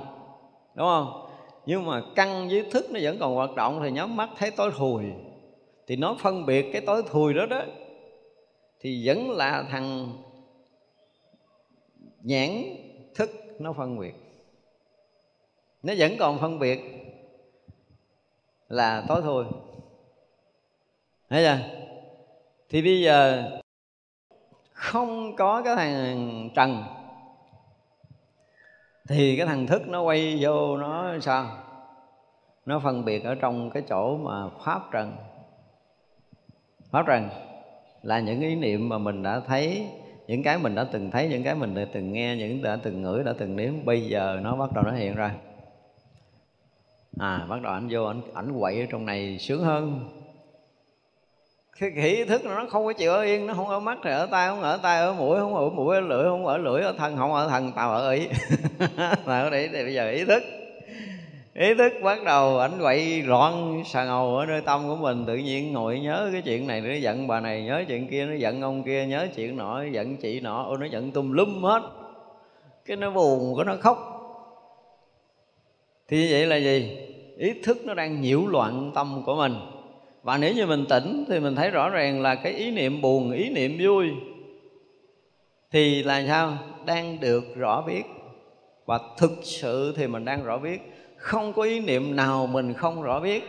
đúng 0.76 0.86
không? 0.86 1.26
Nhưng 1.66 1.86
mà 1.86 2.02
căn 2.14 2.48
với 2.48 2.66
thức 2.70 2.86
nó 2.90 3.00
vẫn 3.02 3.18
còn 3.18 3.34
hoạt 3.34 3.54
động 3.54 3.80
thì 3.82 3.90
nhắm 3.90 4.16
mắt 4.16 4.30
thấy 4.36 4.50
tối 4.50 4.72
thùi. 4.76 5.04
Thì 5.86 5.96
nó 5.96 6.16
phân 6.20 6.46
biệt 6.46 6.66
cái 6.72 6.82
tối 6.86 7.02
thui 7.10 7.34
đó 7.34 7.46
đó, 7.46 7.62
thì 8.80 9.06
vẫn 9.06 9.30
là 9.30 9.64
thằng 9.70 10.12
nhãn 12.22 12.50
thức 13.14 13.30
nó 13.58 13.72
phân 13.72 13.98
biệt. 13.98 14.14
Nó 15.82 15.94
vẫn 15.98 16.16
còn 16.18 16.38
phân 16.38 16.58
biệt 16.58 16.80
là 18.68 19.04
tối 19.08 19.22
thui 19.22 19.44
thấy 21.30 21.44
chưa? 21.44 21.58
Thì 22.68 22.82
bây 22.82 23.00
giờ 23.02 23.50
không 24.72 25.36
có 25.36 25.62
cái 25.62 25.76
thằng 25.76 26.50
trần 26.54 26.82
thì 29.08 29.36
cái 29.36 29.46
thằng 29.46 29.66
thức 29.66 29.88
nó 29.88 30.02
quay 30.02 30.38
vô, 30.40 30.76
nó 30.76 31.18
sao? 31.20 31.46
Nó 32.66 32.78
phân 32.78 33.04
biệt 33.04 33.24
ở 33.24 33.34
trong 33.34 33.70
cái 33.70 33.82
chỗ 33.88 34.16
mà 34.16 34.48
pháp 34.64 34.82
trần. 34.92 35.12
Pháp 36.90 37.06
trần 37.06 37.28
là 38.02 38.20
những 38.20 38.40
ý 38.40 38.54
niệm 38.54 38.88
mà 38.88 38.98
mình 38.98 39.22
đã 39.22 39.40
thấy, 39.40 39.86
những 40.26 40.42
cái 40.42 40.58
mình 40.58 40.74
đã 40.74 40.84
từng 40.84 41.10
thấy, 41.10 41.28
những 41.28 41.42
cái 41.42 41.54
mình 41.54 41.74
đã 41.74 41.86
từng 41.92 42.12
nghe, 42.12 42.36
những 42.36 42.62
đã 42.62 42.76
từng 42.82 43.02
ngửi, 43.02 43.24
đã 43.24 43.32
từng 43.38 43.56
nếm. 43.56 43.72
Bây 43.84 44.08
giờ 44.08 44.40
nó 44.42 44.56
bắt 44.56 44.72
đầu 44.74 44.84
nó 44.84 44.90
hiện 44.90 45.14
ra. 45.14 45.34
À 47.18 47.46
bắt 47.48 47.62
đầu 47.62 47.72
anh 47.72 47.88
vô 47.90 48.04
anh 48.04 48.20
ảnh 48.34 48.60
quậy 48.60 48.80
ở 48.80 48.86
trong 48.90 49.06
này 49.06 49.38
sướng 49.38 49.64
hơn 49.64 50.08
cái 51.80 51.90
ý 51.92 52.24
thức 52.24 52.44
nó 52.44 52.66
không 52.70 52.84
có 52.84 52.92
chịu 52.92 53.12
ở 53.12 53.22
yên, 53.22 53.46
nó 53.46 53.54
không 53.54 53.68
ở 53.68 53.80
mắt 53.80 53.98
thì 54.04 54.10
ở 54.10 54.26
tay 54.26 54.48
không 54.48 54.62
ở 54.62 54.76
tay 54.76 54.98
ở 54.98 55.14
mũi 55.14 55.38
không 55.38 55.54
ở 55.54 55.68
mũi, 55.68 55.94
ở 55.94 56.00
lưỡi 56.00 56.24
không 56.24 56.46
ở 56.46 56.58
lưỡi, 56.58 56.82
ở 56.82 56.94
thân 56.98 57.16
không 57.16 57.32
ở 57.32 57.48
thân, 57.48 57.72
tao 57.76 57.90
ở 57.90 58.10
ý. 58.10 58.28
Mà 59.26 59.40
ở 59.40 59.50
thì 59.50 59.68
bây 59.68 59.94
giờ 59.94 60.10
ý 60.10 60.24
thức. 60.24 60.42
Ý 61.54 61.74
thức 61.74 61.92
bắt 62.02 62.24
đầu 62.24 62.58
ảnh 62.58 62.78
quậy 62.80 63.22
loạn, 63.22 63.82
xà 63.86 64.04
ngầu 64.04 64.36
ở 64.36 64.46
nơi 64.46 64.60
tâm 64.60 64.88
của 64.88 64.96
mình, 64.96 65.24
tự 65.26 65.36
nhiên 65.36 65.72
ngồi 65.72 66.00
nhớ 66.00 66.28
cái 66.32 66.42
chuyện 66.42 66.66
này, 66.66 66.80
nó 66.80 66.94
giận 66.94 67.26
bà 67.26 67.40
này, 67.40 67.62
nhớ 67.62 67.84
chuyện 67.88 68.08
kia, 68.08 68.26
nó 68.26 68.34
giận 68.34 68.62
ông 68.62 68.82
kia, 68.82 69.06
nhớ 69.06 69.28
chuyện 69.36 69.56
nọ 69.56 69.82
giận 69.82 70.16
chị 70.16 70.40
nọ, 70.40 70.62
ô, 70.62 70.76
nó 70.76 70.86
giận 70.86 71.10
tùm 71.10 71.32
lum 71.32 71.62
hết. 71.62 71.82
Cái 72.86 72.96
nó 72.96 73.10
buồn, 73.10 73.56
cái 73.56 73.64
nó 73.64 73.76
khóc. 73.80 74.12
Thì 76.08 76.32
vậy 76.32 76.46
là 76.46 76.56
gì? 76.56 76.98
Ý 77.38 77.52
thức 77.62 77.78
nó 77.84 77.94
đang 77.94 78.20
nhiễu 78.20 78.46
loạn 78.46 78.92
tâm 78.94 79.22
của 79.26 79.36
mình 79.36 79.54
và 80.26 80.38
nếu 80.38 80.54
như 80.54 80.66
mình 80.66 80.84
tỉnh 80.88 81.24
thì 81.28 81.40
mình 81.40 81.54
thấy 81.54 81.70
rõ 81.70 81.88
ràng 81.88 82.22
là 82.22 82.34
cái 82.34 82.52
ý 82.52 82.70
niệm 82.70 83.00
buồn, 83.00 83.32
ý 83.32 83.48
niệm 83.48 83.78
vui 83.80 84.10
thì 85.70 86.02
là 86.02 86.24
sao? 86.26 86.58
Đang 86.86 87.20
được 87.20 87.56
rõ 87.56 87.82
biết. 87.86 88.02
Và 88.86 88.98
thực 89.18 89.32
sự 89.42 89.94
thì 89.96 90.06
mình 90.06 90.24
đang 90.24 90.44
rõ 90.44 90.58
biết. 90.58 90.80
Không 91.16 91.52
có 91.52 91.62
ý 91.62 91.80
niệm 91.80 92.16
nào 92.16 92.46
mình 92.46 92.74
không 92.74 93.02
rõ 93.02 93.20
biết. 93.20 93.44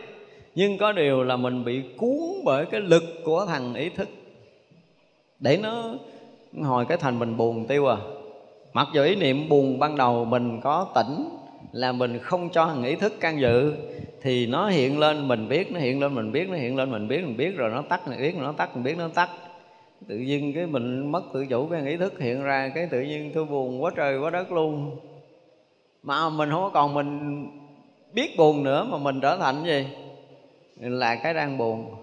Nhưng 0.54 0.78
có 0.78 0.92
điều 0.92 1.24
là 1.24 1.36
mình 1.36 1.64
bị 1.64 1.82
cuốn 1.96 2.44
bởi 2.44 2.66
cái 2.66 2.80
lực 2.80 3.04
của 3.24 3.46
thằng 3.46 3.74
ý 3.74 3.88
thức. 3.88 4.08
Để 5.40 5.56
nó 5.62 5.94
hồi 6.62 6.84
cái 6.88 6.98
thành 6.98 7.18
mình 7.18 7.36
buồn 7.36 7.66
tiêu 7.66 7.86
à. 7.86 7.96
Mặc 8.72 8.88
dù 8.94 9.02
ý 9.02 9.14
niệm 9.14 9.48
buồn 9.48 9.78
ban 9.78 9.96
đầu 9.96 10.24
mình 10.24 10.60
có 10.62 10.86
tỉnh 10.94 11.28
là 11.72 11.92
mình 11.92 12.18
không 12.18 12.48
cho 12.50 12.66
thằng 12.66 12.84
ý 12.84 12.94
thức 12.94 13.20
can 13.20 13.40
dự 13.40 13.72
thì 14.22 14.46
nó 14.46 14.68
hiện 14.68 14.98
lên, 14.98 15.28
mình 15.28 15.48
biết, 15.48 15.72
nó 15.72 15.80
hiện 15.80 16.00
lên, 16.00 16.14
mình 16.14 16.32
biết, 16.32 16.48
nó 16.48 16.56
hiện 16.56 16.76
lên, 16.76 16.90
mình 16.90 17.08
biết 17.08 17.20
mình 17.24 17.36
biết, 17.36 17.56
rồi 17.56 17.70
nó 17.70 17.82
tắt, 17.82 18.08
mình 18.08 18.20
biết, 18.20 18.36
nó 18.36 18.52
tắt, 18.52 18.70
mình 18.74 18.84
biết, 18.84 18.96
nó 18.98 19.08
tắt. 19.08 19.30
Tự 20.08 20.16
nhiên 20.16 20.52
cái 20.54 20.66
mình 20.66 21.12
mất 21.12 21.22
tự 21.34 21.46
chủ, 21.46 21.66
cái 21.66 21.86
ý 21.86 21.96
thức 21.96 22.20
hiện 22.20 22.42
ra, 22.42 22.72
cái 22.74 22.88
tự 22.90 23.00
nhiên 23.00 23.30
tôi 23.34 23.44
buồn 23.44 23.82
quá 23.82 23.90
trời 23.96 24.18
quá 24.18 24.30
đất 24.30 24.52
luôn. 24.52 24.96
Mà 26.02 26.30
mình 26.30 26.50
không 26.50 26.70
còn 26.74 26.94
mình 26.94 27.46
biết 28.12 28.36
buồn 28.36 28.62
nữa 28.62 28.86
mà 28.90 28.98
mình 28.98 29.20
trở 29.20 29.36
thành 29.36 29.64
gì? 29.64 29.86
Là 30.80 31.16
cái 31.16 31.34
đang 31.34 31.58
buồn. 31.58 31.94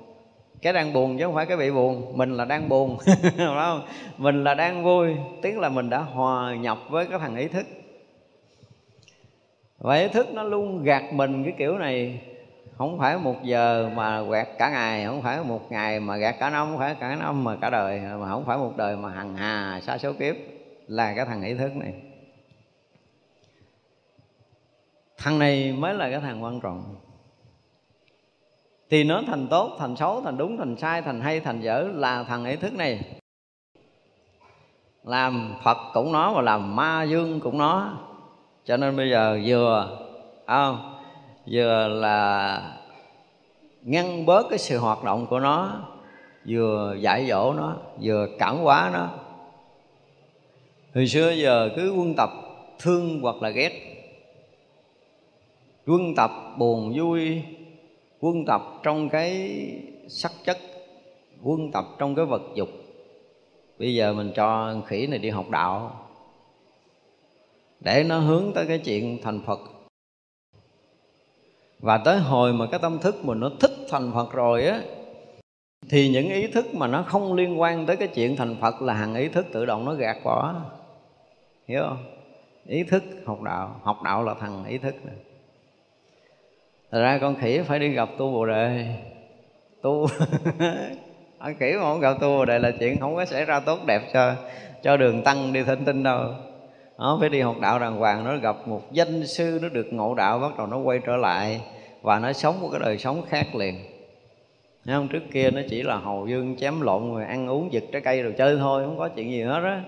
Cái 0.62 0.74
đang 0.74 0.94
buồn 0.94 1.18
chứ 1.18 1.26
không 1.26 1.36
phải 1.36 1.46
cái 1.46 1.58
bị 1.58 1.72
buồn, 1.72 2.18
mình 2.18 2.38
là 2.38 2.46
đang 2.46 2.70
buồn. 2.70 2.98
Phải 3.06 3.32
không? 3.38 3.82
Mình 4.18 4.44
là 4.44 4.54
đang 4.54 4.84
vui 4.84 5.16
tiếng 5.42 5.60
là 5.60 5.70
mình 5.70 5.90
đã 5.90 5.98
hòa 5.98 6.56
nhập 6.56 6.78
với 6.90 7.06
cái 7.06 7.20
thằng 7.20 7.36
ý 7.36 7.48
thức 7.48 7.66
và 9.78 9.96
ý 9.96 10.08
thức 10.08 10.28
nó 10.34 10.44
luôn 10.44 10.84
gạt 10.84 11.14
mình 11.14 11.44
cái 11.44 11.54
kiểu 11.58 11.78
này. 11.78 12.22
Không 12.78 13.00
phải 13.00 13.18
một 13.18 13.44
giờ 13.44 13.90
mà 13.96 14.22
gạt 14.22 14.48
cả 14.58 14.70
ngày, 14.70 15.06
không 15.06 15.22
phải 15.22 15.44
một 15.44 15.72
ngày 15.72 16.00
mà 16.00 16.18
gạt 16.18 16.36
cả 16.40 16.50
năm, 16.50 16.68
không 16.70 16.80
phải 16.80 16.96
cả 17.00 17.16
năm 17.16 17.44
mà 17.44 17.56
cả 17.62 17.70
đời, 17.70 18.00
mà 18.00 18.30
không 18.30 18.46
phải 18.46 18.58
một 18.58 18.74
đời 18.78 18.96
mà 18.98 19.10
hằng 19.10 19.36
hà, 19.36 19.80
xa 19.82 19.98
số 19.98 20.14
kiếp 20.14 20.36
là 20.88 21.14
cái 21.16 21.26
thằng 21.26 21.44
ý 21.44 21.54
thức 21.54 21.76
này. 21.76 21.94
Thằng 25.18 25.40
này 25.40 25.74
mới 25.74 25.94
là 25.94 26.10
cái 26.10 26.20
thằng 26.20 26.44
quan 26.44 26.60
trọng. 26.62 26.96
Thì 28.90 29.04
nó 29.04 29.22
thành 29.28 29.48
tốt, 29.48 29.76
thành 29.80 29.96
xấu, 29.96 30.22
thành 30.22 30.38
đúng, 30.38 30.58
thành 30.58 30.78
sai, 30.78 31.02
thành 31.02 31.22
hay, 31.22 31.40
thành 31.40 31.62
dở 31.62 31.90
là 31.94 32.24
thằng 32.24 32.46
ý 32.46 32.56
thức 32.56 32.74
này. 32.74 33.20
Làm 35.04 35.56
phật 35.64 35.78
cũng 35.94 36.12
nó 36.12 36.34
và 36.34 36.42
làm 36.42 36.76
ma 36.76 37.04
dương 37.04 37.40
cũng 37.40 37.58
nó 37.58 38.00
cho 38.66 38.78
nên 38.78 38.98
bây 38.98 39.10
giờ 39.10 39.40
vừa 39.46 40.00
không 40.48 40.96
vừa 41.52 41.88
là 41.88 42.62
ngăn 43.82 44.26
bớt 44.26 44.46
cái 44.50 44.60
sự 44.60 44.78
hoạt 44.78 45.04
động 45.04 45.28
của 45.30 45.40
nó, 45.40 45.88
vừa 46.48 46.96
dạy 47.00 47.26
dỗ 47.30 47.54
nó, 47.54 47.76
vừa 48.02 48.28
cảm 48.40 48.58
hóa 48.58 48.90
nó. 48.94 49.10
Hồi 50.96 51.08
xưa 51.08 51.32
giờ 51.32 51.70
cứ 51.76 51.94
quân 51.98 52.14
tập 52.18 52.30
thương 52.80 53.20
hoặc 53.22 53.36
là 53.42 53.50
ghét. 53.50 53.72
Quân 55.88 56.16
tập 56.16 56.32
buồn 56.58 56.94
vui, 56.96 57.42
quân 58.20 58.46
tập 58.46 58.62
trong 58.84 59.10
cái 59.10 59.60
sắc 60.08 60.32
chất, 60.46 60.58
quân 61.44 61.72
tập 61.72 61.86
trong 61.98 62.16
cái 62.16 62.26
vật 62.26 62.42
dục. 62.56 62.70
Bây 63.80 63.96
giờ 63.96 64.14
mình 64.14 64.32
cho 64.36 64.76
khỉ 64.88 65.08
này 65.08 65.20
đi 65.20 65.30
học 65.30 65.50
đạo 65.50 66.05
để 67.86 68.04
nó 68.04 68.20
hướng 68.20 68.52
tới 68.56 68.66
cái 68.68 68.80
chuyện 68.80 69.20
thành 69.24 69.42
phật. 69.46 69.60
Và 71.80 71.98
tới 71.98 72.20
hồi 72.20 72.54
mà 72.54 72.66
cái 72.72 72.80
tâm 72.80 73.00
thức 73.00 73.26
mình 73.26 73.40
nó 73.40 73.52
thích 73.60 73.72
thành 73.90 74.12
phật 74.14 74.34
rồi 74.34 74.66
á, 74.66 74.82
thì 75.90 76.10
những 76.10 76.30
ý 76.30 76.48
thức 76.48 76.76
mà 76.76 76.88
nó 76.88 77.04
không 77.04 77.34
liên 77.34 77.62
quan 77.62 77.86
tới 77.86 77.96
cái 77.96 78.08
chuyện 78.08 78.36
thành 78.36 78.56
phật 78.62 78.82
là 78.82 78.94
hàng 78.94 79.16
ý 79.16 79.28
thức 79.28 79.46
tự 79.54 79.66
động 79.66 79.86
nó 79.86 79.94
gạt 79.94 80.18
bỏ. 80.24 80.56
Hiểu 81.68 81.82
không? 81.84 82.06
Ý 82.68 82.84
thức 82.84 83.04
học 83.26 83.42
đạo 83.42 83.80
học 83.84 84.04
đạo 84.04 84.24
là 84.24 84.34
thằng 84.40 84.66
ý 84.66 84.78
thức 84.78 84.96
này 85.06 85.16
Thật 86.92 87.02
ra 87.02 87.18
con 87.22 87.36
khỉ 87.36 87.60
phải 87.68 87.80
đi 87.80 87.90
gặp 87.90 88.10
tu 88.18 88.32
Bồ 88.32 88.46
Đề. 88.46 88.96
Tu 89.82 90.08
Con 91.40 91.56
khỉ 91.60 91.74
mà 91.76 91.82
không 91.82 92.00
gặp 92.00 92.14
tu 92.22 92.28
Bồ 92.28 92.46
Đề 92.46 92.60
là 92.60 92.72
chuyện 92.80 93.00
không 93.00 93.16
có 93.16 93.26
xảy 93.26 93.46
ra 93.46 93.60
tốt 93.60 93.80
đẹp 93.86 94.02
cho 94.14 94.36
cho 94.84 94.98
đường 94.98 95.24
tăng 95.24 95.54
đi 95.54 95.64
thỉnh 95.64 95.86
tinh 95.86 96.04
đâu 96.04 96.34
nó 96.98 97.18
phải 97.20 97.30
đi 97.30 97.42
học 97.42 97.56
đạo 97.62 97.80
đàng 97.80 97.98
hoàng, 97.98 98.24
nó 98.24 98.38
gặp 98.38 98.68
một 98.68 98.92
danh 98.92 99.28
sư, 99.28 99.60
nó 99.62 99.70
được 99.70 99.94
ngộ 99.94 100.16
đạo, 100.16 100.40
bắt 100.40 100.58
đầu 100.58 100.68
nó 100.68 100.78
quay 100.78 101.00
trở 101.06 101.16
lại 101.16 101.62
và 102.02 102.20
nó 102.20 102.34
sống 102.34 102.62
một 102.62 102.70
cái 102.72 102.80
đời 102.80 102.98
sống 102.98 103.22
khác 103.30 103.56
liền. 103.56 103.76
Thấy 104.86 104.96
không? 104.96 105.08
Trước 105.08 105.24
kia 105.32 105.52
nó 105.52 105.62
chỉ 105.70 105.84
là 105.84 105.98
hầu 105.98 106.28
dương 106.28 106.56
chém 106.60 106.82
lộn 106.82 107.14
rồi 107.14 107.26
ăn 107.26 107.48
uống, 107.48 107.74
giật 107.74 107.84
trái 107.92 108.02
cây 108.02 108.24
rồi 108.24 108.34
chơi 108.38 108.58
thôi, 108.58 108.84
Không 108.86 108.98
có 108.98 109.10
chuyện 109.10 109.32
gì 109.32 109.42
hết 109.42 109.62
á. 109.64 109.84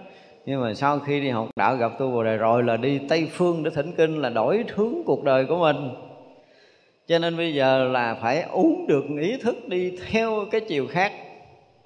Nhưng 0.46 0.62
mà 0.62 0.74
sau 0.74 1.00
khi 1.00 1.22
đi 1.22 1.30
học 1.30 1.50
đạo, 1.56 1.76
gặp 1.76 1.92
tu 2.00 2.12
Bồ 2.12 2.24
Đề 2.24 2.38
rồi 2.38 2.64
là 2.64 2.78
đi 2.78 3.00
Tây 3.10 3.28
Phương 3.32 3.64
để 3.64 3.72
thỉnh 3.76 3.92
kinh, 3.98 4.22
là 4.22 4.30
đổi 4.30 4.64
hướng 4.76 4.94
cuộc 5.06 5.24
đời 5.24 5.46
của 5.46 5.58
mình. 5.58 5.90
Cho 7.08 7.20
nên 7.20 7.38
bây 7.38 7.54
giờ 7.54 7.84
là 7.84 8.16
phải 8.22 8.42
uống 8.42 8.88
được 8.88 9.04
ý 9.22 9.38
thức 9.38 9.68
đi 9.68 9.98
theo 10.10 10.46
cái 10.52 10.62
chiều 10.62 10.88
khác, 10.88 11.12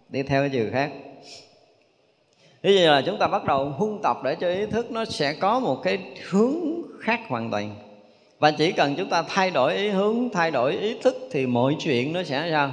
đi 0.10 0.24
theo 0.24 0.42
cái 0.42 0.50
chiều 0.50 0.66
khác 0.72 0.92
thế 2.64 2.72
giờ 2.72 2.92
là 2.92 3.02
chúng 3.02 3.18
ta 3.18 3.28
bắt 3.28 3.46
đầu 3.46 3.70
huân 3.70 4.00
tập 4.04 4.18
để 4.24 4.36
cho 4.36 4.48
ý 4.48 4.66
thức 4.66 4.92
nó 4.92 5.06
sẽ 5.06 5.34
có 5.34 5.60
một 5.60 5.84
cái 5.84 6.00
hướng 6.30 6.56
khác 7.00 7.22
hoàn 7.28 7.52
toàn. 7.52 7.76
Và 8.40 8.52
chỉ 8.52 8.72
cần 8.72 8.96
chúng 8.98 9.10
ta 9.10 9.24
thay 9.28 9.52
đổi 9.52 9.76
ý 9.76 9.90
hướng, 9.90 10.30
thay 10.30 10.52
đổi 10.52 10.78
ý 10.78 10.96
thức 11.04 11.16
thì 11.32 11.46
mọi 11.46 11.76
chuyện 11.80 12.14
nó 12.14 12.24
sẽ 12.24 12.48
sao? 12.52 12.72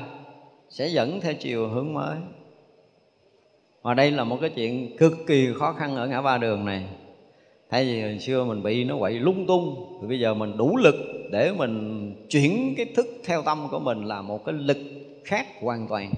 Sẽ 0.69 0.89
dẫn 0.89 1.21
theo 1.21 1.35
chiều 1.35 1.69
hướng 1.69 1.95
mới. 1.95 2.17
Và 3.83 3.95
đây 3.95 4.11
là 4.11 4.25
một 4.25 4.39
cái 4.41 4.51
chuyện 4.51 4.97
cực 4.97 5.13
kỳ 5.27 5.49
khó 5.59 5.73
khăn 5.73 5.97
ở 5.97 6.07
ngã 6.07 6.23
ba 6.23 6.39
đường 6.39 6.65
này. 6.65 6.85
Thay 7.71 7.85
vì 7.85 8.03
hồi 8.03 8.19
xưa 8.19 8.45
mình 8.45 8.63
bị 8.63 8.85
nó 8.85 8.97
quậy 8.99 9.13
lung 9.13 9.47
tung, 9.47 9.99
thì 10.01 10.09
bây 10.09 10.21
giờ 10.21 10.35
mình 10.35 10.57
đủ 10.57 10.77
lực 10.77 10.95
để 11.31 11.53
mình 11.53 12.15
chuyển 12.29 12.75
cái 12.77 12.87
thức 12.97 13.07
theo 13.25 13.43
tâm 13.43 13.69
của 13.71 13.79
mình 13.79 14.05
là 14.05 14.23
một 14.23 14.45
cái 14.45 14.53
lực 14.53 14.79
khác 15.25 15.47
hoàn 15.61 15.89
toàn 15.89 16.11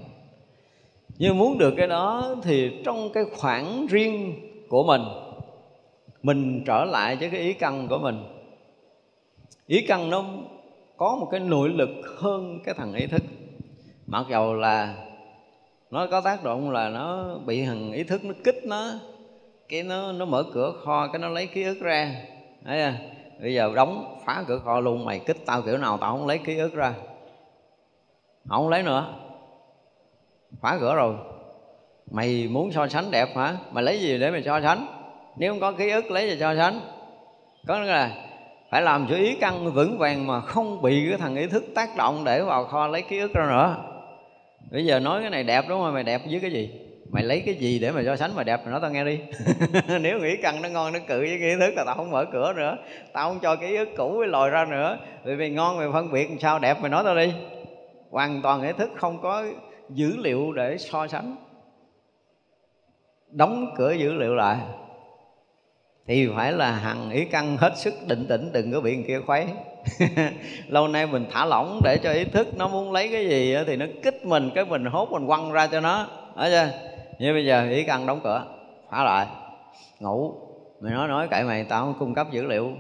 nhưng 1.21 1.39
muốn 1.39 1.59
được 1.59 1.75
cái 1.77 1.87
đó 1.87 2.37
thì 2.43 2.71
trong 2.85 3.11
cái 3.13 3.25
khoảng 3.37 3.87
riêng 3.87 4.35
của 4.69 4.85
mình 4.85 5.03
mình 6.23 6.63
trở 6.67 6.85
lại 6.85 7.17
với 7.17 7.31
cái 7.31 7.41
ý 7.41 7.53
căn 7.53 7.89
của 7.89 7.99
mình. 7.99 8.25
Ý 9.67 9.87
căn 9.87 10.11
nó 10.11 10.25
có 10.97 11.17
một 11.21 11.29
cái 11.31 11.41
nội 11.41 11.69
lực 11.69 11.89
hơn 12.19 12.61
cái 12.65 12.75
thằng 12.75 12.95
ý 12.95 13.07
thức. 13.07 13.23
Mặc 14.07 14.27
dầu 14.31 14.55
là 14.55 14.95
nó 15.91 16.07
có 16.07 16.21
tác 16.21 16.45
động 16.45 16.71
là 16.71 16.89
nó 16.89 17.39
bị 17.47 17.65
thằng 17.65 17.93
ý 17.93 18.05
thức 18.05 18.25
nó 18.25 18.35
kích 18.45 18.61
nó, 18.65 18.91
cái 19.69 19.83
nó 19.83 20.13
nó 20.13 20.25
mở 20.25 20.45
cửa 20.53 20.73
kho, 20.85 21.09
cái 21.13 21.21
nó 21.21 21.29
lấy 21.29 21.47
ký 21.47 21.63
ức 21.63 21.81
ra. 21.81 22.15
Thấy 22.65 22.83
không? 22.83 23.09
bây 23.43 23.55
giờ 23.55 23.73
đóng 23.75 24.17
phá 24.25 24.45
cửa 24.47 24.59
kho 24.65 24.81
luôn, 24.81 25.05
mày 25.05 25.21
kích 25.27 25.47
tao 25.47 25.63
kiểu 25.63 25.79
nào 25.79 25.99
tao 26.01 26.17
không 26.17 26.27
lấy 26.27 26.39
ký 26.39 26.59
ức 26.59 26.75
ra. 26.75 26.95
Không 28.49 28.69
lấy 28.69 28.83
nữa 28.83 29.15
phá 30.63 30.77
cửa 30.81 30.95
rồi. 30.95 31.15
Mày 32.11 32.49
muốn 32.51 32.73
so 32.73 32.89
sánh 32.89 33.11
đẹp 33.11 33.29
hả? 33.37 33.57
Mày 33.73 33.85
lấy 33.85 34.01
gì 34.01 34.19
để 34.19 34.31
mày 34.31 34.43
so 34.43 34.61
sánh? 34.61 34.87
Nếu 35.37 35.53
không 35.53 35.61
có 35.61 35.73
ký 35.73 35.91
ức, 35.91 36.11
lấy 36.11 36.31
gì 36.31 36.37
so 36.41 36.55
sánh? 36.57 36.81
Có 37.67 37.79
nghĩa 37.79 37.87
là 37.87 38.11
phải 38.71 38.83
làm 38.83 39.07
cho 39.11 39.17
ý 39.17 39.37
căn 39.41 39.73
vững 39.73 39.99
vàng 39.99 40.27
mà 40.27 40.41
không 40.41 40.83
bị 40.83 41.07
cái 41.09 41.19
thằng 41.19 41.37
ý 41.37 41.47
thức 41.47 41.65
tác 41.75 41.97
động 41.97 42.25
để 42.25 42.43
vào 42.43 42.65
kho 42.65 42.87
lấy 42.87 43.03
ký 43.03 43.19
ức 43.19 43.33
ra 43.35 43.47
nữa. 43.51 43.77
Bây 44.71 44.85
giờ 44.85 45.01
nói 45.01 45.21
cái 45.21 45.31
này 45.31 45.45
đẹp 45.45 45.65
đúng 45.69 45.81
không? 45.81 45.95
Mày 45.95 46.03
đẹp 46.03 46.21
với 46.31 46.41
cái 46.41 46.51
gì? 46.51 46.71
Mày 47.11 47.23
lấy 47.23 47.43
cái 47.47 47.55
gì 47.55 47.79
để 47.79 47.91
mà 47.91 48.03
so 48.07 48.17
sánh 48.17 48.37
mà 48.37 48.43
đẹp? 48.43 48.61
Mày 48.65 48.71
nói 48.71 48.81
tao 48.83 48.91
nghe 48.91 49.05
đi. 49.05 49.21
Nếu 50.01 50.19
nghĩ 50.19 50.37
cần 50.43 50.63
nó 50.63 50.69
ngon, 50.69 50.93
nó 50.93 50.99
cự 51.09 51.19
với 51.19 51.39
cái 51.41 51.49
ý 51.49 51.55
thức 51.61 51.75
là 51.77 51.85
tao 51.87 51.95
không 51.95 52.11
mở 52.11 52.25
cửa 52.33 52.53
nữa. 52.57 52.77
Tao 53.13 53.29
không 53.29 53.39
cho 53.43 53.57
cái 53.57 53.69
ý 53.69 53.77
ức 53.77 53.89
cũ 53.97 54.15
với 54.19 54.29
lòi 54.29 54.51
ra 54.51 54.65
nữa. 54.65 54.99
Vì 55.25 55.37
mày 55.37 55.51
ngon, 55.51 55.79
mày 55.79 55.89
phân 55.93 56.13
biệt 56.13 56.29
làm 56.29 56.39
sao 56.39 56.59
đẹp, 56.59 56.81
mày 56.81 56.91
nói 56.91 57.03
tao 57.05 57.17
đi. 57.17 57.33
Hoàn 58.11 58.43
toàn 58.43 58.63
ý 58.63 58.73
thức 58.79 58.91
không 58.97 59.21
có 59.23 59.45
dữ 59.95 60.17
liệu 60.17 60.53
để 60.53 60.79
so 60.79 61.07
sánh, 61.07 61.37
đóng 63.31 63.75
cửa 63.77 63.93
dữ 63.93 64.13
liệu 64.13 64.35
lại, 64.35 64.59
thì 66.07 66.29
phải 66.37 66.53
là 66.53 66.71
hằng 66.71 67.11
ý 67.11 67.25
căn 67.25 67.57
hết 67.57 67.73
sức 67.77 67.95
định 68.07 68.27
tĩnh, 68.29 68.53
đừng 68.53 68.73
có 68.73 68.81
bị 68.81 68.97
người 68.97 69.05
kia 69.09 69.21
khuấy. 69.27 69.47
Lâu 70.69 70.89
nay 70.89 71.07
mình 71.07 71.27
thả 71.31 71.45
lỏng 71.45 71.81
để 71.85 71.99
cho 72.03 72.13
ý 72.13 72.25
thức 72.25 72.49
nó 72.57 72.69
muốn 72.69 72.93
lấy 72.93 73.09
cái 73.13 73.29
gì 73.29 73.57
thì 73.67 73.77
nó 73.77 73.87
kích 74.03 74.27
mình, 74.27 74.51
cái 74.55 74.65
mình 74.65 74.85
hốt 74.85 75.09
mình 75.11 75.27
quăng 75.27 75.53
ra 75.53 75.67
cho 75.67 75.81
nó, 75.81 76.07
thấy 76.37 76.51
chưa? 76.51 76.69
Như 77.19 77.33
bây 77.33 77.47
giờ 77.47 77.69
ý 77.71 77.85
căn 77.85 78.07
đóng 78.07 78.21
cửa 78.25 78.45
phá 78.91 79.05
lại, 79.05 79.27
ngủ. 80.01 80.35
Mày 80.81 80.93
nói 80.93 81.09
nói 81.09 81.29
cậy 81.31 81.45
mày, 81.45 81.65
tao 81.65 81.85
không 81.85 81.95
cung 81.99 82.15
cấp 82.15 82.27
dữ 82.31 82.47
liệu 82.47 82.73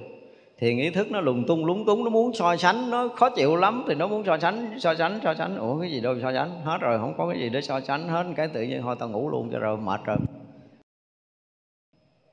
thì 0.60 0.80
ý 0.80 0.90
thức 0.90 1.10
nó 1.10 1.20
lùng 1.20 1.44
tung, 1.46 1.64
lúng 1.64 1.84
túng, 1.86 2.04
nó 2.04 2.10
muốn 2.10 2.34
so 2.34 2.56
sánh, 2.56 2.90
nó 2.90 3.08
khó 3.08 3.30
chịu 3.30 3.56
lắm, 3.56 3.84
thì 3.88 3.94
nó 3.94 4.06
muốn 4.06 4.24
so 4.26 4.38
sánh 4.38 4.74
so 4.78 4.94
sánh 4.94 5.20
so 5.24 5.34
sánh. 5.34 5.56
Ủa, 5.56 5.80
cái 5.80 5.90
gì 5.90 6.00
đâu 6.00 6.14
so 6.22 6.32
sánh? 6.32 6.60
Hết 6.64 6.78
rồi, 6.80 6.98
không 6.98 7.14
có 7.18 7.28
cái 7.28 7.40
gì 7.40 7.48
để 7.48 7.60
so 7.60 7.80
sánh 7.80 8.08
hết. 8.08 8.26
Cái 8.36 8.48
tự 8.48 8.62
nhiên 8.62 8.82
thôi, 8.82 8.96
tao 8.98 9.08
ngủ 9.08 9.30
luôn 9.30 9.48
cho 9.52 9.58
rồi, 9.58 9.76
mệt 9.76 10.00
rồi. 10.04 10.16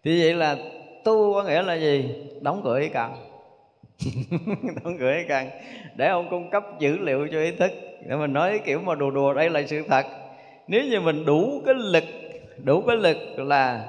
Thì 0.04 0.22
vậy 0.22 0.34
là 0.34 0.58
tu 1.04 1.34
có 1.34 1.44
nghĩa 1.44 1.62
là 1.62 1.74
gì? 1.74 2.16
Đóng 2.42 2.62
cửa 2.64 2.80
ý 2.80 2.90
căn. 2.90 3.16
Đóng 4.84 4.98
cửa 5.00 5.12
ý 5.12 5.24
căn. 5.28 5.50
Để 5.96 6.08
ông 6.08 6.28
cung 6.30 6.50
cấp 6.50 6.64
dữ 6.80 6.98
liệu 6.98 7.28
cho 7.32 7.40
ý 7.40 7.52
thức. 7.52 7.72
Để 8.08 8.16
mình 8.16 8.34
nói 8.34 8.60
kiểu 8.66 8.80
mà 8.80 8.96
đùa 8.96 9.12
đùa, 9.12 9.34
đây 9.34 9.50
là 9.50 9.64
sự 9.68 9.84
thật. 9.88 10.06
Nếu 10.68 10.84
như 10.84 11.02
mình 11.02 11.26
đủ 11.26 11.62
cái 11.66 11.76
lực, 11.78 12.04
đủ 12.64 12.82
cái 12.88 12.98
lực 12.98 13.18
là 13.38 13.88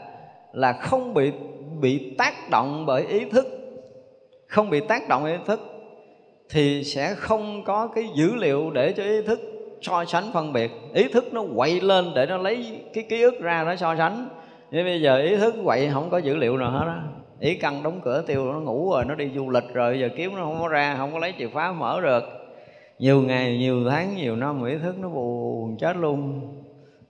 là 0.52 0.72
không 0.72 1.14
bị 1.14 1.32
bị 1.80 2.14
tác 2.18 2.34
động 2.50 2.84
bởi 2.86 3.06
ý 3.06 3.24
thức 3.30 3.57
không 4.48 4.70
bị 4.70 4.80
tác 4.80 5.08
động 5.08 5.24
ý 5.24 5.34
thức, 5.46 5.60
thì 6.50 6.84
sẽ 6.84 7.14
không 7.14 7.64
có 7.64 7.88
cái 7.94 8.04
dữ 8.14 8.34
liệu 8.34 8.70
để 8.70 8.92
cho 8.92 9.02
ý 9.02 9.22
thức 9.22 9.40
so 9.82 10.04
sánh, 10.04 10.24
phân 10.32 10.52
biệt. 10.52 10.70
Ý 10.94 11.08
thức 11.08 11.32
nó 11.32 11.44
quậy 11.56 11.80
lên 11.80 12.04
để 12.14 12.26
nó 12.26 12.36
lấy 12.36 12.80
cái 12.94 13.04
ký 13.08 13.22
ức 13.22 13.40
ra 13.40 13.64
nó 13.64 13.76
so 13.76 13.96
sánh. 13.96 14.28
Nhưng 14.70 14.84
bây 14.84 15.00
giờ 15.00 15.18
ý 15.18 15.36
thức 15.36 15.54
quậy 15.64 15.90
không 15.92 16.10
có 16.10 16.18
dữ 16.18 16.36
liệu 16.36 16.56
nào 16.56 16.70
hết 16.70 16.84
á. 16.86 17.02
Ý 17.40 17.54
căn 17.54 17.82
đóng 17.82 18.00
cửa 18.04 18.22
tiêu, 18.26 18.52
nó 18.52 18.60
ngủ 18.60 18.90
rồi, 18.92 19.04
nó 19.04 19.14
đi 19.14 19.30
du 19.34 19.50
lịch 19.50 19.74
rồi, 19.74 20.00
giờ 20.00 20.08
kiếm 20.16 20.36
nó 20.36 20.44
không 20.44 20.58
có 20.60 20.68
ra, 20.68 20.94
không 20.98 21.12
có 21.12 21.18
lấy 21.18 21.34
chìa 21.38 21.48
khóa 21.52 21.72
mở 21.72 22.00
được. 22.00 22.24
Nhiều 22.98 23.22
ngày, 23.22 23.58
nhiều 23.58 23.84
tháng, 23.90 24.16
nhiều 24.16 24.36
năm, 24.36 24.64
ý 24.64 24.74
thức 24.82 24.98
nó 24.98 25.08
buồn 25.08 25.76
chết 25.80 25.96
luôn. 25.96 26.40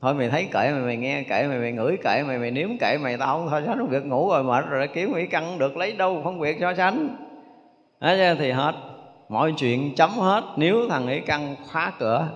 Thôi 0.00 0.14
mày 0.14 0.28
thấy 0.28 0.48
kệ 0.52 0.72
mày 0.72 0.82
mày 0.82 0.96
nghe 0.96 1.22
kệ 1.22 1.46
mày 1.48 1.58
mày 1.58 1.72
ngửi 1.72 1.96
kệ 2.04 2.22
mày 2.26 2.38
mày 2.38 2.50
nếm 2.50 2.68
kệ 2.80 2.98
mày 3.02 3.16
tao 3.16 3.38
không 3.38 3.48
thôi 3.50 3.62
sánh 3.66 3.78
nó 3.78 3.84
việc 3.84 4.06
ngủ 4.06 4.30
rồi, 4.30 4.44
mệt 4.44 4.64
rồi, 4.70 4.88
kiếm 4.94 5.14
ý 5.14 5.26
căn 5.26 5.58
được 5.58 5.76
lấy 5.76 5.92
đâu, 5.92 6.20
phân 6.24 6.40
biệt 6.40 6.56
so 6.60 6.74
sánh 6.74 7.16
đó 8.00 8.34
thì 8.38 8.50
hết. 8.50 8.74
Mọi 9.28 9.54
chuyện 9.56 9.94
chấm 9.94 10.10
hết. 10.10 10.44
Nếu 10.56 10.88
thằng 10.88 11.08
ý 11.08 11.20
căn 11.20 11.56
khóa 11.72 11.92
cửa 11.98 12.28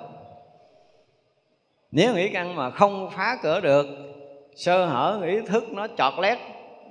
nếu 1.93 2.15
nghĩ 2.15 2.29
căn 2.29 2.57
mà 2.57 2.71
không 2.71 3.11
phá 3.11 3.37
cửa 3.43 3.61
được 3.61 3.87
sơ 4.55 4.87
hở 4.87 5.21
ý 5.25 5.41
thức 5.47 5.65
nó 5.73 5.87
chọt 5.99 6.13
lét 6.19 6.39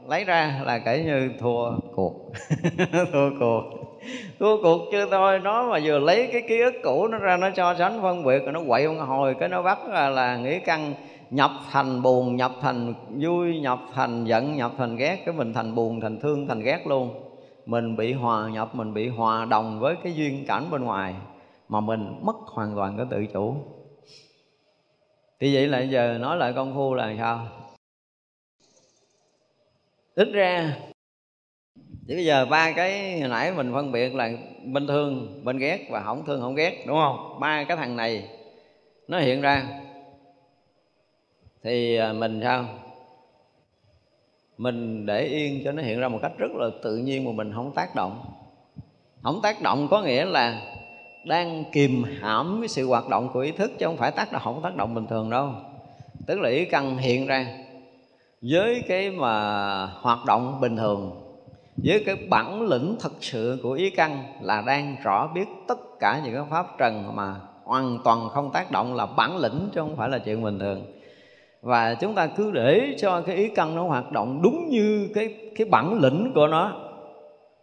lấy 0.07 0.23
ra 0.23 0.61
là 0.65 0.79
kể 0.79 1.03
như 1.05 1.29
thua 1.39 1.71
cuộc. 1.95 2.31
Thua 3.13 3.29
cuộc. 3.39 3.63
Thua 4.39 4.63
cuộc 4.63 4.81
chưa 4.91 5.05
thôi 5.11 5.39
nó 5.39 5.69
mà 5.69 5.79
vừa 5.83 5.99
lấy 5.99 6.29
cái 6.31 6.41
ký 6.49 6.61
ức 6.61 6.73
cũ 6.83 7.07
nó 7.07 7.17
ra 7.17 7.37
nó 7.37 7.49
cho 7.55 7.75
sánh 7.79 8.01
phân 8.01 8.23
biệt 8.23 8.39
rồi 8.43 8.53
nó 8.53 8.61
quậy 8.67 8.87
một 8.87 9.05
hồi 9.07 9.35
cái 9.39 9.49
nó 9.49 9.61
bắt 9.61 9.79
là, 9.89 10.09
là 10.09 10.37
nghĩ 10.37 10.59
căn 10.59 10.93
nhập 11.29 11.51
thành 11.71 12.01
buồn 12.01 12.35
nhập 12.35 12.51
thành 12.61 12.93
vui 13.09 13.59
nhập 13.59 13.79
thành 13.93 14.25
giận 14.25 14.55
nhập 14.55 14.71
thành 14.77 14.95
ghét 14.95 15.17
cái 15.25 15.35
mình 15.35 15.53
thành 15.53 15.75
buồn 15.75 16.01
thành 16.01 16.19
thương 16.19 16.47
thành 16.47 16.59
ghét 16.59 16.87
luôn 16.87 17.30
mình 17.65 17.95
bị 17.95 18.13
hòa 18.13 18.49
nhập, 18.49 18.75
mình 18.75 18.93
bị 18.93 19.07
hòa 19.07 19.45
đồng 19.45 19.79
với 19.79 19.95
cái 20.03 20.13
duyên 20.13 20.45
cảnh 20.47 20.71
bên 20.71 20.83
ngoài 20.83 21.15
mà 21.69 21.79
mình 21.79 22.19
mất 22.21 22.35
hoàn 22.45 22.75
toàn 22.75 22.97
cái 22.97 23.05
tự 23.09 23.25
chủ. 23.33 23.55
Thì 25.39 25.55
vậy 25.55 25.67
là 25.67 25.79
giờ 25.79 26.17
nói 26.21 26.37
lại 26.37 26.53
công 26.53 26.75
phu 26.75 26.93
là 26.93 27.15
sao? 27.17 27.47
Ít 30.15 30.27
ra 30.33 30.77
thì 32.07 32.15
bây 32.15 32.25
giờ 32.25 32.45
ba 32.45 32.71
cái 32.71 33.19
hồi 33.19 33.29
nãy 33.29 33.51
mình 33.51 33.73
phân 33.73 33.91
biệt 33.91 34.15
là 34.15 34.31
bên 34.65 34.87
thương, 34.87 35.41
bên 35.43 35.57
ghét 35.57 35.87
và 35.91 36.01
không 36.01 36.25
thương, 36.25 36.41
không 36.41 36.55
ghét, 36.55 36.83
đúng 36.87 36.97
không? 36.97 37.39
Ba 37.39 37.63
cái 37.63 37.77
thằng 37.77 37.95
này 37.95 38.29
nó 39.07 39.19
hiện 39.19 39.41
ra. 39.41 39.81
Thì 41.63 41.95
à, 41.95 42.13
mình 42.13 42.39
sao? 42.43 42.65
Mình 44.61 45.05
để 45.05 45.25
yên 45.25 45.61
cho 45.63 45.71
nó 45.71 45.81
hiện 45.81 45.99
ra 45.99 46.07
một 46.07 46.19
cách 46.21 46.31
rất 46.37 46.51
là 46.51 46.67
tự 46.83 46.97
nhiên 46.97 47.25
mà 47.25 47.31
mình 47.31 47.51
không 47.55 47.71
tác 47.75 47.95
động. 47.95 48.21
Không 49.23 49.39
tác 49.43 49.61
động 49.61 49.87
có 49.91 50.01
nghĩa 50.01 50.25
là 50.25 50.61
đang 51.25 51.63
kìm 51.71 52.03
hãm 52.19 52.57
cái 52.61 52.67
sự 52.67 52.87
hoạt 52.87 53.09
động 53.09 53.29
của 53.33 53.39
ý 53.39 53.51
thức 53.51 53.71
chứ 53.79 53.85
không 53.85 53.97
phải 53.97 54.11
tác 54.11 54.31
động, 54.31 54.41
không 54.43 54.61
tác 54.63 54.75
động 54.75 54.95
bình 54.95 55.07
thường 55.07 55.29
đâu. 55.29 55.53
Tức 56.27 56.39
là 56.39 56.49
ý 56.49 56.65
căn 56.65 56.97
hiện 56.97 57.27
ra 57.27 57.47
với 58.41 58.83
cái 58.87 59.11
mà 59.11 59.85
hoạt 59.85 60.25
động 60.25 60.61
bình 60.61 60.77
thường, 60.77 61.11
với 61.83 62.03
cái 62.05 62.15
bản 62.29 62.61
lĩnh 62.61 62.95
thật 62.99 63.13
sự 63.19 63.59
của 63.63 63.71
ý 63.71 63.89
căn 63.89 64.23
là 64.41 64.61
đang 64.61 64.95
rõ 65.03 65.27
biết 65.35 65.45
tất 65.67 65.79
cả 65.99 66.21
những 66.23 66.33
cái 66.33 66.43
pháp 66.49 66.65
trần 66.77 67.15
mà 67.15 67.35
hoàn 67.63 67.99
toàn 68.03 68.29
không 68.29 68.51
tác 68.51 68.71
động 68.71 68.95
là 68.95 69.05
bản 69.05 69.37
lĩnh 69.37 69.69
chứ 69.73 69.81
không 69.81 69.95
phải 69.95 70.09
là 70.09 70.17
chuyện 70.17 70.43
bình 70.43 70.59
thường 70.59 71.00
và 71.61 71.93
chúng 71.93 72.15
ta 72.15 72.27
cứ 72.27 72.51
để 72.51 72.95
cho 72.97 73.21
cái 73.21 73.35
ý 73.35 73.49
căn 73.49 73.75
nó 73.75 73.83
hoạt 73.83 74.11
động 74.11 74.39
đúng 74.43 74.69
như 74.69 75.09
cái 75.15 75.35
cái 75.55 75.67
bản 75.71 75.99
lĩnh 76.01 76.31
của 76.35 76.47
nó. 76.47 76.73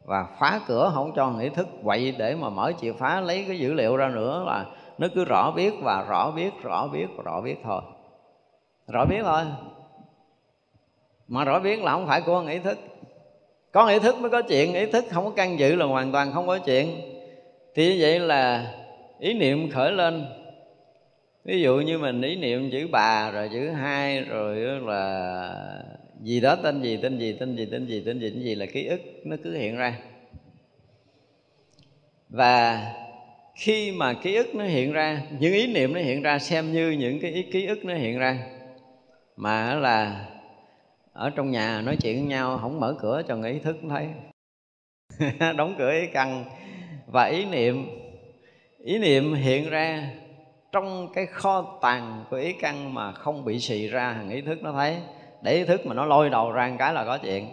Và 0.04 0.26
phá 0.38 0.60
cửa 0.66 0.90
không 0.94 1.12
cho 1.16 1.30
nghĩ 1.30 1.48
thức. 1.48 1.68
Vậy 1.82 2.14
để 2.18 2.34
mà 2.34 2.48
mở 2.48 2.72
chìa 2.80 2.92
phá, 2.92 3.20
lấy 3.20 3.44
cái 3.48 3.58
dữ 3.58 3.72
liệu 3.72 3.96
ra 3.96 4.08
nữa 4.08 4.44
là 4.46 4.66
nó 4.98 5.08
cứ 5.14 5.24
rõ 5.24 5.50
biết 5.50 5.74
và 5.82 6.04
rõ 6.08 6.30
biết 6.30 6.50
rõ 6.62 6.88
biết 6.92 7.06
rõ 7.24 7.40
biết 7.40 7.56
thôi. 7.64 7.80
Rõ 8.88 9.04
biết 9.04 9.20
thôi. 9.24 9.42
Mà 11.28 11.44
rõ 11.44 11.60
biết 11.60 11.82
là 11.82 11.92
không 11.92 12.06
phải 12.06 12.20
của 12.20 12.44
ý 12.48 12.58
thức. 12.58 12.78
Có 13.72 13.86
ý 13.86 13.98
thức 13.98 14.16
mới 14.20 14.30
có 14.30 14.42
chuyện 14.42 14.74
ý 14.74 14.86
thức 14.86 15.04
không 15.10 15.24
có 15.24 15.30
căn 15.36 15.58
dự 15.58 15.76
là 15.76 15.86
hoàn 15.86 16.12
toàn 16.12 16.32
không 16.32 16.46
có 16.46 16.58
chuyện. 16.58 17.00
Thì 17.74 17.88
như 17.88 17.98
vậy 18.00 18.20
là 18.20 18.74
ý 19.18 19.34
niệm 19.34 19.70
khởi 19.70 19.92
lên 19.92 20.26
ví 21.48 21.60
dụ 21.60 21.76
như 21.76 21.98
mình 21.98 22.22
ý 22.22 22.36
niệm 22.36 22.70
chữ 22.70 22.88
bà, 22.90 23.30
rồi 23.30 23.48
chữ 23.52 23.70
hai, 23.70 24.20
rồi 24.20 24.56
là 24.80 25.82
gì 26.22 26.40
đó, 26.40 26.56
tên 26.56 26.82
gì 26.82 26.98
tên 27.02 27.18
gì 27.18 27.36
tên 27.40 27.56
gì 27.56 27.66
tên 27.70 27.86
gì 27.86 28.02
tên 28.06 28.18
gì 28.20 28.32
tên 28.34 28.42
gì 28.42 28.54
là 28.54 28.66
ký 28.66 28.86
ức, 28.86 29.00
nó 29.24 29.36
cứ 29.44 29.56
hiện 29.56 29.76
ra. 29.76 29.98
Và 32.28 32.86
khi 33.54 33.92
mà 33.92 34.12
ký 34.12 34.34
ức 34.34 34.54
nó 34.54 34.64
hiện 34.64 34.92
ra, 34.92 35.22
những 35.38 35.52
ý 35.52 35.66
niệm 35.66 35.92
nó 35.92 36.00
hiện 36.00 36.22
ra, 36.22 36.38
xem 36.38 36.72
như 36.72 36.90
những 36.90 37.20
cái 37.20 37.30
ý 37.30 37.42
ký 37.42 37.66
ức 37.66 37.84
nó 37.84 37.94
hiện 37.94 38.18
ra, 38.18 38.38
mà 39.36 39.74
là 39.74 40.26
ở 41.12 41.30
trong 41.30 41.50
nhà 41.50 41.80
nói 41.80 41.96
chuyện 42.02 42.16
với 42.16 42.26
nhau 42.26 42.58
không 42.58 42.80
mở 42.80 42.96
cửa 43.00 43.22
cho 43.28 43.36
người 43.36 43.52
ý 43.52 43.58
thức 43.58 43.76
thấy. 43.88 44.08
Đóng 45.56 45.74
cửa 45.78 45.92
ý 45.92 46.06
căn. 46.12 46.44
Và 47.06 47.24
ý 47.24 47.44
niệm 47.44 47.86
ý 48.84 48.98
niệm 48.98 49.34
hiện 49.34 49.70
ra 49.70 50.10
trong 50.72 51.08
cái 51.14 51.26
kho 51.26 51.78
tàng 51.82 52.24
của 52.30 52.36
ý 52.36 52.52
căn 52.52 52.94
mà 52.94 53.12
không 53.12 53.44
bị 53.44 53.60
xì 53.60 53.88
ra 53.88 54.12
hàng 54.12 54.30
ý 54.30 54.40
thức 54.40 54.62
nó 54.62 54.72
thấy, 54.72 54.96
để 55.42 55.54
ý 55.54 55.64
thức 55.64 55.86
mà 55.86 55.94
nó 55.94 56.04
lôi 56.04 56.30
đầu 56.30 56.52
ra 56.52 56.68
một 56.68 56.76
cái 56.78 56.94
là 56.94 57.04
có 57.04 57.18
chuyện. 57.18 57.46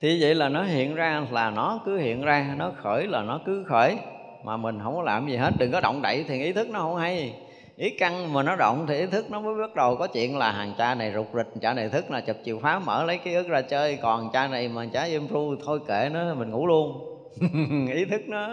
Thì 0.00 0.22
vậy 0.22 0.34
là 0.34 0.48
nó 0.48 0.62
hiện 0.62 0.94
ra 0.94 1.26
là 1.30 1.50
nó 1.50 1.80
cứ 1.84 1.98
hiện 1.98 2.22
ra, 2.22 2.54
nó 2.56 2.72
khởi 2.82 3.06
là 3.06 3.22
nó 3.22 3.40
cứ 3.46 3.64
khởi. 3.68 3.96
Mà 4.44 4.56
mình 4.56 4.78
không 4.82 4.96
có 4.96 5.02
làm 5.02 5.28
gì 5.28 5.36
hết, 5.36 5.50
đừng 5.58 5.72
có 5.72 5.80
động 5.80 6.02
đậy 6.02 6.24
thì 6.28 6.42
ý 6.42 6.52
thức 6.52 6.70
nó 6.70 6.78
không 6.78 6.96
hay. 6.96 7.34
Ý 7.76 7.90
căn 7.90 8.32
mà 8.32 8.42
nó 8.42 8.56
động 8.56 8.84
thì 8.88 8.98
ý 8.98 9.06
thức 9.06 9.30
nó 9.30 9.40
mới 9.40 9.54
bắt 9.54 9.74
đầu 9.74 9.96
có 9.96 10.06
chuyện 10.06 10.38
là 10.38 10.52
hàng 10.52 10.72
cha 10.78 10.94
này 10.94 11.12
rụt 11.14 11.26
rịch, 11.34 11.60
cha 11.60 11.74
này 11.74 11.88
thức 11.88 12.10
là 12.10 12.20
chụp 12.20 12.36
chìa 12.44 12.56
phá 12.62 12.78
mở 12.78 13.04
lấy 13.04 13.18
cái 13.18 13.34
ức 13.34 13.48
ra 13.48 13.62
chơi, 13.62 13.96
còn 14.02 14.30
cha 14.32 14.48
này 14.48 14.68
mà 14.68 14.86
cha 14.92 15.02
im 15.02 15.28
ru, 15.28 15.54
thôi 15.64 15.80
kệ 15.88 16.08
nó, 16.12 16.34
mình 16.34 16.50
ngủ 16.50 16.66
luôn. 16.66 17.16
Ý 17.94 18.04
thức 18.04 18.20
nó 18.28 18.48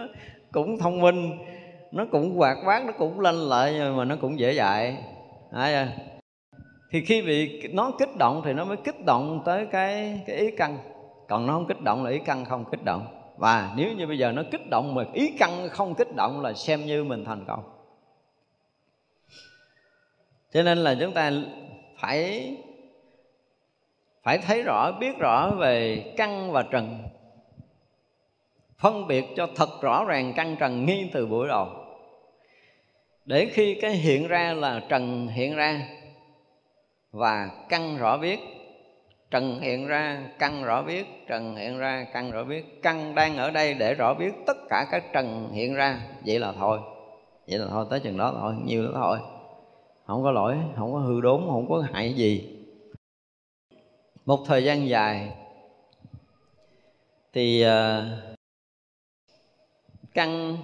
cũng 0.52 0.78
thông 0.78 1.00
minh 1.00 1.38
nó 1.94 2.04
cũng 2.10 2.36
hoạt 2.36 2.58
bát 2.66 2.84
nó 2.84 2.92
cũng 2.98 3.20
lên 3.20 3.34
lợi 3.34 3.74
nhưng 3.78 3.96
mà 3.96 4.04
nó 4.04 4.16
cũng 4.20 4.38
dễ 4.38 4.52
dạy. 4.52 4.96
À, 5.52 5.88
thì 6.90 7.04
khi 7.04 7.22
bị 7.22 7.68
nó 7.72 7.92
kích 7.98 8.16
động 8.18 8.42
thì 8.44 8.52
nó 8.52 8.64
mới 8.64 8.76
kích 8.76 9.04
động 9.04 9.42
tới 9.44 9.66
cái 9.72 10.20
cái 10.26 10.36
ý 10.36 10.50
căn. 10.56 10.78
Còn 11.28 11.46
nó 11.46 11.52
không 11.52 11.66
kích 11.66 11.82
động 11.82 12.04
là 12.04 12.10
ý 12.10 12.18
căn 12.18 12.44
không 12.44 12.64
kích 12.70 12.84
động. 12.84 13.06
Và 13.36 13.72
nếu 13.76 13.92
như 13.92 14.06
bây 14.06 14.18
giờ 14.18 14.32
nó 14.32 14.42
kích 14.50 14.70
động 14.70 14.94
mà 14.94 15.04
ý 15.12 15.32
căn 15.38 15.68
không 15.68 15.94
kích 15.94 16.16
động 16.16 16.42
là 16.42 16.52
xem 16.52 16.86
như 16.86 17.04
mình 17.04 17.24
thành 17.24 17.44
công. 17.44 17.62
Cho 20.52 20.62
nên 20.62 20.78
là 20.78 20.94
chúng 21.00 21.12
ta 21.12 21.32
phải 21.98 22.56
phải 24.22 24.38
thấy 24.38 24.62
rõ 24.62 24.92
biết 25.00 25.18
rõ 25.18 25.50
về 25.50 26.04
căn 26.16 26.52
và 26.52 26.62
trần. 26.62 27.02
Phân 28.78 29.06
biệt 29.06 29.24
cho 29.36 29.48
thật 29.56 29.68
rõ 29.82 30.04
ràng 30.04 30.32
căn 30.36 30.56
trần 30.60 30.86
ngay 30.86 31.10
từ 31.12 31.26
buổi 31.26 31.48
đầu 31.48 31.83
để 33.24 33.50
khi 33.52 33.74
cái 33.80 33.92
hiện 33.92 34.28
ra 34.28 34.52
là 34.52 34.80
trần 34.88 35.28
hiện 35.28 35.56
ra 35.56 35.88
và 37.12 37.50
căn 37.68 37.98
rõ 37.98 38.18
biết 38.18 38.40
trần 39.30 39.60
hiện 39.60 39.86
ra 39.86 40.30
căn 40.38 40.64
rõ 40.64 40.82
biết 40.82 41.06
trần 41.26 41.56
hiện 41.56 41.78
ra 41.78 42.06
căn 42.12 42.30
rõ 42.30 42.44
biết 42.44 42.82
căn 42.82 43.14
đang 43.14 43.36
ở 43.36 43.50
đây 43.50 43.74
để 43.74 43.94
rõ 43.94 44.14
biết 44.14 44.34
tất 44.46 44.56
cả 44.70 44.86
các 44.90 45.04
trần 45.12 45.50
hiện 45.52 45.74
ra. 45.74 46.00
Vậy 46.26 46.38
là 46.38 46.52
thôi. 46.52 46.78
Vậy 47.48 47.58
là 47.58 47.66
thôi 47.70 47.86
tới 47.90 48.00
chừng 48.00 48.18
đó 48.18 48.34
thôi 48.40 48.54
nhiều 48.64 48.84
đó 48.84 48.90
thôi. 48.94 49.18
Không 50.06 50.22
có 50.22 50.30
lỗi 50.30 50.56
không 50.76 50.92
có 50.92 50.98
hư 50.98 51.20
đốn 51.20 51.44
không 51.46 51.68
có 51.68 51.84
hại 51.92 52.14
gì. 52.14 52.50
Một 54.24 54.40
thời 54.46 54.64
gian 54.64 54.88
dài 54.88 55.32
thì 57.32 57.64
uh, 57.66 58.36
căn 60.14 60.56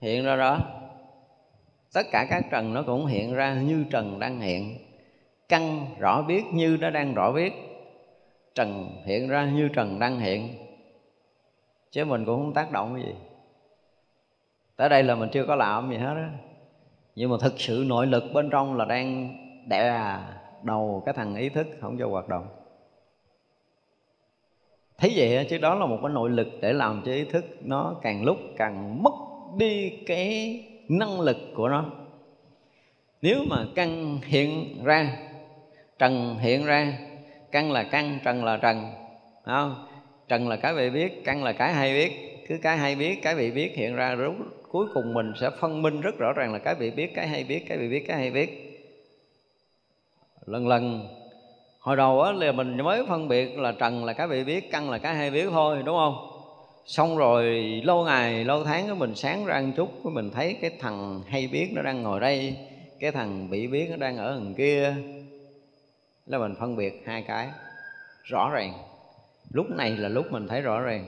hiện 0.00 0.24
ra 0.24 0.36
đó 0.36 0.77
tất 1.92 2.06
cả 2.12 2.26
các 2.30 2.44
trần 2.50 2.74
nó 2.74 2.82
cũng 2.82 3.06
hiện 3.06 3.34
ra 3.34 3.54
như 3.54 3.84
trần 3.90 4.18
đang 4.18 4.40
hiện. 4.40 4.78
Căn 5.48 5.86
rõ 5.98 6.22
biết 6.22 6.44
như 6.52 6.76
nó 6.80 6.90
đang 6.90 7.14
rõ 7.14 7.32
biết. 7.32 7.52
Trần 8.54 8.90
hiện 9.04 9.28
ra 9.28 9.50
như 9.50 9.68
trần 9.68 9.98
đang 9.98 10.20
hiện. 10.20 10.48
Chứ 11.90 12.04
mình 12.04 12.24
cũng 12.24 12.40
không 12.40 12.54
tác 12.54 12.72
động 12.72 12.94
cái 12.94 13.04
gì. 13.04 13.14
Tới 14.76 14.88
đây 14.88 15.02
là 15.02 15.14
mình 15.14 15.28
chưa 15.32 15.46
có 15.46 15.54
làm 15.54 15.90
gì 15.90 15.96
hết 15.96 16.14
á. 16.14 16.30
Nhưng 17.14 17.30
mà 17.30 17.36
thực 17.40 17.54
sự 17.60 17.84
nội 17.86 18.06
lực 18.06 18.24
bên 18.32 18.50
trong 18.50 18.76
là 18.76 18.84
đang 18.84 19.36
đè 19.68 20.16
đầu 20.62 21.02
cái 21.06 21.14
thằng 21.14 21.36
ý 21.36 21.48
thức, 21.48 21.66
không 21.80 21.98
cho 21.98 22.08
hoạt 22.08 22.28
động. 22.28 22.48
Thấy 24.98 25.12
vậy 25.16 25.46
chứ 25.50 25.58
đó 25.58 25.74
là 25.74 25.86
một 25.86 25.98
cái 26.02 26.10
nội 26.12 26.30
lực 26.30 26.48
để 26.60 26.72
làm 26.72 27.02
cho 27.06 27.12
ý 27.12 27.24
thức 27.24 27.44
nó 27.60 27.94
càng 28.02 28.24
lúc 28.24 28.36
càng 28.56 29.02
mất 29.02 29.12
đi 29.56 29.90
cái 30.06 30.60
năng 30.88 31.20
lực 31.20 31.36
của 31.54 31.68
nó. 31.68 31.84
Nếu 33.22 33.44
mà 33.50 33.64
căn 33.74 34.20
hiện 34.26 34.84
ra, 34.84 35.16
trần 35.98 36.38
hiện 36.38 36.64
ra, 36.64 36.98
căn 37.50 37.72
là 37.72 37.82
căn, 37.82 38.18
trần 38.24 38.44
là 38.44 38.56
trần 38.56 38.90
không? 39.44 39.74
Trần 40.28 40.48
là 40.48 40.56
cái 40.56 40.74
bị 40.74 40.90
biết, 40.90 41.12
căn 41.24 41.44
là 41.44 41.52
cái 41.52 41.72
hay 41.72 41.94
biết. 41.94 42.12
Cứ 42.48 42.58
cái 42.62 42.76
hay 42.76 42.96
biết, 42.96 43.18
cái 43.22 43.34
bị 43.34 43.50
biết 43.50 43.76
hiện 43.76 43.96
ra 43.96 44.14
lúc 44.14 44.34
cuối 44.68 44.86
cùng 44.94 45.14
mình 45.14 45.32
sẽ 45.40 45.50
phân 45.60 45.82
minh 45.82 46.00
rất 46.00 46.18
rõ 46.18 46.32
ràng 46.32 46.52
là 46.52 46.58
cái 46.58 46.74
bị 46.74 46.90
biết, 46.90 47.10
cái 47.14 47.28
hay 47.28 47.44
biết, 47.44 47.64
cái 47.68 47.78
bị 47.78 47.88
biết, 47.88 48.04
cái 48.08 48.16
hay 48.16 48.30
biết. 48.30 48.50
Lần 50.46 50.68
lần, 50.68 51.08
hồi 51.78 51.96
đầu 51.96 52.22
á, 52.22 52.32
là 52.32 52.52
mình 52.52 52.76
mới 52.76 53.06
phân 53.08 53.28
biệt 53.28 53.58
là 53.58 53.72
trần 53.72 54.04
là 54.04 54.12
cái 54.12 54.28
bị 54.28 54.44
biết, 54.44 54.70
căn 54.72 54.90
là 54.90 54.98
cái 54.98 55.14
hay 55.14 55.30
biết 55.30 55.46
thôi, 55.50 55.82
đúng 55.84 55.96
không? 55.96 56.27
Xong 56.88 57.16
rồi 57.16 57.44
lâu 57.84 58.04
ngày, 58.04 58.44
lâu 58.44 58.64
tháng 58.64 58.98
mình 58.98 59.14
sáng 59.14 59.44
ra 59.44 59.54
ăn 59.54 59.72
chút 59.72 60.06
mình 60.06 60.30
thấy 60.30 60.56
cái 60.60 60.70
thằng 60.80 61.22
hay 61.28 61.48
biết 61.48 61.70
nó 61.72 61.82
đang 61.82 62.02
ngồi 62.02 62.20
đây, 62.20 62.56
cái 63.00 63.12
thằng 63.12 63.50
bị 63.50 63.66
biết 63.66 63.90
nó 63.90 63.96
đang 63.96 64.16
ở 64.16 64.30
đằng 64.30 64.54
kia. 64.54 64.94
Là 66.26 66.38
mình 66.38 66.54
phân 66.60 66.76
biệt 66.76 67.02
hai 67.06 67.22
cái, 67.22 67.48
rõ 68.24 68.50
ràng. 68.52 68.72
Lúc 69.50 69.66
này 69.70 69.90
là 69.90 70.08
lúc 70.08 70.32
mình 70.32 70.48
thấy 70.48 70.60
rõ 70.60 70.80
ràng. 70.80 71.06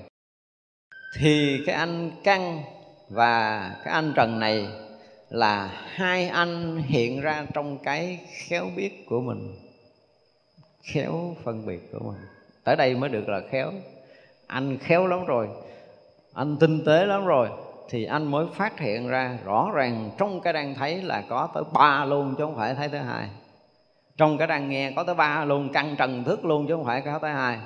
Thì 1.18 1.60
cái 1.66 1.74
anh 1.74 2.10
căn 2.24 2.62
và 3.08 3.60
cái 3.84 3.94
anh 3.94 4.12
trần 4.16 4.40
này 4.40 4.68
là 5.30 5.66
hai 5.86 6.28
anh 6.28 6.82
hiện 6.86 7.20
ra 7.20 7.46
trong 7.54 7.78
cái 7.78 8.20
khéo 8.32 8.66
biết 8.76 9.06
của 9.06 9.20
mình. 9.20 9.54
Khéo 10.82 11.36
phân 11.44 11.66
biệt 11.66 11.92
của 11.92 11.98
mình. 11.98 12.20
Tới 12.64 12.76
đây 12.76 12.94
mới 12.94 13.10
được 13.10 13.28
là 13.28 13.40
khéo. 13.50 13.72
Anh 14.46 14.78
khéo 14.78 15.06
lắm 15.06 15.24
rồi 15.24 15.48
anh 16.32 16.56
tinh 16.56 16.84
tế 16.84 17.06
lắm 17.06 17.26
rồi. 17.26 17.48
Thì 17.88 18.04
anh 18.04 18.30
mới 18.30 18.46
phát 18.54 18.80
hiện 18.80 19.08
ra, 19.08 19.38
rõ 19.44 19.70
ràng 19.74 20.10
trong 20.18 20.40
cái 20.40 20.52
đang 20.52 20.74
thấy 20.74 21.02
là 21.02 21.22
có 21.28 21.48
tới 21.54 21.62
ba 21.72 22.04
luôn 22.04 22.34
chứ 22.38 22.44
không 22.44 22.56
phải 22.56 22.74
thấy 22.74 22.88
thứ 22.88 22.98
hai. 22.98 23.28
Trong 24.16 24.38
cái 24.38 24.46
đang 24.46 24.68
nghe 24.68 24.92
có 24.96 25.04
tới 25.04 25.14
ba 25.14 25.44
luôn 25.44 25.68
căn 25.72 25.96
trần 25.98 26.24
thức 26.24 26.44
luôn 26.44 26.66
chứ 26.66 26.76
không 26.76 26.84
phải 26.84 27.00
có 27.00 27.18
tới 27.18 27.32
hai. 27.32 27.58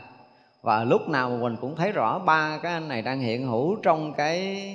Và 0.63 0.85
lúc 0.85 1.09
nào 1.09 1.31
mình 1.31 1.57
cũng 1.61 1.77
thấy 1.77 1.93
rõ 1.93 2.19
ba 2.19 2.59
cái 2.63 2.73
anh 2.73 2.89
này 2.89 3.03
đang 3.03 3.21
hiện 3.21 3.47
hữu 3.47 3.77
trong 3.77 4.13
cái 4.13 4.75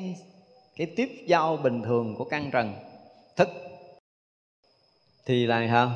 cái 0.76 0.88
tiếp 0.96 1.24
giao 1.28 1.58
bình 1.58 1.82
thường 1.82 2.16
của 2.16 2.26
căn 2.26 2.52
trần 2.52 2.74
thức. 3.36 3.50
Thì 5.26 5.46
là 5.46 5.68
sao? 5.72 5.92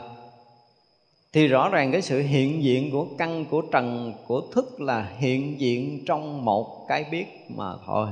Thì 1.33 1.47
rõ 1.47 1.69
ràng 1.69 1.91
cái 1.91 2.01
sự 2.01 2.19
hiện 2.19 2.63
diện 2.63 2.91
của 2.91 3.07
căn, 3.17 3.45
của 3.45 3.61
trần, 3.61 4.13
của 4.27 4.41
thức 4.41 4.81
là 4.81 5.11
hiện 5.17 5.59
diện 5.59 6.03
trong 6.05 6.45
một 6.45 6.85
cái 6.87 7.03
biết 7.11 7.25
mà 7.49 7.73
thôi. 7.85 8.07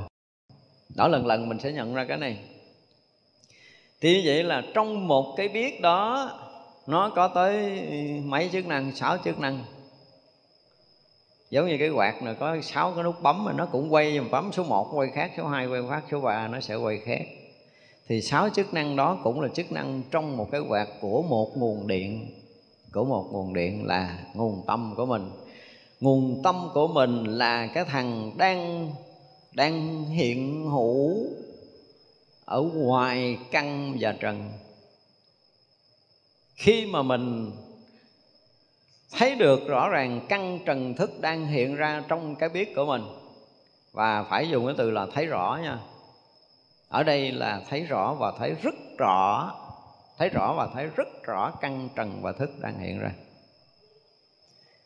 Đó 0.95 1.07
lần 1.07 1.25
lần 1.25 1.49
mình 1.49 1.59
sẽ 1.59 1.71
nhận 1.71 1.93
ra 1.93 2.05
cái 2.05 2.17
này. 2.17 2.37
Thì 4.01 4.13
như 4.13 4.21
vậy 4.25 4.43
là 4.43 4.63
trong 4.73 5.07
một 5.07 5.33
cái 5.37 5.49
biết 5.49 5.81
đó, 5.81 6.31
nó 6.87 7.09
có 7.09 7.27
tới 7.27 7.81
mấy 8.25 8.49
chức 8.51 8.65
năng? 8.65 8.91
Sáu 8.95 9.17
chức 9.17 9.39
năng. 9.39 9.63
Giống 11.49 11.67
như 11.67 11.77
cái 11.79 11.89
quạt 11.89 12.23
này 12.23 12.35
có 12.39 12.57
sáu 12.61 12.91
cái 12.91 13.03
nút 13.03 13.15
bấm 13.21 13.43
mà 13.43 13.53
nó 13.53 13.65
cũng 13.65 13.93
quay 13.93 14.19
bấm 14.19 14.51
số 14.51 14.63
1 14.63 14.87
quay 14.93 15.09
khác, 15.13 15.31
số 15.37 15.47
2 15.47 15.67
quay 15.67 15.81
khác, 15.89 16.03
số 16.11 16.21
3 16.21 16.47
nó 16.47 16.59
sẽ 16.59 16.75
quay 16.75 16.99
khác. 17.05 17.21
Thì 18.07 18.21
sáu 18.21 18.49
chức 18.49 18.73
năng 18.73 18.95
đó 18.95 19.19
cũng 19.23 19.41
là 19.41 19.47
chức 19.47 19.71
năng 19.71 20.01
trong 20.11 20.37
một 20.37 20.47
cái 20.51 20.61
quạt 20.61 20.87
của 21.01 21.21
một 21.21 21.57
nguồn 21.57 21.87
điện 21.87 22.40
của 22.93 23.05
một 23.05 23.27
nguồn 23.31 23.53
điện 23.53 23.85
là 23.85 24.17
nguồn 24.33 24.63
tâm 24.67 24.93
của 24.97 25.05
mình. 25.05 25.31
Nguồn 25.99 26.41
tâm 26.43 26.69
của 26.73 26.87
mình 26.87 27.23
là 27.23 27.67
cái 27.67 27.85
thằng 27.85 28.31
đang 28.37 28.91
đang 29.51 30.05
hiện 30.05 30.69
hữu 30.69 31.17
ở 32.45 32.61
ngoài 32.61 33.37
căn 33.51 33.97
và 33.99 34.11
trần. 34.11 34.49
Khi 36.55 36.85
mà 36.85 37.01
mình 37.01 37.51
thấy 39.11 39.35
được 39.35 39.67
rõ 39.67 39.89
ràng 39.89 40.21
căn 40.29 40.59
trần 40.65 40.93
thức 40.93 41.21
đang 41.21 41.47
hiện 41.47 41.75
ra 41.75 42.03
trong 42.07 42.35
cái 42.35 42.49
biết 42.49 42.75
của 42.75 42.85
mình, 42.85 43.03
và 43.91 44.23
phải 44.23 44.49
dùng 44.49 44.65
cái 44.65 44.75
từ 44.77 44.91
là 44.91 45.07
thấy 45.13 45.25
rõ 45.25 45.59
nha. 45.63 45.79
Ở 46.89 47.03
đây 47.03 47.31
là 47.31 47.61
thấy 47.69 47.81
rõ 47.81 48.13
và 48.13 48.33
thấy 48.39 48.55
rất 48.61 48.75
rõ 48.97 49.53
thấy 50.21 50.29
rõ 50.29 50.53
và 50.53 50.69
thấy 50.73 50.87
rất 50.95 51.23
rõ 51.23 51.51
căn 51.51 51.89
trần 51.95 52.21
và 52.21 52.31
thức 52.31 52.59
đang 52.59 52.79
hiện 52.79 52.99
ra. 52.99 53.11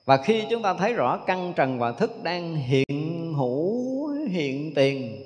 Và 0.05 0.17
khi 0.17 0.43
chúng 0.49 0.61
ta 0.61 0.73
thấy 0.73 0.93
rõ 0.93 1.17
căn 1.17 1.53
trần 1.55 1.79
và 1.79 1.91
thức 1.91 2.23
đang 2.23 2.55
hiện 2.55 3.33
hữu 3.33 4.07
hiện 4.07 4.73
tiền, 4.75 5.23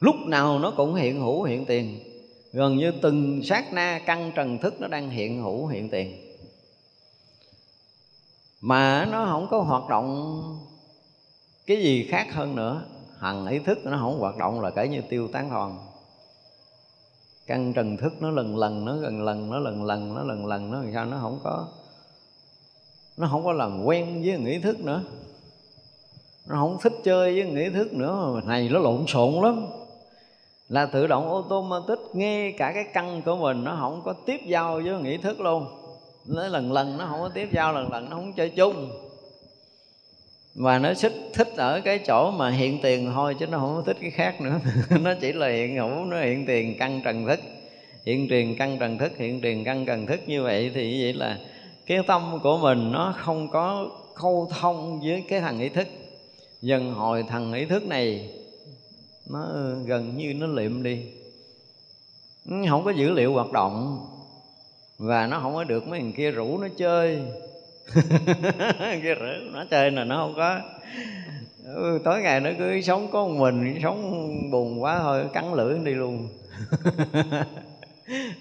lúc 0.00 0.14
nào 0.26 0.58
nó 0.58 0.72
cũng 0.76 0.94
hiện 0.94 1.20
hữu 1.20 1.42
hiện 1.42 1.66
tiền. 1.66 2.00
Gần 2.52 2.76
như 2.76 2.92
từng 3.02 3.42
sát 3.44 3.72
na 3.72 4.00
căn 4.06 4.32
trần 4.34 4.58
thức 4.58 4.80
nó 4.80 4.88
đang 4.88 5.10
hiện 5.10 5.42
hữu 5.42 5.66
hiện 5.66 5.88
tiền. 5.88 6.36
Mà 8.60 9.08
nó 9.12 9.26
không 9.30 9.46
có 9.50 9.58
hoạt 9.58 9.88
động 9.88 10.42
cái 11.66 11.76
gì 11.76 12.06
khác 12.10 12.26
hơn 12.32 12.56
nữa. 12.56 12.84
Hằng 13.18 13.46
ý 13.46 13.58
thức 13.58 13.78
nó 13.84 13.98
không 14.00 14.18
hoạt 14.18 14.36
động 14.36 14.60
là 14.60 14.70
kể 14.70 14.88
như 14.88 15.00
tiêu 15.00 15.28
tán 15.28 15.48
hoàn 15.48 15.93
căn 17.46 17.72
trần 17.72 17.96
thức 17.96 18.12
nó 18.20 18.30
lần 18.30 18.56
lần, 18.56 18.84
nó 18.84 18.96
gần 18.96 19.22
lần, 19.22 19.50
nó 19.50 19.58
lần 19.58 19.84
lần, 19.84 20.14
nó 20.14 20.22
lần 20.22 20.46
lần, 20.46 20.70
nó 20.70 20.78
làm 20.82 20.92
sao 20.94 21.04
nó 21.04 21.18
không 21.20 21.38
có, 21.44 21.68
nó 23.16 23.28
không 23.30 23.44
có 23.44 23.52
làm 23.52 23.84
quen 23.84 24.22
với 24.24 24.38
nghĩ 24.38 24.58
thức 24.58 24.80
nữa. 24.80 25.02
Nó 26.48 26.56
không 26.56 26.78
thích 26.82 26.92
chơi 27.04 27.34
với 27.40 27.52
nghĩ 27.52 27.70
thức 27.70 27.92
nữa. 27.92 28.40
Này, 28.44 28.68
nó 28.72 28.78
lộn 28.78 29.06
xộn 29.06 29.34
lắm. 29.44 29.66
Là 30.68 30.86
tự 30.86 31.06
động 31.06 31.30
automatic, 31.30 31.98
nghe 32.12 32.52
cả 32.58 32.72
cái 32.72 32.84
căn 32.92 33.22
của 33.22 33.36
mình, 33.36 33.64
nó 33.64 33.76
không 33.80 34.02
có 34.04 34.12
tiếp 34.12 34.40
giao 34.46 34.80
với 34.84 35.02
nghĩ 35.02 35.16
thức 35.16 35.40
luôn. 35.40 35.66
Nó 36.26 36.48
lần 36.48 36.72
lần, 36.72 36.98
nó 36.98 37.06
không 37.06 37.20
có 37.20 37.28
tiếp 37.28 37.48
giao 37.52 37.72
lần 37.72 37.92
lần, 37.92 38.10
nó 38.10 38.16
không 38.16 38.32
chơi 38.32 38.50
chung 38.50 38.90
và 40.54 40.78
nó 40.78 40.94
thích 40.94 41.30
thích 41.32 41.52
ở 41.56 41.80
cái 41.80 41.98
chỗ 41.98 42.30
mà 42.30 42.50
hiện 42.50 42.78
tiền 42.82 43.10
thôi, 43.14 43.36
chứ 43.38 43.46
nó 43.46 43.58
không 43.58 43.76
có 43.76 43.82
thích 43.82 43.96
cái 44.00 44.10
khác 44.10 44.40
nữa. 44.40 44.60
Nó 45.02 45.14
chỉ 45.20 45.32
là 45.32 45.48
hiện 45.48 45.76
hữu, 45.76 46.04
nó 46.04 46.20
hiện 46.20 46.46
tiền 46.46 46.76
căn 46.78 47.00
trần 47.04 47.26
thức. 47.26 47.40
Hiện 48.04 48.28
tiền 48.28 48.56
căn 48.58 48.78
trần 48.78 48.98
thức, 48.98 49.12
hiện 49.18 49.40
tiền 49.40 49.64
căn 49.64 49.86
trần 49.86 50.06
thức. 50.06 50.20
Như 50.26 50.42
vậy 50.42 50.70
thì 50.74 51.02
vậy 51.02 51.12
là 51.12 51.38
cái 51.86 51.98
tâm 52.06 52.38
của 52.42 52.58
mình 52.58 52.92
nó 52.92 53.14
không 53.18 53.48
có 53.48 53.90
khâu 54.14 54.48
thông 54.60 55.00
với 55.00 55.24
cái 55.28 55.40
thằng 55.40 55.60
ý 55.60 55.68
thức. 55.68 55.88
Dần 56.62 56.94
hồi 56.94 57.24
thằng 57.28 57.52
ý 57.52 57.64
thức 57.64 57.86
này, 57.86 58.28
nó 59.30 59.46
gần 59.86 60.16
như 60.16 60.34
nó 60.34 60.46
liệm 60.46 60.82
đi. 60.82 61.00
Không 62.68 62.84
có 62.84 62.90
dữ 62.90 63.10
liệu 63.10 63.32
hoạt 63.32 63.52
động, 63.52 64.06
và 64.98 65.26
nó 65.26 65.40
không 65.40 65.54
có 65.54 65.64
được 65.64 65.88
mấy 65.88 66.00
thằng 66.00 66.12
kia 66.12 66.30
rủ 66.30 66.58
nó 66.58 66.68
chơi. 66.76 67.22
kia 69.02 69.14
rủ 69.14 69.26
nó 69.52 69.64
chơi 69.70 69.90
là 69.90 70.04
nó 70.04 70.16
không 70.16 70.34
có. 70.36 70.60
Ừ, 71.64 71.98
tối 72.04 72.22
ngày 72.22 72.40
nó 72.40 72.50
cứ 72.58 72.80
sống 72.80 73.08
có 73.12 73.24
một 73.24 73.34
mình 73.38 73.78
sống 73.82 74.30
buồn 74.50 74.82
quá 74.82 74.98
thôi 74.98 75.24
cắn 75.32 75.54
lưỡi 75.54 75.78
đi 75.84 75.92
luôn. 75.94 76.28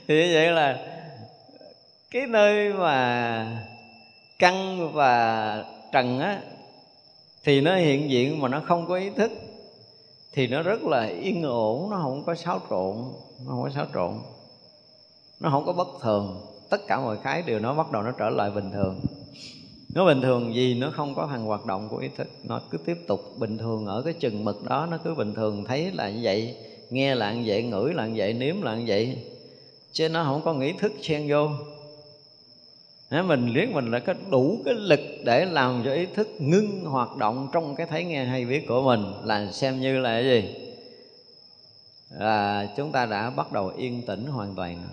Thì 0.07 0.27
như 0.27 0.31
vậy 0.33 0.51
là 0.51 0.77
cái 2.11 2.27
nơi 2.27 2.73
mà 2.73 3.47
căn 4.39 4.89
và 4.93 5.65
trần 5.91 6.19
á 6.19 6.41
thì 7.43 7.61
nó 7.61 7.75
hiện 7.75 8.09
diện 8.09 8.41
mà 8.41 8.47
nó 8.47 8.61
không 8.65 8.87
có 8.87 8.95
ý 8.95 9.09
thức 9.09 9.31
thì 10.33 10.47
nó 10.47 10.61
rất 10.61 10.83
là 10.83 11.05
yên 11.05 11.43
ổn 11.43 11.89
nó 11.89 11.99
không 12.03 12.23
có 12.25 12.35
xáo 12.35 12.61
trộn 12.69 12.95
nó 13.45 13.51
không 13.51 13.63
có 13.63 13.69
xáo 13.69 13.85
trộn. 13.93 14.13
Nó 15.39 15.49
không 15.49 15.65
có 15.65 15.73
bất 15.73 15.87
thường. 16.01 16.41
Tất 16.69 16.77
cả 16.87 16.99
mọi 16.99 17.17
cái 17.23 17.41
đều 17.41 17.59
nó 17.59 17.73
bắt 17.73 17.91
đầu 17.91 18.01
nó 18.01 18.11
trở 18.11 18.29
lại 18.29 18.51
bình 18.51 18.71
thường 18.71 18.99
nó 19.95 20.05
bình 20.05 20.21
thường 20.21 20.55
gì 20.55 20.75
nó 20.75 20.91
không 20.91 21.15
có 21.15 21.27
thằng 21.27 21.45
hoạt 21.45 21.65
động 21.65 21.89
của 21.89 21.97
ý 21.97 22.09
thức. 22.17 22.27
Nó 22.43 22.61
cứ 22.69 22.77
tiếp 22.77 22.97
tục 23.07 23.21
bình 23.37 23.57
thường 23.57 23.85
ở 23.85 24.01
cái 24.01 24.13
chừng 24.13 24.43
mực 24.43 24.63
đó, 24.63 24.87
nó 24.91 24.97
cứ 25.03 25.15
bình 25.15 25.33
thường 25.33 25.65
thấy 25.65 25.91
là 25.91 26.09
như 26.09 26.19
vậy, 26.23 26.55
nghe 26.89 27.15
là 27.15 27.33
như 27.33 27.43
vậy, 27.45 27.63
ngửi 27.63 27.93
là 27.93 28.07
như 28.07 28.13
vậy, 28.17 28.33
nếm 28.33 28.61
là 28.61 28.75
như 28.75 28.83
vậy. 28.87 29.17
Chứ 29.91 30.09
nó 30.09 30.23
không 30.23 30.41
có 30.45 30.53
nghĩ 30.53 30.73
thức 30.73 30.93
xen 31.01 31.25
vô. 31.29 31.49
Nếu 33.11 33.23
mình 33.23 33.47
liếc 33.53 33.69
mình 33.69 33.91
là 33.91 33.99
có 33.99 34.13
đủ 34.31 34.57
cái 34.65 34.73
lực 34.73 34.99
để 35.23 35.45
làm 35.45 35.81
cho 35.85 35.93
ý 35.93 36.05
thức 36.05 36.27
ngưng 36.39 36.81
hoạt 36.81 37.17
động 37.17 37.47
trong 37.53 37.75
cái 37.75 37.87
thấy 37.87 38.03
nghe 38.03 38.25
hay 38.25 38.45
biết 38.45 38.67
của 38.67 38.81
mình 38.81 39.03
là 39.23 39.51
xem 39.51 39.81
như 39.81 39.99
là 39.99 40.09
cái 40.09 40.23
gì? 40.23 40.55
Là 42.09 42.67
chúng 42.77 42.91
ta 42.91 43.05
đã 43.05 43.29
bắt 43.29 43.51
đầu 43.51 43.71
yên 43.77 44.01
tĩnh 44.01 44.25
hoàn 44.25 44.55
toàn 44.55 44.87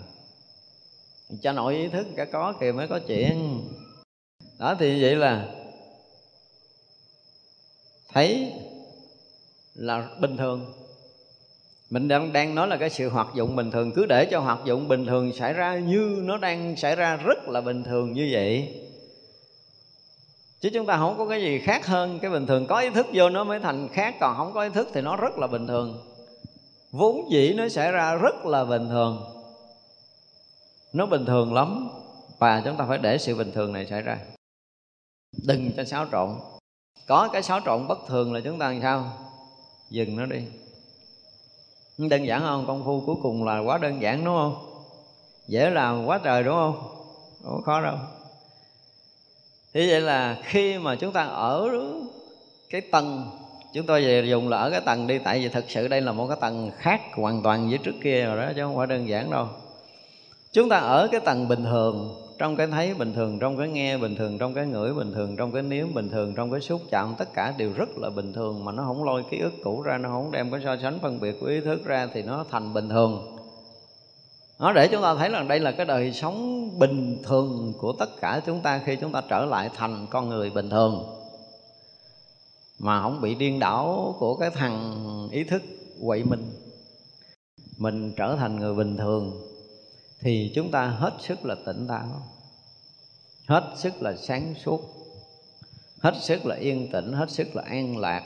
cho 1.41 1.51
nội 1.51 1.75
ý 1.75 1.87
thức 1.87 2.07
cả 2.15 2.25
có 2.25 2.53
kìa 2.59 2.71
mới 2.71 2.87
có 2.87 2.99
chuyện 3.07 3.61
đó 4.61 4.75
thì 4.79 5.01
vậy 5.01 5.15
là 5.15 5.47
thấy 8.13 8.53
là 9.75 10.07
bình 10.19 10.37
thường. 10.37 10.73
Mình 11.89 12.07
đang, 12.07 12.33
đang 12.33 12.55
nói 12.55 12.67
là 12.67 12.77
cái 12.77 12.89
sự 12.89 13.09
hoạt 13.09 13.27
dụng 13.35 13.55
bình 13.55 13.71
thường. 13.71 13.91
Cứ 13.91 14.05
để 14.05 14.25
cho 14.31 14.39
hoạt 14.39 14.59
dụng 14.65 14.87
bình 14.87 15.05
thường 15.05 15.33
xảy 15.33 15.53
ra 15.53 15.75
như 15.75 16.21
nó 16.23 16.37
đang 16.37 16.75
xảy 16.75 16.95
ra 16.95 17.15
rất 17.15 17.47
là 17.47 17.61
bình 17.61 17.83
thường 17.83 18.13
như 18.13 18.29
vậy. 18.31 18.79
Chứ 20.59 20.69
chúng 20.73 20.85
ta 20.85 20.97
không 20.97 21.17
có 21.17 21.27
cái 21.27 21.41
gì 21.41 21.59
khác 21.59 21.85
hơn 21.85 22.19
cái 22.19 22.31
bình 22.31 22.47
thường. 22.47 22.67
Có 22.67 22.79
ý 22.79 22.89
thức 22.89 23.07
vô 23.13 23.29
nó 23.29 23.43
mới 23.43 23.59
thành 23.59 23.89
khác 23.93 24.15
còn 24.19 24.37
không 24.37 24.53
có 24.53 24.63
ý 24.63 24.69
thức 24.69 24.87
thì 24.93 25.01
nó 25.01 25.15
rất 25.15 25.37
là 25.37 25.47
bình 25.47 25.67
thường. 25.67 26.01
Vốn 26.91 27.31
dĩ 27.31 27.53
nó 27.57 27.69
xảy 27.69 27.91
ra 27.91 28.15
rất 28.15 28.45
là 28.45 28.65
bình 28.65 28.89
thường. 28.89 29.23
Nó 30.93 31.05
bình 31.05 31.25
thường 31.25 31.53
lắm 31.53 31.89
và 32.39 32.61
chúng 32.65 32.77
ta 32.77 32.85
phải 32.87 32.97
để 32.97 33.17
sự 33.17 33.35
bình 33.35 33.51
thường 33.51 33.73
này 33.73 33.85
xảy 33.85 34.01
ra 34.01 34.17
đừng 35.37 35.71
cho 35.77 35.83
xáo 35.83 36.05
trộn. 36.11 36.29
Có 37.07 37.29
cái 37.33 37.43
xáo 37.43 37.59
trộn 37.65 37.87
bất 37.87 37.97
thường 38.07 38.33
là 38.33 38.39
chúng 38.43 38.59
ta 38.59 38.71
làm 38.71 38.81
sao? 38.81 39.13
Dừng 39.89 40.15
nó 40.15 40.25
đi. 40.25 40.43
Đơn 41.97 42.27
giản 42.27 42.41
không 42.41 42.67
công 42.67 42.85
phu 42.85 43.03
cuối 43.05 43.15
cùng 43.23 43.43
là 43.43 43.59
quá 43.59 43.77
đơn 43.77 44.01
giản, 44.01 44.25
đúng 44.25 44.35
không? 44.35 44.83
Dễ 45.47 45.69
làm 45.69 46.05
quá 46.05 46.19
trời, 46.23 46.43
đúng 46.43 46.55
không? 46.55 46.95
Không 47.43 47.61
khó 47.63 47.81
đâu. 47.81 47.95
Thế 49.73 49.87
vậy 49.87 50.01
là 50.01 50.37
khi 50.43 50.77
mà 50.77 50.95
chúng 50.95 51.13
ta 51.13 51.23
ở 51.23 51.69
cái 52.69 52.81
tầng, 52.81 53.29
chúng 53.73 53.85
tôi 53.85 54.01
về 54.01 54.25
dùng 54.29 54.49
là 54.49 54.57
ở 54.57 54.69
cái 54.69 54.81
tầng 54.81 55.07
đi, 55.07 55.19
tại 55.19 55.39
vì 55.39 55.49
thực 55.49 55.65
sự 55.69 55.87
đây 55.87 56.01
là 56.01 56.11
một 56.11 56.27
cái 56.27 56.37
tầng 56.41 56.71
khác 56.77 57.01
hoàn 57.15 57.43
toàn 57.43 57.69
với 57.69 57.77
trước 57.77 57.95
kia 58.03 58.25
rồi 58.25 58.45
đó, 58.45 58.51
chứ 58.55 58.61
không 58.63 58.77
phải 58.77 58.87
đơn 58.87 59.09
giản 59.09 59.31
đâu. 59.31 59.47
Chúng 60.51 60.69
ta 60.69 60.77
ở 60.77 61.07
cái 61.11 61.19
tầng 61.19 61.47
bình 61.47 61.63
thường 61.63 62.21
trong 62.41 62.55
cái 62.55 62.67
thấy 62.67 62.93
bình 62.93 63.13
thường, 63.13 63.39
trong 63.39 63.57
cái 63.57 63.69
nghe 63.69 63.97
bình 63.97 64.15
thường, 64.15 64.37
trong 64.37 64.53
cái 64.53 64.65
ngửi 64.65 64.93
bình 64.93 65.13
thường, 65.13 65.35
trong 65.35 65.51
cái 65.51 65.61
nếm 65.63 65.93
bình 65.93 66.09
thường, 66.09 66.33
trong 66.35 66.51
cái 66.51 66.61
xúc 66.61 66.81
chạm, 66.89 67.15
tất 67.17 67.33
cả 67.33 67.53
đều 67.57 67.73
rất 67.73 67.89
là 67.97 68.09
bình 68.09 68.33
thường 68.33 68.65
mà 68.65 68.71
nó 68.71 68.83
không 68.83 69.03
lôi 69.03 69.23
ký 69.29 69.39
ức 69.39 69.53
cũ 69.63 69.81
ra, 69.81 69.97
nó 69.97 70.09
không 70.09 70.31
đem 70.31 70.51
cái 70.51 70.61
so 70.63 70.77
sánh 70.81 70.99
phân 70.99 71.19
biệt 71.19 71.37
của 71.41 71.45
ý 71.45 71.61
thức 71.61 71.85
ra 71.85 72.07
thì 72.13 72.23
nó 72.23 72.45
thành 72.51 72.73
bình 72.73 72.89
thường. 72.89 73.37
Nó 74.59 74.73
để 74.73 74.87
chúng 74.87 75.01
ta 75.01 75.15
thấy 75.15 75.29
rằng 75.29 75.47
đây 75.47 75.59
là 75.59 75.71
cái 75.71 75.85
đời 75.85 76.13
sống 76.13 76.69
bình 76.79 77.17
thường 77.23 77.73
của 77.77 77.93
tất 77.99 78.09
cả 78.21 78.41
chúng 78.45 78.61
ta 78.61 78.81
khi 78.85 78.95
chúng 78.95 79.11
ta 79.11 79.21
trở 79.29 79.45
lại 79.45 79.69
thành 79.75 80.07
con 80.09 80.29
người 80.29 80.49
bình 80.49 80.69
thường. 80.69 81.03
Mà 82.79 83.01
không 83.01 83.21
bị 83.21 83.35
điên 83.35 83.59
đảo 83.59 84.15
của 84.19 84.35
cái 84.35 84.49
thằng 84.49 85.29
ý 85.31 85.43
thức 85.43 85.61
quậy 86.05 86.23
mình. 86.23 86.53
Mình 87.77 88.13
trở 88.17 88.35
thành 88.35 88.59
người 88.59 88.73
bình 88.73 88.97
thường 88.97 89.31
thì 90.21 90.51
chúng 90.55 90.71
ta 90.71 90.87
hết 90.87 91.13
sức 91.19 91.45
là 91.45 91.55
tỉnh 91.65 91.87
táo 91.87 92.07
hết 93.51 93.63
sức 93.75 94.01
là 94.01 94.15
sáng 94.15 94.53
suốt. 94.65 94.81
Hết 95.99 96.13
sức 96.21 96.45
là 96.45 96.55
yên 96.55 96.91
tĩnh, 96.91 97.13
hết 97.13 97.29
sức 97.29 97.55
là 97.55 97.63
an 97.69 97.97
lạc. 97.97 98.23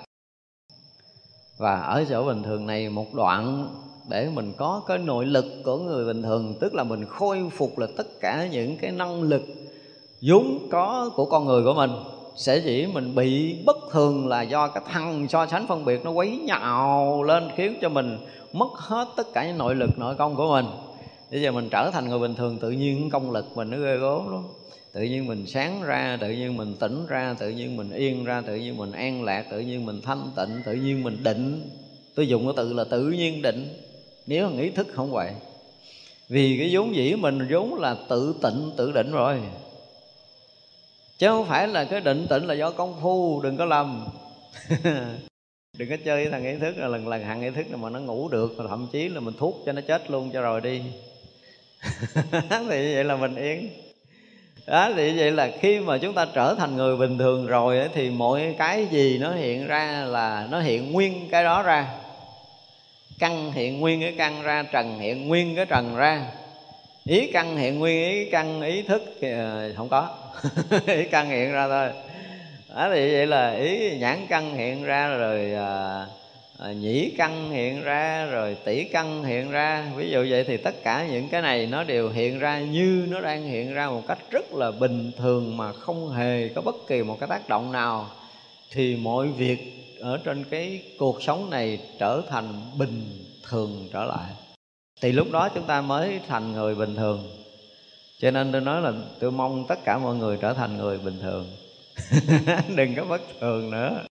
Và 1.57 1.79
ở 1.79 2.05
chỗ 2.09 2.25
bình 2.25 2.43
thường 2.43 2.67
này, 2.67 2.89
một 2.89 3.13
đoạn 3.13 3.67
để 4.09 4.29
mình 4.33 4.53
có 4.57 4.81
cái 4.87 4.97
nội 4.97 5.25
lực 5.25 5.45
của 5.63 5.77
người 5.77 6.05
bình 6.05 6.23
thường, 6.23 6.55
tức 6.59 6.73
là 6.73 6.83
mình 6.83 7.05
khôi 7.05 7.49
phục 7.51 7.77
là 7.77 7.87
tất 7.97 8.07
cả 8.19 8.47
những 8.51 8.77
cái 8.77 8.91
năng 8.91 9.21
lực 9.23 9.41
vốn 10.21 10.67
có 10.71 11.09
của 11.15 11.25
con 11.25 11.45
người 11.45 11.63
của 11.63 11.73
mình, 11.73 11.91
sẽ 12.35 12.61
chỉ 12.65 12.87
mình 12.93 13.15
bị 13.15 13.61
bất 13.65 13.77
thường 13.91 14.27
là 14.27 14.41
do 14.41 14.67
cái 14.67 14.83
thằng 14.87 15.27
so 15.27 15.45
sánh 15.45 15.67
phân 15.67 15.85
biệt 15.85 16.03
nó 16.03 16.11
quấy 16.11 16.37
nhào 16.37 17.23
lên, 17.23 17.49
khiến 17.55 17.77
cho 17.81 17.89
mình 17.89 18.17
mất 18.53 18.69
hết 18.73 19.07
tất 19.17 19.33
cả 19.33 19.47
những 19.47 19.57
nội 19.57 19.75
lực, 19.75 19.99
nội 19.99 20.15
công 20.15 20.35
của 20.35 20.51
mình. 20.51 20.65
Bây 21.31 21.41
giờ 21.41 21.51
mình 21.51 21.69
trở 21.71 21.91
thành 21.93 22.09
người 22.09 22.19
bình 22.19 22.35
thường, 22.35 22.57
tự 22.57 22.71
nhiên 22.71 23.09
công 23.09 23.31
lực 23.31 23.45
mình 23.55 23.69
nó 23.69 23.77
ghê 23.77 23.97
gớm 23.97 24.31
lắm 24.31 24.43
tự 24.95 25.01
nhiên 25.01 25.27
mình 25.27 25.47
sáng 25.47 25.83
ra, 25.83 26.17
tự 26.21 26.29
nhiên 26.29 26.57
mình 26.57 26.75
tỉnh 26.79 27.07
ra, 27.07 27.35
tự 27.39 27.49
nhiên 27.49 27.77
mình 27.77 27.91
yên 27.91 28.25
ra, 28.25 28.41
tự 28.41 28.55
nhiên 28.55 28.77
mình 28.77 28.91
an 28.91 29.23
lạc, 29.23 29.45
tự 29.51 29.59
nhiên 29.59 29.85
mình 29.85 30.01
thanh 30.01 30.31
tịnh, 30.35 30.61
tự 30.65 30.73
nhiên 30.73 31.03
mình 31.03 31.23
định. 31.23 31.69
Tôi 32.15 32.27
dùng 32.27 32.45
cái 32.45 32.53
từ 32.57 32.73
là 32.73 32.83
tự 32.83 33.09
nhiên 33.09 33.41
định. 33.41 33.67
Nếu 34.27 34.49
nghĩ 34.49 34.69
thức 34.69 34.87
không 34.93 35.11
vậy 35.11 35.31
vì 36.29 36.57
cái 36.57 36.69
vốn 36.71 36.95
dĩ 36.95 37.15
mình 37.15 37.47
vốn 37.49 37.73
là 37.73 37.95
tự 38.09 38.35
tịnh, 38.41 38.71
tự 38.77 38.91
định 38.91 39.11
rồi. 39.11 39.41
Chứ 41.17 41.27
không 41.27 41.45
phải 41.45 41.67
là 41.67 41.85
cái 41.85 42.01
định 42.01 42.27
tịnh 42.29 42.47
là 42.47 42.53
do 42.53 42.71
công 42.71 42.95
phu, 43.01 43.41
đừng 43.41 43.57
có 43.57 43.65
lầm. 43.65 44.07
Đừng 45.77 45.89
có 45.89 45.97
chơi 46.05 46.23
với 46.23 46.31
thằng 46.31 46.45
ý 46.45 46.59
thức 46.59 46.77
là 46.77 46.87
lần 46.87 47.07
lần 47.07 47.23
thằng 47.23 47.41
ý 47.41 47.49
thức 47.49 47.77
mà 47.77 47.89
nó 47.89 47.99
ngủ 47.99 48.29
được 48.29 48.55
thậm 48.57 48.87
chí 48.91 49.09
là 49.09 49.19
mình 49.19 49.33
thuốc 49.37 49.63
cho 49.65 49.71
nó 49.71 49.81
chết 49.81 50.11
luôn 50.11 50.31
cho 50.33 50.41
rồi 50.41 50.61
đi. 50.61 50.81
Thì 52.49 52.67
vậy 52.69 53.03
là 53.03 53.15
mình 53.15 53.35
yên 53.35 53.84
đó 54.67 54.89
thì 54.95 55.17
vậy 55.17 55.31
là 55.31 55.49
khi 55.59 55.79
mà 55.79 55.97
chúng 55.97 56.13
ta 56.13 56.25
trở 56.33 56.55
thành 56.55 56.75
người 56.75 56.97
bình 56.97 57.17
thường 57.17 57.47
rồi 57.47 57.79
ấy, 57.79 57.89
thì 57.93 58.09
mọi 58.09 58.55
cái 58.57 58.85
gì 58.85 59.17
nó 59.17 59.31
hiện 59.31 59.67
ra 59.67 60.05
là 60.07 60.47
nó 60.51 60.59
hiện 60.59 60.91
nguyên 60.91 61.29
cái 61.29 61.43
đó 61.43 61.63
ra. 61.63 61.87
Căn 63.19 63.51
hiện 63.51 63.79
nguyên 63.79 64.01
cái 64.01 64.13
căn 64.17 64.43
ra 64.43 64.63
trần 64.63 64.99
hiện 64.99 65.27
nguyên 65.27 65.55
cái 65.55 65.65
trần 65.65 65.95
ra. 65.95 66.25
Ý 67.05 67.31
căn 67.31 67.57
hiện 67.57 67.79
nguyên 67.79 68.11
ý 68.11 68.29
căn 68.29 68.61
ý 68.61 68.81
thức 68.81 69.15
thì 69.21 69.27
không 69.77 69.89
có. 69.89 70.09
Ý 70.87 71.03
căn 71.11 71.29
hiện 71.29 71.51
ra 71.51 71.67
thôi. 71.67 71.89
Đó 72.75 72.89
thì 72.93 73.13
vậy 73.13 73.27
là 73.27 73.51
ý 73.51 73.97
nhãn 73.97 74.27
căn 74.29 74.55
hiện 74.55 74.83
ra 74.83 75.07
rồi 75.07 75.51
uh, 75.53 76.24
à, 76.59 76.71
nhĩ 76.71 77.11
căn 77.17 77.51
hiện 77.51 77.83
ra 77.83 78.25
rồi 78.25 78.57
tỷ 78.65 78.83
căn 78.83 79.23
hiện 79.23 79.51
ra. 79.51 79.91
Ví 79.95 80.09
dụ 80.09 80.25
vậy 80.29 80.43
thì 80.47 80.57
tất 80.57 80.83
cả 80.83 81.07
những 81.11 81.29
cái 81.29 81.41
này 81.41 81.67
nó 81.67 81.83
đều 81.83 82.09
hiện 82.09 82.39
ra 82.39 82.59
như 82.59 83.07
nó 83.09 83.21
đang 83.21 83.43
hiện 83.43 83.73
ra 83.73 83.89
một 83.89 84.03
cách 84.07 84.19
rất 84.31 84.53
là 84.53 84.71
bình 84.71 85.11
thường 85.17 85.57
mà 85.57 85.73
không 85.73 86.09
hề 86.09 86.49
có 86.55 86.61
bất 86.61 86.75
kỳ 86.87 87.03
một 87.03 87.17
cái 87.19 87.29
tác 87.29 87.49
động 87.49 87.71
nào. 87.71 88.09
Thì 88.71 88.95
mọi 88.95 89.27
việc 89.27 89.59
ở 89.99 90.17
trên 90.17 90.43
cái 90.43 90.81
cuộc 90.99 91.23
sống 91.23 91.49
này 91.49 91.79
trở 91.99 92.21
thành 92.29 92.61
bình 92.77 93.25
thường 93.49 93.89
trở 93.93 94.05
lại. 94.05 94.31
Thì 95.01 95.11
lúc 95.11 95.27
đó 95.31 95.49
chúng 95.55 95.67
ta 95.67 95.81
mới 95.81 96.19
thành 96.27 96.51
người 96.51 96.75
bình 96.75 96.95
thường. 96.95 97.27
Cho 98.19 98.31
nên 98.31 98.51
tôi 98.51 98.61
nói 98.61 98.81
là 98.81 98.91
tôi 99.19 99.31
mong 99.31 99.65
tất 99.67 99.79
cả 99.85 99.97
mọi 99.97 100.15
người 100.15 100.37
trở 100.41 100.53
thành 100.53 100.77
người 100.77 100.97
bình 100.97 101.19
thường. 101.21 101.45
Đừng 102.75 102.95
có 102.95 103.03
bất 103.03 103.21
thường 103.39 103.71
nữa 103.71 104.05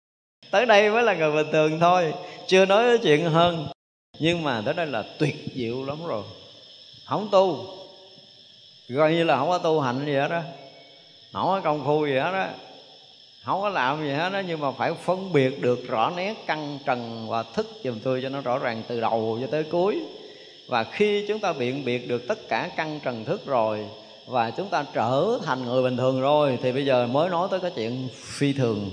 tới 0.50 0.66
đây 0.66 0.90
mới 0.90 1.02
là 1.02 1.14
người 1.14 1.32
bình 1.32 1.52
thường 1.52 1.80
thôi. 1.80 2.14
Chưa 2.46 2.64
nói 2.64 2.98
chuyện 3.02 3.24
hơn. 3.24 3.66
Nhưng 4.18 4.44
mà 4.44 4.62
tới 4.64 4.74
đây 4.74 4.86
là 4.86 5.04
tuyệt 5.18 5.36
diệu 5.54 5.84
lắm 5.84 6.06
rồi. 6.06 6.22
Không 7.06 7.28
tu. 7.32 7.66
Coi 8.96 9.12
như 9.12 9.24
là 9.24 9.36
không 9.36 9.48
có 9.48 9.58
tu 9.58 9.80
hành 9.80 10.06
gì 10.06 10.14
hết 10.14 10.28
đó 10.28 10.40
không 11.34 11.46
có 11.46 11.60
công 11.64 11.84
phu 11.84 12.06
gì 12.06 12.12
hết 12.12 12.32
đó 12.32 12.46
không 13.44 13.60
có 13.60 13.68
làm 13.68 14.02
gì 14.02 14.10
hết 14.10 14.30
đó 14.30 14.42
nhưng 14.46 14.60
mà 14.60 14.70
phải 14.70 14.92
phân 15.04 15.32
biệt 15.32 15.62
được 15.62 15.88
rõ 15.88 16.12
nét 16.16 16.34
căn 16.46 16.78
trần 16.86 17.26
và 17.28 17.42
thức 17.42 17.66
giùm 17.84 17.98
tôi 17.98 18.20
cho 18.22 18.28
nó 18.28 18.40
rõ 18.40 18.58
ràng 18.58 18.82
từ 18.88 19.00
đầu 19.00 19.38
cho 19.40 19.46
tới 19.50 19.64
cuối. 19.64 20.00
Và 20.68 20.84
khi 20.84 21.24
chúng 21.28 21.38
ta 21.38 21.52
biện 21.52 21.84
biệt 21.84 22.08
được 22.08 22.28
tất 22.28 22.48
cả 22.48 22.70
căn 22.76 23.00
trần 23.04 23.24
thức 23.24 23.46
rồi 23.46 23.86
và 24.26 24.50
chúng 24.50 24.68
ta 24.68 24.84
trở 24.94 25.38
thành 25.44 25.64
người 25.64 25.82
bình 25.82 25.96
thường 25.96 26.20
rồi. 26.20 26.58
Thì 26.62 26.72
bây 26.72 26.86
giờ 26.86 27.06
mới 27.06 27.30
nói 27.30 27.48
tới 27.50 27.60
cái 27.60 27.70
chuyện 27.74 28.08
phi 28.14 28.52
thường. 28.52 28.90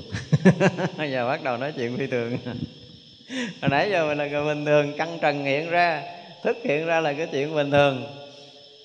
Bây 0.98 1.12
giờ 1.12 1.28
bắt 1.28 1.44
đầu 1.44 1.58
nói 1.58 1.74
chuyện 1.78 1.98
phi 1.98 2.08
thường. 2.08 2.38
Hồi 3.62 3.70
nãy 3.72 3.90
giờ 3.92 4.08
mình 4.08 4.18
là 4.18 4.28
người 4.28 4.56
bình 4.56 4.66
thường, 4.66 4.98
căng 4.98 5.18
trần 5.22 5.46
hiện 5.46 5.70
ra, 5.70 6.04
thức 6.44 6.58
hiện 6.64 6.86
ra 6.86 7.00
là 7.00 7.14
cái 7.14 7.28
chuyện 7.32 7.56
bình 7.56 7.72
thường. 7.72 8.04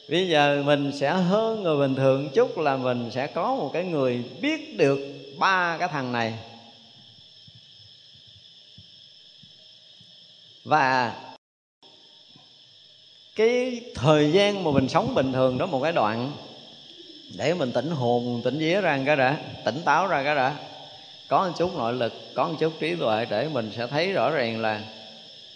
Bây 0.09 0.29
giờ 0.29 0.63
mình 0.67 0.93
sẽ 1.01 1.11
hơn 1.13 1.63
người 1.63 1.77
bình 1.77 1.95
thường 1.95 2.29
chút 2.35 2.59
là 2.59 2.77
mình 2.77 3.11
sẽ 3.11 3.27
có 3.27 3.55
một 3.55 3.71
cái 3.73 3.85
người 3.85 4.25
biết 4.41 4.77
được 4.77 4.99
ba 5.39 5.77
cái 5.79 5.89
thằng 5.89 6.13
này. 6.13 6.35
Và 10.65 11.15
cái 13.37 13.81
thời 13.95 14.33
gian 14.33 14.65
mà 14.65 14.71
mình 14.71 14.89
sống 14.89 15.15
bình 15.15 15.33
thường 15.33 15.59
đó 15.59 15.67
một 15.67 15.81
cái 15.83 15.93
đoạn 15.93 16.33
để 17.37 17.55
mình 17.55 17.73
tỉnh 17.73 17.91
hồn, 17.91 18.41
tỉnh 18.45 18.59
vía 18.59 18.81
ra 18.81 19.01
cái 19.07 19.17
đã, 19.17 19.37
tỉnh 19.65 19.83
táo 19.85 20.07
ra 20.07 20.23
cái 20.23 20.35
đã. 20.35 20.55
Có 21.29 21.47
một 21.47 21.53
chút 21.59 21.77
nội 21.77 21.93
lực, 21.93 22.13
có 22.35 22.49
một 22.49 22.55
chút 22.61 22.73
trí 22.81 22.95
tuệ 22.95 23.27
để 23.31 23.49
mình 23.53 23.71
sẽ 23.77 23.87
thấy 23.87 24.13
rõ 24.13 24.31
ràng 24.31 24.61
là 24.61 24.81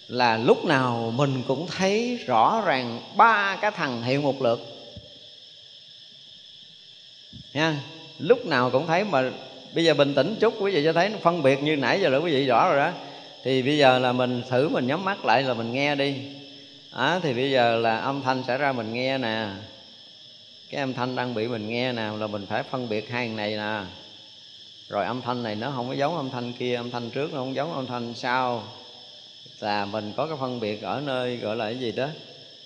là 0.09 0.36
lúc 0.36 0.65
nào 0.65 1.12
mình 1.16 1.43
cũng 1.48 1.66
thấy 1.66 2.19
rõ 2.27 2.62
ràng 2.66 3.01
ba 3.16 3.59
cái 3.61 3.70
thằng 3.70 4.02
hiện 4.02 4.23
một 4.23 4.43
lượt 4.43 4.61
nha, 7.55 7.81
lúc 8.19 8.47
nào 8.47 8.70
cũng 8.70 8.86
thấy 8.86 9.05
mà 9.05 9.31
bây 9.74 9.85
giờ 9.85 9.94
bình 9.94 10.15
tĩnh 10.15 10.36
chút, 10.40 10.55
quý 10.61 10.73
vị 10.73 10.85
cho 10.85 10.93
thấy 10.93 11.09
nó 11.09 11.19
phân 11.23 11.43
biệt 11.43 11.62
như 11.62 11.77
nãy 11.77 12.01
giờ 12.01 12.09
là 12.09 12.19
quý 12.19 12.32
vị 12.32 12.47
rõ 12.47 12.69
rồi 12.69 12.78
đó. 12.78 12.90
Thì 13.44 13.62
bây 13.62 13.78
giờ 13.78 13.98
là 13.98 14.12
mình 14.12 14.43
thử 14.51 14.69
mình 14.69 14.86
nhắm 14.86 15.05
mắt 15.05 15.24
lại 15.24 15.43
là 15.43 15.55
mình 15.55 15.73
nghe 15.73 15.94
đi 15.94 16.15
à, 16.90 17.20
thì 17.22 17.34
bây 17.34 17.50
giờ 17.50 17.76
là 17.76 17.96
âm 17.96 18.22
thanh 18.22 18.42
xảy 18.46 18.58
ra 18.58 18.72
mình 18.72 18.92
nghe 18.92 19.18
nè. 19.18 19.48
Cái 20.70 20.80
âm 20.80 20.94
thanh 20.94 21.16
đang 21.16 21.34
bị 21.34 21.48
mình 21.48 21.68
nghe 21.68 21.92
nè 21.92 22.10
là 22.18 22.26
mình 22.26 22.46
phải 22.46 22.62
phân 22.62 22.88
biệt 22.88 23.10
hai 23.10 23.28
này 23.28 23.56
nè. 23.56 23.80
Rồi 24.88 25.04
âm 25.04 25.22
thanh 25.22 25.42
này 25.42 25.56
nó 25.56 25.72
không 25.76 25.88
có 25.88 25.94
giống 25.94 26.16
âm 26.16 26.30
thanh 26.30 26.52
kia 26.52 26.74
âm 26.74 26.90
thanh 26.90 27.10
trước 27.10 27.32
nó 27.32 27.38
không 27.38 27.54
giống 27.54 27.72
âm 27.72 27.86
thanh 27.86 28.14
sau. 28.14 28.64
Là 29.60 29.84
mình 29.84 30.12
có 30.16 30.26
cái 30.26 30.36
phân 30.40 30.60
biệt 30.60 30.82
ở 30.82 31.00
nơi 31.00 31.36
gọi 31.36 31.56
là 31.56 31.64
cái 31.64 31.78
gì 31.78 31.92
đó? 31.92 32.08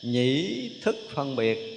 Nhĩ 0.03 0.71
thức 0.83 0.97
phân 1.15 1.37
biệt 1.37 1.74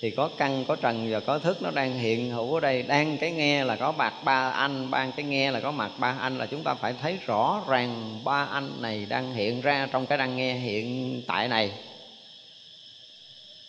thì 0.00 0.10
có 0.10 0.30
căn, 0.38 0.64
có 0.68 0.76
trần 0.76 1.10
và 1.10 1.20
có 1.20 1.38
thức 1.38 1.62
nó 1.62 1.70
đang 1.70 1.98
hiện. 1.98 2.30
Hữu 2.30 2.54
ở 2.54 2.60
đây 2.60 2.82
đang 2.82 3.18
cái 3.18 3.30
nghe 3.30 3.64
là 3.64 3.76
có 3.76 3.92
mặt 3.92 4.14
ba 4.24 4.50
anh, 4.50 4.90
ban 4.90 5.12
cái 5.12 5.24
nghe 5.24 5.50
là 5.50 5.60
có 5.60 5.70
mặt 5.70 5.90
ba 5.98 6.16
anh 6.20 6.38
là 6.38 6.46
chúng 6.46 6.62
ta 6.62 6.74
phải 6.74 6.94
thấy 7.02 7.18
rõ 7.26 7.64
ràng 7.68 8.20
ba 8.24 8.44
anh 8.44 8.82
này 8.82 9.06
đang 9.08 9.34
hiện 9.34 9.60
ra 9.60 9.88
trong 9.92 10.06
cái 10.06 10.18
đang 10.18 10.36
nghe 10.36 10.54
hiện 10.54 11.22
tại 11.26 11.48
này. 11.48 11.72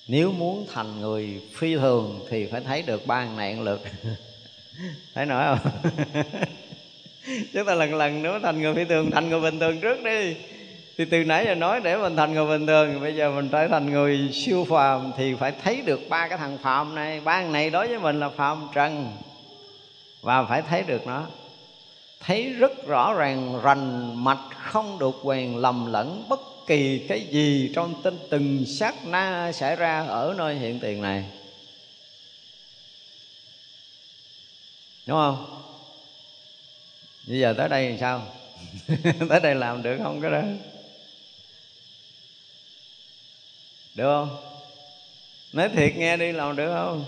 Nếu 0.08 0.32
muốn 0.32 0.66
thành 0.74 1.02
người 1.02 1.42
phi 1.54 1.76
thường 1.76 2.26
thì 2.30 2.48
phải 2.52 2.62
thấy 2.62 2.82
được 2.82 3.08
ba 3.08 3.26
này 3.38 3.56
lượt 3.56 3.82
thấy 5.14 5.26
nói 5.26 5.58
không? 5.58 5.72
Chúng 7.54 7.66
ta 7.66 7.76
lần 7.76 7.96
lần 7.96 8.24
nữa 8.24 8.40
thành 8.44 8.62
người 8.62 8.76
phi 8.76 8.86
thường, 8.86 9.12
thành 9.12 9.30
người 9.30 9.42
bình 9.42 9.60
thường 9.60 9.80
trước 9.80 10.04
đi 10.04 10.36
thì 11.00 11.06
từ 11.06 11.24
nãy 11.24 11.46
giờ 11.46 11.56
nói 11.56 11.82
để 11.84 11.98
mình 11.98 12.16
thành 12.16 12.34
người 12.34 12.46
bình 12.46 12.68
thường, 12.68 13.02
bây 13.02 13.16
giờ 13.16 13.32
mình 13.32 13.50
trở 13.50 13.68
thành 13.68 13.92
người 13.92 14.30
siêu 14.34 14.66
phàm 14.70 15.12
thì 15.18 15.36
phải 15.40 15.54
thấy 15.64 15.82
được 15.82 16.10
ba 16.10 16.28
cái 16.28 16.38
thằng 16.38 16.58
phàm 16.58 16.96
này. 16.96 17.20
Ba 17.20 17.42
thằng 17.42 17.52
này 17.52 17.70
đối 17.70 17.88
với 17.88 18.00
mình 18.00 18.20
là 18.20 18.30
phàm 18.30 18.68
trần 18.74 19.18
và 20.22 20.44
phải 20.44 20.62
thấy 20.62 20.84
được 20.84 21.08
nó. 21.08 21.28
Thấy 22.20 22.50
rất 22.50 22.88
rõ 22.88 23.14
ràng 23.14 23.62
rành 23.64 24.16
mạch 24.24 24.50
không 24.58 25.00
được 25.00 25.16
quyền 25.24 25.58
lầm 25.58 25.92
lẫn 25.92 26.26
bất 26.30 26.40
kỳ 26.68 27.06
cái 27.08 27.22
gì 27.22 27.72
trong 27.76 28.02
tinh 28.04 28.18
từng 28.30 28.66
sát 28.66 28.96
na 29.06 29.52
xảy 29.52 29.76
ra 29.76 30.06
ở 30.08 30.36
nơi 30.38 30.56
hiện 30.56 30.80
tiền 30.80 31.02
này. 31.02 31.26
Đúng 35.06 35.18
không? 35.18 35.46
Bây 37.28 37.40
giờ 37.40 37.54
tới 37.58 37.70
đây 37.70 37.92
thì 37.92 37.98
sao? 38.00 38.22
Tới 39.30 39.40
đây 39.40 39.56
làm 39.56 39.84
được 39.84 39.98
không 40.04 40.22
cái 40.22 40.32
đó? 40.32 40.42
Được 44.00 44.06
không? 44.06 44.38
Nói 45.54 45.70
thiệt 45.70 45.96
nghe 45.96 46.18
đi, 46.18 46.32
làm 46.32 46.56
được 46.56 46.74
không? 46.74 47.06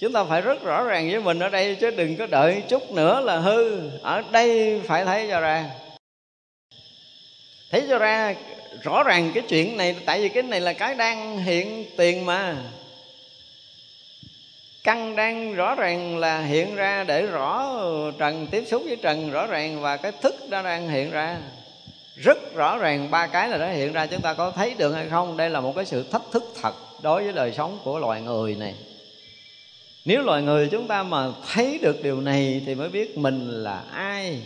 Chúng 0.00 0.12
ta 0.12 0.24
phải 0.24 0.40
rất 0.40 0.62
rõ 0.62 0.82
ràng 0.82 1.10
với 1.10 1.20
mình 1.20 1.38
ở 1.38 1.48
đây, 1.48 1.76
chứ 1.80 1.90
đừng 1.90 2.16
có 2.16 2.26
đợi 2.26 2.62
chút 2.68 2.92
nữa 2.92 3.20
là 3.20 3.38
hư. 3.38 3.88
Ở 4.02 4.22
đây 4.30 4.80
phải 4.84 5.04
thấy 5.04 5.28
cho 5.30 5.40
ra. 5.40 5.70
Thấy 7.70 7.86
cho 7.88 7.98
ra 7.98 8.34
rõ 8.82 9.02
ràng 9.02 9.30
cái 9.34 9.42
chuyện 9.48 9.76
này, 9.76 9.96
tại 10.06 10.20
vì 10.20 10.28
cái 10.28 10.42
này 10.42 10.60
là 10.60 10.72
cái 10.72 10.94
đang 10.94 11.38
hiện 11.38 11.84
tiền 11.96 12.26
mà. 12.26 12.56
Căn 14.84 15.16
đang 15.16 15.54
rõ 15.54 15.74
ràng 15.74 16.18
là 16.18 16.40
hiện 16.40 16.76
ra 16.76 17.04
để 17.04 17.26
rõ 17.26 17.76
trần, 18.18 18.46
tiếp 18.50 18.64
xúc 18.66 18.82
với 18.86 18.96
trần 18.96 19.30
rõ 19.30 19.46
ràng 19.46 19.80
và 19.80 19.96
cái 19.96 20.12
thức 20.12 20.34
đó 20.50 20.62
đang 20.62 20.88
hiện 20.88 21.10
ra 21.10 21.38
rất 22.22 22.54
rõ 22.54 22.78
ràng 22.78 23.10
ba 23.10 23.26
cái 23.26 23.48
là 23.48 23.58
đã 23.58 23.70
hiện 23.70 23.92
ra, 23.92 24.06
chúng 24.06 24.20
ta 24.20 24.34
có 24.34 24.50
thấy 24.50 24.74
được 24.78 24.92
hay 24.92 25.08
không? 25.08 25.36
Đây 25.36 25.50
là 25.50 25.60
một 25.60 25.72
cái 25.76 25.84
sự 25.84 26.02
thách 26.02 26.22
thức 26.32 26.42
thật 26.62 26.74
đối 27.02 27.24
với 27.24 27.32
đời 27.32 27.52
sống 27.52 27.78
của 27.84 27.98
loài 27.98 28.20
người 28.20 28.54
này. 28.54 28.74
Nếu 30.04 30.22
loài 30.22 30.42
người 30.42 30.68
chúng 30.68 30.86
ta 30.86 31.02
mà 31.02 31.28
thấy 31.52 31.78
được 31.82 32.02
điều 32.02 32.20
này 32.20 32.62
thì 32.66 32.74
mới 32.74 32.88
biết 32.88 33.18
mình 33.18 33.62
là 33.62 33.82
ai. 33.92 34.42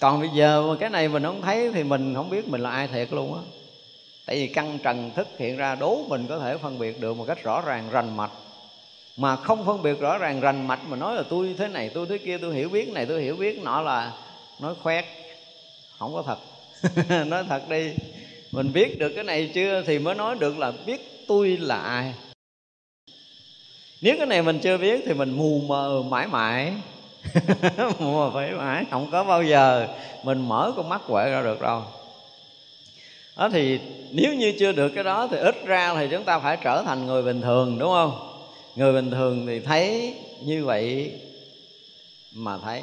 Còn 0.00 0.20
bây 0.20 0.28
giờ 0.34 0.62
mà 0.62 0.74
cái 0.80 0.90
này 0.90 1.08
mình 1.08 1.22
không 1.22 1.42
thấy 1.42 1.70
thì 1.74 1.82
mình 1.82 2.14
không 2.14 2.30
biết 2.30 2.48
mình 2.48 2.60
là 2.60 2.70
ai 2.70 2.88
thiệt 2.88 3.12
luôn 3.12 3.34
á. 3.34 3.40
Tại 4.26 4.36
vì 4.36 4.46
căn 4.46 4.78
trần 4.82 5.10
thức 5.16 5.28
hiện 5.38 5.56
ra 5.56 5.74
đố 5.74 5.98
mình 6.08 6.26
có 6.28 6.38
thể 6.38 6.56
phân 6.56 6.78
biệt 6.78 7.00
được 7.00 7.16
một 7.16 7.24
cách 7.28 7.42
rõ 7.42 7.60
ràng, 7.60 7.88
rành 7.90 8.16
mạch. 8.16 8.30
Mà 9.16 9.36
không 9.36 9.66
phân 9.66 9.82
biệt 9.82 10.00
rõ 10.00 10.18
ràng, 10.18 10.40
rành 10.40 10.66
mạch 10.66 10.80
mà 10.88 10.96
nói 10.96 11.14
là 11.14 11.22
tôi 11.30 11.54
thế 11.58 11.68
này, 11.68 11.90
tôi 11.94 12.06
thế 12.06 12.18
kia, 12.18 12.38
tôi 12.38 12.54
hiểu 12.54 12.68
biết 12.68 12.88
này, 12.88 13.06
tôi 13.06 13.22
hiểu 13.22 13.36
biết 13.36 13.62
nọ 13.62 13.80
là 13.80 14.12
nói 14.60 14.74
khoét, 14.82 15.04
không 15.98 16.14
có 16.14 16.22
thật. 16.26 16.38
nói 17.26 17.44
thật 17.48 17.68
đi, 17.68 17.90
mình 18.52 18.72
biết 18.72 18.98
được 18.98 19.12
cái 19.14 19.24
này 19.24 19.50
chưa 19.54 19.82
thì 19.86 19.98
mới 19.98 20.14
nói 20.14 20.36
được 20.38 20.58
là 20.58 20.72
biết 20.86 21.00
tôi 21.28 21.56
là 21.56 21.76
ai. 21.76 22.14
Nếu 24.00 24.16
cái 24.18 24.26
này 24.26 24.42
mình 24.42 24.58
chưa 24.62 24.78
biết 24.78 25.02
thì 25.06 25.14
mình 25.14 25.30
mù 25.30 25.60
mờ 25.60 26.02
mãi 26.02 26.26
mãi. 26.26 26.72
Mù 27.98 28.12
mờ 28.12 28.30
phải 28.34 28.50
mãi, 28.50 28.84
không 28.90 29.08
có 29.12 29.24
bao 29.24 29.42
giờ 29.42 29.88
mình 30.22 30.48
mở 30.48 30.72
con 30.76 30.88
mắt 30.88 31.00
quệ 31.08 31.30
ra 31.30 31.42
được 31.42 31.60
đâu. 31.60 31.82
Đó 33.36 33.48
thì 33.52 33.80
nếu 34.10 34.34
như 34.34 34.52
chưa 34.58 34.72
được 34.72 34.88
cái 34.88 35.04
đó 35.04 35.28
thì 35.30 35.36
ít 35.36 35.54
ra 35.64 35.94
thì 35.94 36.08
chúng 36.10 36.24
ta 36.24 36.38
phải 36.38 36.58
trở 36.64 36.82
thành 36.82 37.06
người 37.06 37.22
bình 37.22 37.40
thường, 37.40 37.78
đúng 37.78 37.90
không? 37.90 38.28
Người 38.76 38.92
bình 38.92 39.10
thường 39.10 39.46
thì 39.46 39.60
thấy 39.60 40.14
như 40.44 40.64
vậy 40.64 41.12
mà 42.32 42.58
thấy 42.58 42.82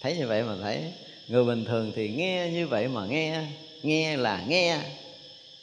thấy 0.00 0.16
như 0.16 0.26
vậy 0.26 0.42
mà 0.42 0.54
thấy 0.62 0.92
người 1.30 1.44
bình 1.44 1.64
thường 1.64 1.92
thì 1.96 2.08
nghe 2.08 2.48
như 2.52 2.66
vậy 2.66 2.88
mà 2.88 3.06
nghe. 3.06 3.42
Nghe 3.82 4.16
là 4.16 4.42
nghe. 4.48 4.78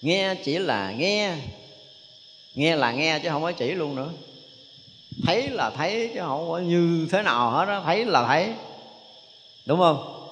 Nghe 0.02 0.35
chỉ 0.35 0.57
là 0.57 0.91
nghe. 0.91 1.35
Nghe 2.56 2.76
là 2.76 2.91
nghe 2.91 3.19
chứ 3.19 3.30
không 3.30 3.41
có 3.41 3.52
chỉ 3.52 3.72
luôn 3.72 3.95
nữa. 3.95 4.10
Thấy 5.26 5.49
là 5.49 5.69
thấy 5.69 6.11
chứ 6.14 6.19
không 6.19 6.49
có 6.49 6.57
như 6.57 7.07
thế 7.11 7.22
nào 7.22 7.49
hết 7.49 7.65
đó 7.65 7.81
thấy 7.85 8.06
là 8.06 8.27
thấy. 8.27 8.53
Đúng 9.65 9.80
không? 9.80 10.27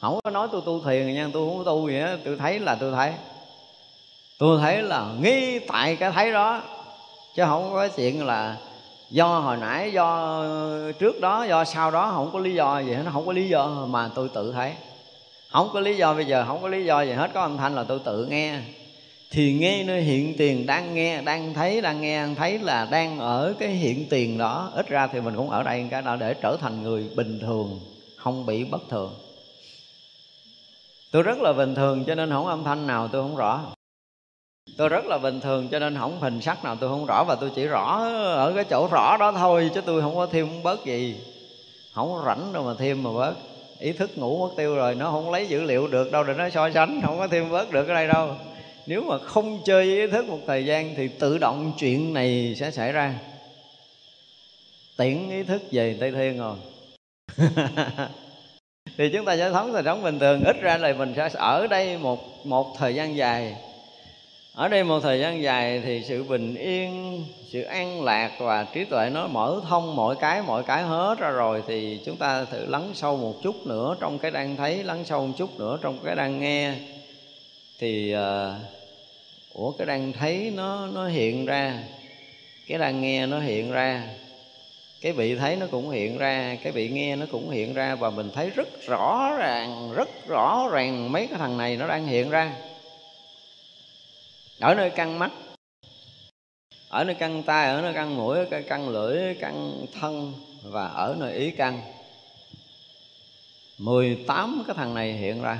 Không 0.00 0.20
có 0.24 0.30
nói 0.30 0.48
tôi 0.52 0.62
tu 0.66 0.84
thiền 0.84 1.14
nha, 1.14 1.28
tôi 1.32 1.48
không 1.48 1.58
có 1.58 1.64
tu 1.64 1.88
gì 1.88 1.98
hết. 1.98 2.18
Tôi 2.24 2.36
thấy 2.36 2.58
là 2.58 2.74
tôi 2.74 2.92
thấy. 2.92 3.12
Tôi 4.38 4.60
thấy 4.60 4.82
là 4.82 5.14
nghi 5.20 5.58
tại 5.58 5.96
cái 5.96 6.10
thấy 6.10 6.32
đó. 6.32 6.62
Chứ 7.36 7.42
không 7.46 7.72
có 7.72 7.88
chuyện 7.88 8.26
là 8.26 8.56
do 9.10 9.26
hồi 9.26 9.56
nãy, 9.56 9.92
do 9.92 10.42
trước 10.98 11.20
đó, 11.20 11.44
do 11.44 11.64
sau 11.64 11.90
đó, 11.90 12.12
không 12.14 12.30
có 12.32 12.38
lý 12.38 12.54
do 12.54 12.78
gì 12.80 12.92
hết, 12.92 13.02
nó 13.04 13.10
không 13.10 13.26
có 13.26 13.32
lý 13.32 13.48
do 13.48 13.86
mà 13.88 14.10
tôi 14.14 14.28
tự 14.34 14.52
thấy. 14.52 14.72
Không 15.52 15.70
có 15.72 15.80
lý 15.80 15.96
do 15.96 16.14
bây 16.14 16.24
giờ, 16.24 16.44
không 16.48 16.62
có 16.62 16.68
lý 16.68 16.84
do 16.84 17.02
gì 17.02 17.12
hết, 17.12 17.30
có 17.34 17.40
âm 17.40 17.56
thanh 17.56 17.74
là 17.74 17.84
tôi 17.84 17.98
tự 18.04 18.26
nghe. 18.26 18.60
Thì 19.30 19.52
nghe 19.52 19.84
nơi 19.84 20.02
hiện 20.02 20.34
tiền 20.38 20.66
đang 20.66 20.94
nghe, 20.94 21.22
đang 21.22 21.54
thấy, 21.54 21.80
đang 21.80 22.00
nghe, 22.00 22.22
đang 22.22 22.34
thấy 22.34 22.58
là 22.58 22.88
đang 22.90 23.18
ở 23.18 23.54
cái 23.58 23.68
hiện 23.68 24.06
tiền 24.10 24.38
đó. 24.38 24.70
Ít 24.74 24.88
ra 24.88 25.06
thì 25.06 25.20
mình 25.20 25.36
cũng 25.36 25.50
ở 25.50 25.62
đây 25.62 25.88
cái 25.90 26.02
đó 26.02 26.16
để 26.16 26.34
trở 26.34 26.56
thành 26.60 26.82
người 26.82 27.10
bình 27.16 27.38
thường, 27.40 27.80
không 28.16 28.46
bị 28.46 28.64
bất 28.64 28.82
thường. 28.90 29.14
Tôi 31.10 31.22
rất 31.22 31.38
là 31.38 31.52
bình 31.52 31.74
thường 31.74 32.04
cho 32.04 32.14
nên 32.14 32.30
không 32.30 32.46
âm 32.46 32.64
thanh 32.64 32.86
nào, 32.86 33.08
tôi 33.08 33.22
không 33.22 33.36
rõ 33.36 33.60
tôi 34.76 34.88
rất 34.88 35.06
là 35.06 35.18
bình 35.18 35.40
thường, 35.40 35.68
cho 35.68 35.78
nên 35.78 35.98
không 35.98 36.20
hình 36.20 36.40
sắc 36.40 36.64
nào 36.64 36.76
tôi 36.80 36.90
không 36.90 37.06
rõ 37.06 37.24
và 37.24 37.34
tôi 37.34 37.50
chỉ 37.54 37.66
rõ 37.66 37.98
ở 38.34 38.52
cái 38.54 38.64
chỗ 38.64 38.88
rõ 38.90 39.16
đó 39.16 39.32
thôi, 39.32 39.70
chứ 39.74 39.80
tôi 39.80 40.02
không 40.02 40.16
có 40.16 40.26
thêm 40.26 40.62
bớt 40.62 40.84
gì. 40.84 41.16
Không 41.94 42.12
có 42.12 42.22
rảnh 42.26 42.52
đâu 42.52 42.62
mà 42.62 42.74
thêm 42.78 43.02
mà 43.02 43.12
bớt. 43.12 43.34
Ý 43.78 43.92
thức 43.92 44.18
ngủ 44.18 44.48
mất 44.48 44.54
tiêu 44.56 44.74
rồi, 44.74 44.94
nó 44.94 45.10
không 45.10 45.30
lấy 45.30 45.46
dữ 45.48 45.62
liệu 45.62 45.88
được 45.88 46.12
đâu 46.12 46.24
để 46.24 46.34
nó 46.34 46.50
so 46.50 46.70
sánh, 46.70 47.00
không 47.02 47.18
có 47.18 47.28
thêm 47.28 47.50
bớt 47.50 47.72
được 47.72 47.88
ở 47.88 47.94
đây 47.94 48.08
đâu. 48.08 48.34
Nếu 48.86 49.02
mà 49.02 49.18
không 49.18 49.60
chơi 49.64 49.84
ý 49.84 50.06
thức 50.06 50.28
một 50.28 50.38
thời 50.46 50.64
gian 50.64 50.94
thì 50.96 51.08
tự 51.08 51.38
động 51.38 51.72
chuyện 51.78 52.14
này 52.14 52.54
sẽ 52.58 52.70
xảy 52.70 52.92
ra. 52.92 53.14
Tiễn 54.96 55.30
ý 55.30 55.42
thức 55.42 55.62
về 55.72 55.96
tây 56.00 56.10
thiên 56.10 56.38
rồi. 56.38 56.56
Thì 58.98 59.10
chúng 59.12 59.24
ta 59.24 59.36
sẽ 59.36 59.50
sống 59.52 59.72
thời 59.72 59.82
sống 59.84 60.02
bình 60.02 60.18
thường. 60.18 60.44
Ít 60.44 60.56
ra 60.60 60.76
là 60.76 60.92
mình 60.92 61.12
sẽ 61.16 61.28
ở 61.34 61.66
đây 61.66 61.98
một 61.98 62.46
một 62.46 62.74
thời 62.78 62.94
gian 62.94 63.16
dài 63.16 63.56
ở 64.56 64.68
đây 64.68 64.84
một 64.84 65.00
thời 65.00 65.20
gian 65.20 65.42
dài 65.42 65.82
thì 65.84 66.02
sự 66.04 66.22
bình 66.22 66.54
yên 66.54 67.24
sự 67.46 67.62
an 67.62 68.04
lạc 68.04 68.32
và 68.38 68.66
trí 68.74 68.84
tuệ 68.84 69.10
nó 69.10 69.26
mở 69.26 69.60
thông 69.68 69.96
mọi 69.96 70.16
cái 70.16 70.42
mọi 70.42 70.62
cái 70.62 70.82
hết 70.82 71.18
ra 71.18 71.30
rồi 71.30 71.62
thì 71.66 72.00
chúng 72.04 72.16
ta 72.16 72.44
thử 72.44 72.66
lắng 72.66 72.90
sâu 72.94 73.16
một 73.16 73.34
chút 73.42 73.66
nữa 73.66 73.96
trong 74.00 74.18
cái 74.18 74.30
đang 74.30 74.56
thấy 74.56 74.84
lắng 74.84 75.04
sâu 75.04 75.26
một 75.26 75.32
chút 75.36 75.58
nữa 75.58 75.78
trong 75.82 75.98
cái 76.04 76.16
đang 76.16 76.40
nghe. 76.40 76.74
Thì 77.78 78.14
uh, 78.14 78.54
ủa 79.52 79.70
cái 79.72 79.86
đang 79.86 80.12
thấy 80.12 80.52
nó 80.56 80.86
nó 80.86 81.06
hiện 81.06 81.46
ra 81.46 81.78
cái 82.66 82.78
đang 82.78 83.00
nghe 83.00 83.26
nó 83.26 83.40
hiện 83.40 83.72
ra 83.72 84.02
cái 85.00 85.12
bị 85.12 85.36
thấy 85.36 85.56
nó 85.56 85.66
cũng 85.70 85.90
hiện 85.90 86.18
ra 86.18 86.56
cái 86.62 86.72
bị 86.72 86.88
nghe 86.88 87.16
nó 87.16 87.26
cũng 87.32 87.50
hiện 87.50 87.74
ra 87.74 87.94
và 87.94 88.10
mình 88.10 88.30
thấy 88.34 88.50
rất 88.50 88.86
rõ 88.86 89.36
ràng 89.38 89.92
rất 89.94 90.08
rõ 90.28 90.68
ràng 90.72 91.12
mấy 91.12 91.26
cái 91.26 91.38
thằng 91.38 91.58
này 91.58 91.76
nó 91.76 91.88
đang 91.88 92.06
hiện 92.06 92.30
ra 92.30 92.52
ở 94.60 94.74
nơi 94.74 94.90
căng 94.90 95.18
mắt, 95.18 95.30
ở 96.88 97.04
nơi 97.04 97.14
căng 97.14 97.42
tay 97.42 97.68
ở 97.68 97.82
nơi 97.82 97.94
căng 97.94 98.16
mũi 98.16 98.38
ở 98.38 98.78
lưỡi, 98.90 99.34
căng 99.34 99.86
thân 100.00 100.34
và 100.62 100.86
ở 100.86 101.16
nơi 101.18 101.32
ý 101.32 101.50
căng. 101.50 101.80
18 103.78 104.62
cái 104.66 104.76
thằng 104.76 104.94
này 104.94 105.12
hiện 105.12 105.42
ra 105.42 105.58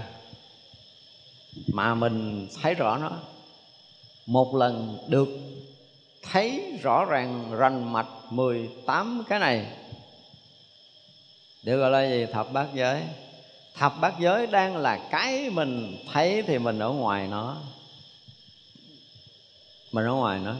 mà 1.72 1.94
mình 1.94 2.48
thấy 2.62 2.74
rõ 2.74 2.98
nó. 2.98 3.10
Một 4.26 4.54
lần 4.54 4.98
được 5.08 5.28
thấy 6.22 6.78
rõ 6.82 7.04
ràng 7.04 7.56
rành 7.58 7.92
mạch 7.92 8.08
18 8.30 9.24
cái 9.28 9.38
này. 9.38 9.66
Được 11.62 11.78
gọi 11.78 11.90
là 11.90 12.08
gì? 12.08 12.26
Thập 12.32 12.52
bát 12.52 12.66
giới. 12.74 13.02
Thập 13.74 14.00
bát 14.00 14.14
giới 14.18 14.46
đang 14.46 14.76
là 14.76 15.08
cái 15.10 15.50
mình 15.50 15.96
thấy 16.12 16.42
thì 16.42 16.58
mình 16.58 16.78
ở 16.78 16.88
ngoài 16.88 17.28
nó 17.30 17.56
mình 19.96 20.06
ở 20.06 20.12
ngoài 20.12 20.40
nữa. 20.44 20.56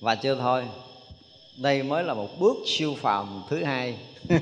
Và 0.00 0.14
chưa 0.14 0.34
thôi. 0.34 0.64
Đây 1.56 1.82
mới 1.82 2.04
là 2.04 2.14
một 2.14 2.28
bước 2.40 2.56
siêu 2.66 2.94
phàm 2.98 3.42
thứ 3.50 3.64
hai. 3.64 3.98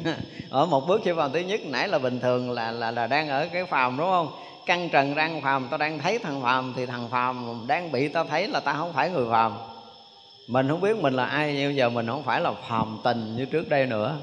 Ở 0.51 0.67
một 0.67 0.87
bước 0.87 1.01
siêu 1.05 1.17
phàm 1.17 1.33
thứ 1.33 1.39
nhất, 1.39 1.61
nãy 1.65 1.89
là 1.89 1.99
bình 1.99 2.21
thường 2.21 2.51
là 2.51 2.71
là 2.71 2.91
là 2.91 3.07
đang 3.07 3.29
ở 3.29 3.49
cái 3.53 3.67
phàm, 3.67 3.97
đúng 3.97 4.07
không? 4.07 4.33
Căng 4.67 4.89
trần 4.89 5.15
đang 5.15 5.43
phàm, 5.43 5.69
tao 5.71 5.79
đang 5.79 5.99
thấy 5.99 6.19
thằng 6.19 6.43
phàm 6.43 6.73
thì 6.77 6.87
thằng 6.87 7.09
phàm, 7.11 7.65
đang 7.67 7.93
bị 7.93 8.09
tao 8.09 8.25
thấy 8.25 8.49
là 8.49 8.61
tao 8.61 8.75
không 8.75 8.93
phải 8.93 9.11
người 9.11 9.31
phàm. 9.31 9.53
Mình 10.49 10.69
không 10.69 10.81
biết 10.81 10.97
mình 10.97 11.15
là 11.15 11.25
ai, 11.25 11.55
nhưng 11.55 11.77
giờ 11.77 11.91
mình 11.91 12.07
không 12.07 12.23
phải 12.23 12.41
là 12.41 12.53
phàm 12.69 12.99
tình 13.05 13.37
như 13.37 13.45
trước 13.45 13.69
đây 13.69 13.87
nữa. 13.87 14.17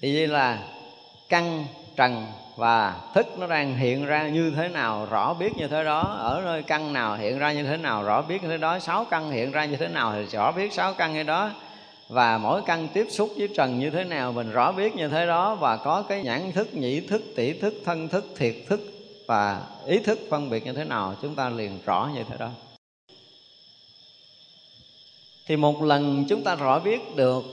Thì 0.00 0.12
như 0.12 0.26
là 0.26 0.58
căn 1.28 1.64
trần 1.96 2.26
và 2.56 3.00
thức 3.14 3.26
nó 3.38 3.46
đang 3.46 3.76
hiện 3.76 4.06
ra 4.06 4.28
như 4.28 4.52
thế 4.56 4.68
nào, 4.68 5.06
rõ 5.10 5.34
biết 5.34 5.56
như 5.56 5.68
thế 5.68 5.84
đó. 5.84 6.00
Ở 6.20 6.42
nơi 6.44 6.62
căn 6.62 6.92
nào 6.92 7.16
hiện 7.16 7.38
ra 7.38 7.52
như 7.52 7.64
thế 7.64 7.76
nào, 7.76 8.02
rõ 8.02 8.22
biết 8.22 8.42
như 8.42 8.48
thế 8.48 8.58
đó. 8.58 8.78
Sáu 8.78 9.04
căn 9.04 9.30
hiện 9.30 9.52
ra 9.52 9.64
như 9.64 9.76
thế 9.76 9.88
nào 9.88 10.12
thì 10.12 10.24
rõ 10.24 10.52
biết 10.52 10.72
sáu 10.72 10.94
căn 10.94 11.14
như 11.14 11.22
đó. 11.22 11.50
Và 12.08 12.38
mỗi 12.38 12.62
căn 12.66 12.88
tiếp 12.88 13.06
xúc 13.10 13.30
với 13.36 13.48
trần 13.56 13.78
như 13.78 13.90
thế 13.90 14.04
nào, 14.04 14.32
mình 14.32 14.52
rõ 14.52 14.72
biết 14.72 14.96
như 14.96 15.08
thế 15.08 15.26
đó. 15.26 15.54
Và 15.54 15.76
có 15.76 16.02
cái 16.02 16.22
nhãn 16.22 16.52
thức, 16.52 16.74
nhĩ 16.74 17.00
thức 17.00 17.22
tỷ 17.36 17.52
thức, 17.52 17.74
thân 17.84 18.08
thức, 18.08 18.24
thiệt 18.36 18.54
thức 18.68 18.80
và 19.26 19.62
ý 19.86 19.98
thức 19.98 20.18
phân 20.30 20.50
biệt 20.50 20.66
như 20.66 20.72
thế 20.72 20.84
nào, 20.84 21.14
chúng 21.22 21.34
ta 21.34 21.48
liền 21.48 21.78
rõ 21.84 22.10
như 22.14 22.22
thế 22.28 22.36
đó. 22.38 22.50
Thì 25.46 25.56
một 25.56 25.82
lần 25.82 26.24
chúng 26.28 26.44
ta 26.44 26.54
rõ 26.54 26.78
biết 26.78 27.16
được 27.16 27.44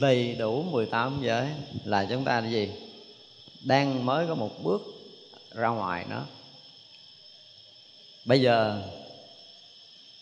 đầy 0.00 0.36
đủ 0.38 0.62
18 0.62 1.18
giới 1.20 1.46
là 1.84 2.06
chúng 2.10 2.24
ta 2.24 2.40
là 2.40 2.48
gì? 2.48 2.70
Đang 3.64 4.06
mới 4.06 4.26
có 4.26 4.34
một 4.34 4.62
bước 4.62 4.82
ra 5.54 5.68
ngoài 5.68 6.04
nó. 6.10 6.22
Bây 8.24 8.40
giờ 8.40 8.82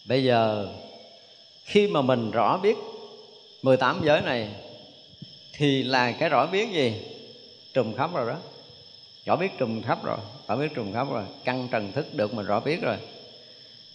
bây 0.04 0.24
giờ 0.24 0.68
khi 1.64 1.88
mà 1.88 2.02
mình 2.02 2.30
rõ 2.30 2.58
biết 2.58 2.76
18 3.62 4.00
giới 4.04 4.20
này, 4.20 4.48
thì 5.52 5.82
là 5.82 6.12
cái 6.12 6.28
rõ 6.28 6.46
biết 6.46 6.68
gì? 6.72 7.02
Trùm 7.74 7.96
khắp 7.96 8.10
rồi 8.14 8.30
đó. 8.30 8.38
Rõ 9.26 9.36
biết 9.36 9.50
trùm 9.58 9.82
khắp 9.82 10.04
rồi, 10.04 10.18
rõ 10.48 10.56
biết 10.56 10.68
trùm 10.74 10.92
khắp 10.92 11.06
rồi. 11.10 11.24
Căn 11.44 11.68
trần 11.70 11.92
thức 11.92 12.14
được 12.14 12.34
mình 12.34 12.46
rõ 12.46 12.60
biết 12.60 12.82
rồi. 12.82 12.96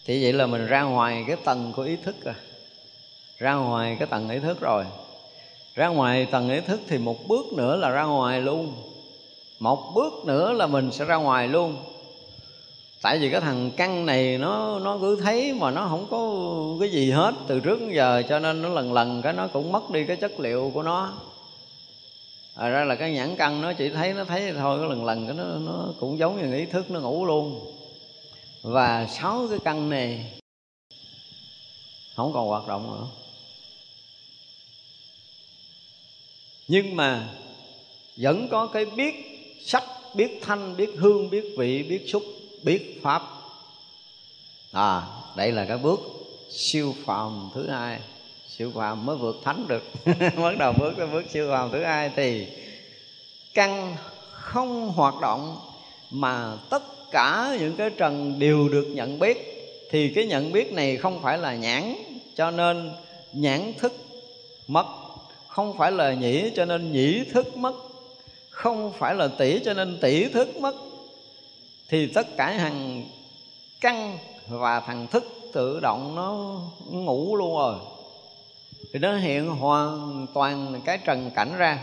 Thì 0.04 0.22
vậy 0.22 0.32
là 0.32 0.46
mình 0.46 0.66
ra 0.66 0.82
ngoài 0.82 1.24
cái 1.26 1.36
tầng 1.44 1.72
của 1.76 1.82
ý 1.82 1.96
thức 1.96 2.16
rồi 2.24 2.34
ra 3.38 3.54
ngoài 3.54 3.96
cái 3.98 4.08
tầng 4.10 4.30
ý 4.30 4.38
thức 4.38 4.60
rồi. 4.60 4.84
Ra 5.74 5.88
ngoài 5.88 6.26
tầng 6.26 6.50
ý 6.50 6.60
thức 6.60 6.80
thì 6.88 6.98
một 6.98 7.28
bước 7.28 7.46
nữa 7.52 7.76
là 7.76 7.90
ra 7.90 8.04
ngoài 8.04 8.40
luôn 8.40 8.74
một 9.58 9.92
bước 9.94 10.12
nữa 10.24 10.52
là 10.52 10.66
mình 10.66 10.92
sẽ 10.92 11.04
ra 11.04 11.16
ngoài 11.16 11.48
luôn. 11.48 11.76
Tại 13.02 13.18
vì 13.18 13.30
cái 13.30 13.40
thằng 13.40 13.70
căn 13.76 14.06
này 14.06 14.38
nó 14.38 14.78
nó 14.78 14.98
cứ 15.00 15.20
thấy 15.22 15.54
mà 15.54 15.70
nó 15.70 15.86
không 15.88 16.06
có 16.10 16.36
cái 16.80 16.90
gì 16.90 17.10
hết 17.10 17.34
từ 17.46 17.60
trước 17.60 17.80
đến 17.80 17.92
giờ, 17.94 18.22
cho 18.28 18.38
nên 18.38 18.62
nó 18.62 18.68
lần 18.68 18.92
lần 18.92 19.22
cái 19.22 19.32
nó 19.32 19.48
cũng 19.52 19.72
mất 19.72 19.90
đi 19.90 20.04
cái 20.06 20.16
chất 20.16 20.40
liệu 20.40 20.70
của 20.74 20.82
nó. 20.82 21.12
À 22.54 22.68
ra 22.68 22.84
là 22.84 22.94
cái 22.94 23.12
nhãn 23.12 23.36
căn 23.36 23.60
nó 23.60 23.72
chỉ 23.72 23.88
thấy, 23.88 24.14
nó 24.14 24.24
thấy 24.24 24.52
thôi, 24.52 24.78
cái 24.80 24.88
lần 24.88 25.04
lần 25.04 25.26
cái 25.26 25.36
nó 25.36 25.44
nó 25.44 25.84
cũng 26.00 26.18
giống 26.18 26.36
như 26.42 26.56
ý 26.56 26.66
thức 26.66 26.90
nó 26.90 27.00
ngủ 27.00 27.26
luôn. 27.26 27.72
Và 28.62 29.06
sáu 29.06 29.46
cái 29.50 29.58
căn 29.64 29.90
này 29.90 30.32
không 32.16 32.32
còn 32.32 32.48
hoạt 32.48 32.68
động 32.68 32.92
nữa. 32.92 33.06
Nhưng 36.68 36.96
mà 36.96 37.28
vẫn 38.16 38.48
có 38.48 38.66
cái 38.66 38.84
biết 38.84 39.35
sắc, 39.66 39.82
biết 40.14 40.40
thanh, 40.42 40.76
biết 40.76 40.90
hương, 40.96 41.30
biết 41.30 41.54
vị, 41.58 41.82
biết 41.82 42.04
xúc, 42.06 42.22
biết 42.62 43.00
pháp. 43.02 43.22
À 44.72 45.02
đây 45.36 45.52
là 45.52 45.64
cái 45.64 45.78
bước 45.78 46.00
siêu 46.50 46.94
phàm 47.04 47.50
thứ 47.54 47.68
hai. 47.68 47.98
Siêu 48.48 48.72
phàm 48.74 49.06
mới 49.06 49.16
vượt 49.16 49.36
thánh 49.44 49.68
được. 49.68 49.82
Bắt 50.36 50.58
đầu 50.58 50.72
bước 50.72 50.94
tới 50.96 51.06
bước 51.06 51.24
siêu 51.30 51.48
phàm 51.50 51.70
thứ 51.72 51.84
hai 51.84 52.10
thì 52.16 52.46
căn 53.54 53.96
không 54.32 54.88
hoạt 54.88 55.14
động 55.20 55.56
mà 56.10 56.56
tất 56.70 56.82
cả 57.10 57.56
những 57.60 57.76
cái 57.76 57.90
trần 57.90 58.38
đều 58.38 58.68
được 58.68 58.86
nhận 58.94 59.18
biết. 59.18 59.52
Thì 59.90 60.12
cái 60.14 60.26
nhận 60.26 60.52
biết 60.52 60.72
này 60.72 60.96
không 60.96 61.22
phải 61.22 61.38
là 61.38 61.54
nhãn, 61.54 61.94
cho 62.34 62.50
nên 62.50 62.92
nhãn 63.32 63.72
thức 63.78 63.92
mất. 64.66 64.86
Không 65.48 65.78
phải 65.78 65.92
là 65.92 66.12
nhĩ, 66.12 66.50
cho 66.56 66.64
nên 66.64 66.92
nhĩ 66.92 67.24
thức 67.32 67.56
mất 67.56 67.74
không 68.56 68.92
phải 68.98 69.14
là 69.14 69.28
tỷ 69.28 69.60
cho 69.64 69.74
nên 69.74 69.98
tỷ 70.00 70.28
thức 70.28 70.56
mất. 70.56 70.74
Thì 71.88 72.06
tất 72.06 72.36
cả 72.36 72.50
hằng 72.50 73.04
căn 73.80 74.18
và 74.48 74.80
thằng 74.80 75.06
thức 75.06 75.24
tự 75.52 75.80
động 75.80 76.14
nó 76.14 76.60
ngủ 76.90 77.36
luôn 77.36 77.56
rồi. 77.56 77.74
Thì 78.92 78.98
nó 78.98 79.16
hiện 79.16 79.48
hoàn 79.48 80.26
toàn 80.34 80.80
cái 80.84 80.98
trần 80.98 81.30
cảnh 81.34 81.56
ra. 81.56 81.78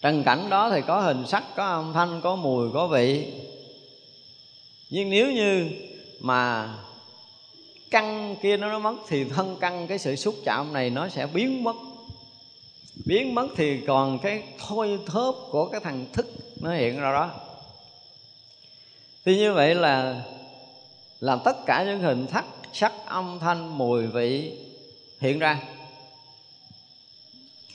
Trần 0.00 0.24
cảnh 0.24 0.50
đó 0.50 0.70
thì 0.70 0.80
có 0.86 1.00
hình 1.00 1.26
sắc, 1.26 1.44
có 1.56 1.66
âm 1.66 1.92
thanh, 1.92 2.20
có 2.20 2.36
mùi, 2.36 2.70
có 2.74 2.86
vị. 2.86 3.32
Nhưng 4.90 5.10
nếu 5.10 5.32
như 5.32 5.70
mà 6.20 6.68
căn 7.90 8.36
kia 8.42 8.56
nó 8.56 8.68
nó 8.68 8.78
mất 8.78 8.94
thì 9.08 9.24
thân 9.24 9.56
căn, 9.60 9.86
cái 9.86 9.98
sự 9.98 10.16
xúc 10.16 10.34
chạm 10.44 10.72
này 10.72 10.90
nó 10.90 11.08
sẽ 11.08 11.26
biến 11.26 11.64
mất 11.64 11.76
biến 13.06 13.34
mất 13.34 13.48
thì 13.56 13.80
còn 13.86 14.18
cái 14.18 14.42
thôi 14.58 14.98
thớp 15.06 15.34
của 15.50 15.68
cái 15.68 15.80
thằng 15.80 16.06
thức 16.12 16.26
nó 16.60 16.74
hiện 16.74 17.00
ra 17.00 17.12
đó. 17.12 17.30
Thì 19.24 19.36
như 19.36 19.52
vậy 19.52 19.74
là 19.74 20.24
làm 21.20 21.38
tất 21.44 21.56
cả 21.66 21.84
những 21.84 22.00
hình 22.00 22.26
thắc 22.26 22.44
sắc, 22.72 22.92
âm, 23.06 23.38
thanh, 23.38 23.78
mùi, 23.78 24.06
vị 24.06 24.58
hiện 25.20 25.38
ra. 25.38 25.62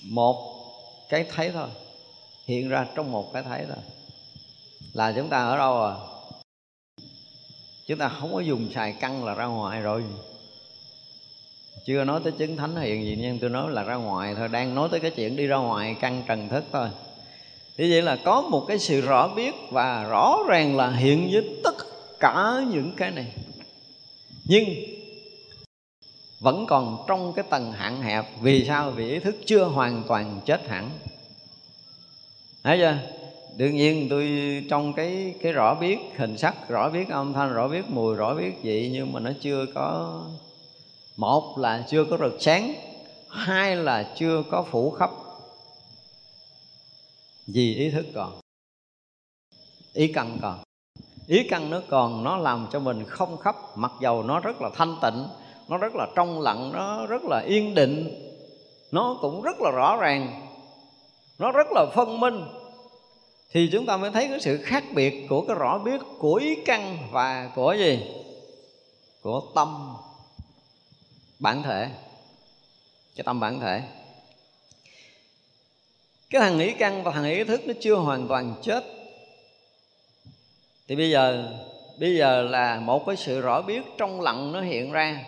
Một 0.02 0.64
cái 1.10 1.26
thấy 1.36 1.52
thôi, 1.52 1.68
hiện 2.46 2.70
ra 2.70 2.88
trong 2.96 3.12
một 3.12 3.34
cái 3.34 3.44
thấy 3.44 3.66
thôi. 3.68 3.84
Là 4.94 5.14
chúng 5.16 5.30
ta 5.30 5.38
ở 5.38 5.58
đâu 5.58 5.84
à? 5.84 5.94
Chúng 7.88 7.98
ta 8.00 8.10
không 8.10 8.34
có 8.34 8.40
dùng 8.40 8.72
xài 8.72 8.94
căng 8.94 9.26
là 9.26 9.34
ra 9.34 9.46
ngoài 9.46 9.82
rồi 9.82 10.04
chưa 11.86 12.04
nói 12.04 12.22
tới 12.24 12.32
chứng 12.32 12.58
thánh 12.58 12.76
hiện 12.76 13.04
gì, 13.04 13.18
nhưng 13.22 13.40
tôi 13.40 13.50
nói 13.50 13.72
là 13.72 13.84
ra 13.84 13.96
ngoài 13.96 14.36
thôi. 14.36 14.48
Đang 14.48 14.76
nói 14.76 14.90
tới 14.92 15.00
cái 15.00 15.12
chuyện 15.12 15.36
đi 15.36 15.48
ra 15.48 15.58
ngoài 15.58 15.96
căn 16.00 16.24
trần 16.28 16.50
thức 16.50 16.64
thôi. 16.72 16.90
Thì 17.78 17.92
vậy 17.92 18.02
là 18.02 18.18
có 18.24 18.42
một 18.42 18.66
cái 18.68 18.80
sự 18.80 19.02
rõ 19.02 19.28
biết 19.36 19.56
và 19.72 20.04
rõ 20.04 20.38
ràng 20.48 20.78
là 20.78 20.92
hiện 20.92 21.30
với 21.32 21.60
tất 21.64 21.76
cả 22.20 22.62
những 22.72 22.92
cái 22.98 23.12
này. 23.12 23.34
Nhưng 24.46 24.64
vẫn 26.40 26.66
còn 26.66 27.06
trong 27.08 27.34
cái 27.34 27.46
tầng 27.50 27.72
hạn 27.72 28.02
hẹp, 28.02 28.26
vì 28.42 28.66
sao? 28.66 28.92
Vì 28.92 29.12
ý 29.12 29.20
thức 29.20 29.36
chưa 29.46 29.64
hoàn 29.64 30.04
toàn 30.08 30.40
chết 30.46 30.68
hẳn. 30.68 30.90
Thấy 32.64 32.78
chưa? 32.78 32.98
Đương 33.58 33.76
nhiên 33.76 34.08
tôi, 34.10 34.30
trong 34.70 34.94
cái 34.94 35.34
cái 35.42 35.52
rõ 35.52 35.76
biết, 35.76 35.98
hình 36.18 36.38
sắc 36.38 36.70
rõ 36.70 36.90
biết, 36.90 37.10
âm 37.10 37.34
thanh 37.34 37.54
rõ 37.54 37.68
biết, 37.68 37.90
mùi 37.90 38.16
rõ 38.16 38.36
biết 38.36 38.52
vị 38.64 38.90
nhưng 38.94 39.14
mà 39.14 39.20
nó 39.20 39.32
chưa 39.42 39.66
có 39.76 40.22
một 41.16 41.58
là 41.58 41.86
chưa 41.90 42.06
có 42.06 42.18
rực 42.18 42.38
sáng, 42.40 42.74
hai 43.30 43.76
là 43.76 44.14
chưa 44.16 44.44
có 44.52 44.66
phủ 44.72 44.92
khắp. 44.92 45.12
Vì 47.48 47.76
ý 47.76 47.90
thức 47.90 48.06
còn, 48.16 48.40
ý 49.94 50.14
căn 50.14 50.38
còn. 50.42 50.60
Ý 51.28 51.48
căn 51.50 51.70
nó 51.70 51.82
còn, 51.90 52.24
nó 52.24 52.38
làm 52.38 52.68
cho 52.72 52.80
mình 52.80 53.06
không 53.06 53.38
khắp, 53.38 53.56
mặc 53.76 53.92
dầu 54.02 54.24
nó 54.24 54.40
rất 54.40 54.62
là 54.62 54.70
thanh 54.76 54.98
tịnh, 55.02 55.28
nó 55.68 55.78
rất 55.78 55.96
là 55.96 56.08
trong 56.16 56.42
lặng, 56.42 56.72
nó 56.74 57.06
rất 57.06 57.22
là 57.24 57.40
yên 57.40 57.76
định. 57.76 58.20
Nó 58.92 59.18
cũng 59.22 59.42
rất 59.42 59.62
là 59.62 59.72
rõ 59.72 59.98
ràng, 59.98 60.48
nó 61.40 61.52
rất 61.52 61.68
là 61.72 61.86
phân 61.96 62.20
minh. 62.20 62.46
Thì 63.52 63.70
chúng 63.72 63.86
ta 63.86 63.98
mới 63.98 64.12
thấy 64.12 64.28
cái 64.28 64.40
sự 64.40 64.60
khác 64.64 64.84
biệt 64.96 65.28
của 65.30 65.46
cái 65.48 65.56
rõ 65.60 65.78
biết 65.78 66.02
của 66.20 66.36
ý 66.36 66.56
căn 66.66 66.98
và 67.12 67.52
của 67.56 67.74
gì? 67.74 68.00
Của 69.22 69.42
tâm 69.56 69.96
bản 71.44 71.64
thể 71.64 71.90
cái 73.16 73.24
tâm 73.24 73.40
bản 73.40 73.60
thể. 73.60 73.82
Cái 76.30 76.42
thằng 76.42 76.58
nghĩ 76.58 76.74
căn 76.74 77.04
và 77.04 77.12
thằng 77.12 77.26
ý 77.26 77.44
thức 77.44 77.62
nó 77.66 77.74
chưa 77.82 77.96
hoàn 77.96 78.28
toàn 78.28 78.56
chết. 78.62 78.84
Thì 80.88 80.96
bây 80.96 81.10
giờ 81.10 81.52
bây 82.00 82.16
giờ 82.16 82.42
là 82.42 82.80
một 82.80 83.06
cái 83.06 83.16
sự 83.16 83.42
rõ 83.42 83.62
biết 83.62 83.84
trong 83.98 84.22
lặng 84.22 84.52
nó 84.52 84.62
hiện 84.62 84.92
ra. 84.92 85.26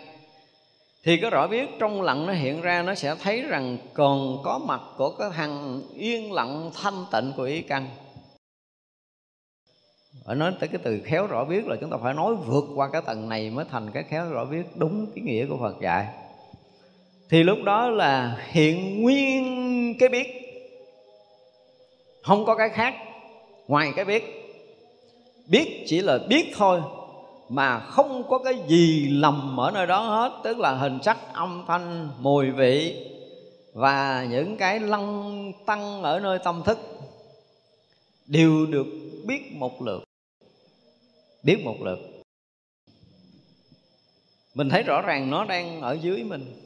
Thì 1.04 1.16
cái 1.16 1.30
rõ 1.30 1.46
biết 1.46 1.68
trong 1.78 2.02
lặng 2.02 2.26
nó 2.26 2.32
hiện 2.32 2.60
ra, 2.60 2.82
nó 2.82 2.94
sẽ 2.94 3.14
thấy 3.14 3.42
rằng 3.42 3.78
còn 3.94 4.42
có 4.44 4.58
mặt 4.58 4.80
của 4.96 5.10
cái 5.10 5.30
thằng 5.34 5.82
yên 5.94 6.32
lặng 6.32 6.70
thanh 6.74 7.04
tịnh 7.12 7.32
của 7.36 7.42
ý 7.42 7.62
căn 7.62 7.88
ở 10.24 10.34
nói 10.34 10.52
tới 10.60 10.68
cái 10.68 10.80
từ 10.84 11.00
khéo 11.04 11.26
rõ 11.26 11.44
biết 11.44 11.66
là 11.66 11.76
chúng 11.80 11.90
ta 11.90 11.96
phải 12.02 12.14
nói 12.14 12.34
vượt 12.34 12.64
qua 12.74 12.88
cái 12.92 13.02
tầng 13.06 13.28
này 13.28 13.50
mới 13.50 13.64
thành 13.70 13.90
cái 13.90 14.02
khéo 14.02 14.30
rõ 14.30 14.44
biết 14.44 14.66
đúng 14.74 15.06
cái 15.14 15.24
nghĩa 15.24 15.46
của 15.46 15.56
Phật 15.56 15.80
dạy. 15.80 16.06
Thì 17.28 17.42
lúc 17.42 17.58
đó 17.64 17.88
là 17.88 18.36
hiện 18.50 19.02
nguyên 19.02 19.94
cái 19.98 20.08
biết. 20.08 20.26
Không 22.22 22.44
có 22.44 22.54
cái 22.54 22.68
khác 22.68 22.94
ngoài 23.68 23.92
cái 23.96 24.04
biết. 24.04 24.42
Biết 25.46 25.84
chỉ 25.86 26.00
là 26.00 26.18
biết 26.28 26.52
thôi, 26.56 26.80
mà 27.48 27.78
không 27.78 28.28
có 28.28 28.38
cái 28.38 28.54
gì 28.66 29.08
lầm 29.10 29.60
ở 29.60 29.70
nơi 29.70 29.86
đó 29.86 30.00
hết, 30.00 30.40
tức 30.44 30.58
là 30.58 30.72
hình 30.72 30.98
sắc, 31.02 31.18
âm 31.32 31.64
thanh, 31.68 32.08
mùi 32.20 32.50
vị 32.50 33.06
và 33.72 34.26
những 34.30 34.56
cái 34.56 34.80
lăng 34.80 35.52
tăng 35.66 36.02
ở 36.02 36.20
nơi 36.20 36.38
tâm 36.44 36.62
thức 36.64 36.78
đều 38.26 38.66
được 38.66 38.86
biết 39.26 39.52
một 39.52 39.82
lượt. 39.82 40.04
Biết 41.42 41.64
một 41.64 41.76
lượt. 41.82 41.98
Mình 44.54 44.68
thấy 44.68 44.82
rõ 44.82 45.02
ràng 45.02 45.30
nó 45.30 45.44
đang 45.44 45.80
ở 45.80 45.98
dưới 46.02 46.24
mình. 46.24 46.62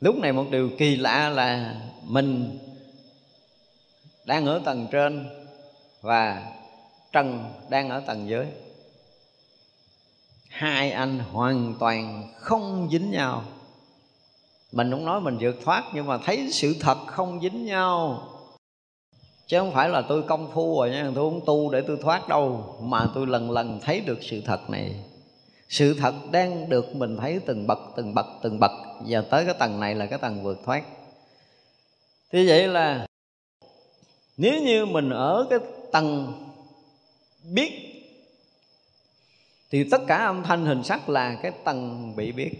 Lúc 0.00 0.16
này 0.16 0.32
một 0.32 0.46
điều 0.50 0.70
kỳ 0.78 0.96
lạ 0.96 1.28
là 1.30 1.80
mình 2.04 2.58
đang 4.24 4.46
ở 4.46 4.62
tầng 4.64 4.86
trên 4.90 5.28
và 6.00 6.52
trần 7.12 7.44
đang 7.70 7.88
ở 7.88 8.00
tầng 8.00 8.28
dưới. 8.28 8.46
Hai 10.48 10.90
anh 10.90 11.18
hoàn 11.18 11.74
toàn 11.80 12.32
không 12.36 12.88
dính 12.92 13.10
nhau. 13.10 13.44
Mình 14.72 14.90
không 14.90 15.04
nói 15.04 15.20
mình 15.20 15.38
vượt 15.40 15.56
thoát 15.64 15.84
nhưng 15.94 16.06
mà 16.06 16.18
thấy 16.18 16.48
sự 16.52 16.76
thật 16.80 16.98
không 17.06 17.40
dính 17.42 17.64
nhau 17.64 18.28
chứ 19.52 19.58
không 19.58 19.72
phải 19.72 19.88
là 19.88 20.02
tôi 20.02 20.22
công 20.22 20.50
phu 20.52 20.80
rồi 20.80 20.90
nha, 20.90 21.10
tôi 21.14 21.30
không 21.30 21.40
tu 21.46 21.70
để 21.70 21.82
tôi 21.86 21.96
thoát 22.02 22.28
đâu, 22.28 22.76
mà 22.82 23.06
tôi 23.14 23.26
lần 23.26 23.50
lần 23.50 23.80
thấy 23.82 24.00
được 24.00 24.18
sự 24.22 24.40
thật 24.44 24.70
này. 24.70 24.94
Sự 25.68 25.94
thật 25.94 26.14
đang 26.30 26.68
được 26.68 26.96
mình 26.96 27.16
thấy 27.16 27.40
từng 27.46 27.66
bậc 27.66 27.78
từng 27.96 28.14
bậc 28.14 28.26
từng 28.42 28.60
bậc. 28.60 28.70
Và 29.06 29.20
tới 29.20 29.44
cái 29.44 29.54
tầng 29.58 29.80
này 29.80 29.94
là 29.94 30.06
cái 30.06 30.18
tầng 30.18 30.42
vượt 30.42 30.60
thoát. 30.64 30.82
Thì 32.32 32.48
vậy 32.48 32.68
là, 32.68 33.06
nếu 34.36 34.62
như 34.62 34.86
mình 34.86 35.10
ở 35.10 35.46
cái 35.50 35.58
tầng 35.92 36.32
biết, 37.52 37.72
thì 39.70 39.84
tất 39.90 40.00
cả 40.06 40.16
âm 40.16 40.42
thanh 40.42 40.66
hình 40.66 40.84
sắc 40.84 41.08
là 41.08 41.38
cái 41.42 41.52
tầng 41.64 42.12
bị 42.16 42.32
biết. 42.32 42.50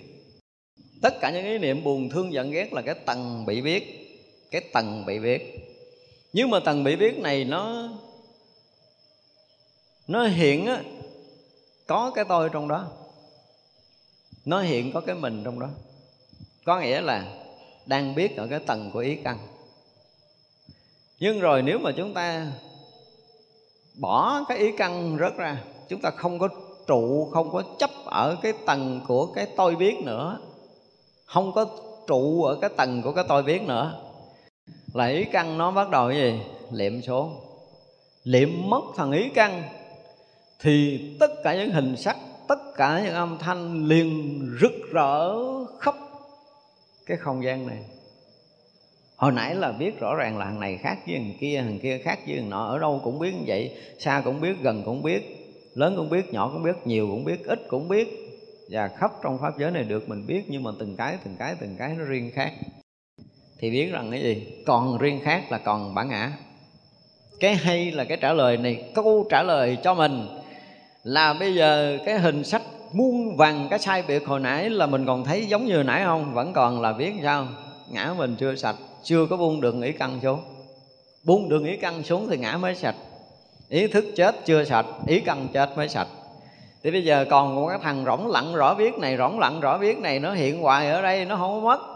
Tất 1.03 1.21
cả 1.21 1.31
những 1.31 1.45
ý 1.45 1.59
niệm 1.59 1.85
buồn, 1.85 2.09
thương, 2.09 2.33
giận, 2.33 2.51
ghét 2.51 2.73
là 2.73 2.83
cái 2.83 2.95
tầng 2.95 3.47
bị 3.47 3.63
biết, 3.63 4.09
cái 4.51 4.63
tầng 4.73 5.05
bị 5.07 5.19
biết 5.19 5.69
nhưng 6.33 6.51
mà 6.51 6.61
tầng 6.61 6.85
bị 6.85 6.97
biết 6.97 7.19
này 7.19 7.45
nó 7.45 7.89
nó 10.07 10.27
hiện 10.27 10.67
á, 10.67 10.83
có 11.87 12.11
cái 12.15 12.25
tôi 12.29 12.49
trong 12.53 12.69
đó. 12.69 12.87
Nó 14.45 14.61
hiện 14.61 14.93
có 14.93 15.01
cái 15.01 15.15
mình 15.15 15.43
trong 15.45 15.61
đó. 15.61 15.69
Có 16.65 16.81
nghĩa 16.81 17.01
là 17.01 17.27
đang 17.87 18.15
biết 18.15 18.37
ở 18.37 18.47
cái 18.47 18.61
tầng 18.67 18.91
của 18.93 18.99
ý 18.99 19.17
căn. 19.25 19.39
Nhưng 21.21 21.41
rồi 21.41 21.63
nếu 21.63 21.79
mà 21.79 21.91
chúng 21.97 22.15
ta 22.15 22.53
bỏ 23.95 24.45
cái 24.49 24.59
ý 24.59 24.73
căn 24.77 25.17
rớt 25.21 25.37
ra, 25.37 25.65
chúng 25.89 26.01
ta 26.01 26.11
không 26.11 26.39
có 26.39 26.49
trụ, 26.87 27.31
không 27.33 27.53
có 27.53 27.63
chấp 27.79 27.91
ở 28.05 28.37
cái 28.43 28.53
tầng 28.67 29.01
của 29.09 29.27
cái 29.27 29.47
tôi 29.57 29.77
biết 29.77 29.97
nữa. 30.03 30.39
Không 31.25 31.53
có 31.53 31.67
trụ 32.07 32.43
ở 32.43 32.59
cái 32.61 32.71
tầng 32.77 33.03
của 33.03 33.13
cái 33.13 33.25
tôi 33.29 33.43
biết 33.43 33.63
nữa 33.63 34.02
là 34.95 35.07
ý 35.07 35.25
căn 35.25 35.59
nó 35.59 35.71
bắt 35.71 35.91
đầu 35.91 36.09
cái 36.09 36.17
gì? 36.19 36.41
Liệm 36.73 37.03
xuống. 37.03 37.41
Liệm 38.25 38.49
mất 38.71 38.83
thằng 38.97 39.13
ý 39.13 39.29
căn, 39.35 39.63
thì 40.61 41.01
tất 41.21 41.31
cả 41.45 41.55
những 41.55 41.71
hình 41.71 41.97
sắc, 41.97 42.17
tất 42.49 42.59
cả 42.77 43.01
những 43.05 43.15
âm 43.15 43.39
thanh 43.39 43.85
liền 43.85 44.41
rực 44.61 44.73
rỡ 44.93 45.35
khắp 45.79 45.95
cái 47.07 47.17
không 47.17 47.45
gian 47.45 47.67
này. 47.67 47.79
Hồi 49.17 49.33
nãy 49.33 49.55
là 49.55 49.73
biết 49.73 50.01
rõ 50.01 50.15
ràng 50.15 50.39
là 50.39 50.45
thằng 50.45 50.61
này 50.61 50.79
khác 50.83 50.99
với 51.07 51.17
thằng 51.17 51.33
kia 51.41 51.63
thằng 51.65 51.79
kia 51.83 51.99
khác 51.99 52.19
với 52.27 52.37
thằng 52.37 52.51
nọ, 52.51 52.67
ở 52.67 52.79
đâu 52.79 53.01
cũng 53.05 53.19
biết 53.19 53.35
như 53.35 53.43
vậy, 53.47 53.77
xa 53.99 54.23
cũng 54.25 54.41
biết, 54.41 54.55
gần 54.63 54.83
cũng 54.85 55.03
biết, 55.03 55.23
lớn 55.75 55.95
cũng 55.97 56.11
biết, 56.11 56.33
nhỏ 56.33 56.51
cũng 56.53 56.63
biết, 56.63 56.77
nhiều 56.85 57.09
cũng 57.11 57.25
biết, 57.25 57.45
ít 57.45 57.61
cũng 57.69 57.89
biết. 57.89 58.09
Và 58.71 58.89
khắp 58.89 59.13
trong 59.23 59.39
pháp 59.39 59.59
giới 59.59 59.71
này 59.71 59.83
được 59.83 60.09
mình 60.09 60.27
biết, 60.27 60.43
nhưng 60.49 60.63
mà 60.63 60.71
từng 60.79 60.97
cái 60.97 61.19
từng 61.25 61.37
cái 61.39 61.55
từng 61.61 61.77
cái 61.79 61.95
nó 61.99 62.05
riêng 62.05 62.31
khác 62.35 62.53
thì 63.63 63.71
biết 63.71 63.93
rằng 63.93 64.11
cái 64.11 64.23
gì? 64.23 64.47
Còn 64.67 64.99
riêng 64.99 65.21
khác 65.25 65.53
là 65.53 65.59
còn 65.59 65.95
bản 65.95 66.09
ngã. 66.09 66.33
Cái 67.41 67.55
hay 67.55 67.91
là 67.91 68.05
cái 68.05 68.17
trả 68.17 68.33
lời 68.33 68.57
này, 68.57 68.85
câu 68.95 69.27
trả 69.31 69.43
lời 69.43 69.79
cho 69.83 69.95
mình 69.95 70.27
là 71.05 71.33
bây 71.33 71.55
giờ 71.55 71.99
cái 72.07 72.19
hình 72.19 72.45
sách 72.45 72.63
muôn 72.93 73.37
vàng 73.37 73.67
cái 73.71 73.79
sai 73.79 74.03
biệt 74.09 74.27
hồi 74.27 74.41
nãy 74.41 74.71
là 74.71 74.87
mình 74.87 75.07
còn 75.07 75.25
thấy 75.25 75.47
giống 75.47 75.67
như 75.67 75.83
nãy 75.83 76.03
không? 76.05 76.35
Vẫn 76.35 76.53
còn 76.53 76.81
là 76.81 76.93
biết 76.93 77.13
sao? 77.23 77.47
Ngã 77.91 78.15
mình 78.19 78.37
chưa 78.39 78.55
sạch, 78.55 78.77
chưa 79.03 79.27
có 79.27 79.37
buông 79.37 79.61
đường 79.61 79.83
ý 79.83 79.93
căn 79.93 80.21
xuống. 80.23 80.41
Buông 81.25 81.49
đường 81.49 81.65
ý 81.65 81.77
căn 81.77 82.03
xuống 82.03 82.29
thì 82.31 82.37
ngã 82.37 82.57
mới 82.57 82.75
sạch. 82.75 82.97
Ý 83.69 83.87
thức 83.87 84.05
chết 84.17 84.35
chưa 84.45 84.65
sạch, 84.65 84.87
ý 85.07 85.21
căn 85.21 85.49
chết 85.53 85.77
mới 85.77 85.89
sạch. 85.89 86.09
Thì 86.85 86.91
bây 86.91 87.05
giờ 87.05 87.25
còn 87.31 87.55
một 87.55 87.69
cái 87.69 87.79
thằng 87.83 88.05
rỗng 88.05 88.27
lặng 88.27 88.55
rõ 88.55 88.75
biết 88.75 88.99
này, 88.99 89.17
rỗng 89.17 89.39
lặng 89.39 89.61
rõ 89.61 89.79
biết 89.79 89.99
này, 89.99 90.19
nó 90.19 90.33
hiện 90.33 90.61
hoài 90.61 90.91
ở 90.91 91.03
đây, 91.03 91.25
nó 91.25 91.37
không 91.37 91.51
có 91.51 91.61
mất 91.61 91.92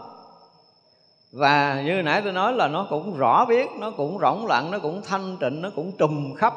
và 1.31 1.81
như 1.85 2.01
nãy 2.01 2.21
tôi 2.23 2.33
nói 2.33 2.53
là 2.53 2.67
nó 2.67 2.87
cũng 2.89 3.17
rõ 3.17 3.45
biết, 3.45 3.67
nó 3.79 3.91
cũng 3.91 4.19
rỗng 4.19 4.45
lặng 4.45 4.71
nó 4.71 4.79
cũng 4.79 5.01
thanh 5.05 5.37
tịnh, 5.37 5.61
nó 5.61 5.69
cũng 5.75 5.97
trùm 5.97 6.33
khắp. 6.33 6.53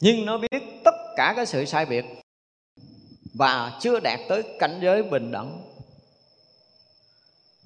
Nhưng 0.00 0.26
nó 0.26 0.38
biết 0.38 0.82
tất 0.84 0.94
cả 1.16 1.32
cái 1.36 1.46
sự 1.46 1.64
sai 1.64 1.86
biệt 1.86 2.04
và 3.34 3.78
chưa 3.80 4.00
đạt 4.00 4.20
tới 4.28 4.42
cảnh 4.58 4.78
giới 4.82 5.02
bình 5.02 5.32
đẳng. 5.32 5.62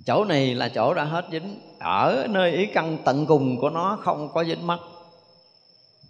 Chỗ 0.06 0.24
này 0.24 0.54
là 0.54 0.68
chỗ 0.68 0.94
đã 0.94 1.04
hết 1.04 1.24
dính. 1.32 1.60
Ở 1.78 2.26
nơi 2.30 2.50
ý 2.50 2.66
căn 2.66 2.98
tận 3.04 3.26
cùng 3.26 3.60
của 3.60 3.70
nó 3.70 3.98
không 4.02 4.28
có 4.32 4.44
dính 4.44 4.66
mắt. 4.66 4.78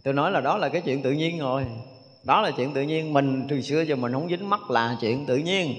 Tôi 0.05 0.15
nói 0.15 0.31
là 0.31 0.41
đó 0.41 0.57
là 0.57 0.69
cái 0.69 0.83
chuyện 0.83 1.03
tự 1.03 1.13
nhiên 1.13 1.39
rồi. 1.39 1.67
Đó 2.23 2.41
là 2.41 2.51
chuyện 2.51 2.75
tự 2.75 2.83
nhiên. 2.83 3.13
Mình 3.13 3.47
từ 3.49 3.61
xưa 3.61 3.81
giờ 3.81 3.97
mình 3.97 4.13
không 4.13 4.29
dính 4.29 4.51
mắt 4.51 4.71
là 4.71 4.97
chuyện 5.01 5.27
tự 5.27 5.37
nhiên 5.37 5.75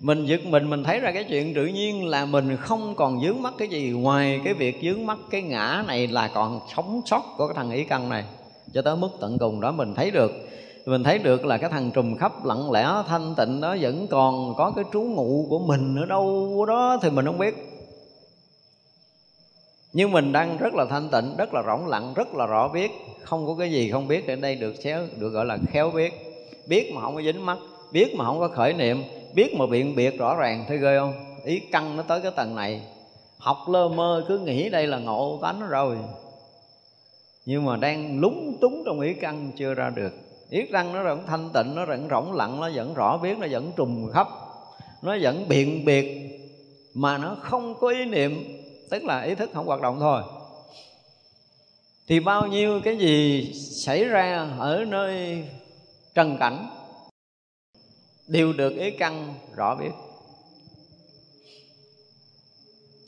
mình 0.00 0.26
giật 0.26 0.40
mình 0.46 0.70
mình 0.70 0.84
thấy 0.84 1.00
ra 1.00 1.12
cái 1.12 1.24
chuyện 1.24 1.54
tự 1.54 1.66
nhiên 1.66 2.06
là 2.06 2.24
mình 2.24 2.56
không 2.56 2.94
còn 2.94 3.20
dướng 3.20 3.42
mắt 3.42 3.54
cái 3.58 3.68
gì. 3.68 3.90
Ngoài 3.90 4.40
cái 4.44 4.54
việc 4.54 4.78
dướng 4.82 5.06
mắt 5.06 5.18
cái 5.30 5.42
ngã 5.42 5.84
này 5.86 6.06
là 6.06 6.28
còn 6.28 6.60
sống 6.76 7.00
sót 7.06 7.22
của 7.36 7.46
cái 7.46 7.54
thằng 7.54 7.70
ý 7.70 7.84
căn 7.84 8.08
này. 8.08 8.24
Cho 8.72 8.82
tới 8.82 8.96
mức 8.96 9.08
tận 9.20 9.38
cùng 9.38 9.60
đó 9.60 9.72
mình 9.72 9.94
thấy 9.94 10.10
được. 10.10 10.32
Mình 10.86 11.04
thấy 11.04 11.18
được 11.18 11.46
là 11.46 11.58
cái 11.58 11.70
thằng 11.70 11.90
trùm 11.90 12.16
khắp 12.16 12.44
lặng 12.44 12.70
lẽ, 12.70 12.88
thanh 13.08 13.34
tịnh 13.36 13.60
đó 13.60 13.76
vẫn 13.80 14.06
còn 14.06 14.54
có 14.56 14.72
cái 14.76 14.84
trú 14.92 15.00
ngụ 15.00 15.46
của 15.48 15.58
mình 15.58 15.96
ở 15.96 16.06
đâu 16.06 16.64
đó 16.68 16.98
thì 17.02 17.10
mình 17.10 17.24
không 17.24 17.38
biết. 17.38 17.54
Nhưng 19.92 20.12
mình 20.12 20.32
đang 20.32 20.56
rất 20.56 20.74
là 20.74 20.84
thanh 20.84 21.08
tịnh, 21.08 21.36
rất 21.36 21.54
là 21.54 21.62
rỗng 21.66 21.86
lặng, 21.86 22.12
rất 22.16 22.34
là 22.34 22.46
rõ 22.46 22.68
biết. 22.68 22.90
Không 23.22 23.46
có 23.46 23.54
cái 23.58 23.72
gì 23.72 23.90
không 23.90 24.08
biết 24.08 24.28
ở 24.28 24.36
đây 24.36 24.54
được 24.54 24.74
xéo, 24.82 25.06
được 25.16 25.28
gọi 25.28 25.46
là 25.46 25.58
khéo 25.72 25.90
biết. 25.90 26.12
Biết 26.66 26.92
mà 26.94 27.00
không 27.00 27.14
có 27.14 27.22
dính 27.22 27.46
mắt, 27.46 27.58
biết 27.92 28.14
mà 28.14 28.24
không 28.24 28.38
có 28.38 28.48
khởi 28.48 28.72
niệm 28.72 29.02
biết 29.36 29.54
mà 29.54 29.66
biện 29.66 29.96
biệt 29.96 30.18
rõ 30.18 30.34
ràng 30.34 30.64
thấy 30.68 30.78
ghê 30.78 30.98
không? 30.98 31.14
Ý 31.44 31.60
căng 31.60 31.96
nó 31.96 32.02
tới 32.02 32.20
cái 32.20 32.32
tầng 32.36 32.54
này. 32.54 32.82
Học 33.38 33.58
lơ 33.68 33.88
mơ, 33.88 34.24
cứ 34.28 34.38
nghĩ 34.38 34.68
đây 34.68 34.86
là 34.86 34.98
ngộ 34.98 35.38
tánh 35.42 35.68
rồi. 35.68 35.96
Nhưng 37.46 37.64
mà 37.64 37.76
đang 37.76 38.20
lúng 38.20 38.58
túng 38.60 38.82
trong 38.86 39.00
ý 39.00 39.14
căn 39.14 39.50
chưa 39.56 39.74
ra 39.74 39.90
được. 39.90 40.12
Ý 40.50 40.62
răng 40.62 40.92
nó 40.92 41.02
vẫn 41.04 41.22
thanh 41.26 41.50
tịnh, 41.54 41.74
nó 41.74 41.86
vẫn 41.86 42.08
rỗng 42.10 42.32
lặng, 42.32 42.60
nó 42.60 42.70
vẫn 42.74 42.94
rõ 42.94 43.18
biết, 43.18 43.38
nó 43.38 43.46
vẫn 43.50 43.72
trùng 43.76 44.10
khắp. 44.12 44.28
Nó 45.02 45.16
vẫn 45.20 45.48
biện 45.48 45.84
biệt, 45.84 46.30
mà 46.94 47.18
nó 47.18 47.36
không 47.40 47.74
có 47.74 47.88
ý 47.88 48.04
niệm, 48.04 48.44
tức 48.90 49.04
là 49.04 49.22
ý 49.22 49.34
thức 49.34 49.50
không 49.54 49.66
hoạt 49.66 49.80
động 49.80 49.96
thôi. 50.00 50.22
Thì 52.08 52.20
bao 52.20 52.46
nhiêu 52.46 52.80
cái 52.84 52.96
gì 52.96 53.52
xảy 53.54 54.04
ra 54.04 54.48
ở 54.58 54.84
nơi 54.84 55.44
trần 56.14 56.36
cảnh 56.36 56.68
đều 58.26 58.52
được 58.52 58.76
ý 58.76 58.90
căn, 58.90 59.34
rõ 59.56 59.74
biết. 59.74 59.90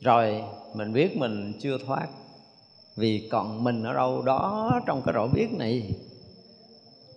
Rồi, 0.01 0.41
mình 0.75 0.93
biết 0.93 1.17
mình 1.17 1.53
chưa 1.61 1.77
thoát, 1.87 2.07
vì 2.95 3.27
còn 3.31 3.63
mình 3.63 3.83
ở 3.83 3.93
đâu 3.93 4.21
đó 4.21 4.71
trong 4.85 5.01
cái 5.05 5.13
rõ 5.13 5.27
biết 5.27 5.47
này. 5.57 5.89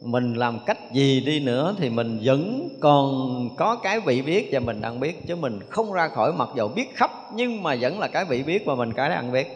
Mình 0.00 0.34
làm 0.34 0.58
cách 0.66 0.92
gì 0.92 1.20
đi 1.20 1.40
nữa 1.40 1.74
thì 1.78 1.90
mình 1.90 2.20
vẫn 2.24 2.68
còn 2.80 3.48
có 3.56 3.76
cái 3.76 4.00
vị 4.00 4.22
biết 4.22 4.48
và 4.52 4.60
mình 4.60 4.80
đang 4.80 5.00
biết, 5.00 5.26
chứ 5.26 5.36
mình 5.36 5.60
không 5.68 5.92
ra 5.92 6.08
khỏi 6.08 6.32
mặc 6.32 6.48
dầu 6.56 6.68
biết 6.68 6.94
khắp, 6.94 7.10
nhưng 7.34 7.62
mà 7.62 7.76
vẫn 7.80 7.98
là 7.98 8.08
cái 8.08 8.24
vị 8.24 8.42
biết 8.42 8.62
và 8.66 8.74
mình 8.74 8.92
cái 8.92 9.08
đang 9.10 9.32
biết. 9.32 9.46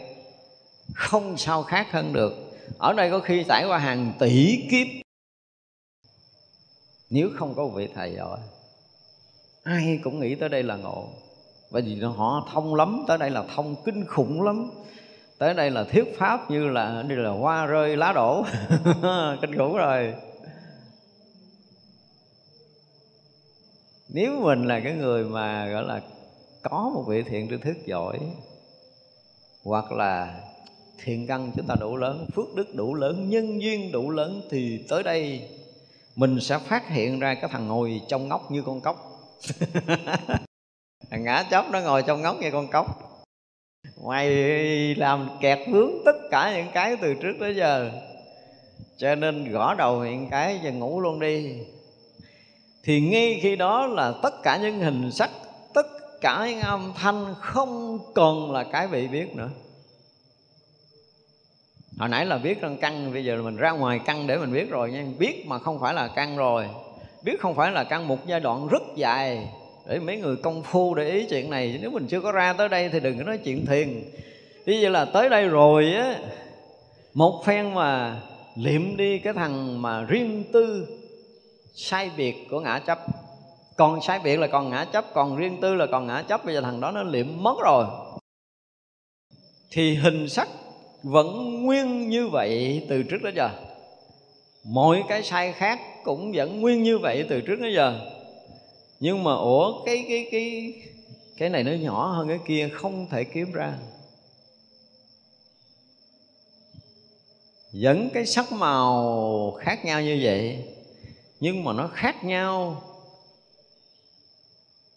Không 0.94 1.36
sao 1.36 1.62
khác 1.62 1.92
hơn 1.92 2.12
được. 2.12 2.32
Ở 2.78 2.92
đây 2.92 3.10
có 3.10 3.18
khi 3.18 3.44
trải 3.48 3.66
qua 3.68 3.78
hàng 3.78 4.12
tỷ 4.18 4.58
kiếp 4.70 5.05
nếu 7.10 7.30
không 7.36 7.54
có 7.54 7.66
vị 7.66 7.88
thầy 7.94 8.14
giỏi 8.14 8.38
ai 9.66 10.00
cũng 10.02 10.20
nghĩ 10.20 10.34
tới 10.34 10.48
đây 10.48 10.62
là 10.62 10.76
ngộ. 10.76 11.08
Bởi 11.70 11.82
vì 11.82 12.00
họ 12.00 12.48
thông 12.52 12.74
lắm, 12.74 13.04
tới 13.08 13.18
đây 13.18 13.30
là 13.30 13.44
thông 13.54 13.74
kinh 13.84 14.06
khủng 14.06 14.42
lắm. 14.42 14.70
Tới 15.38 15.54
đây 15.54 15.70
là 15.70 15.84
thuyết 15.84 16.18
pháp 16.18 16.50
như 16.50 16.68
là 16.68 17.04
như 17.08 17.14
là 17.14 17.30
hoa 17.30 17.66
rơi 17.66 17.96
lá 17.96 18.12
đổ. 18.12 18.44
Kinh 19.40 19.58
khủng 19.58 19.76
rồi. 19.76 20.14
Nếu 24.08 24.40
mình 24.40 24.64
là 24.64 24.80
cái 24.80 24.92
người 24.92 25.24
mà, 25.24 25.66
gọi 25.66 25.84
là, 25.84 26.00
có 26.62 26.90
một 26.94 27.04
vị 27.08 27.22
thiện 27.22 27.48
tri 27.48 27.56
thức 27.56 27.76
giỏi, 27.86 28.18
hoặc 29.64 29.92
là 29.92 30.40
thiện 31.04 31.26
căn 31.26 31.52
chúng 31.56 31.66
ta 31.66 31.74
đủ 31.80 31.96
lớn, 31.96 32.26
phước 32.34 32.54
đức 32.54 32.74
đủ 32.74 32.94
lớn, 32.94 33.30
nhân 33.30 33.62
duyên 33.62 33.92
đủ 33.92 34.10
lớn, 34.10 34.42
thì 34.50 34.84
tới 34.88 35.02
đây 35.02 35.48
mình 36.16 36.40
sẽ 36.40 36.58
phát 36.58 36.88
hiện 36.88 37.20
ra 37.20 37.34
cái 37.34 37.50
thằng 37.52 37.68
ngồi 37.68 38.00
trong 38.08 38.28
ngóc 38.28 38.50
như 38.50 38.62
con 38.62 38.80
cóc. 38.80 38.96
Thằng 41.10 41.24
ngã 41.24 41.44
chóc 41.50 41.70
nó 41.70 41.80
ngồi 41.80 42.02
trong 42.02 42.22
ngóc 42.22 42.36
như 42.40 42.50
con 42.50 42.68
cóc. 42.68 42.86
Mày 44.06 44.30
làm 44.94 45.28
kẹt 45.40 45.58
vướng 45.70 45.90
tất 46.04 46.16
cả 46.30 46.52
những 46.56 46.66
cái 46.74 46.96
từ 46.96 47.14
trước 47.14 47.32
tới 47.40 47.56
giờ. 47.56 47.90
Cho 48.96 49.14
nên 49.14 49.52
gõ 49.52 49.74
đầu 49.74 50.00
hiện 50.00 50.28
cái 50.30 50.60
và 50.62 50.70
ngủ 50.70 51.00
luôn 51.00 51.20
đi. 51.20 51.58
Thì 52.84 53.00
ngay 53.00 53.38
khi 53.42 53.56
đó 53.56 53.86
là 53.86 54.12
tất 54.22 54.42
cả 54.42 54.58
những 54.62 54.80
hình 54.80 55.10
sắc, 55.12 55.30
tất 55.74 55.86
cả 56.20 56.46
những 56.50 56.60
âm 56.60 56.92
thanh 56.96 57.34
không 57.40 57.98
còn 58.14 58.52
là 58.52 58.64
cái 58.64 58.88
bị 58.88 59.06
biết 59.06 59.36
nữa 59.36 59.50
hồi 61.98 62.08
nãy 62.08 62.26
là 62.26 62.38
biết 62.38 62.60
rằng 62.60 62.76
căn 62.80 63.12
bây 63.12 63.24
giờ 63.24 63.36
là 63.36 63.42
mình 63.42 63.56
ra 63.56 63.70
ngoài 63.70 64.00
căn 64.04 64.26
để 64.26 64.36
mình 64.36 64.52
biết 64.52 64.70
rồi 64.70 64.90
nha. 64.90 65.06
Biết 65.18 65.46
mà 65.46 65.58
không 65.58 65.80
phải 65.80 65.94
là 65.94 66.08
căn 66.08 66.36
rồi. 66.36 66.66
Biết 67.22 67.40
không 67.40 67.54
phải 67.54 67.72
là 67.72 67.84
căn 67.84 68.08
một 68.08 68.26
giai 68.26 68.40
đoạn 68.40 68.68
rất 68.68 68.82
dài 68.96 69.48
để 69.86 69.98
mấy 69.98 70.16
người 70.16 70.36
công 70.36 70.62
phu 70.62 70.94
để 70.94 71.10
ý 71.10 71.26
chuyện 71.30 71.50
này. 71.50 71.78
Nếu 71.82 71.90
mình 71.90 72.06
chưa 72.06 72.20
có 72.20 72.32
ra 72.32 72.52
tới 72.52 72.68
đây 72.68 72.88
thì 72.88 73.00
đừng 73.00 73.18
có 73.18 73.24
nói 73.24 73.38
chuyện 73.38 73.66
thiền. 73.66 74.02
Ví 74.64 74.80
dụ 74.80 74.88
là 74.88 75.04
tới 75.04 75.28
đây 75.28 75.48
rồi 75.48 75.92
á, 75.92 76.18
một 77.14 77.42
phen 77.44 77.74
mà 77.74 78.20
liệm 78.56 78.96
đi 78.96 79.18
cái 79.18 79.32
thằng 79.32 79.82
mà 79.82 80.02
riêng 80.02 80.44
tư 80.52 80.86
sai 81.74 82.10
biệt 82.16 82.34
của 82.50 82.60
ngã 82.60 82.78
chấp. 82.78 82.98
Còn 83.76 84.02
sai 84.02 84.20
biệt 84.24 84.36
là 84.36 84.46
còn 84.46 84.70
ngã 84.70 84.84
chấp, 84.84 85.04
còn 85.14 85.36
riêng 85.36 85.58
tư 85.60 85.74
là 85.74 85.86
còn 85.86 86.06
ngã 86.06 86.22
chấp. 86.22 86.44
Bây 86.44 86.54
giờ 86.54 86.60
thằng 86.60 86.80
đó 86.80 86.90
nó 86.90 87.02
liệm 87.02 87.26
mất 87.42 87.56
rồi. 87.64 87.86
Thì 89.70 89.94
hình 89.94 90.28
sắc 90.28 90.48
vẫn 91.06 91.62
nguyên 91.62 92.08
như 92.08 92.28
vậy 92.28 92.82
từ 92.88 93.02
trước 93.02 93.22
đến 93.22 93.34
giờ. 93.36 93.50
Mọi 94.64 95.02
cái 95.08 95.22
sai 95.22 95.52
khác 95.52 95.80
cũng 96.04 96.32
vẫn 96.32 96.60
nguyên 96.60 96.82
như 96.82 96.98
vậy 96.98 97.26
từ 97.28 97.40
trước 97.40 97.56
đến 97.60 97.74
giờ. 97.74 98.12
Nhưng 99.00 99.24
mà 99.24 99.34
ủa, 99.34 99.84
cái 99.84 100.04
cái 100.08 100.28
cái 100.30 100.74
cái 101.36 101.48
này 101.48 101.64
nó 101.64 101.72
nhỏ 101.72 102.06
hơn 102.06 102.28
cái 102.28 102.38
kia 102.46 102.68
không 102.72 103.06
thể 103.10 103.24
kiếm 103.24 103.52
ra. 103.52 103.72
Vẫn 107.72 108.10
cái 108.14 108.26
sắc 108.26 108.52
màu 108.52 109.58
khác 109.60 109.84
nhau 109.84 110.02
như 110.02 110.20
vậy, 110.22 110.64
nhưng 111.40 111.64
mà 111.64 111.72
nó 111.72 111.90
khác 111.94 112.24
nhau. 112.24 112.82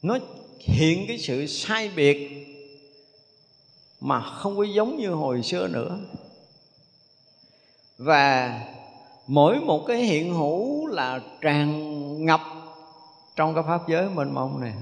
Nó 0.01 0.17
hiện 0.59 1.05
cái 1.07 1.17
sự 1.17 1.47
sai 1.47 1.89
biệt 1.95 2.38
mà 3.99 4.21
không 4.21 4.57
có 4.57 4.63
giống 4.63 4.97
như 4.97 5.09
hồi 5.09 5.43
xưa 5.43 5.67
nữa. 5.67 5.99
Và 7.97 8.59
mỗi 9.27 9.59
một 9.59 9.83
cái 9.87 9.97
hiện 9.97 10.33
hữu 10.33 10.87
là 10.87 11.19
tràn 11.41 12.25
ngập 12.25 12.41
trong 13.35 13.55
cái 13.55 13.63
pháp 13.67 13.87
giới 13.87 14.09
mênh 14.09 14.33
mông 14.33 14.61
này. 14.61 14.73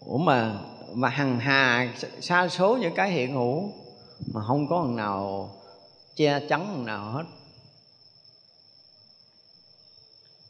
Ủa 0.00 0.18
mà 0.18 0.60
mà 0.94 1.08
hằng 1.08 1.40
hà 1.40 1.94
xa 2.20 2.48
số 2.48 2.76
những 2.76 2.94
cái 2.94 3.10
hiện 3.10 3.34
hữu 3.34 3.72
mà 4.32 4.42
không 4.46 4.68
có 4.68 4.82
thằng 4.82 4.96
nào 4.96 5.50
che 6.16 6.40
chắn 6.48 6.66
thằng 6.66 6.84
nào 6.84 7.10
hết. 7.10 7.24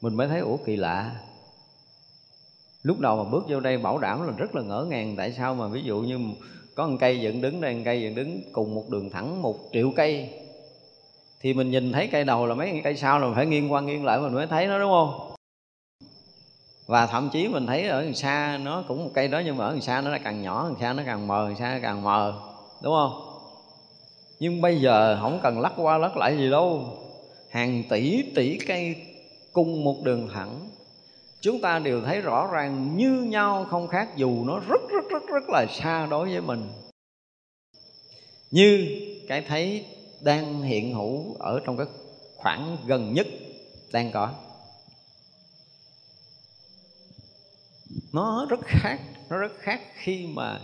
Mình 0.00 0.14
mới 0.14 0.28
thấy, 0.28 0.40
ủa 0.40 0.56
kỳ 0.56 0.76
lạ 0.76 1.20
lúc 2.82 2.98
đầu 2.98 3.24
mà 3.24 3.30
bước 3.30 3.44
vô 3.48 3.60
đây 3.60 3.78
bảo 3.78 3.98
đảm 3.98 4.26
là 4.26 4.32
rất 4.36 4.54
là 4.54 4.62
ngỡ 4.62 4.86
ngàng, 4.90 5.14
tại 5.16 5.32
sao 5.32 5.54
mà 5.54 5.68
ví 5.68 5.82
dụ 5.82 6.00
như 6.00 6.18
có 6.74 6.86
một 6.86 6.96
cây 7.00 7.20
dựng 7.20 7.40
đứng 7.40 7.60
đây, 7.60 7.74
một 7.74 7.82
cây 7.84 8.02
dựng 8.02 8.14
đứng 8.14 8.40
cùng 8.52 8.74
một 8.74 8.84
đường 8.90 9.10
thẳng 9.10 9.42
một 9.42 9.56
triệu 9.72 9.92
cây. 9.96 10.28
Thì 11.40 11.54
mình 11.54 11.70
nhìn 11.70 11.92
thấy 11.92 12.06
cây 12.06 12.24
đầu 12.24 12.46
là 12.46 12.54
mấy 12.54 12.80
cây 12.84 12.96
sau 12.96 13.18
là 13.18 13.26
mình 13.26 13.34
phải 13.34 13.46
nghiêng 13.46 13.72
qua 13.72 13.80
nghiêng 13.80 14.04
lại 14.04 14.20
mình 14.20 14.34
mới 14.34 14.46
thấy 14.46 14.66
nó, 14.66 14.78
đúng 14.78 14.90
không? 14.90 15.34
Và 16.86 17.06
thậm 17.06 17.30
chí 17.32 17.48
mình 17.48 17.66
thấy 17.66 17.88
ở 17.88 18.02
đằng 18.02 18.14
xa 18.14 18.58
nó 18.62 18.84
cũng 18.88 19.04
một 19.04 19.10
cây 19.14 19.28
đó, 19.28 19.42
nhưng 19.44 19.56
mà 19.56 19.64
ở 19.64 19.72
đằng 19.72 19.80
xa 19.80 20.00
nó 20.00 20.10
là 20.10 20.18
càng 20.18 20.42
nhỏ, 20.42 20.68
đằng 20.68 20.80
xa 20.80 20.92
nó 20.92 21.02
càng 21.06 21.26
mờ, 21.26 21.48
đằng 21.48 21.56
xa 21.56 21.74
nó 21.74 21.78
càng 21.82 22.02
mờ, 22.02 22.34
đúng 22.82 22.94
không? 22.94 23.12
Nhưng 24.40 24.60
bây 24.60 24.80
giờ 24.80 25.18
không 25.20 25.40
cần 25.42 25.60
lắc 25.60 25.72
qua 25.76 25.98
lắc 25.98 26.16
lại 26.16 26.36
gì 26.36 26.50
đâu. 26.50 26.84
Hàng 27.50 27.82
tỷ 27.88 28.22
tỷ 28.34 28.58
cây 28.58 28.96
cùng 29.52 29.84
một 29.84 29.96
đường 30.04 30.28
thẳng 30.34 30.68
chúng 31.42 31.60
ta 31.60 31.78
đều 31.78 32.00
thấy 32.00 32.20
rõ 32.20 32.48
ràng 32.52 32.96
như 32.96 33.10
nhau 33.10 33.66
không 33.70 33.88
khác, 33.88 34.08
dù 34.16 34.44
nó 34.44 34.60
rất 34.68 34.80
rất 34.90 35.04
rất 35.10 35.22
rất 35.28 35.48
là 35.48 35.66
xa 35.66 36.06
đối 36.06 36.28
với 36.28 36.40
mình. 36.40 36.68
Như 38.50 39.00
cái 39.28 39.42
thấy 39.48 39.86
đang 40.20 40.62
hiện 40.62 40.94
hữu 40.94 41.36
ở 41.38 41.60
trong 41.64 41.76
cái 41.76 41.86
khoảng 42.36 42.76
gần 42.86 43.14
nhất 43.14 43.26
đang 43.92 44.10
có. 44.12 44.32
Nó 48.12 48.46
rất 48.50 48.60
khác, 48.64 49.00
nó 49.30 49.38
rất 49.38 49.52
khác 49.58 49.80
khi 49.94 50.26
mà 50.26 50.60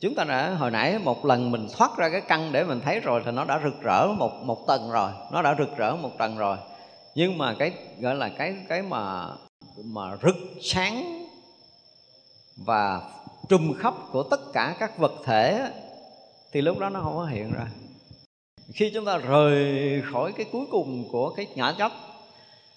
chúng 0.00 0.14
ta 0.14 0.24
đã, 0.24 0.54
hồi 0.54 0.70
nãy 0.70 0.98
một 0.98 1.24
lần 1.24 1.50
mình 1.50 1.66
thoát 1.72 1.96
ra 1.96 2.08
cái 2.08 2.20
căn 2.20 2.52
để 2.52 2.64
mình 2.64 2.80
thấy 2.84 3.00
rồi 3.00 3.22
thì 3.24 3.30
nó 3.30 3.44
đã 3.44 3.60
rực 3.64 3.82
rỡ 3.82 4.06
một 4.06 4.32
một 4.42 4.66
tầng 4.66 4.90
rồi, 4.90 5.10
nó 5.32 5.42
đã 5.42 5.54
rực 5.58 5.76
rỡ 5.76 5.96
một 5.96 6.10
tầng 6.18 6.36
rồi. 6.36 6.56
Nhưng 7.14 7.38
mà 7.38 7.54
cái, 7.58 7.72
gọi 7.98 8.14
là 8.14 8.28
cái 8.28 8.56
cái 8.68 8.82
mà 8.82 9.26
mà 9.76 10.16
rực 10.22 10.36
sáng 10.62 11.26
và 12.56 13.00
trùm 13.48 13.74
khắp 13.78 13.94
của 14.12 14.22
tất 14.22 14.52
cả 14.52 14.76
các 14.78 14.98
vật 14.98 15.12
thể 15.24 15.70
thì 16.52 16.60
lúc 16.60 16.78
đó 16.78 16.88
nó 16.88 17.00
không 17.00 17.16
có 17.16 17.24
hiện 17.24 17.52
ra. 17.52 17.66
Khi 18.74 18.90
chúng 18.94 19.04
ta 19.04 19.18
rời 19.18 20.02
khỏi 20.12 20.32
cái 20.32 20.46
cuối 20.52 20.66
cùng 20.70 21.08
của 21.12 21.30
cái 21.30 21.46
ngã 21.54 21.74
chấp 21.78 21.92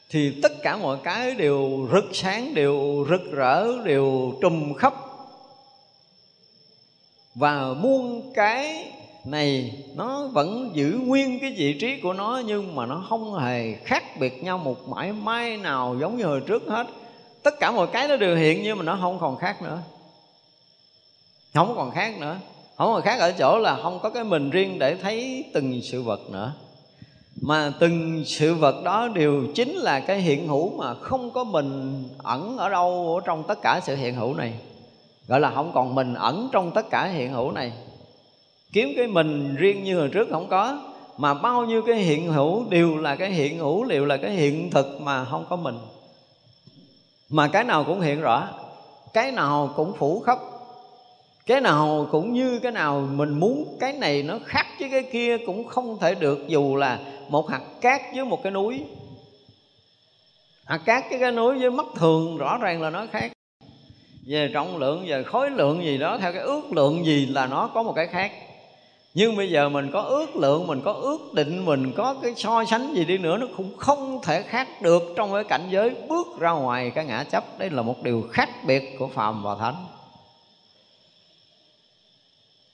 thì 0.09 0.39
tất 0.43 0.51
cả 0.63 0.77
mọi 0.77 0.97
cái 1.03 1.35
đều 1.35 1.87
rực 1.93 2.05
sáng, 2.13 2.53
đều 2.53 3.05
rực 3.09 3.31
rỡ, 3.31 3.83
đều 3.83 4.33
trùm 4.41 4.73
khắp. 4.73 4.93
Và 7.35 7.73
muôn 7.73 8.31
cái 8.33 8.91
này, 9.25 9.73
nó 9.95 10.27
vẫn 10.27 10.71
giữ 10.73 10.99
nguyên 11.05 11.39
cái 11.39 11.53
vị 11.57 11.77
trí 11.79 12.01
của 12.01 12.13
nó 12.13 12.41
nhưng 12.45 12.75
mà 12.75 12.85
nó 12.85 13.05
không 13.09 13.39
hề 13.39 13.73
khác 13.73 14.19
biệt 14.19 14.43
nhau 14.43 14.57
một 14.57 14.87
mãi 14.87 15.13
may 15.13 15.57
nào 15.57 15.95
giống 15.99 16.17
như 16.17 16.25
hồi 16.25 16.41
trước 16.47 16.63
hết. 16.67 16.87
Tất 17.43 17.59
cả 17.59 17.71
mọi 17.71 17.87
cái 17.87 18.07
nó 18.07 18.15
đều 18.15 18.35
hiện 18.35 18.63
nhưng 18.63 18.77
mà 18.77 18.83
nó 18.83 18.97
không 19.01 19.19
còn 19.19 19.37
khác 19.37 19.61
nữa. 19.61 19.79
Không 21.53 21.73
còn 21.75 21.91
khác 21.91 22.19
nữa. 22.19 22.37
Không 22.77 22.93
còn 22.93 23.01
khác 23.01 23.19
ở 23.19 23.31
chỗ 23.31 23.57
là 23.57 23.79
không 23.83 23.99
có 24.03 24.09
cái 24.09 24.23
mình 24.23 24.49
riêng 24.49 24.79
để 24.79 24.95
thấy 24.95 25.45
từng 25.53 25.81
sự 25.81 26.01
vật 26.01 26.19
nữa. 26.29 26.53
Mà 27.41 27.73
từng 27.79 28.23
sự 28.25 28.55
vật 28.55 28.83
đó 28.83 29.07
đều 29.07 29.43
chính 29.55 29.73
là 29.73 29.99
cái 29.99 30.21
hiện 30.21 30.47
hữu 30.47 30.77
mà 30.77 30.93
không 30.93 31.31
có 31.31 31.43
mình 31.43 32.03
ẩn 32.17 32.57
ở 32.57 32.69
đâu 32.69 33.15
ở 33.15 33.25
trong 33.25 33.43
tất 33.47 33.61
cả 33.61 33.81
sự 33.83 33.95
hiện 33.95 34.15
hữu 34.15 34.33
này. 34.33 34.53
Gọi 35.27 35.39
là 35.39 35.51
không 35.51 35.71
còn 35.73 35.95
mình 35.95 36.13
ẩn 36.13 36.49
trong 36.51 36.71
tất 36.71 36.89
cả 36.89 37.05
hiện 37.05 37.33
hữu 37.33 37.51
này 37.51 37.71
kiếm 38.75 38.93
cái 38.95 39.07
mình 39.07 39.55
riêng 39.55 39.83
như 39.83 39.99
hồi 39.99 40.09
trước 40.09 40.27
không 40.31 40.47
có, 40.49 40.77
mà 41.17 41.33
bao 41.33 41.65
nhiêu 41.65 41.81
cái 41.81 41.95
hiện 41.95 42.31
hữu 42.31 42.65
đều 42.69 42.97
là 42.97 43.15
cái 43.15 43.31
hiện 43.31 43.57
hữu, 43.57 43.85
đều 43.85 44.05
là 44.05 44.17
cái 44.17 44.31
hiện 44.31 44.69
thực 44.71 45.01
mà 45.01 45.25
không 45.25 45.45
có 45.49 45.55
mình. 45.55 45.77
Mà 47.29 47.47
cái 47.47 47.63
nào 47.63 47.83
cũng 47.83 48.01
hiện 48.01 48.21
rõ, 48.21 48.47
cái 49.13 49.31
nào 49.31 49.73
cũng 49.75 49.93
phủ 49.97 50.19
khắp, 50.19 50.39
cái 51.45 51.61
nào 51.61 52.07
cũng 52.11 52.33
như 52.33 52.59
cái 52.59 52.71
nào 52.71 53.07
mình 53.11 53.39
muốn, 53.39 53.77
cái 53.79 53.93
này 53.93 54.23
nó 54.23 54.39
khác 54.45 54.67
với 54.79 54.89
cái 54.89 55.03
kia 55.03 55.37
cũng 55.45 55.67
không 55.67 55.97
thể 55.99 56.15
được, 56.15 56.47
dù 56.47 56.75
là 56.75 56.99
một 57.29 57.49
hạt 57.49 57.61
cát 57.81 58.01
với 58.15 58.25
một 58.25 58.43
cái 58.43 58.51
núi. 58.51 58.83
Hạt 60.65 60.81
cát 60.85 61.03
với 61.09 61.19
cái 61.19 61.31
núi 61.31 61.59
với 61.59 61.71
mắt 61.71 61.85
thường 61.95 62.37
rõ 62.37 62.57
ràng 62.57 62.81
là 62.81 62.89
nó 62.89 63.05
khác. 63.11 63.31
Về 64.27 64.49
trọng 64.53 64.77
lượng, 64.77 65.05
về 65.07 65.23
khối 65.23 65.49
lượng 65.49 65.83
gì 65.83 65.97
đó, 65.97 66.17
theo 66.17 66.33
cái 66.33 66.41
ước 66.41 66.71
lượng 66.71 67.05
gì 67.05 67.25
là 67.25 67.47
nó 67.47 67.69
có 67.73 67.83
một 67.83 67.93
cái 67.95 68.07
khác 68.07 68.31
nhưng 69.15 69.35
bây 69.35 69.49
giờ 69.49 69.69
mình 69.69 69.91
có 69.91 70.01
ước 70.01 70.35
lượng, 70.35 70.67
mình 70.67 70.81
có 70.81 70.91
ước 70.91 71.33
định, 71.33 71.65
mình 71.65 71.91
có 71.91 72.15
cái 72.21 72.33
so 72.37 72.65
sánh 72.65 72.93
gì 72.95 73.05
đi 73.05 73.17
nữa, 73.17 73.37
nó 73.37 73.47
cũng 73.57 73.77
không 73.77 74.19
thể 74.23 74.41
khác 74.41 74.81
được 74.81 75.13
trong 75.15 75.33
cái 75.33 75.43
cảnh 75.43 75.67
giới 75.69 75.89
bước 75.89 76.27
ra 76.39 76.51
ngoài 76.51 76.91
cái 76.95 77.05
ngã 77.05 77.23
chấp. 77.23 77.59
Đây 77.59 77.69
là 77.69 77.81
một 77.81 78.03
điều 78.03 78.27
khác 78.31 78.49
biệt 78.67 78.95
của 78.99 79.07
phàm 79.07 79.43
và 79.43 79.55
thánh. 79.55 79.85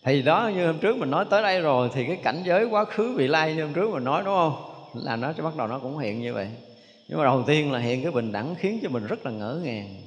Thì 0.04 0.22
đó, 0.22 0.52
như 0.56 0.68
hôm 0.68 0.80
trước 0.80 0.98
mình 0.98 1.12
nói 1.12 1.26
tới 1.30 1.42
đây 1.42 1.62
rồi, 1.62 1.90
thì 1.94 2.06
cái 2.08 2.16
cảnh 2.16 2.44
giới 2.46 2.66
quá 2.66 2.86
khứ 2.86 3.14
vị 3.18 3.28
lai 3.28 3.56
như 3.56 3.64
hôm 3.64 3.74
trước 3.74 3.90
mình 3.90 4.04
nói, 4.04 4.22
đúng 4.26 4.36
không? 4.36 4.74
Là 4.94 5.16
nó 5.16 5.34
sẽ 5.38 5.44
bắt 5.44 5.56
đầu 5.58 5.68
nó 5.68 5.80
cũng 5.80 5.98
hiện 5.98 6.22
như 6.22 6.34
vậy. 6.34 6.48
Nhưng 7.08 7.18
mà 7.18 7.26
đầu 7.26 7.44
tiên 7.48 7.72
là 7.72 7.80
hiện 7.80 8.04
cái 8.04 8.12
bình 8.12 8.32
đẳng 8.32 8.56
khiến 8.56 8.80
cho 8.84 8.90
mình 8.90 9.08
rất 9.08 9.26
là 9.26 9.32
ngỡ 9.32 9.62
ngàng. 9.64 10.02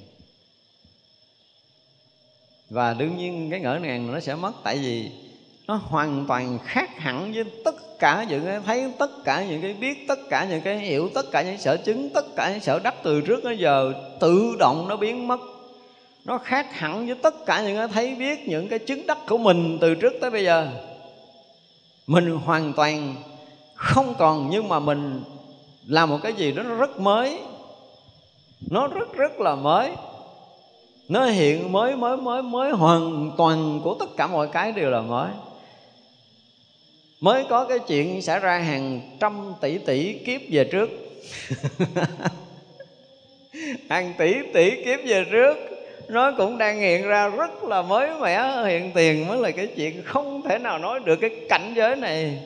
Và 2.70 2.94
đương 2.94 3.16
nhiên 3.16 3.50
cái 3.50 3.60
ngỡ 3.60 3.78
ngàng 3.78 4.12
nó 4.12 4.20
sẽ 4.20 4.34
mất, 4.34 4.52
tại 4.64 4.78
vì 4.78 5.10
nó 5.68 5.80
hoàn 5.84 6.24
toàn 6.28 6.58
khác 6.64 6.90
hẳn 6.98 7.32
với 7.34 7.44
tất 7.64 7.74
cả 7.98 8.26
những 8.28 8.44
cái 8.44 8.60
thấy, 8.66 8.92
tất 8.98 9.10
cả 9.24 9.44
những 9.44 9.62
cái 9.62 9.74
biết, 9.74 10.08
tất 10.08 10.18
cả 10.30 10.46
những 10.50 10.60
cái 10.60 10.78
hiểu, 10.78 11.10
tất 11.14 11.30
cả 11.30 11.42
những 11.42 11.58
sở 11.58 11.76
chứng, 11.76 12.10
tất 12.14 12.24
cả 12.36 12.50
những 12.50 12.60
sở 12.60 12.78
đắc 12.78 12.94
từ 13.02 13.20
trước 13.20 13.44
đến 13.44 13.58
giờ 13.58 13.92
tự 14.20 14.56
động 14.58 14.88
nó 14.88 14.96
biến 14.96 15.28
mất. 15.28 15.40
Nó 16.24 16.38
khác 16.38 16.66
hẳn 16.72 17.06
với 17.06 17.16
tất 17.22 17.34
cả 17.46 17.62
những 17.62 17.76
cái 17.76 17.88
thấy 17.88 18.14
biết, 18.14 18.48
những 18.48 18.68
cái 18.68 18.78
chứng 18.78 19.06
đắc 19.06 19.18
của 19.28 19.38
mình 19.38 19.78
từ 19.80 19.94
trước 19.94 20.12
tới 20.20 20.30
bây 20.30 20.44
giờ. 20.44 20.68
Mình 22.06 22.30
hoàn 22.30 22.72
toàn 22.72 23.14
không 23.74 24.14
còn, 24.18 24.50
nhưng 24.50 24.68
mà 24.68 24.78
mình 24.80 25.22
làm 25.86 26.10
một 26.10 26.18
cái 26.22 26.32
gì 26.32 26.52
đó 26.52 26.62
nó 26.62 26.74
rất 26.74 27.00
mới. 27.00 27.38
Nó 28.70 28.86
rất 28.86 29.14
rất 29.16 29.40
là 29.40 29.54
mới. 29.54 29.90
Nó 31.08 31.24
hiện 31.24 31.72
mới 31.72 31.96
mới 31.96 32.16
mới 32.16 32.42
mới 32.42 32.72
hoàn 32.72 33.30
toàn 33.36 33.80
của 33.84 33.96
tất 34.00 34.16
cả 34.16 34.26
mọi 34.26 34.48
cái 34.48 34.72
đều 34.72 34.90
là 34.90 35.00
mới 35.00 35.28
mới 37.20 37.44
có 37.48 37.64
cái 37.64 37.78
chuyện 37.78 38.22
xảy 38.22 38.40
ra 38.40 38.58
hàng 38.58 39.00
trăm 39.20 39.52
tỷ 39.60 39.78
tỷ 39.78 40.12
kiếp 40.12 40.40
về 40.50 40.64
trước. 40.64 40.90
Hàng 43.88 44.12
tỷ 44.18 44.34
tỷ 44.54 44.84
kiếp 44.84 45.00
về 45.06 45.24
trước, 45.30 45.56
nó 46.08 46.32
cũng 46.32 46.58
đang 46.58 46.80
hiện 46.80 47.02
ra 47.02 47.28
rất 47.28 47.64
là 47.64 47.82
mới 47.82 48.10
mẻ, 48.20 48.64
hiện 48.66 48.90
tiền 48.94 49.26
mới 49.26 49.38
là 49.38 49.50
cái 49.50 49.66
chuyện 49.76 50.02
không 50.04 50.42
thể 50.42 50.58
nào 50.58 50.78
nói 50.78 51.00
được 51.04 51.16
cái 51.16 51.30
cảnh 51.48 51.72
giới 51.76 51.96
này. 51.96 52.38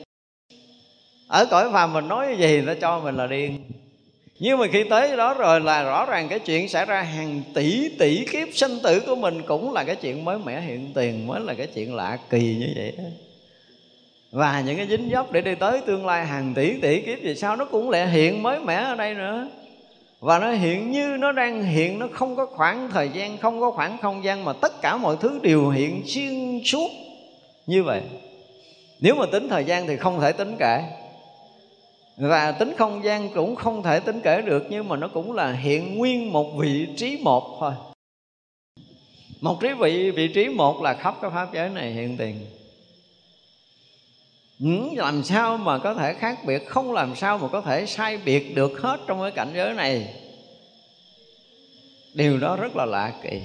Ở 1.27 1.45
cõi 1.45 1.69
phàm 1.73 1.93
mình 1.93 2.07
nói 2.07 2.35
gì 2.39 2.61
nó 2.61 2.73
cho 2.81 2.99
mình 2.99 3.15
là 3.15 3.27
điên. 3.27 3.57
Nhưng 4.39 4.59
mà 4.59 4.67
khi 4.71 4.83
tới 4.89 5.17
đó 5.17 5.33
rồi 5.33 5.61
là 5.61 5.83
rõ 5.83 6.05
ràng 6.05 6.27
cái 6.29 6.39
chuyện 6.39 6.69
xảy 6.69 6.85
ra 6.85 7.01
hàng 7.01 7.41
tỷ 7.53 7.89
tỷ 7.99 8.25
kiếp 8.25 8.47
sinh 8.53 8.77
tử 8.83 8.99
của 8.99 9.15
mình 9.15 9.41
cũng 9.47 9.73
là 9.73 9.83
cái 9.83 9.95
chuyện 9.95 10.25
mới 10.25 10.37
mẻ, 10.37 10.61
hiện 10.61 10.91
tiền 10.95 11.27
mới 11.27 11.39
là 11.39 11.53
cái 11.53 11.67
chuyện 11.67 11.95
lạ 11.95 12.17
kỳ 12.29 12.55
như 12.59 12.73
vậy. 12.75 12.93
đó 12.97 13.03
và 14.31 14.61
những 14.65 14.77
cái 14.77 14.87
dính 14.87 15.09
dốc 15.09 15.31
để 15.31 15.41
đi 15.41 15.55
tới 15.55 15.81
tương 15.81 16.05
lai 16.05 16.25
hàng 16.25 16.53
tỷ 16.53 16.81
tỷ 16.81 17.01
kiếp 17.01 17.23
về 17.23 17.35
sao 17.35 17.55
nó 17.55 17.65
cũng 17.65 17.89
lại 17.89 18.09
hiện 18.09 18.43
mới 18.43 18.59
mẻ 18.59 18.75
ở 18.75 18.95
đây 18.95 19.13
nữa. 19.13 19.47
Và 20.19 20.39
nó 20.39 20.51
hiện 20.51 20.91
như 20.91 21.17
nó 21.19 21.31
đang 21.31 21.63
hiện, 21.63 21.99
nó 21.99 22.07
không 22.13 22.35
có 22.35 22.45
khoảng 22.45 22.89
thời 22.91 23.09
gian, 23.09 23.37
không 23.37 23.59
có 23.59 23.71
khoảng 23.71 23.97
không 23.97 24.23
gian 24.23 24.45
mà 24.45 24.53
tất 24.53 24.81
cả 24.81 24.97
mọi 24.97 25.15
thứ 25.19 25.39
đều 25.43 25.69
hiện 25.69 26.01
xuyên 26.05 26.61
suốt 26.65 26.89
như 27.67 27.83
vậy. 27.83 28.01
Nếu 28.99 29.15
mà 29.15 29.25
tính 29.31 29.49
thời 29.49 29.63
gian 29.63 29.87
thì 29.87 29.97
không 29.97 30.19
thể 30.21 30.31
tính 30.31 30.55
kể. 30.59 30.83
Và 32.17 32.51
tính 32.51 32.73
không 32.77 33.03
gian 33.03 33.29
cũng 33.29 33.55
không 33.55 33.83
thể 33.83 33.99
tính 33.99 34.19
kể 34.23 34.41
được, 34.41 34.67
nhưng 34.69 34.87
mà 34.87 34.95
nó 34.95 35.07
cũng 35.07 35.31
là 35.31 35.51
hiện 35.51 35.97
nguyên 35.97 36.33
một 36.33 36.51
vị 36.57 36.87
trí 36.97 37.19
một 37.23 37.57
thôi. 37.59 37.71
Một 39.41 39.61
trí 39.61 39.67
vị 39.79 40.11
vị 40.11 40.27
trí 40.27 40.47
một 40.47 40.81
là 40.81 40.93
khắp 40.93 41.15
cái 41.21 41.31
pháp 41.33 41.53
giới 41.53 41.69
này 41.69 41.91
hiện 41.91 42.17
tiền 42.17 42.35
làm 44.95 45.23
sao 45.23 45.57
mà 45.57 45.77
có 45.77 45.93
thể 45.93 46.13
khác 46.13 46.39
biệt 46.45 46.67
không 46.67 46.91
làm 46.91 47.15
sao 47.15 47.37
mà 47.37 47.47
có 47.47 47.61
thể 47.61 47.85
sai 47.85 48.17
biệt 48.17 48.55
được 48.55 48.81
hết 48.81 48.99
trong 49.07 49.21
cái 49.21 49.31
cảnh 49.31 49.51
giới 49.55 49.73
này 49.73 50.15
điều 52.13 52.39
đó 52.39 52.55
rất 52.55 52.75
là 52.75 52.85
lạ 52.85 53.13
kỳ 53.23 53.41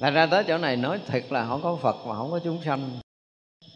Thành 0.00 0.14
ra 0.14 0.26
tới 0.26 0.44
chỗ 0.48 0.58
này 0.58 0.76
nói 0.76 1.00
thật 1.06 1.32
là 1.32 1.46
không 1.46 1.62
có 1.62 1.76
Phật 1.76 2.06
mà 2.06 2.16
không 2.16 2.30
có 2.30 2.40
chúng 2.44 2.58
sanh 2.64 2.90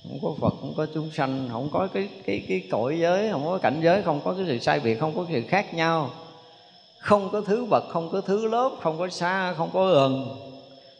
không 0.02 0.18
có 0.22 0.34
Phật 0.40 0.54
không 0.60 0.74
có 0.76 0.86
chúng 0.94 1.10
sanh 1.10 1.48
không 1.52 1.68
có 1.72 1.88
cái 1.94 2.08
cái 2.26 2.44
cái 2.48 2.62
cõi 2.70 2.98
giới 3.00 3.30
không 3.30 3.44
có 3.44 3.58
cảnh 3.58 3.80
giới 3.82 4.02
không 4.02 4.20
có 4.24 4.34
cái 4.34 4.44
sự 4.46 4.58
sai 4.58 4.80
biệt 4.80 5.00
không 5.00 5.16
có 5.16 5.26
sự 5.32 5.42
khác 5.48 5.74
nhau 5.74 6.10
không 6.98 7.28
có 7.32 7.40
thứ 7.40 7.64
bậc 7.64 7.84
không 7.88 8.10
có 8.12 8.20
thứ 8.20 8.48
lớp 8.48 8.70
không 8.82 8.98
có 8.98 9.08
xa 9.08 9.54
không 9.54 9.70
có 9.72 9.86
gần 9.86 10.36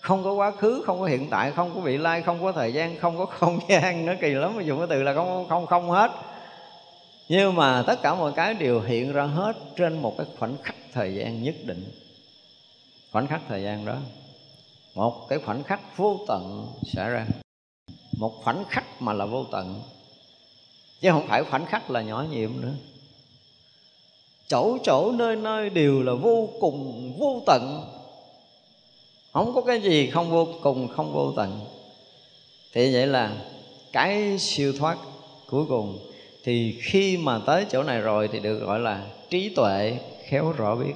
không 0.06 0.24
có 0.24 0.32
quá 0.32 0.50
khứ, 0.50 0.82
không 0.86 1.00
có 1.00 1.06
hiện 1.06 1.30
tại, 1.30 1.52
không 1.52 1.74
có 1.74 1.80
vị 1.80 1.96
lai, 1.96 2.22
không 2.22 2.42
có 2.42 2.52
thời 2.52 2.72
gian, 2.72 2.98
không 2.98 3.18
có 3.18 3.26
không 3.38 3.58
gian 3.68 4.06
nó 4.06 4.12
kỳ 4.20 4.30
lắm. 4.30 4.56
Mà 4.56 4.62
dùng 4.62 4.78
cái 4.78 4.86
từ 4.90 5.02
là 5.02 5.14
không 5.14 5.48
không 5.48 5.66
không 5.66 5.90
hết. 5.90 6.10
Nhưng 7.28 7.54
mà 7.54 7.84
tất 7.86 8.02
cả 8.02 8.14
mọi 8.14 8.32
cái 8.32 8.54
đều 8.54 8.80
hiện 8.80 9.12
ra 9.12 9.24
hết 9.24 9.56
trên 9.76 10.02
một 10.02 10.14
cái 10.18 10.26
khoảnh 10.38 10.56
khắc 10.62 10.74
thời 10.92 11.14
gian 11.14 11.42
nhất 11.42 11.54
định. 11.64 11.92
Khoảnh 13.12 13.26
khắc 13.26 13.40
thời 13.48 13.62
gian 13.62 13.84
đó. 13.84 13.96
Một 14.94 15.26
cái 15.28 15.38
khoảnh 15.38 15.62
khắc 15.62 15.96
vô 15.96 16.18
tận 16.28 16.66
xảy 16.82 17.10
ra. 17.10 17.26
Một 18.18 18.32
khoảnh 18.44 18.64
khắc 18.68 19.02
mà 19.02 19.12
là 19.12 19.24
vô 19.24 19.44
tận. 19.52 19.82
Chứ 21.00 21.10
không 21.10 21.28
phải 21.28 21.44
khoảnh 21.44 21.66
khắc 21.66 21.90
là 21.90 22.02
nhỏ 22.02 22.24
nhiệm 22.30 22.60
nữa. 22.60 22.74
Chỗ 24.48 24.78
chỗ 24.84 25.12
nơi 25.12 25.36
nơi 25.36 25.70
đều 25.70 26.02
là 26.02 26.12
vô 26.14 26.48
cùng 26.60 27.12
vô 27.18 27.42
tận 27.46 27.92
không 29.36 29.54
có 29.54 29.60
cái 29.60 29.80
gì 29.80 30.10
không 30.10 30.30
vô 30.30 30.48
cùng, 30.62 30.88
không 30.88 31.12
vô 31.12 31.32
tận. 31.36 31.60
Thì 32.72 32.92
vậy 32.94 33.06
là 33.06 33.36
cái 33.92 34.38
siêu 34.38 34.72
thoát 34.78 34.98
cuối 35.46 35.64
cùng. 35.68 35.98
Thì 36.44 36.78
khi 36.82 37.16
mà 37.16 37.40
tới 37.46 37.66
chỗ 37.70 37.82
này 37.82 38.00
rồi 38.00 38.28
thì 38.32 38.40
được 38.40 38.58
gọi 38.58 38.80
là 38.80 39.06
trí 39.30 39.48
tuệ 39.48 39.98
khéo 40.28 40.52
rõ 40.52 40.76
biết. 40.76 40.92